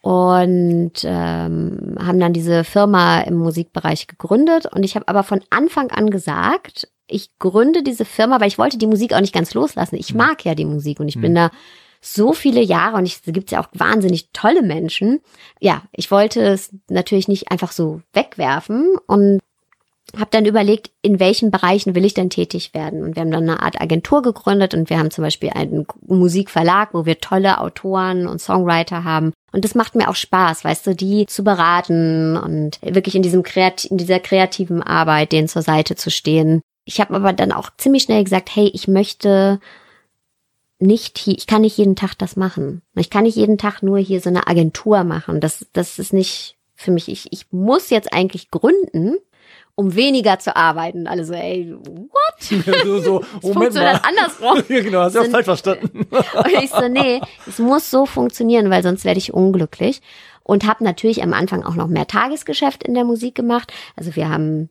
und 0.00 0.92
ähm, 1.04 1.96
haben 1.98 2.20
dann 2.20 2.32
diese 2.32 2.64
Firma 2.64 3.20
im 3.20 3.36
Musikbereich 3.36 4.06
gegründet 4.06 4.64
und 4.64 4.82
ich 4.82 4.94
habe 4.94 5.08
aber 5.08 5.22
von 5.22 5.42
Anfang 5.50 5.90
an 5.90 6.08
gesagt, 6.08 6.88
ich 7.06 7.38
gründe 7.38 7.82
diese 7.82 8.06
Firma, 8.06 8.40
weil 8.40 8.48
ich 8.48 8.56
wollte 8.56 8.78
die 8.78 8.86
Musik 8.86 9.12
auch 9.12 9.20
nicht 9.20 9.34
ganz 9.34 9.52
loslassen. 9.52 9.96
Ich 9.96 10.14
mhm. 10.14 10.20
mag 10.20 10.42
ja 10.46 10.54
die 10.54 10.64
Musik 10.64 11.00
und 11.00 11.08
ich 11.08 11.16
mhm. 11.16 11.20
bin 11.20 11.34
da 11.34 11.50
so 12.04 12.34
viele 12.34 12.60
Jahre 12.60 12.96
und 12.98 13.06
es 13.06 13.22
gibt 13.24 13.50
ja 13.50 13.60
auch 13.60 13.68
wahnsinnig 13.72 14.28
tolle 14.32 14.62
Menschen. 14.62 15.20
Ja, 15.60 15.82
ich 15.92 16.10
wollte 16.10 16.42
es 16.42 16.70
natürlich 16.88 17.28
nicht 17.28 17.50
einfach 17.50 17.72
so 17.72 18.02
wegwerfen 18.12 18.96
und 19.06 19.40
habe 20.14 20.28
dann 20.30 20.44
überlegt, 20.44 20.90
in 21.00 21.18
welchen 21.18 21.50
Bereichen 21.50 21.94
will 21.94 22.04
ich 22.04 22.12
denn 22.14 22.28
tätig 22.28 22.74
werden. 22.74 23.02
Und 23.02 23.16
wir 23.16 23.22
haben 23.22 23.30
dann 23.30 23.48
eine 23.48 23.62
Art 23.62 23.80
Agentur 23.80 24.20
gegründet 24.22 24.74
und 24.74 24.90
wir 24.90 24.98
haben 24.98 25.10
zum 25.10 25.24
Beispiel 25.24 25.50
einen 25.50 25.86
Musikverlag, 26.06 26.90
wo 26.92 27.06
wir 27.06 27.20
tolle 27.20 27.58
Autoren 27.58 28.26
und 28.26 28.40
Songwriter 28.40 29.04
haben. 29.04 29.32
Und 29.52 29.64
das 29.64 29.74
macht 29.74 29.94
mir 29.94 30.08
auch 30.08 30.14
Spaß, 30.14 30.62
weißt 30.62 30.86
du, 30.86 30.94
die 30.94 31.26
zu 31.26 31.42
beraten 31.42 32.36
und 32.36 32.78
wirklich 32.82 33.14
in 33.14 33.22
diesem 33.22 33.42
Kreat 33.42 33.86
in 33.86 33.96
dieser 33.96 34.20
kreativen 34.20 34.82
Arbeit 34.82 35.32
denen 35.32 35.48
zur 35.48 35.62
Seite 35.62 35.96
zu 35.96 36.10
stehen. 36.10 36.60
Ich 36.84 37.00
habe 37.00 37.14
aber 37.14 37.32
dann 37.32 37.50
auch 37.50 37.70
ziemlich 37.78 38.02
schnell 38.02 38.24
gesagt, 38.24 38.54
hey, 38.54 38.70
ich 38.74 38.88
möchte 38.88 39.58
nicht 40.84 41.18
hier, 41.18 41.36
ich 41.36 41.46
kann 41.46 41.62
nicht 41.62 41.76
jeden 41.76 41.96
Tag 41.96 42.14
das 42.14 42.36
machen. 42.36 42.82
Ich 42.94 43.10
kann 43.10 43.24
nicht 43.24 43.36
jeden 43.36 43.58
Tag 43.58 43.82
nur 43.82 43.98
hier 43.98 44.20
so 44.20 44.28
eine 44.30 44.46
Agentur 44.46 45.04
machen. 45.04 45.40
Das, 45.40 45.66
das 45.72 45.98
ist 45.98 46.12
nicht 46.12 46.56
für 46.74 46.90
mich. 46.90 47.08
Ich, 47.08 47.32
ich 47.32 47.46
muss 47.50 47.90
jetzt 47.90 48.12
eigentlich 48.12 48.50
gründen, 48.50 49.16
um 49.74 49.94
weniger 49.94 50.38
zu 50.38 50.56
arbeiten. 50.56 51.06
Alle 51.06 51.24
so, 51.24 51.32
ey, 51.32 51.74
what? 51.74 52.64
so, 52.84 53.00
so, 53.00 53.24
Moment 53.42 53.74
mal. 53.74 54.00
andersrum. 54.02 54.62
genau, 54.68 55.00
hast 55.00 55.16
du 55.16 55.22
ja 55.22 55.30
falsch 55.30 55.46
verstanden. 55.46 56.06
und 56.10 56.62
ich 56.62 56.70
so, 56.70 56.88
nee, 56.88 57.20
es 57.46 57.58
muss 57.58 57.90
so 57.90 58.06
funktionieren, 58.06 58.70
weil 58.70 58.82
sonst 58.82 59.04
werde 59.04 59.18
ich 59.18 59.34
unglücklich. 59.34 60.00
Und 60.42 60.66
habe 60.66 60.84
natürlich 60.84 61.22
am 61.22 61.32
Anfang 61.32 61.62
auch 61.62 61.74
noch 61.74 61.88
mehr 61.88 62.06
Tagesgeschäft 62.06 62.82
in 62.82 62.92
der 62.92 63.04
Musik 63.04 63.34
gemacht. 63.34 63.72
Also 63.96 64.14
wir 64.14 64.28
haben 64.28 64.68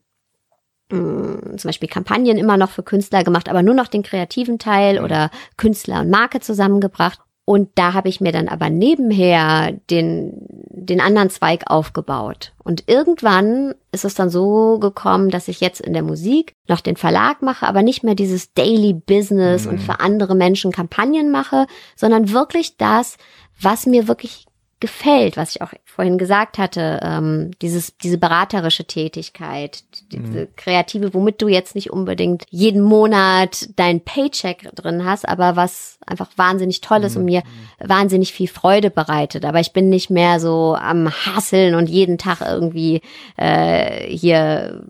zum 0.94 1.70
Beispiel 1.70 1.90
Kampagnen 1.90 2.38
immer 2.38 2.58
noch 2.58 2.70
für 2.70 2.84
Künstler 2.84 3.24
gemacht, 3.24 3.50
aber 3.50 3.64
nur 3.64 3.76
noch 3.76 3.88
den 3.88 4.04
kreativen 4.04 4.60
Teil 4.60 5.04
oder 5.04 5.32
Künstler 5.58 6.02
und 6.02 6.10
Marke 6.10 6.40
zusammengebracht. 6.40 7.20
Und 7.46 7.72
da 7.76 7.94
habe 7.94 8.08
ich 8.08 8.22
mir 8.22 8.32
dann 8.32 8.48
aber 8.48 8.70
nebenher 8.70 9.74
den, 9.90 10.46
den 10.70 11.02
anderen 11.02 11.30
Zweig 11.30 11.64
aufgebaut. 11.70 12.54
Und 12.64 12.86
irgendwann 12.88 13.76
ist 13.92 14.06
es 14.06 14.16
dann 14.16 14.30
so 14.30 14.80
gekommen, 14.80 15.30
dass 15.30 15.50
ich 15.50 15.60
jetzt 15.60 15.82
in 15.82 15.92
der 15.92 16.04
Musik 16.04 16.54
noch 16.70 16.80
den 16.80 16.96
Verlag 16.96 17.42
mache, 17.42 17.68
aber 17.68 17.82
nicht 17.82 18.02
mehr 18.04 18.16
dieses 18.16 18.54
Daily 18.54 18.94
Business 18.94 19.66
mhm. 19.66 19.72
und 19.72 19.80
für 19.80 20.00
andere 20.00 20.36
Menschen 20.36 20.72
Kampagnen 20.72 21.32
mache, 21.32 21.66
sondern 21.98 22.32
wirklich 22.32 22.78
das, 22.78 23.18
was 23.60 23.86
mir 23.86 24.08
wirklich 24.08 24.46
gefällt, 24.80 25.36
was 25.36 25.56
ich 25.56 25.62
auch 25.62 25.74
vorhin 25.94 26.18
gesagt 26.18 26.58
hatte, 26.58 27.00
ähm, 27.04 27.52
dieses, 27.62 27.96
diese 27.98 28.18
beraterische 28.18 28.86
Tätigkeit, 28.86 29.84
diese 30.12 30.42
mhm. 30.42 30.48
kreative, 30.56 31.14
womit 31.14 31.40
du 31.40 31.48
jetzt 31.48 31.76
nicht 31.76 31.92
unbedingt 31.92 32.46
jeden 32.50 32.82
Monat 32.82 33.70
dein 33.76 34.02
Paycheck 34.02 34.72
drin 34.74 35.06
hast, 35.06 35.30
aber 35.30 35.56
was 35.56 36.00
einfach 36.04 36.32
wahnsinnig 36.36 36.82
toll 36.82 37.04
ist 37.04 37.14
mhm. 37.14 37.20
und 37.20 37.26
mir 37.26 37.44
wahnsinnig 37.80 38.34
viel 38.34 38.48
Freude 38.48 38.90
bereitet. 38.90 39.46
Aber 39.46 39.60
ich 39.60 39.72
bin 39.72 39.90
nicht 39.90 40.10
mehr 40.10 40.40
so 40.40 40.76
am 40.76 41.12
Hasseln 41.12 41.76
und 41.76 41.88
jeden 41.88 42.18
Tag 42.18 42.42
irgendwie 42.42 43.02
äh, 43.38 44.08
hier 44.08 44.82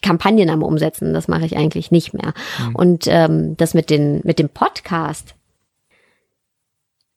Kampagnen 0.00 0.48
am 0.48 0.62
Umsetzen. 0.62 1.12
Das 1.12 1.28
mache 1.28 1.44
ich 1.44 1.58
eigentlich 1.58 1.90
nicht 1.90 2.14
mehr. 2.14 2.32
Mhm. 2.58 2.74
Und 2.74 3.04
ähm, 3.06 3.54
das 3.58 3.74
mit, 3.74 3.90
den, 3.90 4.22
mit 4.24 4.38
dem 4.38 4.48
Podcast, 4.48 5.34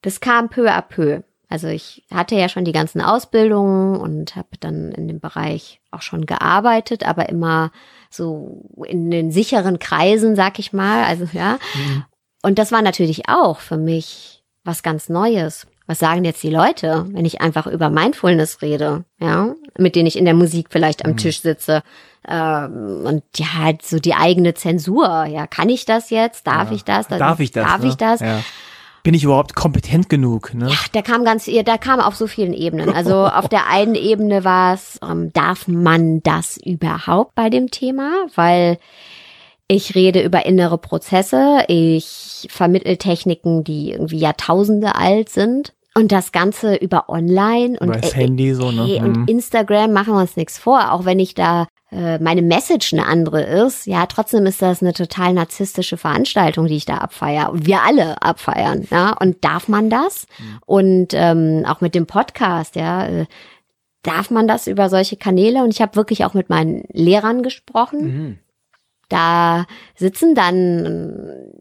das 0.01 0.19
kam 0.19 0.49
peu 0.49 0.69
à 0.69 0.81
peu. 0.81 1.21
Also 1.51 1.67
ich 1.67 2.05
hatte 2.09 2.35
ja 2.35 2.47
schon 2.47 2.63
die 2.63 2.71
ganzen 2.71 3.01
Ausbildungen 3.01 3.97
und 3.97 4.37
habe 4.37 4.47
dann 4.61 4.93
in 4.93 5.09
dem 5.09 5.19
Bereich 5.19 5.81
auch 5.91 6.01
schon 6.01 6.25
gearbeitet, 6.25 7.05
aber 7.05 7.27
immer 7.27 7.73
so 8.09 8.69
in 8.87 9.11
den 9.11 9.31
sicheren 9.31 9.77
Kreisen, 9.77 10.37
sag 10.37 10.59
ich 10.59 10.71
mal. 10.71 11.03
Also 11.03 11.27
ja. 11.33 11.59
Mhm. 11.75 12.05
Und 12.41 12.57
das 12.57 12.71
war 12.71 12.81
natürlich 12.81 13.27
auch 13.27 13.59
für 13.59 13.75
mich 13.75 14.45
was 14.63 14.81
ganz 14.81 15.09
Neues. 15.09 15.67
Was 15.87 15.99
sagen 15.99 16.23
jetzt 16.23 16.41
die 16.41 16.49
Leute, 16.49 17.05
wenn 17.09 17.25
ich 17.25 17.41
einfach 17.41 17.67
über 17.67 17.89
Mindfulness 17.89 18.61
rede, 18.61 19.03
ja, 19.19 19.53
mit 19.77 19.97
denen 19.97 20.07
ich 20.07 20.17
in 20.17 20.23
der 20.23 20.33
Musik 20.33 20.67
vielleicht 20.69 21.03
am 21.03 21.11
mhm. 21.11 21.17
Tisch 21.17 21.41
sitze? 21.41 21.83
Ähm, 22.25 23.01
und 23.03 23.23
ja, 23.35 23.55
halt 23.55 23.81
so 23.81 23.99
die 23.99 24.13
eigene 24.13 24.53
Zensur. 24.53 25.25
Ja, 25.25 25.47
kann 25.47 25.67
ich 25.67 25.83
das 25.83 26.11
jetzt? 26.11 26.47
Darf 26.47 26.69
ja. 26.69 26.75
ich 26.77 26.85
das? 26.85 27.09
Darf 27.09 27.41
ich 27.41 27.51
das? 27.51 27.67
Darf 27.67 27.81
ne? 27.81 27.87
ich 27.89 27.95
das? 27.97 28.21
Ja 28.21 28.41
bin 29.03 29.13
ich 29.13 29.23
überhaupt 29.23 29.55
kompetent 29.55 30.09
genug? 30.09 30.53
Ne? 30.53 30.69
Ja, 30.69 30.77
der 30.93 31.01
kam 31.03 31.23
ganz, 31.25 31.45
der 31.45 31.77
kam 31.77 31.99
auf 31.99 32.15
so 32.15 32.27
vielen 32.27 32.53
Ebenen. 32.53 32.93
Also 32.93 33.25
auf 33.27 33.47
der 33.47 33.67
einen 33.67 33.95
Ebene 33.95 34.43
war 34.43 34.73
es, 34.73 34.99
ähm, 35.03 35.31
darf 35.33 35.67
man 35.67 36.21
das 36.23 36.57
überhaupt 36.57 37.35
bei 37.35 37.49
dem 37.49 37.71
Thema? 37.71 38.25
Weil 38.35 38.77
ich 39.67 39.95
rede 39.95 40.21
über 40.21 40.45
innere 40.45 40.77
Prozesse, 40.77 41.63
ich 41.67 42.47
vermittel 42.49 42.97
Techniken, 42.97 43.63
die 43.63 43.91
irgendwie 43.91 44.19
Jahrtausende 44.19 44.95
alt 44.95 45.29
sind. 45.29 45.73
Und 45.93 46.11
das 46.11 46.31
Ganze 46.31 46.75
über 46.75 47.09
online 47.09 47.77
und, 47.79 47.93
äh, 47.93 48.07
Handy 48.13 48.53
so, 48.53 48.71
ne? 48.71 49.01
und 49.03 49.17
mhm. 49.17 49.25
Instagram 49.27 49.91
machen 49.91 50.13
wir 50.13 50.21
uns 50.21 50.37
nichts 50.37 50.57
vor. 50.57 50.93
Auch 50.93 51.03
wenn 51.03 51.19
ich 51.19 51.33
da 51.33 51.67
äh, 51.91 52.17
meine 52.19 52.41
Message 52.41 52.93
eine 52.93 53.05
andere 53.05 53.43
ist, 53.43 53.85
ja, 53.85 54.05
trotzdem 54.05 54.45
ist 54.45 54.61
das 54.61 54.81
eine 54.81 54.93
total 54.93 55.33
narzisstische 55.33 55.97
Veranstaltung, 55.97 56.67
die 56.67 56.77
ich 56.77 56.85
da 56.85 56.99
abfeier. 56.99 57.51
Wir 57.53 57.81
alle 57.81 58.21
abfeiern, 58.21 58.87
ja. 58.89 59.17
Und 59.19 59.43
darf 59.43 59.67
man 59.67 59.89
das? 59.89 60.27
Mhm. 60.39 60.59
Und 60.65 61.07
ähm, 61.11 61.65
auch 61.67 61.81
mit 61.81 61.93
dem 61.93 62.07
Podcast, 62.07 62.77
ja, 62.77 63.05
äh, 63.07 63.25
darf 64.03 64.31
man 64.31 64.47
das 64.47 64.67
über 64.67 64.87
solche 64.87 65.17
Kanäle? 65.17 65.61
Und 65.61 65.73
ich 65.73 65.81
habe 65.81 65.97
wirklich 65.97 66.23
auch 66.23 66.33
mit 66.33 66.49
meinen 66.49 66.85
Lehrern 66.93 67.43
gesprochen. 67.43 68.03
Mhm. 68.03 68.39
Da 69.09 69.65
sitzen 69.95 70.35
dann 70.35 71.51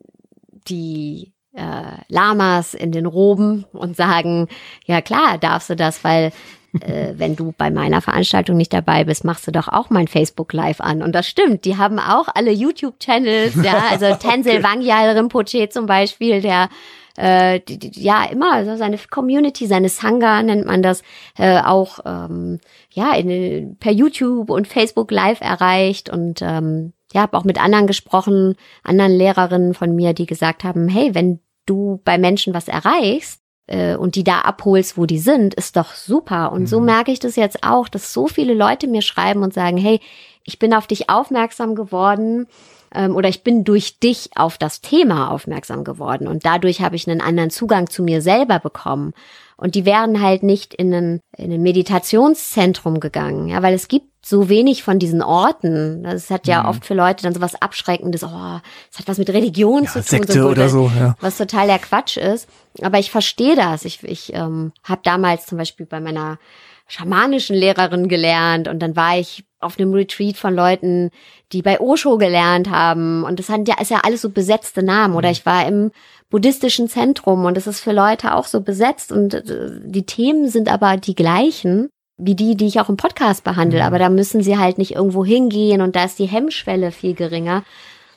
die 0.68 1.32
äh, 1.54 1.62
Lamas 2.08 2.74
in 2.74 2.92
den 2.92 3.06
Roben 3.06 3.64
und 3.72 3.96
sagen, 3.96 4.48
ja 4.86 5.00
klar, 5.00 5.38
darfst 5.38 5.70
du 5.70 5.76
das, 5.76 6.04
weil 6.04 6.32
äh, 6.80 7.14
wenn 7.16 7.36
du 7.36 7.52
bei 7.56 7.70
meiner 7.70 8.00
Veranstaltung 8.00 8.56
nicht 8.56 8.72
dabei 8.72 9.04
bist, 9.04 9.24
machst 9.24 9.46
du 9.46 9.52
doch 9.52 9.68
auch 9.68 9.90
mein 9.90 10.08
Facebook 10.08 10.52
Live 10.52 10.80
an. 10.80 11.02
Und 11.02 11.14
das 11.14 11.26
stimmt, 11.26 11.64
die 11.64 11.76
haben 11.76 11.98
auch 11.98 12.28
alle 12.34 12.52
YouTube-Channels, 12.52 13.56
ja, 13.62 13.82
also 13.90 14.06
okay. 14.06 14.62
Wangyal 14.62 15.10
Rinpoche 15.10 15.68
zum 15.68 15.86
Beispiel, 15.86 16.40
der 16.40 16.68
äh, 17.16 17.60
die, 17.60 17.78
die, 17.78 18.00
ja 18.00 18.24
immer 18.24 18.52
also 18.52 18.76
seine 18.76 18.96
Community, 18.98 19.66
seine 19.66 19.88
Sangha 19.88 20.42
nennt 20.42 20.66
man 20.66 20.82
das, 20.82 21.02
äh, 21.36 21.60
auch 21.60 21.98
ähm, 22.06 22.60
ja 22.92 23.14
in, 23.14 23.76
per 23.78 23.92
YouTube 23.92 24.50
und 24.50 24.68
Facebook 24.68 25.10
Live 25.10 25.40
erreicht 25.40 26.08
und 26.08 26.40
ähm, 26.42 26.92
ja, 27.12 27.22
habe 27.22 27.36
auch 27.36 27.44
mit 27.44 27.62
anderen 27.62 27.86
gesprochen, 27.86 28.54
anderen 28.82 29.12
Lehrerinnen 29.12 29.74
von 29.74 29.94
mir, 29.94 30.14
die 30.14 30.26
gesagt 30.26 30.64
haben, 30.64 30.88
hey, 30.88 31.14
wenn 31.14 31.40
du 31.66 32.00
bei 32.04 32.18
Menschen 32.18 32.54
was 32.54 32.68
erreichst, 32.68 33.40
äh, 33.70 33.96
und 33.96 34.16
die 34.16 34.24
da 34.24 34.40
abholst, 34.40 34.98
wo 34.98 35.06
die 35.06 35.18
sind, 35.18 35.54
ist 35.54 35.76
doch 35.76 35.94
super. 35.94 36.52
Und 36.52 36.62
mhm. 36.62 36.66
so 36.66 36.80
merke 36.80 37.12
ich 37.12 37.20
das 37.20 37.36
jetzt 37.36 37.62
auch, 37.62 37.88
dass 37.88 38.12
so 38.12 38.26
viele 38.26 38.52
Leute 38.52 38.86
mir 38.88 39.02
schreiben 39.02 39.42
und 39.42 39.54
sagen, 39.54 39.78
hey, 39.78 40.00
ich 40.44 40.58
bin 40.58 40.74
auf 40.74 40.86
dich 40.86 41.08
aufmerksam 41.08 41.74
geworden 41.74 42.46
ähm, 42.92 43.14
oder 43.14 43.28
ich 43.28 43.44
bin 43.44 43.64
durch 43.64 44.00
dich 44.00 44.30
auf 44.34 44.58
das 44.58 44.80
Thema 44.80 45.30
aufmerksam 45.30 45.84
geworden 45.84 46.26
und 46.26 46.44
dadurch 46.44 46.80
habe 46.80 46.96
ich 46.96 47.08
einen 47.08 47.20
anderen 47.20 47.50
Zugang 47.50 47.88
zu 47.88 48.02
mir 48.02 48.20
selber 48.20 48.58
bekommen. 48.58 49.12
Und 49.56 49.74
die 49.74 49.84
wären 49.84 50.22
halt 50.22 50.42
nicht 50.42 50.74
in 50.74 50.92
ein, 50.92 51.20
in 51.36 51.52
ein 51.52 51.62
Meditationszentrum 51.62 52.98
gegangen, 52.98 53.48
ja, 53.48 53.62
weil 53.62 53.74
es 53.74 53.88
gibt 53.88 54.09
so 54.22 54.48
wenig 54.48 54.82
von 54.82 54.98
diesen 54.98 55.22
Orten. 55.22 56.02
Das 56.02 56.30
hat 56.30 56.46
ja 56.46 56.62
mhm. 56.62 56.68
oft 56.68 56.84
für 56.84 56.94
Leute 56.94 57.22
dann 57.22 57.34
so 57.34 57.40
was 57.40 57.60
Abschreckendes, 57.60 58.22
oh, 58.22 58.28
das 58.28 58.98
hat 58.98 59.08
was 59.08 59.18
mit 59.18 59.30
Religion 59.30 59.84
ja, 59.84 59.90
zu 59.90 60.00
tun. 60.00 60.08
Sekte 60.08 60.32
so, 60.34 60.48
oder 60.48 60.68
so, 60.68 60.90
ja. 60.98 61.16
Was 61.20 61.38
total 61.38 61.66
der 61.66 61.78
Quatsch 61.78 62.16
ist. 62.16 62.48
Aber 62.82 62.98
ich 62.98 63.10
verstehe 63.10 63.56
das. 63.56 63.84
Ich, 63.84 64.02
ich 64.02 64.32
ähm, 64.34 64.72
habe 64.84 65.00
damals 65.04 65.46
zum 65.46 65.58
Beispiel 65.58 65.86
bei 65.86 66.00
meiner 66.00 66.38
schamanischen 66.86 67.56
Lehrerin 67.56 68.08
gelernt 68.08 68.66
und 68.66 68.80
dann 68.80 68.96
war 68.96 69.16
ich 69.16 69.44
auf 69.60 69.78
einem 69.78 69.94
Retreat 69.94 70.36
von 70.36 70.54
Leuten, 70.54 71.10
die 71.52 71.62
bei 71.62 71.80
Osho 71.80 72.18
gelernt 72.18 72.68
haben 72.68 73.22
und 73.22 73.38
das 73.38 73.48
hat 73.48 73.68
ja 73.68 73.80
ist 73.80 73.92
ja 73.92 74.00
alles 74.02 74.22
so 74.22 74.30
besetzte 74.30 74.82
Namen 74.82 75.14
oder 75.14 75.28
mhm. 75.28 75.32
ich 75.32 75.46
war 75.46 75.66
im 75.68 75.92
buddhistischen 76.30 76.88
Zentrum 76.88 77.44
und 77.44 77.56
es 77.56 77.68
ist 77.68 77.80
für 77.80 77.92
Leute 77.92 78.34
auch 78.34 78.46
so 78.46 78.60
besetzt 78.60 79.12
und 79.12 79.34
äh, 79.34 79.70
die 79.84 80.04
Themen 80.04 80.48
sind 80.48 80.68
aber 80.68 80.96
die 80.96 81.14
gleichen 81.14 81.90
wie 82.20 82.34
die, 82.34 82.56
die 82.56 82.66
ich 82.66 82.80
auch 82.80 82.88
im 82.88 82.96
Podcast 82.96 83.44
behandle, 83.44 83.80
mhm. 83.80 83.86
aber 83.86 83.98
da 83.98 84.08
müssen 84.08 84.42
sie 84.42 84.58
halt 84.58 84.78
nicht 84.78 84.94
irgendwo 84.94 85.24
hingehen 85.24 85.80
und 85.80 85.96
da 85.96 86.04
ist 86.04 86.18
die 86.18 86.26
Hemmschwelle 86.26 86.92
viel 86.92 87.14
geringer. 87.14 87.64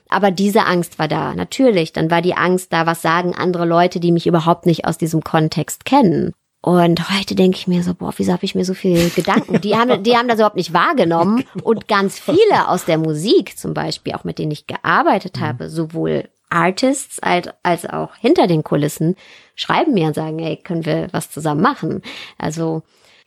Aber 0.09 0.29
diese 0.29 0.65
Angst 0.65 0.99
war 0.99 1.07
da, 1.07 1.33
natürlich. 1.33 1.91
Dann 1.91 2.11
war 2.11 2.21
die 2.21 2.35
Angst 2.35 2.71
da, 2.71 2.85
was 2.85 3.01
sagen 3.01 3.33
andere 3.35 3.65
Leute, 3.65 3.99
die 3.99 4.11
mich 4.11 4.27
überhaupt 4.27 4.67
nicht 4.67 4.85
aus 4.85 4.97
diesem 4.97 5.23
Kontext 5.23 5.85
kennen. 5.85 6.33
Und 6.61 7.09
heute 7.09 7.35
denke 7.35 7.57
ich 7.57 7.67
mir 7.67 7.83
so, 7.83 7.93
boah, 7.93 8.13
wieso 8.15 8.31
habe 8.31 8.45
ich 8.45 8.55
mir 8.55 8.63
so 8.63 8.73
viel 8.73 9.09
Gedanken? 9.15 9.59
Die 9.59 9.75
haben, 9.75 10.03
die 10.03 10.15
haben 10.15 10.27
das 10.27 10.37
überhaupt 10.37 10.55
nicht 10.55 10.73
wahrgenommen. 10.73 11.43
Und 11.63 11.87
ganz 11.87 12.19
viele 12.19 12.69
aus 12.69 12.85
der 12.85 12.97
Musik 12.97 13.57
zum 13.57 13.73
Beispiel, 13.73 14.13
auch 14.13 14.23
mit 14.23 14.37
denen 14.37 14.51
ich 14.51 14.67
gearbeitet 14.67 15.37
mhm. 15.37 15.41
habe, 15.41 15.69
sowohl 15.69 16.29
Artists 16.49 17.19
als, 17.19 17.49
als 17.63 17.85
auch 17.85 18.15
hinter 18.15 18.47
den 18.47 18.63
Kulissen, 18.63 19.15
schreiben 19.55 19.93
mir 19.93 20.07
und 20.07 20.13
sagen, 20.13 20.39
ey, 20.39 20.57
können 20.57 20.85
wir 20.85 21.07
was 21.11 21.31
zusammen 21.31 21.61
machen? 21.61 22.01
Also 22.37 22.83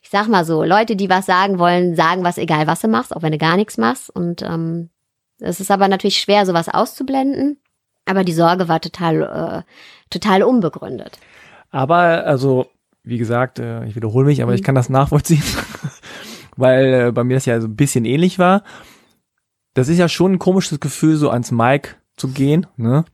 ich 0.07 0.11
sag 0.11 0.29
mal 0.29 0.45
so, 0.45 0.63
Leute, 0.63 0.95
die 0.95 1.11
was 1.11 1.27
sagen 1.27 1.59
wollen, 1.59 1.97
sagen 1.97 2.23
was, 2.23 2.39
egal 2.39 2.69
was 2.69 2.81
du 2.81 2.87
machst, 2.87 3.15
auch 3.15 3.23
wenn 3.23 3.33
du 3.33 3.39
gar 3.39 3.57
nichts 3.57 3.77
machst. 3.77 4.09
Und 4.09 4.41
ähm, 4.41 4.89
es 5.41 5.59
ist 5.59 5.73
aber 5.73 5.89
natürlich 5.89 6.21
schwer, 6.21 6.47
sowas 6.47 6.69
auszublenden. 6.69 7.59
Aber 8.05 8.23
die 8.23 8.33
Sorge 8.33 8.69
war 8.69 8.81
total, 8.81 9.65
äh, 9.67 9.73
total 10.09 10.45
unbegründet. 10.45 11.19
Aber 11.73 12.25
also 12.25 12.69
wie 13.03 13.19
gesagt, 13.19 13.59
äh, 13.59 13.85
ich 13.87 13.97
wiederhole 13.97 14.27
mich, 14.27 14.45
aber 14.45 14.53
mhm. 14.53 14.57
ich 14.57 14.63
kann 14.63 14.77
das 14.77 14.89
nachvollziehen, 14.89 15.43
weil 16.57 17.09
äh, 17.09 17.11
bei 17.13 17.25
mir 17.25 17.35
das 17.35 17.47
ja 17.47 17.61
so 17.61 17.67
ein 17.67 17.75
bisschen 17.75 18.05
ähnlich 18.05 18.39
war. 18.39 18.63
Das 19.75 19.89
ist 19.89 19.99
ja 19.99 20.09
schon 20.09 20.35
ein 20.35 20.39
komisches 20.39 20.79
Gefühl, 20.79 21.17
so 21.17 21.31
ans 21.31 21.51
Mic 21.51 21.97
zu 22.17 22.29
gehen, 22.29 22.69
ne? 22.77 23.05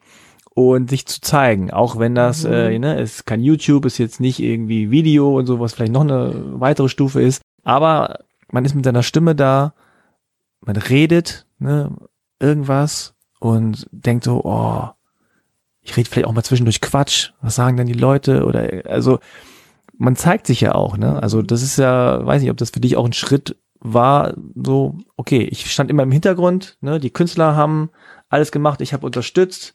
Und 0.55 0.91
sich 0.91 1.07
zu 1.07 1.23
zeigen, 1.23 1.71
auch 1.71 1.99
wenn 1.99 2.15
das, 2.15 2.45
mhm. 2.45 2.53
äh, 2.53 2.79
ne, 2.79 3.01
ist 3.01 3.25
kein 3.25 3.41
YouTube, 3.41 3.87
ist 3.87 3.99
jetzt 3.99 4.21
nicht 4.21 4.39
irgendwie 4.39 4.91
Video 4.91 5.39
und 5.39 5.47
so, 5.47 5.61
was 5.61 5.73
vielleicht 5.73 5.93
noch 5.93 6.03
eine 6.03 6.61
weitere 6.61 6.91
Stufe 6.91 7.23
ist. 7.23 7.41
Aber 7.65 8.19
man 8.51 8.65
ist 8.65 8.75
mit 8.75 8.85
seiner 8.85 9.03
Stimme 9.03 9.35
da, 9.35 9.73
man 10.61 10.77
redet, 10.77 11.47
ne, 11.59 11.97
irgendwas 12.39 13.15
und 13.41 13.89
denkt 13.93 14.25
so, 14.25 14.43
oh, 14.45 14.91
ich 15.81 15.97
rede 15.97 16.09
vielleicht 16.09 16.29
auch 16.29 16.33
mal 16.33 16.45
zwischendurch 16.45 16.81
Quatsch. 16.81 17.31
Was 17.41 17.55
sagen 17.55 17.77
dann 17.77 17.87
die 17.87 17.93
Leute? 17.93 18.45
Oder 18.45 18.83
also 18.87 19.19
man 19.99 20.17
zeigt 20.17 20.47
sich 20.47 20.61
ja 20.61 20.75
auch, 20.75 20.97
ne? 20.97 21.23
Also 21.23 21.43
das 21.43 21.63
ist 21.63 21.79
ja, 21.79 22.25
weiß 22.25 22.43
nicht, 22.43 22.51
ob 22.51 22.57
das 22.57 22.71
für 22.71 22.81
dich 22.81 22.97
auch 22.97 23.05
ein 23.05 23.13
Schritt 23.13 23.57
war, 23.81 24.35
so, 24.55 24.97
okay, 25.17 25.43
ich 25.43 25.71
stand 25.73 25.91
immer 25.91 26.05
im 26.05 26.13
Hintergrund, 26.13 26.77
ne? 26.81 27.01
Die 27.01 27.11
Künstler 27.11 27.57
haben 27.57 27.91
alles 28.29 28.53
gemacht, 28.53 28.81
ich 28.81 28.93
habe 28.93 29.07
unterstützt, 29.07 29.75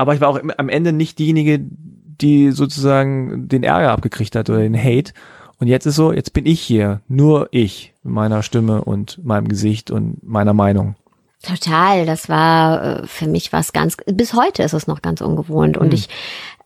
aber 0.00 0.14
ich 0.14 0.20
war 0.20 0.28
auch 0.28 0.40
am 0.56 0.68
Ende 0.68 0.92
nicht 0.92 1.18
diejenige, 1.18 1.60
die 1.60 2.52
sozusagen 2.52 3.48
den 3.48 3.62
Ärger 3.62 3.90
abgekriegt 3.90 4.34
hat 4.34 4.48
oder 4.48 4.60
den 4.60 4.78
Hate. 4.78 5.12
Und 5.58 5.66
jetzt 5.66 5.84
ist 5.84 5.96
so, 5.96 6.12
jetzt 6.12 6.32
bin 6.32 6.46
ich 6.46 6.60
hier, 6.60 7.02
nur 7.06 7.48
ich, 7.50 7.92
mit 8.02 8.14
meiner 8.14 8.42
Stimme 8.42 8.82
und 8.82 9.22
meinem 9.22 9.48
Gesicht 9.48 9.90
und 9.90 10.22
meiner 10.22 10.54
Meinung. 10.54 10.96
Total, 11.42 12.06
das 12.06 12.28
war 12.28 13.02
äh, 13.02 13.06
für 13.06 13.26
mich 13.26 13.52
was 13.52 13.72
ganz, 13.72 13.96
bis 14.06 14.34
heute 14.34 14.62
ist 14.62 14.72
es 14.72 14.86
noch 14.86 15.02
ganz 15.02 15.20
ungewohnt. 15.20 15.76
Und 15.76 15.88
hm. 15.88 15.94
ich 15.94 16.08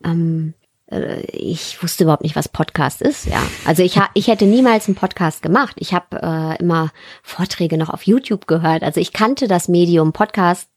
ähm, 0.05 0.53
äh, 0.87 1.21
ich 1.31 1.81
wusste 1.83 2.03
überhaupt 2.03 2.23
nicht, 2.23 2.35
was 2.35 2.49
Podcast 2.49 3.01
ist. 3.01 3.25
Ja, 3.25 3.41
also 3.65 3.83
ich 3.83 3.99
ich 4.13 4.27
hätte 4.27 4.45
niemals 4.45 4.87
einen 4.87 4.95
Podcast 4.95 5.41
gemacht. 5.41 5.75
Ich 5.79 5.93
habe 5.93 6.21
äh, 6.21 6.61
immer 6.61 6.91
Vorträge 7.23 7.77
noch 7.77 7.89
auf 7.89 8.03
YouTube 8.03 8.47
gehört. 8.47 8.83
Also 8.83 9.01
ich 9.01 9.13
kannte 9.13 9.47
das 9.47 9.67
Medium 9.67 10.13
Podcast 10.13 10.69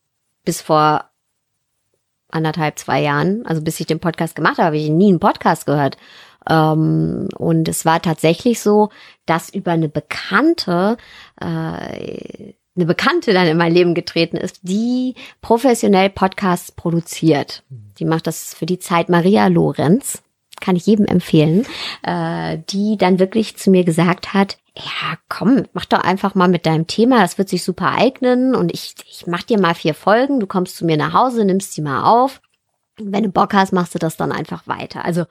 bis 0.44 0.60
vor 0.60 1.07
anderthalb, 2.30 2.78
zwei 2.78 3.02
Jahren. 3.02 3.44
Also 3.46 3.62
bis 3.62 3.80
ich 3.80 3.86
den 3.86 4.00
Podcast 4.00 4.34
gemacht 4.34 4.58
habe, 4.58 4.66
habe 4.66 4.78
ich 4.78 4.90
nie 4.90 5.08
einen 5.08 5.20
Podcast 5.20 5.66
gehört. 5.66 5.96
Ähm, 6.48 7.28
und 7.36 7.68
es 7.68 7.84
war 7.84 8.00
tatsächlich 8.00 8.60
so, 8.60 8.90
dass 9.26 9.50
über 9.50 9.72
eine 9.72 9.88
Bekannte 9.88 10.96
äh, 11.40 12.54
eine 12.78 12.86
Bekannte 12.86 13.32
dann 13.32 13.48
in 13.48 13.56
mein 13.56 13.74
Leben 13.74 13.94
getreten 13.94 14.36
ist, 14.36 14.60
die 14.62 15.16
professionell 15.40 16.10
Podcasts 16.10 16.70
produziert. 16.70 17.64
Die 17.98 18.04
macht 18.04 18.28
das 18.28 18.54
für 18.54 18.66
die 18.66 18.78
Zeit 18.78 19.08
Maria 19.08 19.48
Lorenz, 19.48 20.22
kann 20.60 20.76
ich 20.76 20.86
jedem 20.86 21.06
empfehlen, 21.06 21.66
äh, 22.02 22.58
die 22.70 22.96
dann 22.96 23.18
wirklich 23.18 23.56
zu 23.56 23.70
mir 23.70 23.82
gesagt 23.82 24.32
hat, 24.32 24.58
ja, 24.78 25.18
komm, 25.28 25.64
mach 25.72 25.86
doch 25.86 26.00
einfach 26.00 26.34
mal 26.34 26.48
mit 26.48 26.64
deinem 26.64 26.86
Thema, 26.86 27.20
das 27.20 27.36
wird 27.36 27.48
sich 27.48 27.64
super 27.64 27.92
eignen 27.92 28.54
und 28.54 28.72
ich, 28.72 28.94
ich 29.10 29.26
mach 29.26 29.42
dir 29.42 29.60
mal 29.60 29.74
vier 29.74 29.94
Folgen, 29.94 30.38
du 30.38 30.46
kommst 30.46 30.76
zu 30.76 30.84
mir 30.84 30.96
nach 30.96 31.12
Hause, 31.12 31.44
nimmst 31.44 31.76
die 31.76 31.82
mal 31.82 32.04
auf. 32.04 32.40
Wenn 33.00 33.24
du 33.24 33.28
Bock 33.28 33.54
hast, 33.54 33.72
machst 33.72 33.94
du 33.94 33.98
das 33.98 34.16
dann 34.16 34.32
einfach 34.32 34.66
weiter. 34.66 35.04
Also, 35.04 35.24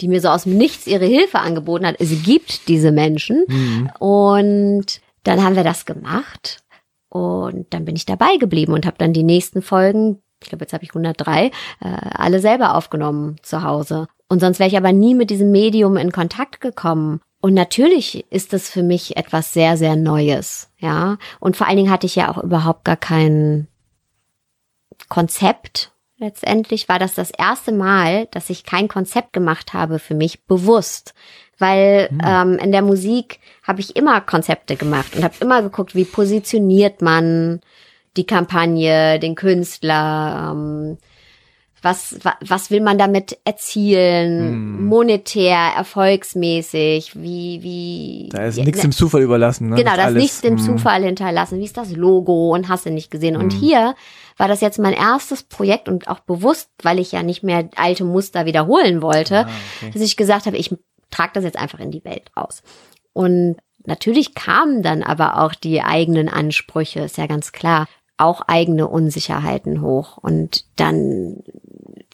die 0.00 0.08
mir 0.08 0.20
so 0.20 0.28
aus 0.28 0.44
dem 0.44 0.58
Nichts 0.58 0.86
ihre 0.86 1.06
Hilfe 1.06 1.38
angeboten 1.38 1.86
hat. 1.86 1.96
Es 1.98 2.22
gibt 2.22 2.68
diese 2.68 2.92
Menschen. 2.92 3.44
Mhm. 3.48 3.90
Und 3.98 5.00
dann 5.22 5.42
haben 5.42 5.56
wir 5.56 5.64
das 5.64 5.86
gemacht. 5.86 6.62
Und 7.08 7.72
dann 7.72 7.86
bin 7.86 7.96
ich 7.96 8.04
dabei 8.04 8.36
geblieben 8.36 8.74
und 8.74 8.84
habe 8.84 8.98
dann 8.98 9.14
die 9.14 9.22
nächsten 9.22 9.62
Folgen, 9.62 10.22
ich 10.42 10.50
glaube, 10.50 10.64
jetzt 10.64 10.74
habe 10.74 10.84
ich 10.84 10.90
103, 10.90 11.46
äh, 11.46 11.50
alle 11.80 12.40
selber 12.40 12.74
aufgenommen 12.74 13.36
zu 13.42 13.62
Hause. 13.62 14.06
Und 14.28 14.40
sonst 14.40 14.58
wäre 14.58 14.68
ich 14.68 14.76
aber 14.76 14.92
nie 14.92 15.14
mit 15.14 15.30
diesem 15.30 15.50
Medium 15.50 15.96
in 15.96 16.12
Kontakt 16.12 16.60
gekommen. 16.60 17.20
Und 17.44 17.52
natürlich 17.52 18.24
ist 18.30 18.54
das 18.54 18.70
für 18.70 18.82
mich 18.82 19.18
etwas 19.18 19.52
sehr, 19.52 19.76
sehr 19.76 19.96
Neues, 19.96 20.70
ja. 20.78 21.18
Und 21.40 21.58
vor 21.58 21.66
allen 21.66 21.76
Dingen 21.76 21.90
hatte 21.90 22.06
ich 22.06 22.16
ja 22.16 22.30
auch 22.30 22.42
überhaupt 22.42 22.86
gar 22.86 22.96
kein 22.96 23.68
Konzept. 25.10 25.92
Letztendlich 26.16 26.88
war 26.88 26.98
das 26.98 27.12
das 27.12 27.30
erste 27.30 27.70
Mal, 27.70 28.28
dass 28.30 28.48
ich 28.48 28.64
kein 28.64 28.88
Konzept 28.88 29.34
gemacht 29.34 29.74
habe 29.74 29.98
für 29.98 30.14
mich 30.14 30.46
bewusst 30.46 31.12
weil 31.58 32.08
mhm. 32.10 32.20
ähm, 32.26 32.58
in 32.58 32.72
der 32.72 32.82
Musik 32.82 33.38
habe 33.62 33.80
ich 33.80 33.94
immer 33.94 34.20
Konzepte 34.22 34.74
gemacht 34.74 35.14
und 35.14 35.22
habe 35.22 35.34
immer 35.40 35.62
geguckt, 35.62 35.94
wie 35.94 36.06
positioniert 36.06 37.02
man 37.02 37.60
die 38.16 38.26
Kampagne, 38.26 39.18
den 39.18 39.34
Künstler, 39.34 40.52
ähm, 40.52 40.98
was, 41.84 42.18
was, 42.40 42.70
will 42.70 42.80
man 42.80 42.96
damit 42.96 43.38
erzielen, 43.44 44.78
mhm. 44.78 44.86
monetär, 44.86 45.58
erfolgsmäßig, 45.76 47.14
wie, 47.20 47.62
wie. 47.62 48.28
Da 48.32 48.46
ist 48.46 48.56
nichts 48.56 48.78
ne, 48.78 48.88
dem 48.88 48.92
Zufall 48.92 49.22
überlassen. 49.22 49.68
Ne? 49.68 49.76
Genau, 49.76 49.94
da 49.94 50.08
ist 50.08 50.14
nichts 50.14 50.40
dem 50.40 50.54
mhm. 50.54 50.58
Zufall 50.58 51.04
hinterlassen. 51.04 51.58
Wie 51.60 51.64
ist 51.64 51.76
das 51.76 51.92
Logo 51.92 52.54
und 52.54 52.68
hast 52.68 52.86
du 52.86 52.90
nicht 52.90 53.10
gesehen. 53.10 53.36
Und 53.36 53.54
mhm. 53.54 53.58
hier 53.58 53.94
war 54.36 54.48
das 54.48 54.60
jetzt 54.60 54.78
mein 54.78 54.94
erstes 54.94 55.42
Projekt 55.42 55.88
und 55.88 56.08
auch 56.08 56.20
bewusst, 56.20 56.70
weil 56.82 56.98
ich 56.98 57.12
ja 57.12 57.22
nicht 57.22 57.42
mehr 57.42 57.68
alte 57.76 58.04
Muster 58.04 58.46
wiederholen 58.46 59.02
wollte, 59.02 59.46
ah, 59.46 59.50
okay. 59.82 59.90
dass 59.92 60.02
ich 60.02 60.16
gesagt 60.16 60.46
habe, 60.46 60.56
ich 60.56 60.74
trage 61.10 61.32
das 61.34 61.44
jetzt 61.44 61.58
einfach 61.58 61.80
in 61.80 61.90
die 61.90 62.04
Welt 62.04 62.30
raus. 62.36 62.62
Und 63.12 63.56
natürlich 63.84 64.34
kamen 64.34 64.82
dann 64.82 65.02
aber 65.02 65.40
auch 65.40 65.54
die 65.54 65.82
eigenen 65.82 66.28
Ansprüche, 66.28 67.00
ist 67.00 67.18
ja 67.18 67.26
ganz 67.26 67.52
klar, 67.52 67.86
auch 68.16 68.42
eigene 68.46 68.88
Unsicherheiten 68.88 69.80
hoch. 69.80 70.18
Und 70.18 70.64
dann, 70.76 71.42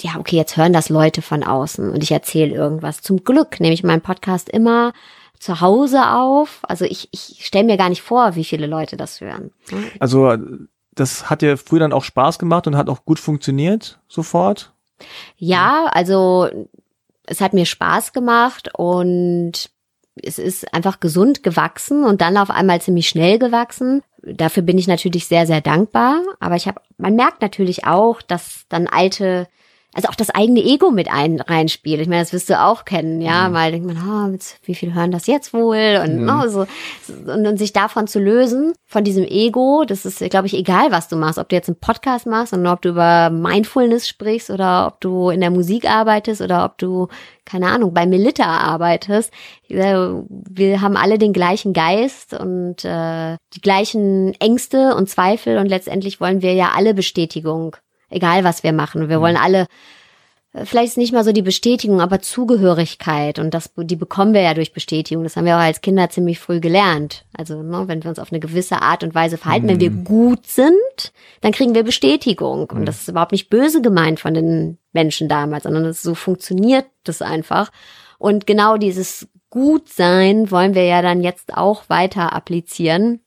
ja, 0.02 0.16
okay, 0.18 0.36
jetzt 0.36 0.56
hören 0.56 0.72
das 0.72 0.88
Leute 0.88 1.22
von 1.22 1.42
außen 1.42 1.90
und 1.90 2.02
ich 2.02 2.12
erzähle 2.12 2.54
irgendwas. 2.54 3.02
Zum 3.02 3.24
Glück 3.24 3.60
nehme 3.60 3.74
ich 3.74 3.82
meinen 3.82 4.02
Podcast 4.02 4.48
immer 4.48 4.92
zu 5.38 5.60
Hause 5.60 6.10
auf. 6.10 6.60
Also 6.62 6.84
ich, 6.84 7.08
ich 7.12 7.44
stelle 7.44 7.64
mir 7.64 7.76
gar 7.76 7.88
nicht 7.88 8.02
vor, 8.02 8.36
wie 8.36 8.44
viele 8.44 8.66
Leute 8.66 8.96
das 8.96 9.20
hören. 9.20 9.52
Also 9.98 10.36
das 10.94 11.30
hat 11.30 11.42
dir 11.42 11.56
früher 11.56 11.80
dann 11.80 11.92
auch 11.92 12.04
Spaß 12.04 12.38
gemacht 12.38 12.66
und 12.66 12.76
hat 12.76 12.88
auch 12.88 13.04
gut 13.04 13.18
funktioniert 13.18 13.98
sofort? 14.08 14.72
Ja, 15.36 15.86
also 15.92 16.48
es 17.26 17.40
hat 17.40 17.54
mir 17.54 17.64
Spaß 17.64 18.12
gemacht 18.12 18.70
und 18.74 19.70
es 20.22 20.38
ist 20.38 20.74
einfach 20.74 21.00
gesund 21.00 21.42
gewachsen 21.42 22.04
und 22.04 22.20
dann 22.20 22.36
auf 22.36 22.50
einmal 22.50 22.82
ziemlich 22.82 23.08
schnell 23.08 23.38
gewachsen. 23.38 24.02
Dafür 24.22 24.62
bin 24.62 24.76
ich 24.76 24.88
natürlich 24.88 25.26
sehr, 25.26 25.46
sehr 25.46 25.62
dankbar. 25.62 26.20
Aber 26.40 26.56
ich 26.56 26.66
habe, 26.66 26.82
man 26.98 27.14
merkt 27.14 27.40
natürlich 27.40 27.86
auch, 27.86 28.20
dass 28.20 28.66
dann 28.68 28.86
alte 28.86 29.46
also 29.92 30.08
auch 30.08 30.14
das 30.14 30.30
eigene 30.30 30.60
Ego 30.60 30.90
mit 30.92 31.10
ein, 31.10 31.40
reinspielt. 31.40 32.00
Ich 32.00 32.08
meine, 32.08 32.22
das 32.22 32.32
wirst 32.32 32.48
du 32.48 32.60
auch 32.60 32.84
kennen, 32.84 33.20
ja. 33.20 33.48
Mhm. 33.48 33.52
Mal 33.52 33.72
denkt 33.72 33.86
man, 33.86 33.96
oh, 34.32 34.38
wie 34.64 34.74
viel 34.76 34.94
hören 34.94 35.10
das 35.10 35.26
jetzt 35.26 35.52
wohl? 35.52 36.00
Und, 36.04 36.22
mhm. 36.22 36.30
oh, 36.30 36.48
so, 36.48 36.66
und, 37.08 37.46
und 37.46 37.56
sich 37.56 37.72
davon 37.72 38.06
zu 38.06 38.20
lösen, 38.20 38.72
von 38.86 39.02
diesem 39.02 39.24
Ego, 39.24 39.84
das 39.84 40.06
ist, 40.06 40.18
glaube 40.30 40.46
ich, 40.46 40.54
egal, 40.54 40.92
was 40.92 41.08
du 41.08 41.16
machst. 41.16 41.38
Ob 41.38 41.48
du 41.48 41.56
jetzt 41.56 41.68
einen 41.68 41.80
Podcast 41.80 42.26
machst 42.26 42.52
und 42.52 42.66
ob 42.68 42.82
du 42.82 42.90
über 42.90 43.30
Mindfulness 43.30 44.08
sprichst 44.08 44.50
oder 44.50 44.86
ob 44.86 45.00
du 45.00 45.30
in 45.30 45.40
der 45.40 45.50
Musik 45.50 45.90
arbeitest 45.90 46.40
oder 46.40 46.64
ob 46.64 46.78
du, 46.78 47.08
keine 47.44 47.66
Ahnung, 47.66 47.92
bei 47.92 48.06
Melita 48.06 48.44
arbeitest. 48.44 49.32
Wir 49.66 50.80
haben 50.80 50.96
alle 50.96 51.18
den 51.18 51.32
gleichen 51.32 51.72
Geist 51.72 52.32
und 52.32 52.84
äh, 52.84 53.36
die 53.54 53.60
gleichen 53.60 54.34
Ängste 54.40 54.94
und 54.94 55.08
Zweifel 55.08 55.58
und 55.58 55.66
letztendlich 55.66 56.20
wollen 56.20 56.42
wir 56.42 56.54
ja 56.54 56.70
alle 56.76 56.94
Bestätigung 56.94 57.76
egal 58.10 58.44
was 58.44 58.62
wir 58.62 58.72
machen. 58.72 59.08
Wir 59.08 59.20
wollen 59.20 59.36
alle 59.36 59.66
äh, 60.52 60.64
vielleicht 60.64 60.92
ist 60.92 60.98
nicht 60.98 61.12
mal 61.12 61.24
so 61.24 61.32
die 61.32 61.42
Bestätigung, 61.42 62.00
aber 62.00 62.20
Zugehörigkeit 62.20 63.38
und 63.38 63.54
das, 63.54 63.72
die 63.76 63.96
bekommen 63.96 64.34
wir 64.34 64.42
ja 64.42 64.54
durch 64.54 64.72
Bestätigung. 64.72 65.22
Das 65.24 65.36
haben 65.36 65.44
wir 65.44 65.56
auch 65.56 65.60
als 65.60 65.80
Kinder 65.80 66.10
ziemlich 66.10 66.38
früh 66.38 66.60
gelernt. 66.60 67.24
Also, 67.36 67.62
ne, 67.62 67.84
wenn 67.86 68.02
wir 68.02 68.10
uns 68.10 68.18
auf 68.18 68.32
eine 68.32 68.40
gewisse 68.40 68.82
Art 68.82 69.04
und 69.04 69.14
Weise 69.14 69.38
verhalten, 69.38 69.66
mhm. 69.66 69.70
wenn 69.70 69.80
wir 69.80 69.90
mhm. 69.90 70.04
gut 70.04 70.46
sind, 70.46 71.12
dann 71.40 71.52
kriegen 71.52 71.74
wir 71.74 71.82
Bestätigung. 71.82 72.68
Und 72.70 72.80
mhm. 72.80 72.84
das 72.84 73.02
ist 73.02 73.08
überhaupt 73.08 73.32
nicht 73.32 73.50
böse 73.50 73.80
gemeint 73.82 74.20
von 74.20 74.34
den 74.34 74.78
Menschen 74.92 75.28
damals, 75.28 75.64
sondern 75.64 75.84
das, 75.84 76.02
so 76.02 76.14
funktioniert 76.14 76.86
das 77.04 77.22
einfach. 77.22 77.70
Und 78.18 78.46
genau 78.46 78.76
dieses 78.76 79.28
Gutsein 79.50 80.50
wollen 80.50 80.74
wir 80.74 80.84
ja 80.84 81.02
dann 81.02 81.22
jetzt 81.22 81.56
auch 81.56 81.88
weiter 81.88 82.32
applizieren 82.32 83.20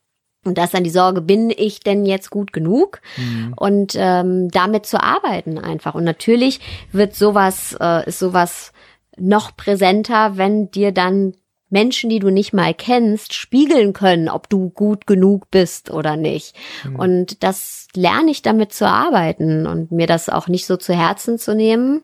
und 0.44 0.58
das 0.58 0.66
ist 0.66 0.74
dann 0.74 0.84
die 0.84 0.90
Sorge, 0.90 1.20
bin 1.20 1.50
ich 1.50 1.80
denn 1.80 2.04
jetzt 2.06 2.30
gut 2.30 2.52
genug? 2.52 3.00
Mhm. 3.16 3.54
Und 3.56 3.94
ähm, 3.96 4.48
damit 4.50 4.86
zu 4.86 5.02
arbeiten 5.02 5.58
einfach. 5.58 5.94
Und 5.94 6.04
natürlich 6.04 6.60
wird 6.92 7.14
sowas, 7.14 7.76
äh, 7.80 8.08
ist 8.08 8.18
sowas 8.18 8.72
noch 9.16 9.56
präsenter, 9.56 10.36
wenn 10.36 10.70
dir 10.70 10.92
dann 10.92 11.34
Menschen, 11.70 12.08
die 12.08 12.20
du 12.20 12.30
nicht 12.30 12.52
mal 12.52 12.72
kennst, 12.72 13.34
spiegeln 13.34 13.92
können, 13.94 14.28
ob 14.28 14.48
du 14.48 14.70
gut 14.70 15.06
genug 15.06 15.50
bist 15.50 15.90
oder 15.90 16.16
nicht. 16.16 16.54
Mhm. 16.84 16.96
Und 16.96 17.42
das 17.42 17.88
lerne 17.94 18.30
ich 18.30 18.42
damit 18.42 18.72
zu 18.72 18.86
arbeiten 18.86 19.66
und 19.66 19.90
mir 19.90 20.06
das 20.06 20.28
auch 20.28 20.46
nicht 20.46 20.66
so 20.66 20.76
zu 20.76 20.94
Herzen 20.94 21.38
zu 21.38 21.54
nehmen. 21.54 22.02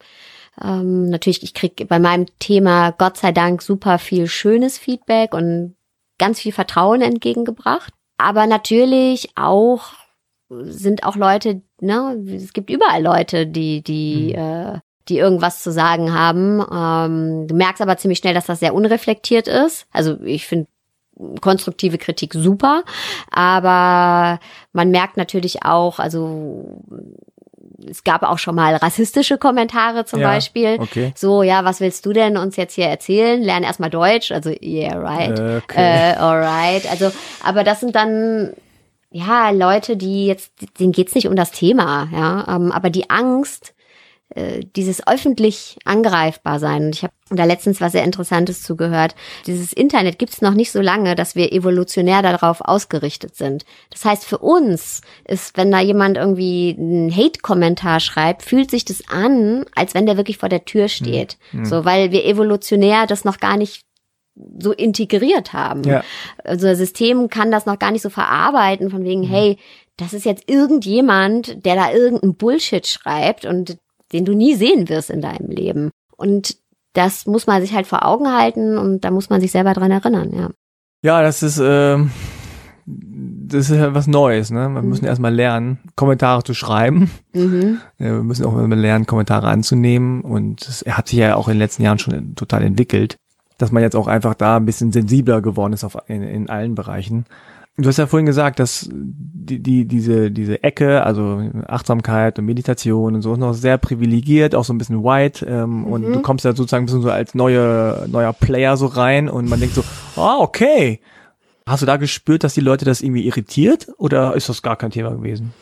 Ähm, 0.62 1.08
natürlich, 1.08 1.42
ich 1.42 1.54
krieg 1.54 1.86
bei 1.88 1.98
meinem 1.98 2.26
Thema 2.38 2.90
Gott 2.90 3.16
sei 3.16 3.32
Dank 3.32 3.62
super 3.62 3.98
viel 3.98 4.26
schönes 4.26 4.76
Feedback 4.76 5.34
und 5.34 5.76
ganz 6.18 6.40
viel 6.40 6.52
Vertrauen 6.52 7.00
entgegengebracht. 7.00 7.92
Aber 8.20 8.46
natürlich 8.46 9.30
auch 9.34 9.92
sind 10.50 11.04
auch 11.04 11.16
Leute, 11.16 11.62
ne, 11.80 12.22
es 12.34 12.52
gibt 12.52 12.70
überall 12.70 13.02
Leute, 13.02 13.46
die, 13.46 13.82
die, 13.82 14.34
mhm. 14.36 14.74
äh, 14.74 14.80
die 15.08 15.18
irgendwas 15.18 15.62
zu 15.62 15.72
sagen 15.72 16.12
haben. 16.12 16.60
Ähm, 16.60 17.46
du 17.46 17.54
merkst 17.54 17.80
aber 17.80 17.96
ziemlich 17.96 18.18
schnell, 18.18 18.34
dass 18.34 18.46
das 18.46 18.60
sehr 18.60 18.74
unreflektiert 18.74 19.48
ist. 19.48 19.86
Also 19.90 20.20
ich 20.22 20.46
finde 20.46 20.68
konstruktive 21.40 21.98
Kritik 21.98 22.34
super, 22.34 22.82
aber 23.30 24.40
man 24.72 24.90
merkt 24.90 25.16
natürlich 25.16 25.64
auch, 25.64 25.98
also 25.98 26.82
es 27.88 28.04
gab 28.04 28.22
auch 28.22 28.38
schon 28.38 28.54
mal 28.54 28.76
rassistische 28.76 29.38
Kommentare 29.38 30.04
zum 30.04 30.20
ja, 30.20 30.28
Beispiel. 30.28 30.76
Okay. 30.78 31.12
So, 31.16 31.42
ja, 31.42 31.64
was 31.64 31.80
willst 31.80 32.04
du 32.06 32.12
denn 32.12 32.36
uns 32.36 32.56
jetzt 32.56 32.74
hier 32.74 32.86
erzählen? 32.86 33.42
Lern 33.42 33.62
erstmal 33.62 33.90
Deutsch. 33.90 34.32
Also, 34.32 34.50
yeah, 34.62 34.98
right. 34.98 35.62
Okay. 35.64 36.12
Äh, 36.12 36.16
alright. 36.16 36.90
Also, 36.90 37.10
aber 37.42 37.64
das 37.64 37.80
sind 37.80 37.94
dann 37.94 38.52
ja 39.10 39.50
Leute, 39.50 39.96
die 39.96 40.26
jetzt, 40.26 40.52
denen 40.78 40.92
geht's 40.92 41.14
nicht 41.14 41.28
um 41.28 41.36
das 41.36 41.50
Thema, 41.50 42.08
ja. 42.12 42.56
Ähm, 42.56 42.72
aber 42.72 42.90
die 42.90 43.10
Angst, 43.10 43.68
äh, 43.68 43.79
dieses 44.76 45.06
öffentlich 45.06 45.76
angreifbar 45.84 46.60
sein. 46.60 46.86
Und 46.86 46.94
ich 46.94 47.02
habe 47.02 47.12
da 47.30 47.44
letztens 47.44 47.80
was 47.80 47.92
sehr 47.92 48.04
Interessantes 48.04 48.62
zugehört. 48.62 49.16
Dieses 49.46 49.72
Internet 49.72 50.18
gibt 50.20 50.32
es 50.32 50.40
noch 50.40 50.54
nicht 50.54 50.70
so 50.70 50.80
lange, 50.80 51.16
dass 51.16 51.34
wir 51.34 51.52
evolutionär 51.52 52.22
darauf 52.22 52.60
ausgerichtet 52.60 53.34
sind. 53.34 53.64
Das 53.90 54.04
heißt, 54.04 54.24
für 54.24 54.38
uns 54.38 55.00
ist, 55.26 55.56
wenn 55.56 55.72
da 55.72 55.80
jemand 55.80 56.16
irgendwie 56.16 56.76
einen 56.78 57.14
Hate-Kommentar 57.14 57.98
schreibt, 57.98 58.42
fühlt 58.42 58.70
sich 58.70 58.84
das 58.84 59.02
an, 59.08 59.64
als 59.74 59.94
wenn 59.94 60.06
der 60.06 60.16
wirklich 60.16 60.38
vor 60.38 60.48
der 60.48 60.64
Tür 60.64 60.86
steht. 60.88 61.36
Mhm. 61.50 61.64
So, 61.64 61.84
weil 61.84 62.12
wir 62.12 62.24
evolutionär 62.24 63.06
das 63.06 63.24
noch 63.24 63.38
gar 63.38 63.56
nicht 63.56 63.84
so 64.58 64.72
integriert 64.72 65.52
haben. 65.52 65.82
Ja. 65.82 66.04
Also 66.44 66.68
das 66.68 66.78
System 66.78 67.28
kann 67.28 67.50
das 67.50 67.66
noch 67.66 67.78
gar 67.78 67.90
nicht 67.90 68.02
so 68.02 68.10
verarbeiten, 68.10 68.90
von 68.90 69.04
wegen, 69.04 69.22
mhm. 69.22 69.28
hey, 69.28 69.58
das 69.96 70.12
ist 70.14 70.24
jetzt 70.24 70.48
irgendjemand, 70.48 71.64
der 71.64 71.74
da 71.74 71.92
irgendeinen 71.92 72.36
Bullshit 72.36 72.86
schreibt 72.86 73.44
und 73.44 73.76
den 74.12 74.24
du 74.24 74.34
nie 74.34 74.54
sehen 74.54 74.88
wirst 74.88 75.10
in 75.10 75.20
deinem 75.20 75.50
Leben. 75.50 75.90
Und 76.16 76.56
das 76.92 77.26
muss 77.26 77.46
man 77.46 77.62
sich 77.62 77.74
halt 77.74 77.86
vor 77.86 78.04
Augen 78.04 78.28
halten 78.32 78.76
und 78.78 79.04
da 79.04 79.10
muss 79.10 79.30
man 79.30 79.40
sich 79.40 79.52
selber 79.52 79.72
dran 79.74 79.90
erinnern, 79.90 80.30
ja. 80.34 80.48
Ja, 81.02 81.22
das 81.22 81.42
ist, 81.42 81.60
ähm, 81.62 82.10
das 82.86 83.70
ist 83.70 83.76
ja 83.76 83.94
was 83.94 84.06
Neues, 84.06 84.50
ne? 84.50 84.68
Wir 84.68 84.82
Mhm. 84.82 84.88
müssen 84.88 85.04
erstmal 85.04 85.34
lernen, 85.34 85.78
Kommentare 85.96 86.42
zu 86.42 86.52
schreiben. 86.54 87.10
Mhm. 87.32 87.78
Wir 87.98 88.12
müssen 88.22 88.44
auch 88.44 88.52
mal 88.52 88.68
lernen, 88.78 89.06
Kommentare 89.06 89.48
anzunehmen. 89.48 90.20
Und 90.22 90.62
es 90.62 90.84
hat 90.88 91.08
sich 91.08 91.18
ja 91.18 91.36
auch 91.36 91.48
in 91.48 91.54
den 91.54 91.60
letzten 91.60 91.82
Jahren 91.84 91.98
schon 91.98 92.34
total 92.34 92.62
entwickelt, 92.64 93.16
dass 93.58 93.72
man 93.72 93.82
jetzt 93.82 93.96
auch 93.96 94.08
einfach 94.08 94.34
da 94.34 94.56
ein 94.56 94.66
bisschen 94.66 94.92
sensibler 94.92 95.40
geworden 95.40 95.72
ist 95.72 95.84
auf, 95.84 95.96
in, 96.08 96.22
in 96.22 96.50
allen 96.50 96.74
Bereichen. 96.74 97.24
Du 97.76 97.88
hast 97.88 97.96
ja 97.96 98.06
vorhin 98.06 98.26
gesagt, 98.26 98.58
dass 98.58 98.88
die, 98.92 99.62
die, 99.62 99.86
diese, 99.86 100.30
diese 100.30 100.62
Ecke, 100.62 101.02
also 101.04 101.42
Achtsamkeit 101.66 102.38
und 102.38 102.44
Meditation 102.44 103.14
und 103.14 103.22
so, 103.22 103.32
ist 103.32 103.38
noch 103.38 103.54
sehr 103.54 103.78
privilegiert, 103.78 104.54
auch 104.54 104.64
so 104.64 104.74
ein 104.74 104.78
bisschen 104.78 105.02
white. 105.02 105.46
Ähm, 105.46 105.86
Und 105.86 106.08
Mhm. 106.08 106.12
du 106.12 106.20
kommst 106.20 106.44
da 106.44 106.54
sozusagen 106.54 106.82
ein 106.82 106.86
bisschen 106.86 107.02
so 107.02 107.10
als 107.10 107.34
neue, 107.34 108.06
neuer 108.10 108.32
Player 108.34 108.76
so 108.76 108.86
rein 108.86 109.28
und 109.30 109.48
man 109.48 109.60
denkt 109.60 109.74
so, 109.74 109.82
ah, 110.16 110.38
okay. 110.40 111.00
Hast 111.66 111.82
du 111.82 111.86
da 111.86 111.96
gespürt, 111.96 112.44
dass 112.44 112.54
die 112.54 112.60
Leute 112.60 112.84
das 112.84 113.00
irgendwie 113.00 113.26
irritiert 113.26 113.88
oder 113.96 114.34
ist 114.34 114.48
das 114.48 114.60
gar 114.62 114.76
kein 114.76 114.90
Thema 114.90 115.10
gewesen? 115.10 115.54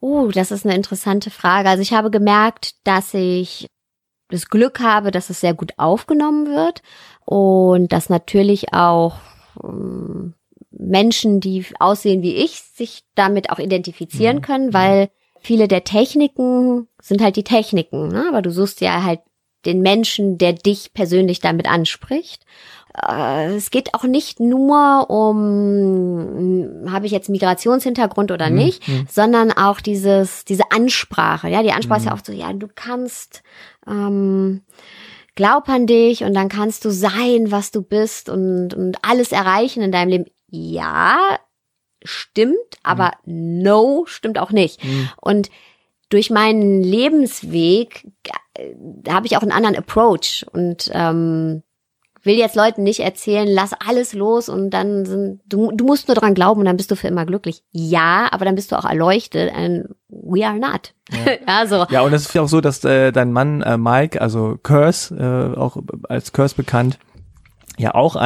Oh, 0.00 0.30
das 0.32 0.50
ist 0.50 0.64
eine 0.64 0.74
interessante 0.74 1.30
Frage. 1.30 1.68
Also 1.68 1.82
ich 1.82 1.92
habe 1.92 2.10
gemerkt, 2.10 2.74
dass 2.84 3.12
ich 3.14 3.66
das 4.30 4.48
Glück 4.48 4.80
habe, 4.80 5.10
dass 5.10 5.28
es 5.30 5.40
sehr 5.40 5.54
gut 5.54 5.72
aufgenommen 5.76 6.46
wird 6.46 6.82
und 7.24 7.92
dass 7.92 8.08
natürlich 8.08 8.72
auch 8.72 9.16
ähm, 9.62 10.34
Menschen, 10.78 11.40
die 11.40 11.64
aussehen 11.78 12.22
wie 12.22 12.34
ich, 12.36 12.60
sich 12.60 13.04
damit 13.14 13.50
auch 13.50 13.58
identifizieren 13.58 14.36
Mhm. 14.38 14.42
können, 14.42 14.74
weil 14.74 15.08
viele 15.40 15.68
der 15.68 15.84
Techniken 15.84 16.88
sind 17.00 17.22
halt 17.22 17.36
die 17.36 17.44
Techniken, 17.44 18.08
ne? 18.08 18.24
aber 18.28 18.42
du 18.42 18.50
suchst 18.50 18.80
ja 18.80 19.02
halt 19.02 19.20
den 19.64 19.80
Menschen, 19.80 20.38
der 20.38 20.52
dich 20.54 20.92
persönlich 20.92 21.40
damit 21.40 21.68
anspricht. 21.68 22.44
Äh, 23.08 23.54
Es 23.54 23.70
geht 23.70 23.94
auch 23.94 24.02
nicht 24.04 24.40
nur 24.40 25.08
um, 25.08 26.90
habe 26.90 27.06
ich 27.06 27.12
jetzt 27.12 27.28
Migrationshintergrund 27.28 28.30
oder 28.32 28.50
Mhm, 28.50 28.56
nicht, 28.56 28.88
mhm. 28.88 29.06
sondern 29.10 29.52
auch 29.52 29.80
dieses, 29.80 30.44
diese 30.44 30.64
Ansprache. 30.70 31.48
Ja, 31.48 31.62
die 31.62 31.72
Ansprache 31.72 32.00
ist 32.00 32.06
ja 32.06 32.12
Mhm. 32.12 32.18
auch 32.18 32.24
so, 32.24 32.32
ja, 32.32 32.52
du 32.52 32.68
kannst, 32.74 33.42
ähm, 33.86 34.62
glaub 35.34 35.68
an 35.68 35.86
dich 35.86 36.24
und 36.24 36.34
dann 36.34 36.48
kannst 36.48 36.84
du 36.84 36.90
sein, 36.90 37.50
was 37.50 37.70
du 37.70 37.82
bist 37.82 38.28
und, 38.28 38.74
und 38.74 38.98
alles 39.02 39.32
erreichen 39.32 39.82
in 39.82 39.92
deinem 39.92 40.08
Leben. 40.08 40.24
Ja, 40.54 41.38
stimmt, 42.04 42.56
aber 42.82 43.12
no, 43.24 44.04
stimmt 44.06 44.38
auch 44.38 44.50
nicht. 44.50 44.84
Mhm. 44.84 45.08
Und 45.20 45.50
durch 46.10 46.28
meinen 46.28 46.82
Lebensweg 46.82 48.06
äh, 48.54 48.74
habe 49.08 49.26
ich 49.26 49.36
auch 49.36 49.42
einen 49.42 49.52
anderen 49.52 49.76
Approach 49.76 50.44
und 50.52 50.90
ähm, 50.92 51.62
will 52.22 52.36
jetzt 52.36 52.54
Leuten 52.54 52.82
nicht 52.82 53.00
erzählen, 53.00 53.48
lass 53.48 53.72
alles 53.72 54.12
los 54.12 54.50
und 54.50 54.70
dann 54.70 55.06
sind 55.06 55.40
du, 55.46 55.72
du 55.72 55.86
musst 55.86 56.08
nur 56.08 56.14
dran 56.14 56.34
glauben 56.34 56.60
und 56.60 56.66
dann 56.66 56.76
bist 56.76 56.90
du 56.90 56.96
für 56.96 57.08
immer 57.08 57.24
glücklich. 57.24 57.64
Ja, 57.70 58.28
aber 58.30 58.44
dann 58.44 58.54
bist 58.54 58.72
du 58.72 58.76
auch 58.76 58.84
erleuchtet 58.84 59.52
and 59.54 59.88
we 60.08 60.46
are 60.46 60.58
not. 60.58 60.92
Ja. 61.10 61.32
Ja, 61.48 61.66
so. 61.66 61.86
Ja, 61.88 62.02
und 62.02 62.12
es 62.12 62.26
ist 62.26 62.34
ja 62.34 62.42
auch 62.42 62.48
so, 62.48 62.60
dass 62.60 62.84
äh, 62.84 63.10
dein 63.10 63.32
Mann 63.32 63.62
äh, 63.62 63.78
Mike, 63.78 64.20
also 64.20 64.58
Curse, 64.62 65.16
äh, 65.16 65.58
auch 65.58 65.78
als 66.10 66.32
Curse 66.32 66.54
bekannt, 66.54 66.98
ja 67.78 67.94
auch 67.94 68.16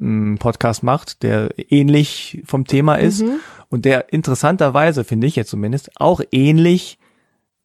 einen 0.00 0.38
Podcast 0.38 0.82
macht, 0.82 1.22
der 1.22 1.50
ähnlich 1.70 2.42
vom 2.44 2.66
Thema 2.66 2.96
ist 2.96 3.22
Mhm. 3.22 3.40
und 3.68 3.84
der 3.84 4.12
interessanterweise, 4.12 5.04
finde 5.04 5.26
ich 5.26 5.36
jetzt 5.36 5.50
zumindest, 5.50 5.90
auch 5.96 6.20
ähnlich 6.32 6.98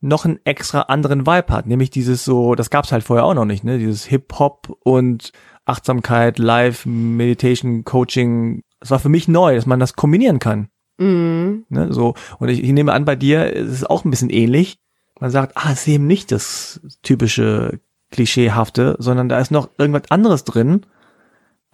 noch 0.01 0.25
einen 0.25 0.39
extra 0.43 0.81
anderen 0.81 1.25
Vibe 1.25 1.53
hat, 1.53 1.65
nämlich 1.65 1.89
dieses 1.89 2.23
so, 2.23 2.53
das 2.55 2.69
gab's 2.69 2.91
halt 2.91 3.03
vorher 3.03 3.25
auch 3.25 3.33
noch 3.33 3.45
nicht, 3.45 3.63
ne, 3.63 3.79
dieses 3.79 4.05
Hip-Hop 4.05 4.77
und 4.83 5.31
Achtsamkeit, 5.65 6.37
Live, 6.37 6.85
Meditation, 6.85 7.83
Coaching, 7.83 8.63
das 8.79 8.91
war 8.91 8.99
für 8.99 9.09
mich 9.09 9.27
neu, 9.27 9.55
dass 9.55 9.65
man 9.65 9.79
das 9.79 9.95
kombinieren 9.95 10.39
kann. 10.39 10.69
Mhm. 10.99 11.65
Ne, 11.69 11.91
so. 11.93 12.13
Und 12.39 12.49
ich, 12.49 12.63
ich 12.63 12.71
nehme 12.71 12.93
an, 12.93 13.05
bei 13.05 13.15
dir 13.15 13.51
ist 13.53 13.71
es 13.71 13.83
auch 13.83 14.05
ein 14.05 14.11
bisschen 14.11 14.29
ähnlich. 14.29 14.79
Man 15.19 15.31
sagt, 15.31 15.53
ah, 15.57 15.71
es 15.71 15.81
ist 15.81 15.87
eben 15.87 16.05
nicht 16.07 16.31
das 16.31 16.79
typische 17.01 17.79
Klischeehafte, 18.11 18.95
sondern 18.99 19.29
da 19.29 19.39
ist 19.39 19.51
noch 19.51 19.69
irgendwas 19.77 20.09
anderes 20.11 20.43
drin, 20.43 20.85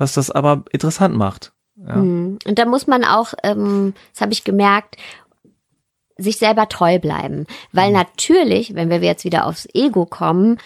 was 0.04 0.14
das 0.14 0.30
aber 0.30 0.64
interessant 0.72 1.16
macht. 1.16 1.52
Ja. 1.76 1.96
Mhm. 1.96 2.38
Und 2.46 2.60
da 2.60 2.66
muss 2.66 2.86
man 2.88 3.04
auch, 3.04 3.34
ähm, 3.44 3.94
das 4.14 4.22
habe 4.22 4.34
ich 4.34 4.44
gemerkt, 4.44 4.98
sich 6.18 6.38
selber 6.38 6.70
treu 6.70 7.00
bleiben. 7.00 7.48
Weil 7.72 7.88
Mhm. 7.90 7.96
natürlich, 7.96 8.76
wenn 8.76 8.90
wir 8.90 9.00
jetzt 9.00 9.26
wieder 9.26 9.48
aufs 9.48 9.68
Ego 9.74 10.06
kommen, 10.06 10.60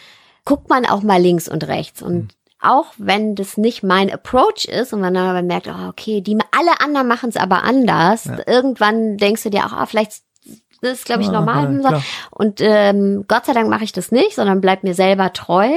guckt 0.43 0.69
man 0.69 0.85
auch 0.85 1.01
mal 1.03 1.22
links 1.22 1.47
und 1.47 1.65
rechts. 1.68 2.01
Und 2.01 2.15
Mhm. 2.15 2.27
auch 2.61 2.88
wenn 2.97 3.35
das 3.35 3.55
nicht 3.57 3.84
mein 3.84 4.11
Approach 4.11 4.65
ist 4.65 4.91
und 4.91 4.99
man 5.01 5.14
dann 5.14 5.27
aber 5.30 5.41
merkt, 5.43 5.68
oh, 5.68 5.88
okay, 5.89 6.19
die 6.22 6.38
alle 6.51 6.81
anderen 6.81 7.07
machen 7.07 7.30
es 7.30 7.38
aber 7.38 7.64
anders, 7.64 8.26
Ja. 8.26 8.39
irgendwann 8.45 9.18
denkst 9.18 9.43
du 9.43 9.49
dir 9.49 9.65
auch, 9.65 9.73
ah, 9.73 9.85
vielleicht 9.85 10.22
das 10.81 10.91
ist, 10.99 11.05
glaube 11.05 11.23
ich, 11.23 11.31
normal. 11.31 11.81
ja. 11.84 12.01
Und 12.30 12.59
ähm, 12.61 13.26
Gott 13.27 13.45
sei 13.47 13.53
Dank 13.53 13.68
mache 13.68 13.84
ich 13.84 13.93
das 13.93 14.11
nicht, 14.11 14.35
sondern 14.35 14.61
bleib 14.61 14.84
mir 14.84 14.93
selber 14.93 15.34
treu. 15.34 15.68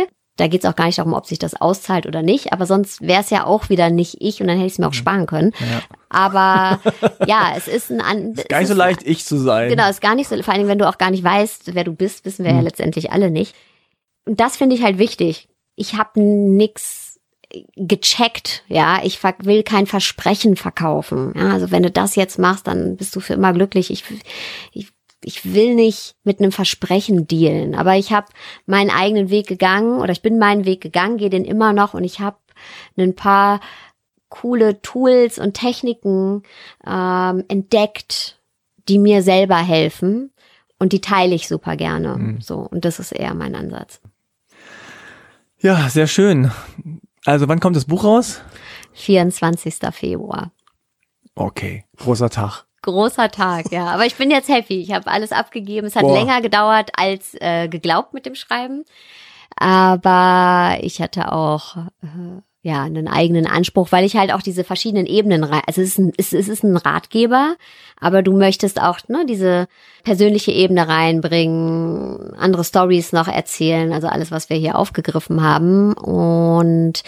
Da 0.41 0.47
geht 0.49 0.65
es 0.65 0.71
auch 0.71 0.75
gar 0.75 0.87
nicht 0.87 0.99
darum, 0.99 1.13
ob 1.13 1.27
sich 1.27 1.39
das 1.39 1.55
auszahlt 1.61 2.07
oder 2.07 2.23
nicht. 2.23 2.53
Aber 2.53 2.65
sonst 2.65 3.03
wäre 3.03 3.21
es 3.21 3.29
ja 3.31 3.45
auch 3.45 3.69
wieder 3.69 3.91
nicht 3.91 4.17
ich 4.21 4.41
und 4.41 4.49
dann 4.49 4.57
hätte 4.57 4.67
ich 4.67 4.73
es 4.73 4.79
mir 4.79 4.89
auch 4.89 4.95
sparen 4.95 5.27
können. 5.27 5.53
Ja. 5.61 5.83
Aber 6.09 6.81
ja, 7.27 7.53
es 7.57 7.69
ist 7.69 7.91
ein 7.91 8.01
an, 8.01 8.33
Ist 8.33 8.49
gar 8.49 8.59
nicht 8.59 8.71
es 8.71 8.75
so 8.75 8.79
leicht, 8.79 9.03
ich 9.05 9.25
zu 9.25 9.37
sein. 9.37 9.69
Genau, 9.69 9.89
ist 9.89 10.01
gar 10.01 10.15
nicht 10.15 10.29
so. 10.29 10.43
Vor 10.43 10.49
allen 10.55 10.61
Dingen, 10.61 10.71
wenn 10.71 10.79
du 10.79 10.89
auch 10.89 10.99
gar 10.99 11.11
nicht 11.11 11.23
weißt, 11.23 11.75
wer 11.75 11.85
du 11.85 11.93
bist, 11.93 12.25
wissen 12.25 12.45
wir 12.45 12.53
ja 12.53 12.59
Mhm. 12.59 12.65
letztendlich 12.65 13.13
alle 13.13 13.31
nicht. 13.31 13.55
Und 14.25 14.41
das 14.41 14.57
finde 14.57 14.77
ich 14.77 14.83
halt 14.83 14.99
wichtig. 14.99 15.49
Ich 15.77 15.95
habe 15.97 16.21
nix 16.21 17.19
gecheckt, 17.77 18.63
ja. 18.69 19.01
Ich 19.03 19.23
will 19.43 19.63
kein 19.63 19.87
Versprechen 19.87 20.57
verkaufen. 20.57 21.33
Ja, 21.37 21.51
also 21.53 21.71
wenn 21.71 21.83
du 21.83 21.91
das 21.91 22.17
jetzt 22.17 22.39
machst, 22.39 22.67
dann 22.67 22.97
bist 22.97 23.15
du 23.17 23.21
für 23.21 23.35
immer 23.35 23.53
glücklich. 23.53 23.91
Ich, 23.91 24.05
ich, 24.73 24.89
ich 25.23 25.55
will 25.55 25.75
nicht 25.75 26.17
mit 26.25 26.41
einem 26.41 26.53
Versprechen 26.53 27.27
dealen. 27.27 27.75
Aber 27.75 27.97
ich 27.97 28.13
habe 28.13 28.29
meinen 28.67 28.91
eigenen 28.91 29.31
Weg 29.31 29.47
gegangen 29.47 30.01
oder 30.01 30.13
ich 30.13 30.23
bin 30.23 30.39
meinen 30.39 30.65
Weg 30.65 30.81
gegangen, 30.81 31.19
gehe 31.19 31.31
den 31.31 31.45
immer 31.45 31.73
noch 31.73 31.95
und 31.95 32.05
ich 32.05 32.21
habe 32.21 32.37
ein 32.97 33.15
paar 33.15 33.61
coole 34.29 34.81
Tools 34.81 35.39
und 35.39 35.55
Techniken 35.55 36.43
ähm, 36.87 37.45
entdeckt, 37.49 38.39
die 38.89 38.99
mir 38.99 39.23
selber 39.23 39.59
helfen 39.59 40.31
und 40.79 40.93
die 40.93 41.01
teile 41.01 41.35
ich 41.35 41.49
super 41.49 41.77
gerne. 41.77 42.17
Mhm. 42.17 42.41
So 42.41 42.57
und 42.59 42.85
das 42.85 42.99
ist 42.99 43.13
eher 43.13 43.35
mein 43.35 43.55
Ansatz. 43.55 44.01
Ja, 45.59 45.89
sehr 45.91 46.07
schön. 46.07 46.51
Also 47.27 47.49
wann 47.49 47.61
kommt 47.61 47.77
das 47.77 47.85
Buch 47.85 48.05
raus? 48.05 48.41
24. 48.95 49.75
Februar. 49.93 50.53
Okay, 51.35 51.85
großer 51.97 52.31
Tag. 52.31 52.65
Großer 52.83 53.31
Tag, 53.31 53.71
ja. 53.73 53.87
Aber 53.89 54.07
ich 54.07 54.17
bin 54.17 54.31
jetzt 54.31 54.49
happy. 54.49 54.81
Ich 54.81 54.93
habe 54.93 55.11
alles 55.11 55.33
abgegeben. 55.33 55.87
Es 55.87 55.97
hat 55.97 56.03
Boah. 56.03 56.15
länger 56.15 56.41
gedauert 56.41 56.91
als 56.97 57.35
äh, 57.41 57.69
geglaubt 57.69 58.15
mit 58.15 58.25
dem 58.27 58.35
Schreiben. 58.35 58.85
Aber 59.57 60.79
ich 60.81 61.03
hatte 61.03 61.33
auch 61.33 61.77
äh, 62.03 62.41
ja 62.63 62.83
einen 62.83 63.09
eigenen 63.09 63.47
Anspruch, 63.47 63.89
weil 63.91 64.05
ich 64.05 64.17
halt 64.17 64.33
auch 64.33 64.43
diese 64.43 64.65
verschiedenen 64.65 65.07
Ebenen 65.07 65.45
rein. 65.45 65.63
Also 65.67 65.83
es 65.83 65.89
ist 65.91 65.99
ein, 65.99 66.13
es, 66.17 66.33
es 66.33 66.49
ist 66.49 66.63
ein 66.63 66.77
Ratgeber, 66.77 67.57
aber 67.99 68.23
du 68.23 68.33
möchtest 68.37 68.81
auch 68.81 68.99
ne, 69.09 69.25
diese 69.27 69.67
persönliche 70.05 70.53
Ebene 70.53 70.89
reinbringen, 70.89 72.35
andere 72.39 72.65
Stories 72.65 73.13
noch 73.13 73.29
erzählen, 73.29 73.93
also 73.93 74.09
alles, 74.09 74.31
was 74.31 74.51
wir 74.51 74.57
hier 74.57 74.77
aufgegriffen 74.77 75.43
haben. 75.43 75.93
Und 75.95 77.03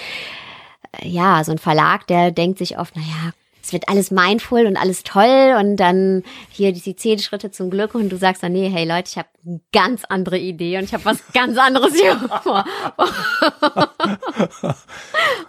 äh, 1.00 1.08
ja, 1.08 1.42
so 1.44 1.52
ein 1.52 1.58
Verlag, 1.58 2.06
der 2.06 2.30
denkt 2.30 2.58
sich 2.58 2.78
oft, 2.78 2.96
naja, 2.96 3.32
es 3.72 3.74
wird 3.74 3.88
alles 3.88 4.10
mindful 4.10 4.66
und 4.66 4.76
alles 4.76 5.02
toll 5.02 5.56
und 5.58 5.76
dann 5.76 6.22
hier 6.50 6.72
die 6.72 6.94
zehn 6.94 7.18
Schritte 7.18 7.50
zum 7.50 7.70
Glück 7.70 7.94
und 7.94 8.10
du 8.10 8.18
sagst 8.18 8.42
dann, 8.42 8.52
nee, 8.52 8.68
hey 8.68 8.86
Leute, 8.86 9.08
ich 9.08 9.16
habe 9.16 9.28
eine 9.46 9.60
ganz 9.72 10.04
andere 10.04 10.38
Idee 10.38 10.76
und 10.76 10.84
ich 10.84 10.92
habe 10.92 11.06
was 11.06 11.22
ganz 11.32 11.56
anderes 11.56 11.94
hier 11.94 12.16
vor. 12.42 12.64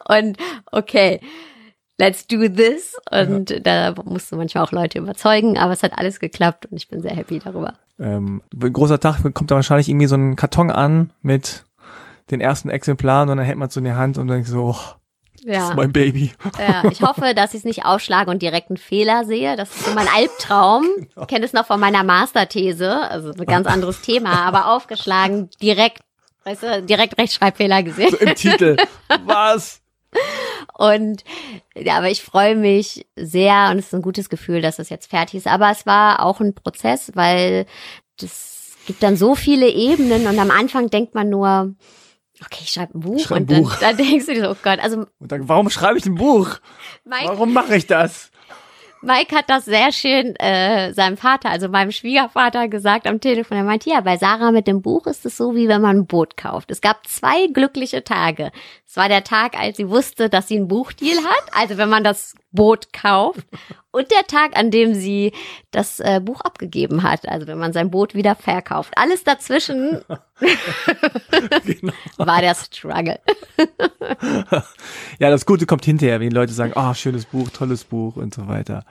und 0.08 0.38
okay, 0.72 1.20
let's 1.98 2.26
do 2.26 2.48
this. 2.48 2.96
Und 3.12 3.66
da 3.66 3.94
musst 4.06 4.32
du 4.32 4.38
manchmal 4.38 4.64
auch 4.64 4.72
Leute 4.72 5.00
überzeugen, 5.00 5.58
aber 5.58 5.74
es 5.74 5.84
hat 5.84 5.98
alles 5.98 6.22
geklappt 6.22 6.68
und 6.68 6.78
ich 6.78 6.88
bin 6.88 7.02
sehr 7.02 7.16
happy 7.16 7.40
darüber. 7.40 7.74
Ähm, 8.00 8.42
großer 8.58 9.02
Tag 9.02 9.22
kommt 9.34 9.52
da 9.52 9.56
wahrscheinlich 9.56 9.90
irgendwie 9.90 10.08
so 10.08 10.16
ein 10.16 10.38
Karton 10.38 10.72
an 10.72 11.12
mit 11.22 11.66
den 12.32 12.40
ersten 12.40 12.70
Exemplaren 12.70 13.30
und 13.30 13.36
dann 13.36 13.46
hält 13.46 13.58
man 13.58 13.68
es 13.68 13.74
so 13.74 13.82
in 13.82 13.86
die 13.86 13.92
Hand 13.92 14.18
und 14.18 14.30
denkt 14.30 14.48
so, 14.48 14.64
oh, 14.64 14.96
das 15.46 15.56
Ja. 15.56 15.70
ist 15.70 15.76
mein 15.76 15.92
Baby. 15.92 16.32
Ja, 16.60 16.84
ich 16.92 17.02
hoffe, 17.02 17.34
dass 17.36 17.54
ich 17.54 17.60
es 17.60 17.64
nicht 17.66 17.86
aufschlage 17.86 18.30
und 18.32 18.42
direkt 18.42 18.70
einen 18.70 18.78
Fehler 18.78 19.26
sehe. 19.26 19.56
Das 19.56 19.70
ist 19.76 19.86
so 19.86 19.94
mein 19.94 20.08
Albtraum. 20.08 20.86
Ich 21.22 21.28
kenne 21.28 21.46
es 21.46 21.54
noch 21.54 21.66
von 21.68 21.80
meiner 21.80 22.04
Masterthese, 22.04 23.10
also 23.10 23.32
ein 23.32 23.46
ganz 23.46 23.68
anderes 23.68 24.02
Thema, 24.02 24.42
aber 24.46 24.68
aufgeschlagen, 24.74 25.50
direkt, 25.62 26.00
weißt 26.46 26.64
du, 26.64 26.82
direkt 26.84 27.18
Rechtschreibfehler 27.18 27.84
gesehen. 27.84 28.10
So 28.12 28.18
im 28.18 28.36
Titel. 28.36 28.78
Was? 29.26 29.82
Und 30.76 31.24
ja, 31.76 31.98
aber 31.98 32.10
ich 32.10 32.22
freue 32.24 32.56
mich 32.56 33.06
sehr 33.16 33.70
und 33.72 33.80
es 33.80 33.88
ist 33.88 33.94
ein 33.96 34.02
gutes 34.02 34.30
Gefühl, 34.30 34.62
dass 34.62 34.80
es 34.80 34.90
jetzt 34.90 35.10
fertig 35.10 35.36
ist. 35.36 35.48
Aber 35.48 35.70
es 35.72 35.86
war 35.86 36.24
auch 36.24 36.40
ein 36.40 36.54
Prozess, 36.54 37.12
weil 37.16 37.66
das 38.20 38.74
gibt 38.86 39.02
dann 39.02 39.18
so 39.18 39.34
viele 39.36 39.70
Ebenen 39.70 40.28
und 40.28 40.38
am 40.40 40.52
Anfang 40.52 40.90
denkt 40.90 41.16
man 41.16 41.30
nur, 41.30 41.74
okay, 42.46 42.62
ich 42.64 42.72
schreibe 42.72 42.98
ein 42.98 43.02
Buch 43.02 43.20
Schreib 43.20 43.42
und 43.42 43.52
dann, 43.52 43.64
Buch. 43.64 43.76
dann 43.78 43.98
denkst 43.98 44.26
du 44.26 44.34
dir 44.34 44.44
so, 44.46 44.52
oh 44.52 44.58
Gott, 44.62 44.80
also 44.80 45.06
Und 45.20 45.32
dann, 45.32 45.48
warum 45.50 45.70
schreibe 45.70 45.98
ich 45.98 46.06
ein 46.06 46.16
Buch? 46.16 46.58
Mike, 47.06 47.28
Warum 47.28 47.54
mache 47.54 47.76
ich 47.76 47.88
das? 47.88 48.32
Mike 49.06 49.36
hat 49.36 49.50
das 49.50 49.66
sehr 49.66 49.92
schön 49.92 50.34
äh, 50.38 50.94
seinem 50.94 51.18
Vater, 51.18 51.50
also 51.50 51.68
meinem 51.68 51.92
Schwiegervater, 51.92 52.70
gesagt 52.70 53.06
am 53.06 53.20
Telefon. 53.20 53.58
Er 53.58 53.66
meinte, 53.66 53.90
ja, 53.90 54.00
bei 54.00 54.16
Sarah 54.16 54.52
mit 54.52 54.66
dem 54.66 54.82
Buch 54.82 55.08
ist 55.08 55.26
es 55.26 55.36
so, 55.36 55.56
wie 55.56 55.68
wenn 55.68 55.82
man 55.82 55.98
ein 55.98 56.06
Boot 56.08 56.38
kauft. 56.38 56.72
Es 56.72 56.80
gab 56.80 57.06
zwei 57.06 57.48
glückliche 57.48 58.06
Tage. 58.06 58.52
Es 58.94 58.98
war 58.98 59.10
der 59.10 59.24
Tag, 59.24 59.60
als 59.60 59.78
sie 59.78 59.90
wusste, 59.90 60.30
dass 60.30 60.48
sie 60.48 60.56
einen 60.56 60.68
Buchdeal 60.68 61.18
hat, 61.18 61.58
also 61.60 61.80
wenn 61.80 61.90
man 61.90 62.04
das 62.04 62.36
Boot 62.52 62.94
kauft. 62.94 63.40
Und 63.90 64.12
der 64.12 64.28
Tag, 64.28 64.56
an 64.56 64.70
dem 64.70 64.94
sie 64.94 65.34
das 65.72 66.00
äh, 66.00 66.22
Buch 66.24 66.42
abgegeben 66.42 67.02
hat, 67.02 67.28
also 67.28 67.48
wenn 67.48 67.58
man 67.58 67.74
sein 67.74 67.90
Boot 67.90 68.14
wieder 68.14 68.36
verkauft. 68.36 68.94
Alles 68.96 69.24
dazwischen 69.24 70.04
Genau. 71.66 71.92
war 72.18 72.42
der 72.42 72.54
Struggle. 72.54 73.20
Ja, 75.18 75.32
das 75.32 75.48
Gute 75.48 75.66
kommt 75.66 75.86
hinterher, 75.86 76.20
wenn 76.20 76.30
die 76.30 76.36
Leute 76.36 76.54
sagen, 76.54 76.74
ah, 76.76 76.94
schönes 76.94 77.26
Buch, 77.26 77.50
tolles 77.50 77.86
Buch 77.86 78.16
und 78.16 78.36
so 78.36 78.48
weiter. 78.48 78.86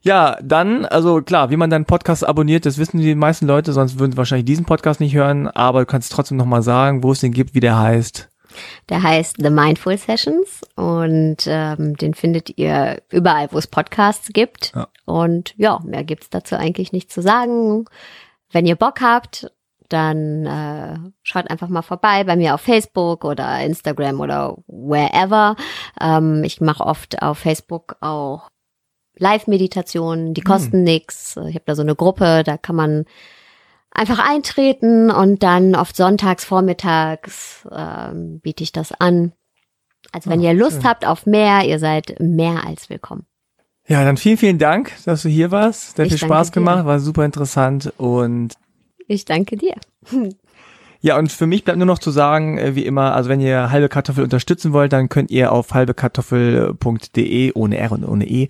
Ja, 0.00 0.38
dann, 0.42 0.86
also 0.86 1.20
klar, 1.20 1.50
wie 1.50 1.58
man 1.58 1.68
deinen 1.68 1.84
Podcast 1.84 2.26
abonniert, 2.26 2.64
das 2.64 2.78
wissen 2.78 2.96
die 2.96 3.14
meisten 3.14 3.46
Leute, 3.46 3.74
sonst 3.74 3.98
würden 3.98 4.12
sie 4.12 4.16
wahrscheinlich 4.16 4.46
diesen 4.46 4.64
Podcast 4.64 5.00
nicht 5.00 5.14
hören, 5.14 5.48
aber 5.48 5.80
du 5.80 5.86
kannst 5.86 6.12
trotzdem 6.12 6.38
nochmal 6.38 6.62
sagen, 6.62 7.02
wo 7.02 7.12
es 7.12 7.20
den 7.20 7.32
gibt, 7.32 7.54
wie 7.54 7.60
der 7.60 7.78
heißt. 7.78 8.31
Der 8.88 9.02
heißt 9.02 9.36
The 9.38 9.50
Mindful 9.50 9.96
Sessions 9.96 10.62
und 10.76 11.38
ähm, 11.46 11.96
den 11.96 12.14
findet 12.14 12.58
ihr 12.58 13.02
überall, 13.10 13.48
wo 13.50 13.58
es 13.58 13.66
Podcasts 13.66 14.30
gibt. 14.32 14.72
Ja. 14.74 14.88
Und 15.04 15.54
ja, 15.56 15.80
mehr 15.84 16.04
gibt's 16.04 16.30
dazu 16.30 16.56
eigentlich 16.56 16.92
nicht 16.92 17.12
zu 17.12 17.22
sagen. 17.22 17.86
Wenn 18.50 18.66
ihr 18.66 18.76
Bock 18.76 19.00
habt, 19.00 19.50
dann 19.88 20.46
äh, 20.46 20.98
schaut 21.22 21.50
einfach 21.50 21.68
mal 21.68 21.82
vorbei 21.82 22.24
bei 22.24 22.36
mir 22.36 22.54
auf 22.54 22.62
Facebook 22.62 23.24
oder 23.24 23.60
Instagram 23.60 24.20
oder 24.20 24.56
wherever. 24.66 25.56
Ähm, 26.00 26.42
ich 26.44 26.60
mache 26.60 26.84
oft 26.84 27.20
auf 27.22 27.38
Facebook 27.38 27.96
auch 28.00 28.48
Live-Meditationen, 29.18 30.34
die 30.34 30.40
kosten 30.40 30.82
nix. 30.84 31.36
Ich 31.36 31.54
habe 31.54 31.64
da 31.66 31.74
so 31.74 31.82
eine 31.82 31.94
Gruppe, 31.94 32.42
da 32.44 32.56
kann 32.56 32.76
man 32.76 33.04
einfach 33.94 34.18
eintreten 34.18 35.10
und 35.10 35.42
dann 35.42 35.74
oft 35.74 35.96
sonntags 35.96 36.44
vormittags 36.44 37.66
ähm, 37.70 38.40
biete 38.40 38.62
ich 38.64 38.72
das 38.72 38.92
an. 38.92 39.32
Also 40.12 40.30
wenn 40.30 40.40
Ah, 40.40 40.44
ihr 40.44 40.54
Lust 40.54 40.78
schön. 40.80 40.84
habt 40.84 41.06
auf 41.06 41.26
mehr, 41.26 41.64
ihr 41.64 41.78
seid 41.78 42.16
mehr 42.20 42.66
als 42.66 42.90
willkommen. 42.90 43.26
Ja, 43.88 44.04
dann 44.04 44.16
vielen, 44.16 44.36
vielen 44.36 44.58
Dank, 44.58 44.92
dass 45.04 45.22
du 45.22 45.28
hier 45.28 45.50
warst. 45.50 45.98
Ich 45.98 46.08
viel 46.08 46.18
Spaß 46.18 46.50
dir. 46.50 46.54
gemacht, 46.54 46.84
war 46.84 47.00
super 47.00 47.24
interessant 47.24 47.92
und 47.98 48.54
Ich 49.08 49.24
danke 49.24 49.56
dir. 49.56 49.74
Ja, 51.04 51.18
und 51.18 51.32
für 51.32 51.48
mich 51.48 51.64
bleibt 51.64 51.78
nur 51.78 51.86
noch 51.88 51.98
zu 51.98 52.12
sagen, 52.12 52.58
äh, 52.58 52.76
wie 52.76 52.86
immer, 52.86 53.16
also 53.16 53.28
wenn 53.28 53.40
ihr 53.40 53.72
halbe 53.72 53.88
Kartoffel 53.88 54.22
unterstützen 54.22 54.72
wollt, 54.72 54.92
dann 54.92 55.08
könnt 55.08 55.32
ihr 55.32 55.50
auf 55.50 55.74
halbekartoffel.de 55.74 57.52
ohne 57.54 57.76
R 57.76 57.90
und 57.90 58.04
ohne 58.04 58.24
E 58.24 58.48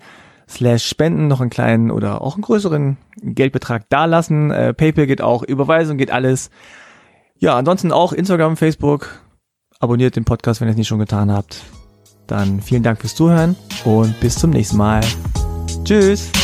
slash 0.49 0.85
spenden 0.85 1.27
noch 1.27 1.41
einen 1.41 1.49
kleinen 1.49 1.91
oder 1.91 2.21
auch 2.21 2.35
einen 2.35 2.43
größeren 2.43 2.97
Geldbetrag 3.21 3.89
dalassen. 3.89 4.51
Äh, 4.51 4.73
PayPal 4.73 5.07
geht 5.07 5.21
auch, 5.21 5.43
Überweisung 5.43 5.97
geht 5.97 6.11
alles. 6.11 6.49
Ja, 7.39 7.55
ansonsten 7.55 7.91
auch 7.91 8.13
Instagram, 8.13 8.57
Facebook. 8.57 9.21
Abonniert 9.79 10.15
den 10.15 10.25
Podcast, 10.25 10.61
wenn 10.61 10.67
ihr 10.67 10.71
es 10.71 10.77
nicht 10.77 10.87
schon 10.87 10.99
getan 10.99 11.31
habt. 11.31 11.61
Dann 12.27 12.61
vielen 12.61 12.83
Dank 12.83 13.01
fürs 13.01 13.15
Zuhören 13.15 13.55
und 13.83 14.19
bis 14.21 14.35
zum 14.35 14.51
nächsten 14.51 14.77
Mal. 14.77 15.01
Tschüss. 15.83 16.42